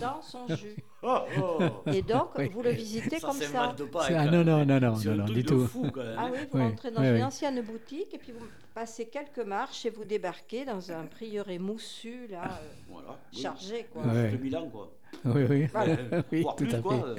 Dans 0.00 0.22
son 0.22 0.46
jus. 0.48 0.76
Oh, 1.00 1.18
oh. 1.40 1.60
Et 1.92 2.02
donc, 2.02 2.30
Oui. 2.36 2.48
vous 2.48 2.60
le 2.60 2.70
visitez 2.70 3.20
ça 3.20 3.28
comme 3.28 3.36
ça. 3.40 3.72
ah, 4.08 4.24
non, 4.26 4.42
non, 4.42 4.64
non, 4.66 4.80
non, 4.80 4.96
non, 4.96 5.14
non, 5.14 5.24
du 5.26 5.44
de 5.44 5.48
tout. 5.48 5.66
fou 5.68 5.88
quand 5.94 6.02
même. 6.02 6.16
Ah 6.18 6.28
oui, 6.32 6.38
vous 6.50 6.58
Oui, 6.58 6.64
rentrez 6.64 6.90
dans 6.90 7.00
oui, 7.02 7.06
une 7.06 7.14
oui. 7.14 7.22
ancienne 7.22 7.60
boutique 7.62 8.12
et 8.14 8.18
puis 8.18 8.32
vous 8.32 8.44
passez 8.74 9.06
quelques 9.06 9.38
marches 9.46 9.86
et 9.86 9.90
vous 9.90 10.04
débarquez 10.04 10.64
dans 10.64 10.90
un 10.90 11.06
prieuré 11.06 11.60
moussu, 11.60 12.26
là, 12.26 12.42
euh, 12.60 12.66
Voilà. 12.90 13.16
oui. 13.32 13.40
chargé, 13.40 13.86
quoi. 13.92 14.02
2000 14.02 14.56
ans 14.56 14.68
quoi. 14.68 14.92
Oui, 15.24 15.44
oui. 15.48 15.66
Voilà. 15.66 15.96
Oui, 16.32 16.42
tout 16.42 16.64
plus 16.64 16.74
à 16.74 16.80
quoi. 16.80 16.96
fait. 16.96 17.02
euh, 17.04 17.16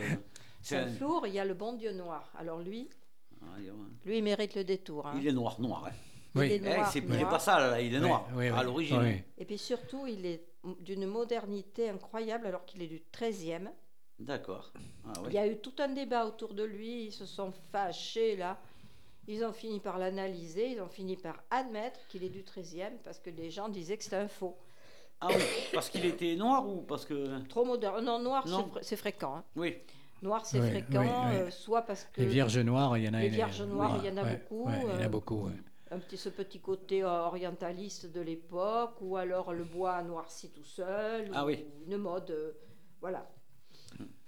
c'est 0.61 0.75
un- 0.75 0.87
Saint-Flour, 0.87 1.27
il 1.27 1.33
y 1.35 1.39
a 1.39 1.45
le 1.45 1.53
bon 1.53 1.71
Dieu 1.71 1.93
noir. 1.93 2.33
Alors 2.37 2.59
lui, 2.59 2.89
Ah, 3.41 3.45
lui, 4.05 4.17
il 4.17 4.23
mérite 4.25 4.55
le 4.55 4.65
détour. 4.65 5.07
hein. 5.07 5.13
Il 5.21 5.25
est 5.25 5.31
noir, 5.31 5.55
noir. 5.61 5.85
hein. 5.87 5.91
Il 6.35 6.41
Oui. 6.41 6.47
est 6.51 6.55
Eh, 6.57 6.59
noir, 6.75 6.91
c'est 6.91 6.99
il 6.99 7.13
est 7.13 7.17
noir. 7.19 7.29
pas 7.29 7.39
ça 7.39 7.59
là, 7.59 7.79
il 7.79 7.95
est 7.95 7.99
noir 8.01 8.27
Oui, 8.35 8.49
oui, 8.49 8.49
à 8.49 8.61
l'origine. 8.61 8.99
Oui. 9.01 9.23
Et 9.37 9.45
puis 9.45 9.57
surtout, 9.57 10.05
il 10.05 10.25
est 10.25 10.43
d'une 10.81 11.05
modernité 11.05 11.89
incroyable 11.89 12.47
alors 12.47 12.65
qu'il 12.65 12.81
est 12.81 12.87
du 12.87 13.01
13e. 13.13 13.69
D'accord. 14.19 14.73
Ah, 15.07 15.13
Il 15.27 15.33
y 15.33 15.37
a 15.37 15.47
eu 15.47 15.57
tout 15.57 15.73
un 15.79 15.87
débat 15.89 16.25
autour 16.25 16.53
de 16.53 16.63
lui, 16.63 17.05
ils 17.05 17.11
se 17.13 17.25
sont 17.25 17.51
fâchés 17.71 18.35
là. 18.35 18.59
Ils 19.27 19.43
ont 19.45 19.53
fini 19.53 19.79
par 19.79 19.97
l'analyser, 19.99 20.71
ils 20.71 20.81
ont 20.81 20.89
fini 20.89 21.15
par 21.15 21.43
admettre 21.51 21.99
qu'il 22.07 22.23
est 22.23 22.29
du 22.29 22.41
13e 22.43 22.97
parce 23.03 23.19
que 23.19 23.29
les 23.29 23.49
gens 23.51 23.69
disaient 23.69 23.95
que 23.97 24.03
c'était 24.03 24.15
un 24.17 24.27
faux. 24.27 24.57
Ah 25.21 25.27
oui, 25.29 25.43
parce 25.73 25.89
qu'il 25.89 26.05
était 26.05 26.35
noir 26.35 26.67
ou 26.67 26.81
parce 26.81 27.05
que. 27.05 27.39
Trop 27.47 27.63
moderne. 27.65 28.03
Non, 28.03 28.19
noir, 28.19 28.47
Non. 28.47 28.69
c'est 28.73 28.79
fr- 28.79 28.83
c'est 28.83 28.95
fréquent. 28.95 29.35
hein. 29.35 29.43
Oui. 29.55 29.75
Noir, 30.21 30.45
c'est 30.45 30.59
Oui, 30.59 30.69
fréquent, 30.69 31.01
oui, 31.01 31.07
oui. 31.07 31.35
euh, 31.41 31.51
soit 31.51 31.83
parce 31.83 32.03
que 32.05 32.19
Les 32.21 32.27
vierges 32.27 32.57
noires, 32.57 32.97
il 32.97 33.05
y 33.05 33.09
en 33.09 33.13
a 33.13 33.21
Les 33.21 33.29
vierges 33.29 33.61
noires, 33.61 33.99
il 34.03 34.09
y 34.09 34.11
en 34.11 34.17
a 34.17 34.23
beaucoup, 34.25 34.69
il 34.69 34.89
y 34.89 34.93
en 34.93 34.99
a 35.05 35.07
beaucoup. 35.09 35.49
Un 35.91 35.99
petit, 35.99 36.17
ce 36.17 36.29
petit 36.29 36.59
côté 36.59 37.03
euh, 37.03 37.07
orientaliste 37.07 38.05
de 38.11 38.21
l'époque, 38.21 38.97
ou 39.01 39.17
alors 39.17 39.53
le 39.53 39.63
bois 39.63 40.01
noirci 40.03 40.49
tout 40.51 40.63
seul, 40.63 41.29
Ah 41.33 41.43
ou 41.43 41.47
oui. 41.47 41.65
une 41.87 41.97
mode. 41.97 42.29
euh, 42.31 42.51
voilà. 43.01 43.27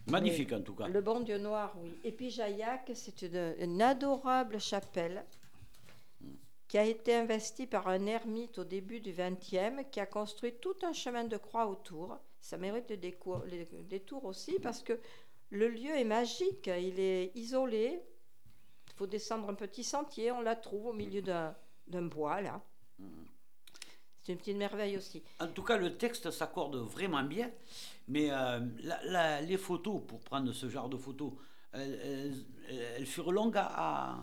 Magnifique 0.07 0.51
en 0.53 0.62
tout 0.62 0.74
cas. 0.74 0.88
Le 0.88 1.01
bon 1.01 1.20
Dieu 1.20 1.38
noir, 1.38 1.74
oui. 1.82 1.91
Et 2.03 2.12
puis 2.12 2.32
Jaillac, 2.32 2.89
c'est 2.95 3.22
une, 3.22 3.55
une 3.59 3.82
adorable 3.82 4.59
chapelle 4.59 5.24
qui 6.68 6.78
a 6.78 6.86
été 6.86 7.14
investie 7.16 7.68
par 7.68 7.88
un 7.88 8.05
ermite 8.07 8.57
au 8.57 8.64
début 8.64 8.99
du 9.01 9.12
XXe, 9.12 9.86
qui 9.91 9.99
a 9.99 10.05
construit 10.05 10.53
tout 10.62 10.76
un 10.84 10.93
chemin 10.93 11.26
de 11.26 11.38
croix 11.38 11.68
autour. 11.68 12.18
Ça 12.39 12.57
mérite 12.57 12.89
le 12.89 12.97
décour- 12.97 13.43
le 13.45 13.84
détour 13.84 14.26
aussi 14.26 14.57
parce 14.59 14.82
que 14.82 14.97
le 15.51 15.68
lieu 15.68 15.91
est 15.91 16.05
magique, 16.05 16.68
il 16.68 16.99
est 16.99 17.32
isolé. 17.36 18.01
Il 18.92 18.98
faut 18.98 19.08
descendre 19.08 19.50
un 19.50 19.54
petit 19.54 19.84
sentier, 19.84 20.32
on 20.32 20.42
la 20.42 20.56
trouve 20.56 20.88
au 20.88 20.94
milieu 20.94 21.22
d'un 21.22 21.56
d'un 21.88 22.04
bois 22.04 22.42
là. 22.42 22.62
C'est 24.22 24.34
une 24.34 24.38
petite 24.38 24.58
merveille 24.58 24.96
aussi. 24.98 25.24
En 25.39 25.48
tout 25.48 25.64
cas, 25.64 25.78
le 25.78 25.98
texte 25.98 26.30
s'accorde 26.30 26.76
vraiment 26.76 27.24
bien, 27.24 27.50
mais 28.08 28.30
euh, 28.32 28.60
la- 28.84 29.04
la- 29.06 29.42
les 29.42 29.58
photos, 29.58 30.02
pour 30.08 30.20
prendre 30.20 30.52
ce 30.54 30.70
genre 30.70 30.88
de 30.89 30.96
photos, 30.98 31.32
elles, 31.74 32.00
elles- 32.04 32.86
elles 32.98 33.06
furent 33.06 33.32
longues 33.32 33.58
à, 33.58 33.66
à- 33.66 34.20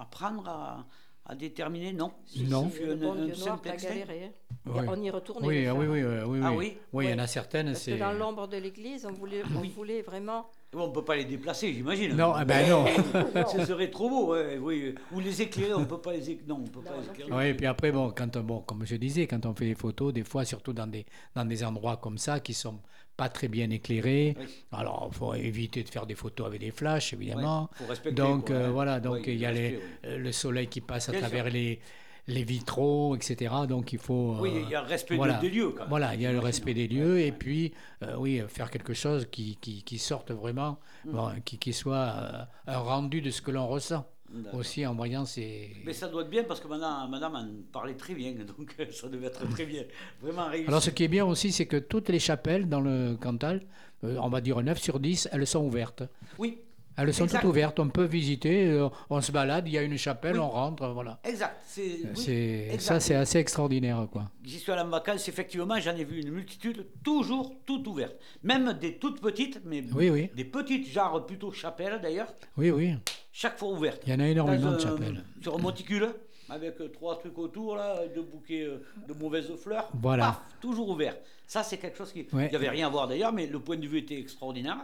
à 0.00 0.04
prendre, 0.06 0.48
à, 0.48 0.84
à 1.26 1.34
déterminer, 1.36 1.92
non? 1.92 2.12
Non. 2.38 2.70
Le 2.80 2.92
un, 2.92 2.96
bon 2.96 3.12
un 3.12 3.26
noir 3.28 3.62
galéré. 3.62 4.24
hein. 4.24 4.32
Oui. 4.66 4.84
On 4.88 5.00
y 5.00 5.10
retournait. 5.10 5.46
Oui, 5.46 5.66
ah 5.68 5.74
oui, 5.74 5.86
oui, 5.86 6.02
oui, 6.02 6.14
oui, 6.26 6.40
Ah 6.42 6.50
oui? 6.50 6.56
oui 6.58 6.78
Oui, 6.92 7.04
il 7.06 7.10
y 7.12 7.14
en 7.14 7.18
a 7.20 7.26
certaines, 7.28 7.66
Parce 7.66 7.78
que 7.84 7.92
c'est... 7.92 7.98
dans 7.98 8.12
l'ombre 8.12 8.48
de 8.48 8.56
l'église, 8.56 9.06
on 9.06 9.12
voulait, 9.12 9.42
on 9.54 9.62
voulait 9.68 10.02
vraiment. 10.02 10.50
On 10.74 10.88
ne 10.88 10.92
peut 10.92 11.04
pas 11.04 11.16
les 11.16 11.24
déplacer, 11.24 11.72
j'imagine. 11.72 12.14
Non, 12.16 12.32
ah 12.34 12.44
ben 12.44 12.68
non. 12.68 12.84
Ce 13.52 13.64
serait 13.64 13.88
trop 13.88 14.10
beau, 14.10 14.32
ouais, 14.34 14.58
oui. 14.60 14.94
Ou 15.12 15.20
les 15.20 15.40
éclairer, 15.40 15.72
on 15.72 15.80
ne 15.80 15.84
peut 15.86 16.00
pas 16.00 16.12
les 16.12 16.28
éclairer. 16.30 16.48
Non, 16.48 16.56
on 16.64 16.68
peut 16.68 16.80
pas 16.80 16.90
Non, 16.90 17.00
les 17.00 17.06
non. 17.06 17.12
éclairer. 17.14 17.30
Oui, 17.32 17.44
et 17.50 17.54
puis 17.54 17.66
après, 17.66 17.92
bon, 17.92 18.10
quand, 18.14 18.36
on- 18.36 18.42
bon, 18.42 18.60
comme 18.60 18.84
je 18.84 18.96
disais, 18.96 19.26
quand 19.26 19.46
on 19.46 19.54
fait 19.54 19.64
des 19.66 19.74
photos, 19.74 20.12
des 20.12 20.24
fois, 20.24 20.44
surtout 20.44 20.72
dans 20.74 20.86
des, 20.86 21.06
dans 21.34 21.44
des 21.46 21.64
endroits 21.64 21.96
comme 21.96 22.18
ça, 22.18 22.40
qui 22.40 22.52
sont 22.52 22.80
pas 23.16 23.30
très 23.30 23.48
bien 23.48 23.70
éclairés, 23.70 24.36
Oui. 24.38 24.44
alors 24.72 25.08
il 25.10 25.16
faut 25.16 25.32
éviter 25.34 25.82
de 25.82 25.88
faire 25.88 26.04
des 26.04 26.14
photos 26.16 26.48
avec 26.48 26.60
des 26.60 26.72
flashs, 26.72 27.14
évidemment. 27.14 27.70
Ouais, 27.72 27.78
faut 27.78 27.86
respecter, 27.86 28.14
donc 28.20 28.48
quoi, 28.48 28.56
euh, 28.56 28.66
hein. 28.66 28.70
voilà, 28.72 29.00
donc 29.00 29.20
il 29.26 29.36
y 29.38 29.46
a 29.46 29.52
les- 29.52 29.80
euh, 30.04 30.18
le 30.18 30.32
soleil 30.32 30.66
qui 30.66 30.82
passe 30.82 31.08
à 31.08 31.12
Bien 31.12 31.20
travers 31.22 31.44
sûr. 31.44 31.54
les, 31.54 31.80
les 32.28 32.42
vitraux, 32.44 33.14
etc. 33.14 33.54
Donc 33.68 33.92
il 33.92 33.98
faut... 33.98 34.36
Oui, 34.40 34.50
euh, 34.54 34.60
il 34.64 34.70
y 34.70 34.74
a 34.74 34.82
le 34.82 34.88
respect 34.88 35.14
de- 35.14 35.18
voilà. 35.18 35.38
des 35.38 35.48
lieux, 35.50 35.70
quand 35.70 35.80
même. 35.80 35.88
Voilà, 35.88 36.14
il 36.14 36.20
y 36.22 36.26
a 36.26 36.32
le 36.32 36.40
respect 36.40 36.74
des 36.74 36.88
lieux, 36.88 37.20
et 37.20 37.30
puis, 37.32 37.72
euh, 38.02 38.16
oui, 38.18 38.42
faire 38.48 38.70
quelque 38.70 38.94
chose 38.94 39.26
qui, 39.30 39.56
qui, 39.60 39.82
qui 39.82 39.98
sorte 39.98 40.30
vraiment, 40.32 40.78
Mm. 41.04 41.12
bon, 41.12 41.30
qui, 41.44 41.56
qui 41.58 41.72
soit 41.72 41.94
euh, 42.16 42.42
un 42.66 42.78
rendu 42.78 43.20
de 43.20 43.30
ce 43.30 43.40
que 43.42 43.50
l'on 43.52 43.66
ressent. 43.68 44.04
Aussi 44.52 44.84
en 44.84 44.94
voyant 44.96 45.24
ces... 45.24 45.70
Mais 45.84 45.92
ça 45.92 46.08
doit 46.08 46.22
être 46.22 46.28
bien 46.30 46.42
parce 46.42 46.58
que 46.58 46.66
madame, 46.66 47.08
madame 47.08 47.36
en 47.36 47.46
parlait 47.72 47.94
très 47.94 48.12
bien, 48.12 48.32
donc 48.58 48.74
euh, 48.80 48.86
ça 48.90 49.08
devait 49.08 49.28
être 49.28 49.48
très 49.50 49.64
bien. 49.64 49.84
Vraiment 50.20 50.46
réussi. 50.46 50.66
Alors 50.66 50.82
ce 50.82 50.90
qui 50.90 51.04
est 51.04 51.08
bien 51.08 51.24
aussi, 51.24 51.52
c'est 51.52 51.66
que 51.66 51.76
toutes 51.76 52.08
les 52.08 52.18
chapelles 52.18 52.68
dans 52.68 52.80
le 52.80 53.16
Cantal, 53.16 53.62
euh, 54.02 54.18
on 54.20 54.28
va 54.28 54.40
dire 54.40 54.60
9 54.60 54.78
sur 54.82 54.98
10, 54.98 55.28
elles 55.30 55.46
sont 55.46 55.64
ouvertes. 55.64 56.02
Oui, 56.38 56.58
Elles 56.96 57.12
sont 57.12 57.24
Exact. 57.24 57.40
toutes 57.40 57.50
ouvertes, 57.50 57.78
on 57.78 57.88
peut 57.88 58.04
visiter, 58.04 58.66
euh, 58.68 58.88
on 59.10 59.20
se 59.20 59.30
balade, 59.30 59.68
il 59.68 59.74
y 59.74 59.78
a 59.78 59.82
une 59.82 59.98
chapelle, 59.98 60.34
Oui. 60.34 60.40
on 60.40 60.48
rentre, 60.48 60.86
voilà. 60.88 61.18
exact. 61.24 61.62
C'est, 61.66 61.82
oui, 62.16 62.30
exact. 62.70 62.80
ça, 62.80 63.00
c'est 63.00 63.14
assez 63.14 63.38
extraordinaire, 63.38 64.06
quoi. 64.10 64.30
J'y 64.42 64.58
suis 64.58 64.72
allé 64.72 64.80
en 64.82 64.88
vacances, 64.88 65.28
effectivement, 65.28 65.78
j'en 65.78 65.94
ai 65.94 66.04
vu 66.04 66.20
une 66.20 66.30
multitude, 66.30 66.86
toujours 67.04 67.52
toutes 67.66 67.86
ouvertes. 67.86 68.16
Même 68.42 68.72
des 68.80 68.94
toutes 68.96 69.20
petites, 69.20 69.60
mais 69.64 69.84
Oui, 69.94 70.30
des 70.34 70.44
petites, 70.44 70.88
genre 70.88 71.26
plutôt 71.26 71.52
chapelles 71.52 72.00
d'ailleurs, 72.02 72.32
oui, 72.56 72.70
oui. 72.70 72.94
chaque 73.32 73.58
fois 73.58 73.68
ouvertes. 73.68 74.02
Il 74.06 74.12
y 74.12 74.16
en 74.16 74.20
a 74.20 74.28
énormément 74.28 74.70
Dans 74.70 74.76
de 74.76 74.80
chapelles. 74.80 75.22
Sur 75.42 75.54
un 75.56 75.58
monticule, 75.58 76.08
avec 76.48 76.80
euh, 76.80 76.88
trois 76.88 77.18
trucs 77.18 77.36
autour, 77.38 77.76
là, 77.76 78.06
deux 78.14 78.22
bouquets 78.22 78.62
euh, 78.62 78.78
de 79.08 79.12
mauvaises 79.14 79.50
fleurs. 79.56 79.88
Voilà. 80.00 80.26
Paf, 80.26 80.40
toujours 80.60 80.88
ouvert. 80.88 81.16
Ça, 81.46 81.62
c'est 81.62 81.76
quelque 81.76 81.98
chose 81.98 82.12
qui. 82.12 82.20
Ouais. 82.32 82.46
Il 82.46 82.50
n'y 82.50 82.56
avait 82.56 82.68
rien 82.70 82.86
à 82.86 82.90
voir 82.90 83.06
d'ailleurs, 83.08 83.32
mais 83.32 83.46
le 83.46 83.58
point 83.58 83.76
de 83.76 83.86
vue 83.86 83.98
était 83.98 84.18
extraordinaire. 84.18 84.78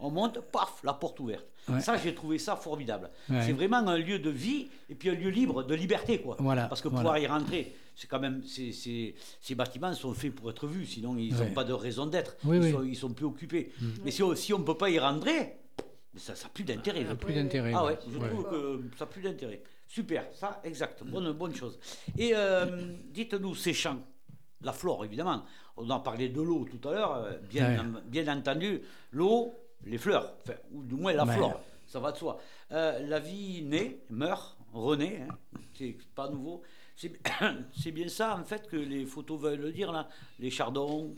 On 0.00 0.10
monte, 0.10 0.40
paf, 0.52 0.80
la 0.84 0.92
porte 0.94 1.18
ouverte. 1.20 1.46
Ouais. 1.68 1.80
Ça, 1.80 1.96
j'ai 1.96 2.14
trouvé 2.14 2.38
ça 2.38 2.54
formidable. 2.56 3.10
Ouais. 3.28 3.42
C'est 3.44 3.52
vraiment 3.52 3.78
un 3.78 3.98
lieu 3.98 4.18
de 4.20 4.30
vie 4.30 4.68
et 4.88 4.94
puis 4.94 5.10
un 5.10 5.14
lieu 5.14 5.28
libre, 5.28 5.64
de 5.64 5.74
liberté, 5.74 6.20
quoi. 6.20 6.36
Voilà, 6.38 6.66
Parce 6.68 6.80
que 6.80 6.88
voilà. 6.88 7.02
pouvoir 7.02 7.18
y 7.18 7.26
rentrer, 7.26 7.74
c'est 7.96 8.06
quand 8.06 8.20
même. 8.20 8.42
ces 8.44 9.54
bâtiments 9.56 9.92
sont 9.94 10.14
faits 10.14 10.34
pour 10.34 10.50
être 10.50 10.66
vus, 10.66 10.86
sinon 10.86 11.16
ils 11.18 11.34
n'ont 11.34 11.40
Ouais. 11.40 11.50
pas 11.50 11.64
de 11.64 11.72
raison 11.72 12.06
d'être. 12.06 12.36
Oui, 12.44 12.56
ils, 12.58 12.62
oui. 12.62 12.68
Mm. 12.68 12.72
Sont, 12.72 12.82
ils 12.84 12.96
sont 12.96 13.10
plus 13.12 13.26
occupés. 13.26 13.72
Mais 14.04 14.10
si 14.12 14.22
on 14.22 14.34
si 14.36 14.52
ne 14.52 14.58
peut 14.58 14.76
pas 14.76 14.88
y 14.88 14.98
rentrer, 14.98 15.56
ça 16.16 16.32
n'a 16.32 16.48
plus 16.54 16.64
d'intérêt. 16.64 17.00
Il 17.00 17.04
y 17.04 17.06
a 17.06 17.10
je 17.10 17.14
plus 17.16 17.34
d'intérêt. 17.34 17.72
ah 17.74 17.84
ouais. 17.86 17.98
je 18.10 18.18
trouve 18.18 18.44
que 18.50 18.82
ça 18.96 19.04
n'a 19.04 19.10
plus 19.10 19.22
d'intérêt. 19.22 19.62
Super, 19.86 20.26
ça, 20.34 20.60
exact. 20.64 21.02
Bonne, 21.04 21.32
bonne 21.32 21.54
chose. 21.54 21.78
Et 22.16 22.32
euh, 22.34 22.66
dites-nous, 23.10 23.54
ces 23.54 23.72
champs, 23.74 23.98
la 24.62 24.72
flore, 24.72 25.04
évidemment. 25.04 25.44
On 25.76 25.88
a 25.90 25.98
parlé 26.00 26.28
de 26.28 26.40
l'eau 26.42 26.66
tout 26.70 26.88
à 26.88 26.92
l'heure. 26.92 27.14
euh, 27.14 27.38
bien 28.04 28.28
entendu, 28.36 28.80
l'eau, 29.12 29.54
les 29.84 29.98
fleurs, 29.98 30.34
enfin, 30.42 30.54
ou 30.72 30.82
du 30.82 30.94
moins 30.94 31.12
la 31.12 31.24
Ouais. 31.24 31.34
flore. 31.34 31.60
ça 31.86 32.00
va 32.00 32.12
de 32.12 32.16
soi. 32.18 32.38
Euh, 32.72 32.98
la 33.06 33.18
vie 33.18 33.62
naît, 33.62 33.98
meurt, 34.10 34.56
renaît, 34.72 35.22
hein, 35.28 35.34
c'est 35.74 35.96
pas 36.14 36.28
nouveau. 36.28 36.62
C'est 36.96 37.12
bien 37.92 38.08
ça, 38.08 38.36
en 38.38 38.44
fait, 38.44 38.66
que 38.68 38.76
les 38.76 39.06
photos 39.06 39.40
veulent 39.40 39.72
dire, 39.72 39.92
là. 39.92 40.08
Les 40.40 40.50
chardons, 40.50 41.14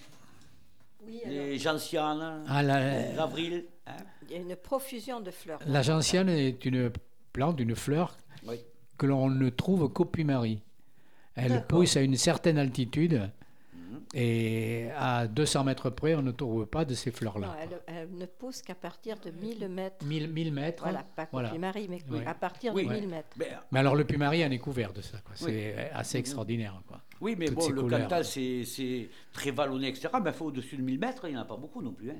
Oui, 1.07 1.21
alors, 1.25 1.33
les 1.47 1.59
gentianes, 1.59 2.45
Ah, 2.47 2.63
la, 2.63 3.13
l'avril. 3.15 3.65
hein. 3.87 3.93
il 4.25 4.31
y 4.33 4.35
a 4.35 4.39
une 4.39 4.55
profusion 4.57 5.21
de 5.21 5.31
fleurs. 5.31 5.59
la 5.67 5.83
gentiane 5.83 6.29
est 6.29 6.65
une 6.67 6.93
plante, 7.33 7.59
une 7.61 7.75
fleur 7.75 8.17
Oui. 8.47 8.57
que 8.99 9.07
l'on 9.07 9.31
ne 9.31 9.49
trouve 9.49 9.89
qu'au 9.93 10.05
Puy-Marie. 10.05 10.63
Elle 11.35 11.67
pousse 11.67 11.97
à 11.97 12.03
une 12.03 12.17
certaine 12.17 12.59
altitude 12.59 13.31
et 14.15 14.89
à 14.99 15.27
200 15.27 15.65
mètres 15.65 15.91
près, 15.91 16.15
on 16.15 16.23
ne 16.23 16.33
trouve 16.33 16.67
pas 16.67 16.85
de 16.85 16.95
ces 16.95 17.11
fleurs-là. 17.11 17.57
elle, 17.63 17.81
elle 17.87 18.09
ne 18.17 18.27
pousse 18.27 18.61
qu'à 18.63 18.75
partir 18.75 19.17
de 19.21 19.31
1000 19.31 19.69
mètres. 19.69 20.05
1000, 20.05 20.29
1000 20.33 20.53
mètres. 20.53 20.83
Voilà, 20.83 21.05
pas 21.15 21.29
Voilà. 21.31 21.53
Marie, 21.59 21.89
mais 21.89 22.27
à 22.27 22.35
partir 22.35 22.75
Oui. 22.75 22.85
de 22.85 22.89
Ouais. 22.89 23.01
1000 23.01 23.09
mètres. 23.09 23.29
Ben, 23.37 23.47
Mais 23.71 23.79
alors 23.79 23.95
le 23.95 24.05
Puy-Marie 24.05 24.45
en 24.45 24.51
est 24.51 24.59
couvert 24.59 24.93
de 24.93 25.01
ça. 25.01 25.19
quoi. 25.19 25.35
Oui. 25.43 25.53
C'est 25.53 25.91
assez 25.95 26.19
extraordinaire. 26.19 26.75
Quoi. 26.89 27.01
oui, 27.21 27.37
mais 27.39 27.47
Toutes 27.47 27.57
bon, 27.57 27.69
le 27.69 27.83
couleurs. 27.83 28.01
Cantal, 28.03 28.25
c'est 28.25 28.65
c'est 28.65 29.09
très 29.33 29.51
vallonné, 29.53 29.89
etc. 29.89 30.09
Mais 30.25 30.33
faut 30.33 30.47
au-dessus 30.47 30.77
de 30.77 30.83
1000 30.83 30.99
mètres, 30.99 31.23
il 31.27 31.33
n'y 31.33 31.37
en 31.39 31.43
a 31.43 31.45
pas 31.45 31.57
beaucoup 31.57 31.83
non 31.83 31.93
plus. 31.93 32.11
Hein. 32.11 32.15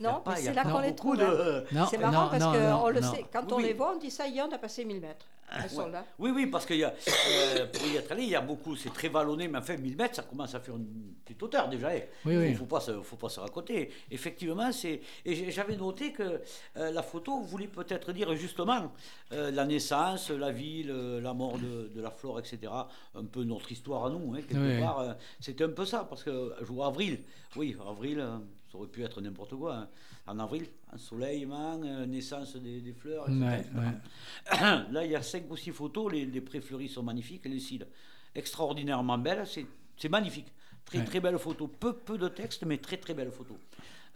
Non, 0.00 0.22
c'est 0.36 0.52
là 0.54 0.62
qu'on 0.64 0.80
les 0.80 0.94
trouve. 0.94 1.20
hein. 1.20 1.28
de- 1.28 1.64
C'est 1.90 1.98
marrant 1.98 2.24
non, 2.24 2.30
parce 2.30 2.42
non, 2.42 2.52
non, 2.70 2.78
qu'on 2.82 2.88
le 2.90 3.00
non. 3.00 3.12
sait. 3.12 3.24
Quand 3.32 3.42
Oui, 3.46 3.52
on 3.52 3.58
les 3.58 3.72
voit, 3.72 3.94
on 3.96 3.98
dit 3.98 4.10
ça 4.10 4.28
y 4.28 4.38
est, 4.38 4.42
on 4.42 4.52
a 4.52 4.58
passé 4.58 4.84
1000 4.84 5.00
mètres. 5.00 5.26
Elles 5.62 5.70
sont 5.70 5.88
là. 5.88 6.04
Oui, 6.18 6.30
oui, 6.34 6.46
parce 6.46 6.64
qu'il 6.66 6.76
y 6.78 6.84
a, 6.84 6.92
euh, 6.92 7.66
pour 7.66 7.86
y 7.86 7.96
être 7.96 8.10
allé, 8.12 8.22
il 8.24 8.28
y 8.30 8.34
a 8.34 8.40
beaucoup, 8.40 8.76
c'est 8.76 8.92
très 8.92 9.08
vallonné, 9.08 9.48
mais 9.48 9.58
enfin, 9.58 9.76
1000 9.76 9.96
mètres, 9.96 10.16
ça 10.16 10.22
commence 10.22 10.54
à 10.54 10.60
faire 10.60 10.76
une 10.76 11.14
petite 11.24 11.42
hauteur 11.42 11.68
déjà. 11.68 11.94
Il 11.96 12.02
Oui, 12.24 12.34
faut, 12.34 12.40
oui. 12.40 12.54
faut 12.54 12.66
pas 12.66 12.80
se, 12.80 13.00
faut 13.02 13.16
pas 13.16 13.28
se 13.28 13.40
raconter. 13.40 13.90
Effectivement, 14.10 14.70
c'est. 14.72 15.00
Et 15.24 15.50
j'avais 15.50 15.76
noté 15.76 16.12
que 16.12 16.40
euh, 16.76 16.90
la 16.92 17.02
photo 17.02 17.40
voulait 17.40 17.66
peut-être 17.66 18.12
dire 18.12 18.34
justement 18.36 18.92
euh, 19.32 19.50
la 19.50 19.64
naissance, 19.64 20.30
la 20.30 20.52
vie, 20.52 20.82
le- 20.84 21.20
la 21.20 21.34
mort 21.34 21.58
de, 21.58 21.90
de 21.94 22.00
la 22.00 22.10
flore, 22.10 22.38
etc. 22.38 22.72
Un 23.14 23.24
peu 23.24 23.44
notre 23.44 23.70
histoire 23.72 24.06
à 24.06 24.10
nous, 24.10 24.34
hein, 24.34 24.40
quelque 24.48 24.56
Oui. 24.76 24.80
part. 24.80 25.00
euh, 25.00 25.12
C'était 25.40 25.64
un 25.64 25.70
peu 25.70 25.84
ça, 25.84 26.06
parce 26.08 26.22
que 26.22 26.52
je 26.60 26.66
vois 26.66 26.86
avril. 26.86 27.20
Oui, 27.56 27.76
avril, 27.86 28.24
ça 28.70 28.78
aurait 28.78 28.88
pu 28.88 29.04
être 29.04 29.20
n'importe 29.20 29.54
quoi. 29.54 29.74
hein. 29.74 29.88
En 30.26 30.38
avril, 30.38 30.66
ensoleillement, 30.92 31.80
euh, 31.82 32.06
naissance 32.06 32.54
des, 32.56 32.80
des 32.80 32.92
fleurs, 32.92 33.28
etc. 33.28 33.44
Ouais, 33.44 33.58
etc. 33.60 33.72
ouais. 33.76 34.92
Là, 34.92 35.04
il 35.04 35.10
y 35.10 35.16
a 35.16 35.22
cinq 35.22 35.50
ou 35.50 35.56
six 35.56 35.72
photos. 35.72 36.12
Les, 36.12 36.24
les 36.26 36.88
sont 36.88 37.02
magnifiques. 37.02 37.44
Les 37.46 37.58
cils, 37.58 37.86
extraordinairement 38.34 39.18
belles. 39.18 39.46
C'est, 39.46 39.66
c'est 39.96 40.08
magnifique. 40.08 40.46
Très, 40.84 40.98
Ouais. 40.98 41.04
très 41.04 41.20
belle 41.20 41.38
photo. 41.38 41.66
Peu, 41.68 41.94
peu 41.94 42.18
de 42.18 42.28
texte, 42.28 42.64
mais 42.64 42.78
très, 42.78 42.98
très 42.98 43.14
belle 43.14 43.30
photo. 43.32 43.56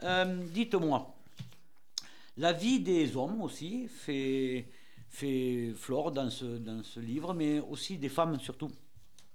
Euh, 0.03 0.45
dites-moi, 0.53 1.13
la 2.37 2.53
vie 2.53 2.79
des 2.79 3.15
hommes 3.17 3.41
aussi 3.41 3.87
fait, 3.87 4.67
fait 5.09 5.73
flore 5.75 6.11
dans 6.11 6.29
ce, 6.29 6.45
dans 6.45 6.83
ce 6.83 6.99
livre, 6.99 7.33
mais 7.33 7.59
aussi 7.59 7.97
des 7.97 8.09
femmes 8.09 8.39
surtout. 8.39 8.69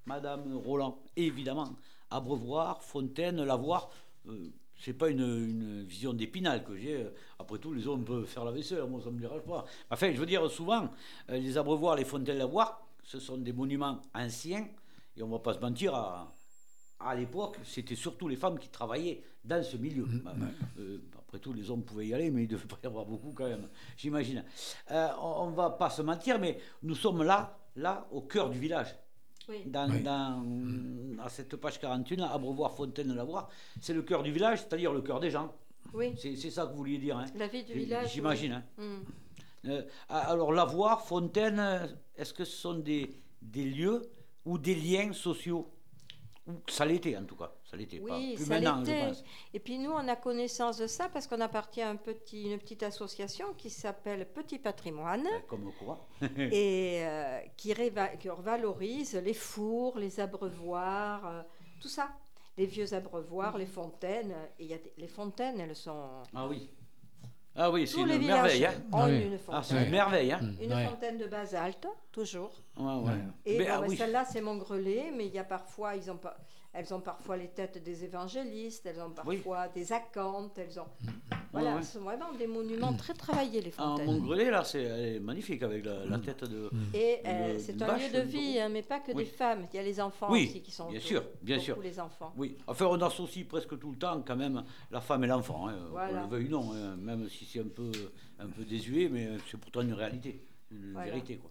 Madame 0.06 0.54
Roland, 0.56 0.98
évidemment. 1.16 1.70
Abreuvoir, 2.10 2.82
Fontaine, 2.82 3.42
Lavoir. 3.42 3.90
Euh, 4.28 4.48
c'est 4.84 4.94
pas 4.94 5.08
une, 5.10 5.20
une 5.20 5.84
vision 5.84 6.12
d'épinal 6.12 6.64
que 6.64 6.76
j'ai. 6.76 7.06
Après 7.38 7.58
tout, 7.58 7.72
les 7.72 7.86
hommes 7.86 8.04
peuvent 8.04 8.26
faire 8.26 8.44
la 8.44 8.50
vaisselle, 8.50 8.82
moi 8.84 9.00
ça 9.02 9.10
me 9.10 9.20
dérange 9.20 9.42
pas. 9.42 9.64
Enfin, 9.90 10.12
je 10.12 10.18
veux 10.18 10.26
dire, 10.26 10.50
souvent, 10.50 10.90
euh, 11.30 11.38
les 11.38 11.56
abreuvoirs, 11.56 11.94
les 11.94 12.04
fontaines 12.04 12.38
Lavoir, 12.38 12.84
ce 13.04 13.20
sont 13.20 13.36
des 13.36 13.52
monuments 13.52 14.02
anciens, 14.12 14.66
et 15.16 15.22
on 15.22 15.28
va 15.28 15.38
pas 15.38 15.54
se 15.54 15.60
mentir, 15.60 15.94
à, 15.94 16.34
à 16.98 17.14
l'époque, 17.14 17.58
c'était 17.64 17.94
surtout 17.94 18.26
les 18.26 18.36
femmes 18.36 18.58
qui 18.58 18.68
travaillaient 18.70 19.22
dans 19.44 19.62
ce 19.62 19.76
milieu. 19.76 20.04
Bah, 20.24 20.34
euh, 20.80 20.98
après 21.16 21.38
tout, 21.38 21.52
les 21.52 21.70
hommes 21.70 21.84
pouvaient 21.84 22.08
y 22.08 22.14
aller, 22.14 22.30
mais 22.30 22.42
il 22.42 22.48
devait 22.48 22.66
pas 22.66 22.78
y 22.82 22.86
avoir 22.86 23.06
beaucoup 23.06 23.32
quand 23.32 23.48
même, 23.48 23.68
j'imagine. 23.96 24.44
Euh, 24.90 25.08
on, 25.20 25.44
on 25.44 25.50
va 25.50 25.70
pas 25.70 25.90
se 25.90 26.02
mentir, 26.02 26.40
mais 26.40 26.58
nous 26.82 26.96
sommes 26.96 27.22
là, 27.22 27.56
là, 27.76 28.08
au 28.10 28.22
cœur 28.22 28.50
du 28.50 28.58
village. 28.58 28.94
Oui. 29.48 29.62
Dans, 29.66 29.88
dans- 30.02 30.44
à 31.22 31.28
cette 31.28 31.56
page 31.56 31.78
41, 31.80 32.16
là, 32.18 32.32
Abreuvoir, 32.32 32.72
Fontaine, 32.74 33.14
Lavoir, 33.14 33.48
c'est 33.80 33.92
le 33.94 34.02
cœur 34.02 34.22
du 34.22 34.32
village, 34.32 34.60
c'est-à-dire 34.60 34.92
le 34.92 35.02
cœur 35.02 35.20
des 35.20 35.30
gens. 35.30 35.52
Oui. 35.94 36.14
C'est 36.16 36.36
c'est 36.36 36.50
ça 36.50 36.64
que 36.66 36.70
vous 36.72 36.78
vouliez 36.78 36.98
dire, 36.98 37.18
hein 37.18 37.24
La 37.36 37.48
vie 37.48 37.64
du 37.64 37.72
village. 37.74 38.12
J'imagine. 38.12 38.52
hein. 38.52 38.64
Mm. 38.78 38.98
Euh, 39.68 39.82
alors, 40.08 40.52
Lavoir, 40.52 41.02
Fontaine, 41.04 41.88
est-ce 42.16 42.32
que 42.32 42.44
ce 42.44 42.56
sont 42.56 42.74
des, 42.78 43.14
des 43.40 43.64
lieux 43.64 44.02
ou 44.44 44.58
des 44.58 44.74
liens 44.74 45.12
sociaux? 45.12 45.70
Ou 46.46 46.52
Ça 46.68 46.84
l'était 46.84 47.16
en 47.16 47.24
tout 47.24 47.36
cas. 47.36 47.52
Ça 47.72 47.78
l'était 47.78 48.00
pas. 48.00 48.18
Oui, 48.18 48.34
Plus 48.36 48.44
ça 48.44 48.50
maintenant, 48.60 48.84
je 48.84 48.90
l'était. 48.90 49.06
pense. 49.06 49.24
Et 49.54 49.58
puis 49.58 49.78
nous, 49.78 49.90
on 49.92 50.06
a 50.06 50.14
connaissance 50.14 50.76
de 50.76 50.86
ça 50.86 51.08
parce 51.08 51.26
qu'on 51.26 51.40
appartient 51.40 51.80
à 51.80 51.88
un 51.88 51.96
petit, 51.96 52.52
une 52.52 52.58
petite 52.58 52.82
association 52.82 53.54
qui 53.56 53.70
s'appelle 53.70 54.26
Petit 54.30 54.58
Patrimoine 54.58 55.26
Euh, 55.26 55.38
Comme 55.48 55.72
quoi. 55.82 56.06
et 56.38 56.98
euh, 57.02 57.40
qui, 57.56 57.72
réva- 57.72 58.18
qui 58.18 58.28
valorise 58.28 59.14
les 59.14 59.32
fours, 59.32 59.98
les 59.98 60.20
abreuvoirs, 60.20 61.26
euh, 61.26 61.42
tout 61.80 61.88
ça. 61.88 62.10
Les 62.58 62.66
vieux 62.66 62.92
abreuvoirs, 62.92 63.56
les 63.56 63.64
fontaines. 63.64 64.34
Et 64.58 64.64
il 64.64 64.70
y 64.70 64.74
a 64.74 64.78
des- 64.78 64.92
les 64.98 65.08
fontaines, 65.08 65.58
elles 65.58 65.74
sont. 65.74 66.10
Ah 66.34 66.46
oui. 66.46 66.68
Ah 67.56 67.70
oui, 67.70 67.86
c'est 67.86 67.94
Tous 67.94 68.04
les 68.04 68.14
une 68.16 68.20
villages 68.20 68.42
merveille. 68.60 68.66
Hein 68.66 68.82
ont 68.92 69.04
Oui. 69.06 69.22
une 69.26 69.38
ah, 69.48 69.62
c'est 69.62 69.70
fontaine. 69.74 69.84
une 69.86 69.90
merveille. 69.90 70.32
Hein 70.32 70.40
Une 70.60 70.72
Ouais. 70.74 70.86
fontaine 70.86 71.16
de 71.18 71.26
basalte, 71.26 71.86
toujours. 72.10 72.52
Ouais, 72.78 72.84
ouais. 72.84 73.02
Ouais. 73.04 73.12
Et 73.46 73.58
Mais, 73.58 73.64
bon, 73.64 73.70
ah 73.74 73.80
ben, 73.80 73.88
oui. 73.88 73.96
celle-là, 73.96 74.24
c'est 74.26 74.40
mon 74.42 74.56
grelet, 74.56 75.10
mais 75.16 75.26
il 75.26 75.32
y 75.34 75.38
a 75.38 75.44
parfois, 75.44 75.94
ils 75.96 76.10
ont 76.10 76.16
pas, 76.16 76.36
elles 76.74 76.92
ont 76.94 77.00
parfois 77.00 77.36
les 77.36 77.48
têtes 77.48 77.82
des 77.82 78.04
évangélistes, 78.04 78.86
elles 78.86 79.00
ont 79.00 79.12
Oui. 79.26 79.36
parfois 79.36 79.68
des 79.68 79.92
acanthes, 79.92 80.56
elles 80.58 80.78
ont. 80.80 80.86
Voilà, 81.52 81.70
Ouais, 81.72 81.76
ouais. 81.76 81.82
ce 81.82 81.92
sont 81.98 82.04
vraiment 82.04 82.32
des 82.32 82.46
monuments 82.46 82.94
très 82.94 83.12
travaillés, 83.12 83.60
les 83.60 83.72
Ah, 83.76 83.82
fontaines. 83.96 84.06
mon 84.06 84.18
grelais, 84.26 84.50
là, 84.50 84.64
c'est 84.64 84.82
elle 84.82 85.16
est 85.16 85.20
magnifique 85.20 85.62
avec 85.62 85.84
la, 85.84 86.06
la 86.06 86.18
tête 86.18 86.44
de. 86.44 86.70
Et 86.94 87.18
euh, 87.26 87.58
c'est 87.58 87.80
un 87.82 87.96
lieu 87.98 88.08
de 88.10 88.20
vie, 88.20 88.58
hein, 88.58 88.70
mais 88.70 88.80
pas 88.82 89.00
que 89.00 89.12
Oui. 89.12 89.24
des 89.24 89.30
femmes. 89.30 89.66
Il 89.72 89.76
y 89.76 89.78
a 89.78 89.82
les 89.82 90.00
enfants 90.00 90.28
Oui, 90.30 90.46
aussi 90.48 90.62
qui 90.62 90.70
sont 90.70 90.88
bien 90.88 90.96
autour. 90.98 91.08
sûr, 91.08 91.24
bien 91.42 91.58
sûr. 91.58 91.78
les 91.82 92.00
enfants. 92.00 92.32
Oui, 92.38 92.56
enfin, 92.66 92.86
on 92.86 93.00
associe 93.02 93.46
presque 93.46 93.78
tout 93.78 93.90
le 93.90 93.98
temps 93.98 94.22
quand 94.26 94.36
même 94.36 94.64
la 94.90 95.00
femme 95.02 95.24
et 95.24 95.26
l'enfant. 95.26 95.68
Hein. 95.68 95.76
Voilà. 95.90 96.20
On 96.20 96.22
le 96.22 96.28
veuille 96.28 96.46
ou 96.46 96.50
non, 96.50 96.72
hein, 96.72 96.96
même 96.96 97.28
si 97.28 97.44
c'est 97.44 97.60
un 97.60 97.68
peu, 97.68 97.90
un 98.38 98.46
peu 98.48 98.64
désuet, 98.64 99.10
mais 99.10 99.28
c'est 99.50 99.58
pourtant 99.60 99.82
une 99.82 99.92
réalité, 99.92 100.42
une 100.70 100.92
Voilà. 100.92 101.10
vérité. 101.10 101.36
Quoi. 101.36 101.50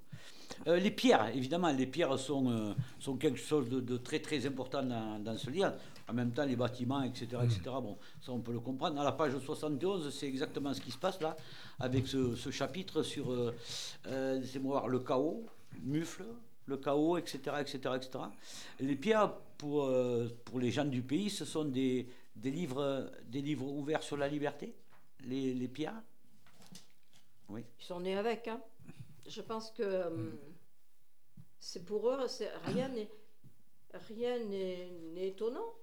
Euh, 0.68 0.78
les 0.78 0.92
pierres, 0.92 1.30
évidemment, 1.34 1.72
les 1.72 1.88
pierres 1.88 2.18
sont, 2.20 2.50
euh, 2.50 2.74
sont 3.00 3.18
quelque 3.18 3.40
chose 3.40 3.70
de, 3.70 3.80
de 3.80 3.98
très 3.98 4.20
très 4.20 4.46
important 4.46 4.84
dans, 4.84 5.20
dans 5.20 5.38
ce 5.38 5.50
livre. 5.50 5.74
En 6.08 6.14
même 6.14 6.32
temps, 6.32 6.46
les 6.46 6.58
bâtiments, 6.58 7.04
etc., 7.04 7.26
etc. 7.44 7.62
Bon, 7.66 7.98
ça 8.22 8.34
on 8.34 8.40
peut 8.40 8.52
le 8.52 8.60
comprendre. 8.60 9.00
À 9.00 9.04
la 9.04 9.14
page 9.14 9.38
71, 9.38 10.14
c'est 10.14 10.28
exactement 10.28 10.74
ce 10.74 10.82
qui 10.82 10.92
se 10.92 10.98
passe 10.98 11.22
là, 11.22 11.38
avec 11.80 12.08
ce, 12.08 12.36
ce 12.36 12.52
chapitre 12.52 13.02
sur, 13.02 13.32
euh, 13.32 13.56
euh, 14.08 14.42
voir, 14.62 14.88
le 14.88 15.00
chaos, 15.00 15.46
mufle, 15.84 16.26
le 16.66 16.78
chaos, 16.78 17.18
etc., 17.18 17.40
etc., 17.62 17.78
etc. 17.96 18.10
Les 18.80 18.96
pierres, 18.96 19.34
pour, 19.58 19.84
euh, 19.84 20.28
pour 20.44 20.60
les 20.60 20.72
gens 20.72 20.86
du 20.86 21.02
pays, 21.02 21.30
ce 21.30 21.46
sont 21.46 21.66
des, 21.66 22.08
des, 22.36 22.52
livres, 22.52 23.10
des 23.28 23.42
livres 23.42 23.68
ouverts 23.68 24.04
sur 24.04 24.18
la 24.18 24.28
liberté, 24.28 24.76
les, 25.26 25.54
les 25.54 25.68
pierres? 25.70 26.02
Oui. 27.48 27.64
Ils 27.80 27.86
sont 27.86 28.00
nés 28.00 28.18
avec. 28.18 28.48
Hein. 28.48 28.60
Je 29.28 29.42
pense 29.42 29.72
que 29.72 30.08
hum, 30.08 30.38
c'est 31.60 31.86
pour 31.86 32.10
eux, 32.10 32.26
rien 32.66 32.90
n'est 32.90 33.10
rien 33.94 34.40
n'est 34.40 35.28
étonnant. 35.28 35.74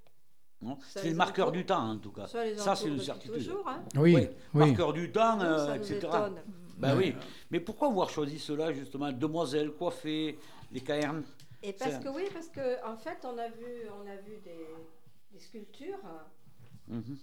C'est 0.83 1.11
le 1.11 1.15
marqueur 1.15 1.49
entoure. 1.49 1.59
du 1.61 1.67
temps, 1.67 1.91
en 1.91 1.99
tout 1.99 2.11
cas. 2.11 2.27
Ça, 2.27 2.57
Ça, 2.57 2.75
c'est 2.75 2.89
une 2.89 3.01
certitude. 3.01 3.37
Toujours, 3.37 3.69
hein. 3.69 3.85
Oui, 3.95 4.15
Oui, 4.15 4.29
oui. 4.55 4.67
Marqueur 4.67 4.93
du 4.93 5.13
temps, 5.13 5.41
euh, 5.41 5.67
ça 5.67 5.77
etc. 5.77 5.99
étonne. 5.99 6.43
Ben 6.79 6.97
oui. 6.97 7.15
Mais 7.51 7.61
pourquoi 7.61 7.89
avoir 7.89 8.11
choisi 8.11 8.39
cela, 8.39 8.73
justement 8.73 9.13
Demoiselles, 9.13 9.71
coiffées, 9.73 10.39
les 10.73 10.81
cairns 10.81 11.23
Et 11.63 11.73
parce 11.73 11.99
que 11.99 12.09
oui, 12.09 12.25
parce 12.33 12.49
que 12.49 12.85
en 12.85 12.97
fait, 12.97 13.19
on 13.25 13.39
a 13.39 13.49
vu, 13.49 13.89
on 14.03 14.07
a 14.09 14.17
vu 14.17 14.39
des, 14.45 14.67
des 15.33 15.39
sculptures. 15.39 15.99
Mhm. 16.89 17.19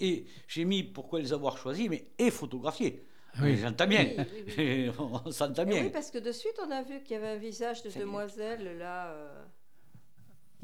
Et 0.00 0.26
j'ai 0.48 0.64
mis 0.64 0.82
pourquoi 0.82 1.20
les 1.20 1.32
avoir 1.32 1.56
choisis, 1.56 1.88
mais 1.88 2.08
et 2.18 2.30
photographiées. 2.32 3.06
Oui. 3.42 3.56
J'entends 3.56 3.86
bien. 3.86 4.06
Oui, 4.18 4.44
oui, 4.58 4.90
On 4.98 5.30
s'entend 5.30 5.62
Et 5.62 5.66
bien. 5.66 5.82
oui, 5.84 5.90
parce 5.90 6.10
que 6.10 6.18
de 6.18 6.30
suite, 6.32 6.58
on 6.66 6.70
a 6.70 6.82
vu 6.82 7.02
qu'il 7.02 7.14
y 7.14 7.16
avait 7.16 7.30
un 7.32 7.36
visage 7.36 7.82
de 7.82 7.90
bien. 7.90 8.00
demoiselle 8.00 8.78
là. 8.78 9.08
euh, 9.12 9.44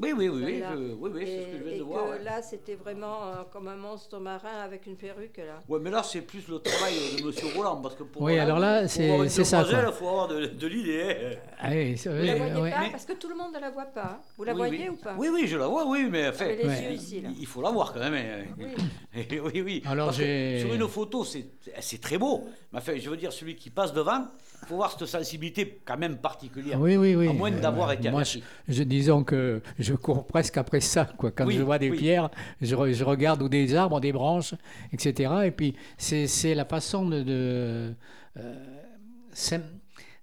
Oui, 0.01 0.13
oui, 0.17 0.29
oui, 0.29 0.41
oui, 0.43 0.63
je- 0.67 0.93
oui, 0.93 1.11
oui, 1.13 1.21
c'est 1.25 1.41
ce 1.41 1.45
que 1.45 1.57
je 1.59 1.63
viens 1.63 1.73
et 1.73 1.77
de 1.77 1.79
que 1.79 1.87
voir. 1.87 2.09
ouais. 2.09 2.23
là, 2.23 2.41
c'était 2.41 2.75
vraiment 2.75 3.27
euh, 3.27 3.43
comme 3.51 3.67
un 3.67 3.75
monstre 3.75 4.19
marin 4.19 4.59
avec 4.63 4.85
une 4.87 4.95
perruque 4.95 5.37
là. 5.37 5.59
Ouais, 5.69 5.79
mais 5.81 5.91
là, 5.91 6.01
c'est 6.03 6.21
plus 6.21 6.47
le 6.47 6.59
travail 6.59 6.93
de 7.19 7.23
Monsieur 7.25 7.47
Roland, 7.55 7.77
parce 7.77 7.95
que 7.95 8.03
pour 8.03 8.21
Oui, 8.23 8.39
alors 8.39 8.59
là, 8.59 8.87
c'est- 8.87 9.29
ça. 9.43 9.63
Il 9.69 9.91
faut 9.93 10.07
avoir 10.07 10.27
de, 10.27 10.45
de 10.47 10.67
l'idée. 10.67 11.03
hein. 11.03 11.37
Ah 11.59 11.67
oui, 11.69 11.93
Vous 11.95 12.09
oui, 12.11 12.25
la 12.27 12.35
voyez 12.35 12.53
oui. 12.61 12.71
pas 12.71 12.79
Mais- 12.79 12.91
Parce 12.91 13.05
que 13.05 13.13
tout 13.13 13.29
le 13.29 13.35
monde 13.35 13.53
ne 13.53 13.59
la 13.59 13.69
voit 13.69 13.85
pas. 13.85 14.03
hein. 14.03 14.19
Vous 14.37 14.43
la 14.43 14.53
Oui, 14.53 14.57
voyez 14.57 14.89
oui. 14.89 14.89
ou 14.89 14.95
pas? 15.03 15.15
Oui, 15.17 15.29
oui, 15.31 15.47
je 15.47 15.57
la 15.57 15.67
vois, 15.67 15.85
oui, 15.87 16.07
mais 16.09 16.29
enfin, 16.29 16.45
Avec 16.45 16.63
les 16.63 16.67
Ouais. 16.67 16.83
yeux 16.83 16.91
ici 16.91 17.21
là. 17.21 17.29
il, 17.39 17.45
faut 17.45 17.61
la 17.61 17.69
voir 17.69 17.93
quand 17.93 17.99
même. 17.99 18.13
hein. 18.15 18.45
Oui. 18.57 19.27
oui, 19.53 19.61
oui. 19.61 19.83
Alors, 19.85 20.07
Parce 20.07 20.17
que 20.17 20.23
j'ai- 20.23 20.59
Sur 20.61 20.73
une 20.73 20.87
photo, 20.87 21.23
c'est 21.23 21.45
c'est 21.79 22.01
très 22.01 22.17
beau. 22.17 22.45
Mais 22.71 22.79
enfin, 22.79 22.93
je 22.97 23.09
veux 23.09 23.17
dire, 23.17 23.31
celui 23.31 23.55
qui 23.55 23.69
passe 23.69 23.93
devant, 23.93 24.25
faut 24.67 24.75
voir 24.75 24.91
cette 24.97 25.07
sensibilité 25.07 25.81
quand 25.85 25.97
même 25.97 26.17
particulière. 26.17 26.79
Oui, 26.79 26.95
oui, 26.97 27.15
oui. 27.15 27.27
À 27.27 27.33
moins 27.33 27.51
d'avoir 27.51 27.89
Euh, 27.89 27.93
été 27.93 28.09
Moi, 28.11 28.23
je, 28.23 28.39
je- 28.67 28.83
disons 28.83 29.23
que 29.23 29.61
je 29.79 29.93
cours 29.93 30.25
presque 30.27 30.57
après 30.57 30.79
ça. 30.81 31.05
Quoi. 31.17 31.31
Quand 31.31 31.45
Oui, 31.45 31.55
je 31.55 31.63
vois 31.63 31.79
des 31.79 31.89
oui. 31.89 31.97
pierres, 31.97 32.29
je, 32.61 32.75
re- 32.75 32.93
je 32.93 33.03
regarde 33.03 33.41
ou 33.41 33.49
des 33.49 33.75
arbres, 33.75 33.99
des 33.99 34.11
branches, 34.13 34.53
etc. 34.93 35.31
Et 35.45 35.51
puis, 35.51 35.75
c'est 35.97 36.53
la 36.55 36.65
façon 36.65 37.05
de. 37.07 37.21
de, 37.23 37.93
euh, 38.37 38.63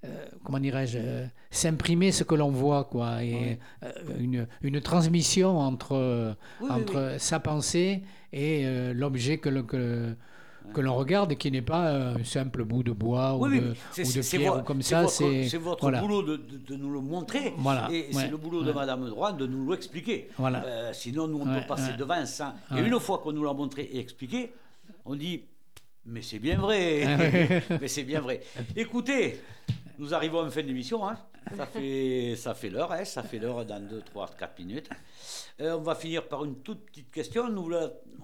euh, 0.04 0.24
comment 0.44 0.60
dirais-je 0.60 0.98
euh, 0.98 1.26
S'imprimer 1.50 2.12
ce 2.12 2.24
que 2.24 2.34
l'on 2.34 2.50
voit, 2.50 2.84
quoi. 2.84 3.24
Et 3.24 3.58
euh, 3.82 3.90
une, 4.20 4.46
une 4.62 4.80
transmission 4.80 5.58
entre, 5.58 6.36
Oui, 6.60 6.68
oui, 6.70 6.76
entre 6.76 7.16
sa 7.18 7.40
pensée 7.40 8.02
et 8.32 8.64
l'objet 8.94 9.38
que, 9.38 9.48
le- 9.48 9.62
que, 9.62 10.14
que 10.74 10.80
l'on 10.80 10.94
regarde, 10.94 11.32
et 11.32 11.36
qui 11.36 11.50
n'est 11.50 11.62
pas 11.62 11.90
un 11.90 12.24
simple 12.24 12.64
bout 12.64 12.82
de 12.82 12.92
bois 12.92 13.34
ou 13.36 13.46
Oui, 13.46 13.60
de, 13.60 13.66
ou 13.70 14.12
de 14.12 14.20
pierre 14.36 14.54
vo- 14.54 14.60
ou 14.60 14.62
comme 14.62 14.82
c'est 14.82 14.90
ça. 14.90 15.02
votre- 15.02 15.12
C'est 15.14 15.48
C'est 15.48 15.58
votre 15.58 15.80
voilà. 15.82 16.00
boulot 16.00 16.22
de, 16.22 16.36
de- 16.36 16.58
de 16.58 16.76
nous 16.76 16.90
le 16.90 17.00
montrer. 17.00 17.54
Voilà, 17.58 17.88
Et 17.90 18.06
ouais, 18.06 18.08
c'est 18.12 18.28
le 18.28 18.36
boulot 18.36 18.62
de 18.62 18.68
ouais. 18.68 18.74
Madame 18.74 19.08
Droit 19.08 19.32
de 19.32 19.46
nous 19.46 19.70
l'expliquer. 19.70 20.28
Voilà. 20.38 20.64
Euh, 20.64 20.92
sinon, 20.92 21.26
nous, 21.28 21.38
on 21.40 21.46
Ouais, 21.52 21.60
peut 21.60 21.66
passer 21.66 21.92
devant 21.98 22.24
sans. 22.26 22.54
Et 22.76 22.80
une 22.80 22.98
fois 23.00 23.18
qu'on 23.18 23.32
nous 23.32 23.44
l'a 23.44 23.52
montré 23.52 23.82
et 23.82 23.98
expliqué, 23.98 24.52
on 25.04 25.14
dit 25.16 25.42
Mais 26.06 26.22
c'est 26.22 26.38
bien 26.38 26.58
vrai 26.58 27.62
Mais 27.80 27.88
c'est 27.88 28.04
bien 28.04 28.20
vrai. 28.20 28.40
Écoutez, 28.76 29.40
nous 29.98 30.14
arrivons 30.14 30.44
en 30.46 30.50
fin 30.50 30.62
d'émission. 30.62 31.06
hein. 31.08 31.16
Ça 31.56 31.64
fait, 31.64 32.34
ça 32.36 32.52
fait 32.54 32.68
l'heure, 32.68 32.92
hein, 32.92 33.04
ça 33.06 33.22
fait 33.22 33.38
l'heure 33.38 33.64
dans 33.64 33.80
2, 33.80 34.02
3, 34.02 34.28
4 34.38 34.58
minutes. 34.58 34.90
Euh, 35.62 35.76
on 35.78 35.80
va 35.82 35.94
finir 35.94 36.28
par 36.28 36.44
une 36.44 36.56
toute 36.56 36.84
petite 36.84 37.10
question. 37.10 37.48
Nous, 37.48 37.70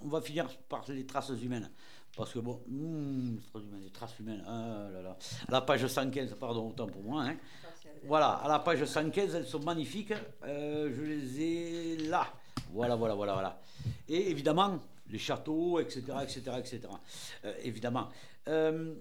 on 0.05 0.09
va 0.09 0.21
finir 0.21 0.47
par 0.69 0.85
les 0.89 1.07
traces 1.07 1.33
humaines. 1.43 1.71
Parce 2.16 2.32
que 2.32 2.39
bon, 2.39 2.61
hmm, 2.69 3.36
les 3.82 3.91
traces 3.91 4.19
humaines, 4.20 4.43
ah 4.47 4.89
là 4.93 5.03
là. 5.03 5.16
À 5.49 5.53
la 5.53 5.61
page 5.62 5.86
115, 5.86 6.35
pardon, 6.39 6.69
autant 6.69 6.86
pour 6.86 7.03
moi. 7.03 7.24
hein. 7.24 7.36
Voilà, 8.07 8.28
à 8.35 8.49
la 8.49 8.59
page 8.61 8.85
115, 8.85 9.35
elles 9.35 9.47
sont 9.47 9.61
magnifiques. 9.61 10.12
Euh, 10.45 10.93
je 10.95 11.03
les 11.03 11.41
ai 11.41 11.97
là. 12.09 12.27
Voilà, 12.73 12.95
voilà, 12.95 13.15
voilà, 13.15 13.32
voilà. 13.35 13.61
Et 14.09 14.31
évidemment, 14.31 14.78
les 15.11 15.19
châteaux, 15.19 15.81
etc., 15.81 16.03
etc., 16.23 16.41
etc. 16.59 16.81
Évidemment. 17.62 18.09
Euh, 18.49 18.95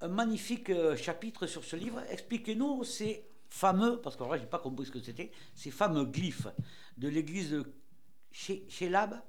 un 0.00 0.08
magnifique 0.08 0.70
euh, 0.70 0.96
chapitre 0.96 1.46
sur 1.46 1.64
ce 1.64 1.76
livre. 1.76 2.00
Expliquez-nous 2.10 2.84
ces 2.84 3.24
fameux, 3.50 4.00
parce 4.00 4.16
que 4.16 4.24
là, 4.24 4.36
j'ai 4.38 4.46
pas 4.46 4.58
compris 4.58 4.86
ce 4.86 4.92
que 4.92 5.00
c'était, 5.00 5.30
ces 5.54 5.70
fameux 5.70 6.04
glyphes 6.04 6.48
de 6.96 7.08
l'église 7.08 7.50
de 7.50 7.64
Chélade. 8.38 9.20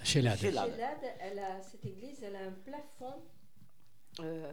Célade, 0.00 1.04
elle 1.20 1.38
a, 1.38 1.60
cette 1.62 1.84
église, 1.84 2.22
elle 2.22 2.34
a 2.36 2.40
un 2.40 2.52
plafond. 2.64 3.22
euh, 4.20 4.50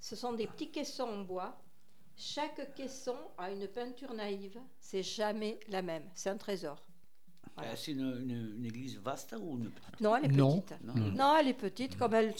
ce 0.00 0.14
sont 0.14 0.34
des 0.34 0.46
petits 0.46 0.70
caissons 0.70 1.04
en 1.08 1.22
bois. 1.22 1.58
Chaque 2.16 2.74
caisson 2.74 3.16
a 3.38 3.50
une 3.50 3.66
peinture 3.68 4.12
naïve. 4.12 4.60
C'est 4.78 5.02
jamais 5.02 5.58
la 5.68 5.80
même. 5.82 6.02
C'est 6.14 6.28
un 6.30 6.36
trésor. 6.36 6.84
Voilà. 7.56 7.70
Euh, 7.72 7.74
C'est 7.76 7.92
une, 7.92 8.00
une- 8.20 8.54
une 8.58 8.64
église 8.66 8.98
vaste 8.98 9.34
ou 9.40 9.56
une 9.56 9.70
petite? 9.70 10.00
Non, 10.00 10.14
elle 10.16 10.26
est 10.26 10.28
Non. 10.36 10.60
petite. 10.60 10.82
Non. 10.84 10.94
Non, 10.94 11.36
elle 11.40 11.48
est 11.48 11.54
petite. 11.54 11.96
Comme 11.96 12.12
elle, 12.14 12.34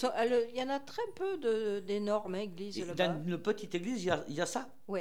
il 0.51 0.57
y 0.57 0.63
en 0.63 0.69
a 0.69 0.79
très 0.81 1.03
peu 1.17 1.39
de- 1.39 1.81
d'énormes 1.81 2.35
églises. 2.37 2.87
Dans 2.95 3.25
une 3.25 3.39
petite 3.39 3.75
église, 3.75 4.05
il 4.05 4.09
y 4.09 4.11
a, 4.11 4.25
il 4.29 4.35
y 4.35 4.41
a 4.43 4.47
ça? 4.47 4.69
Oui, 4.89 5.01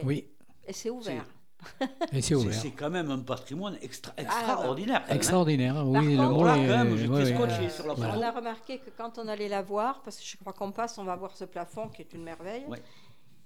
Et 0.66 0.74
c'est 0.74 0.90
ouvert. 0.90 1.26
et 1.82 1.86
c'est 2.16 2.22
C'est 2.22 2.36
ouvert. 2.36 2.54
c'est 2.54 2.72
quand 2.72 2.90
même 2.90 3.10
un 3.12 3.20
patrimoine 3.20 3.78
extra- 3.82 4.14
Ah, 4.18 4.22
extraordinaire. 4.22 5.04
hein. 5.10 5.16
Extraordinaire, 5.16 5.74
Par 5.76 5.88
oui, 5.88 6.16
le 6.16 6.18
contre, 6.18 6.32
mot 6.32 6.46
là, 6.46 6.58
est. 6.58 6.68
quand 6.68 6.78
même, 6.86 6.98
j'étais 6.98 7.10
oui, 7.14 7.24
oui. 7.24 7.34
scotché 7.36 7.70
sur 7.70 7.88
la 7.88 7.94
On 7.98 8.22
a 8.22 8.32
remarqué 8.32 8.78
que 8.80 8.90
quand 8.98 9.18
on 9.18 9.28
allait 9.28 9.50
la 9.50 9.62
voir, 9.62 10.02
parce 10.04 10.18
que 10.18 10.26
je 10.26 10.38
crois 10.38 10.54
qu'on 10.54 10.72
passe, 10.72 10.98
on 10.98 11.04
va 11.04 11.16
voir 11.16 11.36
ce 11.36 11.46
plafond 11.46 11.88
qui 11.90 12.02
est 12.04 12.14
une 12.14 12.24
merveille. 12.24 12.64
Ouais. 12.68 12.82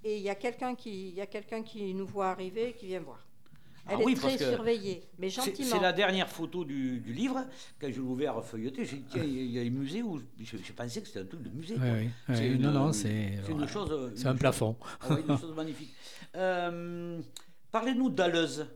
Et 0.04 0.16
il 0.16 0.22
y 0.22 0.30
a 0.30 0.34
quelqu'un 0.34 0.74
qui, 0.74 1.08
il 1.10 1.14
y 1.14 1.20
a 1.20 1.26
quelqu'un 1.26 1.62
qui 1.62 1.94
nous 1.94 2.06
voit 2.06 2.28
arriver 2.30 2.70
et 2.70 2.72
qui 2.74 2.86
vient 2.86 3.00
voir. 3.00 3.26
Ah 3.86 3.92
Elle 3.98 4.04
oui, 4.04 4.12
est 4.12 4.14
très 4.16 4.28
parce 4.28 4.36
que 4.42 4.50
surveillée, 4.50 5.02
mais 5.18 5.28
C'est 5.28 5.42
gentiment. 5.44 5.68
c'est 5.72 5.80
la 5.80 5.92
dernière 5.92 6.28
photo 6.28 6.64
du, 6.64 7.00
du 7.00 7.12
livre. 7.12 7.44
Quand 7.80 7.88
je 7.88 7.94
l'ai 7.94 7.98
ouvert 7.98 8.36
à 8.38 8.42
feuilleter, 8.42 8.84
j'ai 8.84 8.98
dit, 8.98 9.04
tiens, 9.10 9.24
il 9.24 9.34
y 9.34 9.38
a- 9.38 9.42
il 9.42 9.50
y 9.50 9.58
a 9.58 9.62
un 9.62 9.70
musée 9.70 10.02
où 10.02 10.20
je, 10.40 10.56
je 10.56 10.72
pensais 10.72 11.00
que 11.00 11.08
c'était 11.08 11.20
un 11.20 11.24
truc 11.24 11.42
de 11.42 11.50
musée. 11.50 11.74
Oui, 11.74 11.80
quoi. 11.80 11.88
oui, 11.98 12.10
C'est 12.28 12.32
oui. 12.48 12.54
une- 12.54 12.62
Non, 12.62 12.70
non, 12.70 12.92
c'est. 12.92 13.32
C'est 13.44 13.50
une 13.52 13.66
chose. 13.66 13.88
euh, 13.90 14.12
C'est 14.14 14.26
un 14.26 14.30
chose- 14.32 14.38
plafond. 14.38 14.76
Ah 15.00 15.06
oui, 15.10 15.16
une 15.28 15.36
chose 15.36 15.52
magnifique. 15.56 15.92
Euh, 16.36 17.20
Parlez-nous 17.72 18.10
d'Aleuse. 18.10 18.66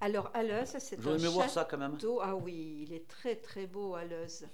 Alors, 0.00 0.30
Aleuse, 0.34 0.76
c'est 0.78 0.98
un 1.06 1.14
aimé 1.16 1.28
voir 1.28 1.48
château. 1.48 1.54
ça 1.54 1.64
quand 1.64 1.78
même. 1.78 1.96
Ah 2.22 2.36
oui, 2.36 2.84
il 2.86 2.92
est 2.92 3.08
très 3.08 3.36
très 3.36 3.66
beau, 3.66 3.94
Aleuse. 3.94 4.46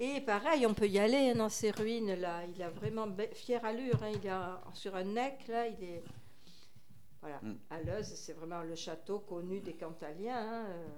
Et 0.00 0.20
pareil, 0.20 0.66
on 0.66 0.74
peut 0.74 0.88
y 0.88 0.98
aller 0.98 1.30
hein, 1.30 1.34
dans 1.36 1.48
ces 1.48 1.70
ruines 1.70 2.14
là. 2.14 2.44
Il 2.46 2.62
a 2.62 2.70
vraiment 2.70 3.06
fière 3.34 3.64
allure. 3.64 4.02
hein. 4.02 4.10
Il 4.14 4.26
est 4.26 4.74
sur 4.74 4.94
un 4.96 5.04
nec 5.04 5.46
là. 5.48 5.66
Il 5.68 5.82
est 5.84 6.02
voilà. 7.20 7.40
Mm. 7.42 8.02
C'est 8.02 8.32
vraiment 8.32 8.62
le 8.62 8.74
château 8.74 9.20
connu 9.20 9.60
des 9.60 9.74
Cantaliens. 9.74 10.36
hein, 10.36 10.66
euh. 10.68 10.88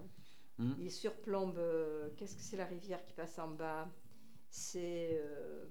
Mm. 0.58 0.74
Il 0.80 0.90
surplombe. 0.90 1.58
euh, 1.58 2.08
Qu'est-ce 2.16 2.36
que 2.36 2.42
c'est 2.42 2.56
la 2.56 2.64
rivière 2.66 3.04
qui 3.04 3.12
passe 3.12 3.38
en 3.38 3.48
bas? 3.48 3.88
C'est 4.48 5.20
euh, 5.22 5.66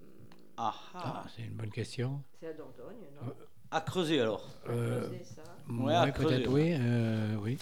Ah, 0.58 0.76
Ah, 0.94 1.24
ah. 1.26 1.30
c'est 1.36 1.44
une 1.44 1.56
bonne 1.56 1.72
question. 1.72 2.24
c'est 2.40 2.48
la 2.48 2.54
Dordogne, 2.54 3.08
non? 3.16 3.34
À 3.74 3.82
creuser 3.82 4.22
alors. 4.22 4.44
Euh. 4.70 5.08
Ouais, 5.70 5.96
à 5.96 6.08
peut-être, 6.12 6.48
oui. 6.52 6.76
euh, 6.78 7.36
oui. 7.42 7.58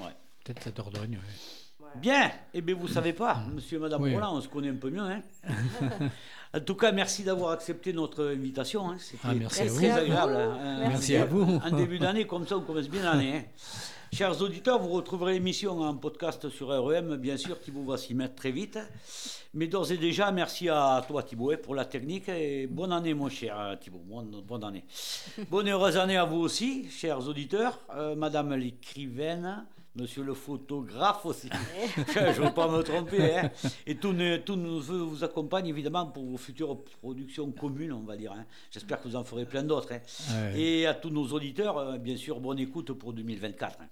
Ouais. 0.00 0.06
Peut-être 0.44 0.64
la 0.66 0.72
Dordogne. 0.72 1.18
oui. 1.22 1.86
Bien, 1.96 2.30
eh 2.54 2.62
bien 2.62 2.74
vous 2.74 2.88
savez 2.88 3.12
pas, 3.12 3.42
monsieur 3.54 3.76
et 3.76 3.80
madame 3.80 4.00
Oui. 4.02 4.14
Roland, 4.14 4.34
on 4.36 4.40
se 4.40 4.48
connaît 4.48 4.70
un 4.70 4.76
peu 4.76 4.88
mieux. 4.90 5.00
hein. 5.02 5.20
en 6.54 6.60
tout 6.60 6.74
cas, 6.74 6.90
merci 6.90 7.22
d'avoir 7.22 7.52
accepté 7.52 7.92
notre 7.92 8.24
invitation. 8.32 8.90
hein. 8.90 8.96
C'était 8.98 9.18
Ah, 9.24 9.34
merci 9.34 9.58
très, 9.60 9.68
à 9.68 9.70
vous. 9.72 9.78
très 9.78 9.90
agréable. 9.90 10.36
hein. 10.36 10.56
Merci. 10.80 10.88
Merci 10.90 11.16
à 11.16 11.24
vous. 11.26 11.60
En 11.62 11.70
début 11.76 11.98
d'année, 11.98 12.26
comme 12.26 12.46
ça, 12.46 12.56
on 12.56 12.62
commence 12.62 12.88
bien 12.88 13.02
l'année. 13.02 13.36
hein. 13.36 13.42
Chers 14.14 14.42
auditeurs, 14.42 14.78
vous 14.78 14.90
retrouverez 14.90 15.32
l'émission 15.32 15.80
en 15.80 15.96
podcast 15.96 16.50
sur 16.50 16.68
REM. 16.68 17.16
Bien 17.16 17.38
sûr, 17.38 17.58
Thibaut 17.58 17.82
va 17.82 17.96
s'y 17.96 18.14
mettre 18.14 18.34
très 18.34 18.50
vite. 18.50 18.78
Mais 19.54 19.68
d'ores 19.68 19.90
et 19.90 19.96
déjà, 19.96 20.30
merci 20.30 20.68
à 20.68 21.02
toi, 21.08 21.22
Thibaut, 21.22 21.52
hein, 21.52 21.56
pour 21.62 21.74
la 21.74 21.86
technique. 21.86 22.28
Et 22.28 22.66
bonne 22.66 22.92
année, 22.92 23.14
mon 23.14 23.30
cher 23.30 23.58
euh, 23.58 23.74
Thibaut. 23.76 24.02
Bonne, 24.04 24.42
bonne 24.42 24.64
année. 24.64 24.84
Bonne 25.50 25.66
et 25.66 25.70
heureuse 25.70 25.96
année 25.96 26.18
à 26.18 26.26
vous 26.26 26.40
aussi, 26.40 26.90
chers 26.90 27.26
auditeurs. 27.26 27.80
Euh, 27.96 28.14
Madame 28.14 28.54
l'écrivaine, 28.54 29.64
Monsieur 29.94 30.22
le 30.22 30.32
photographe 30.32 31.26
aussi. 31.26 31.50
Je 32.14 32.18
ne 32.40 32.46
veux 32.46 32.54
pas 32.54 32.66
me 32.68 32.82
tromper. 32.82 33.36
hein. 33.36 33.50
Et 33.86 33.94
tous 33.96 34.12
nos, 34.12 34.38
tous 34.38 34.56
nos 34.56 34.80
vœux 34.80 35.02
vous 35.02 35.22
accompagnent 35.22 35.66
évidemment 35.68 36.06
pour 36.06 36.24
vos 36.24 36.38
futures 36.38 36.82
productions 37.02 37.50
communes, 37.52 37.92
on 37.92 38.00
va 38.04 38.16
dire. 38.16 38.32
hein. 38.32 38.46
J'espère 38.70 39.02
que 39.02 39.08
vous 39.08 39.16
en 39.16 39.24
ferez 39.24 39.44
plein 39.44 39.62
d'autres. 39.62 39.92
hein. 39.92 40.00
Ouais. 40.54 40.60
Et 40.60 40.86
à 40.86 40.94
tous 40.94 41.10
nos 41.10 41.26
auditeurs, 41.28 41.76
euh, 41.76 41.98
bien 41.98 42.16
sûr, 42.16 42.40
bonne 42.40 42.58
écoute 42.58 42.92
pour 42.92 43.12
2024. 43.12 43.80
hein. 43.82 43.88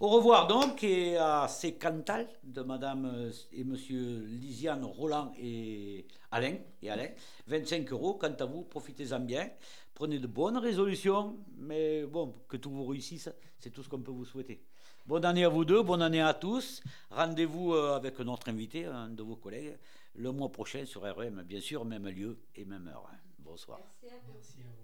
Au 0.00 0.08
revoir 0.08 0.46
donc, 0.46 0.82
et 0.84 1.16
à 1.18 1.46
ces 1.48 1.74
Cantal 1.74 2.26
de 2.42 2.62
Madame 2.62 3.04
euh, 3.06 3.30
et 3.52 3.64
Monsieur 3.64 4.24
Lisiane 4.26 4.84
Roland 4.84 5.32
et 5.38 6.06
Alain, 6.30 6.56
et 6.82 6.90
Alain, 6.90 7.08
25 7.48 7.90
euros. 7.92 8.14
Quant 8.14 8.34
à 8.38 8.44
vous, 8.46 8.62
profitez-en 8.62 9.20
bien. 9.20 9.48
Prenez 9.94 10.18
de 10.18 10.26
bonnes 10.26 10.56
résolutions, 10.58 11.36
mais 11.58 12.04
bon, 12.04 12.34
que 12.48 12.56
tout 12.56 12.70
vous 12.70 12.84
réussisse, 12.86 13.30
c'est 13.58 13.70
tout 13.70 13.82
ce 13.82 13.88
qu'on 13.88 14.00
peut 14.00 14.10
vous 14.10 14.24
souhaiter. 14.24 14.64
Bonne 15.06 15.26
année 15.26 15.44
à 15.44 15.50
vous 15.50 15.66
deux, 15.66 15.82
bonne 15.82 16.00
année 16.00 16.22
à 16.22 16.32
tous. 16.32 16.82
Rendez-vous 17.10 17.74
euh, 17.74 17.94
avec 17.94 18.18
notre 18.20 18.48
invité, 18.48 18.86
un 18.86 19.08
de 19.08 19.22
vos 19.22 19.36
collègues, 19.36 19.76
le 20.14 20.32
mois 20.32 20.50
prochain 20.50 20.86
sur 20.86 21.02
RM, 21.02 21.42
bien 21.42 21.60
sûr, 21.60 21.84
même 21.84 22.08
lieu 22.08 22.38
et 22.54 22.64
même 22.64 22.88
heure. 22.88 23.10
Bonsoir. 23.38 23.80
Merci 24.02 24.16
à 24.16 24.18
vous. 24.26 24.83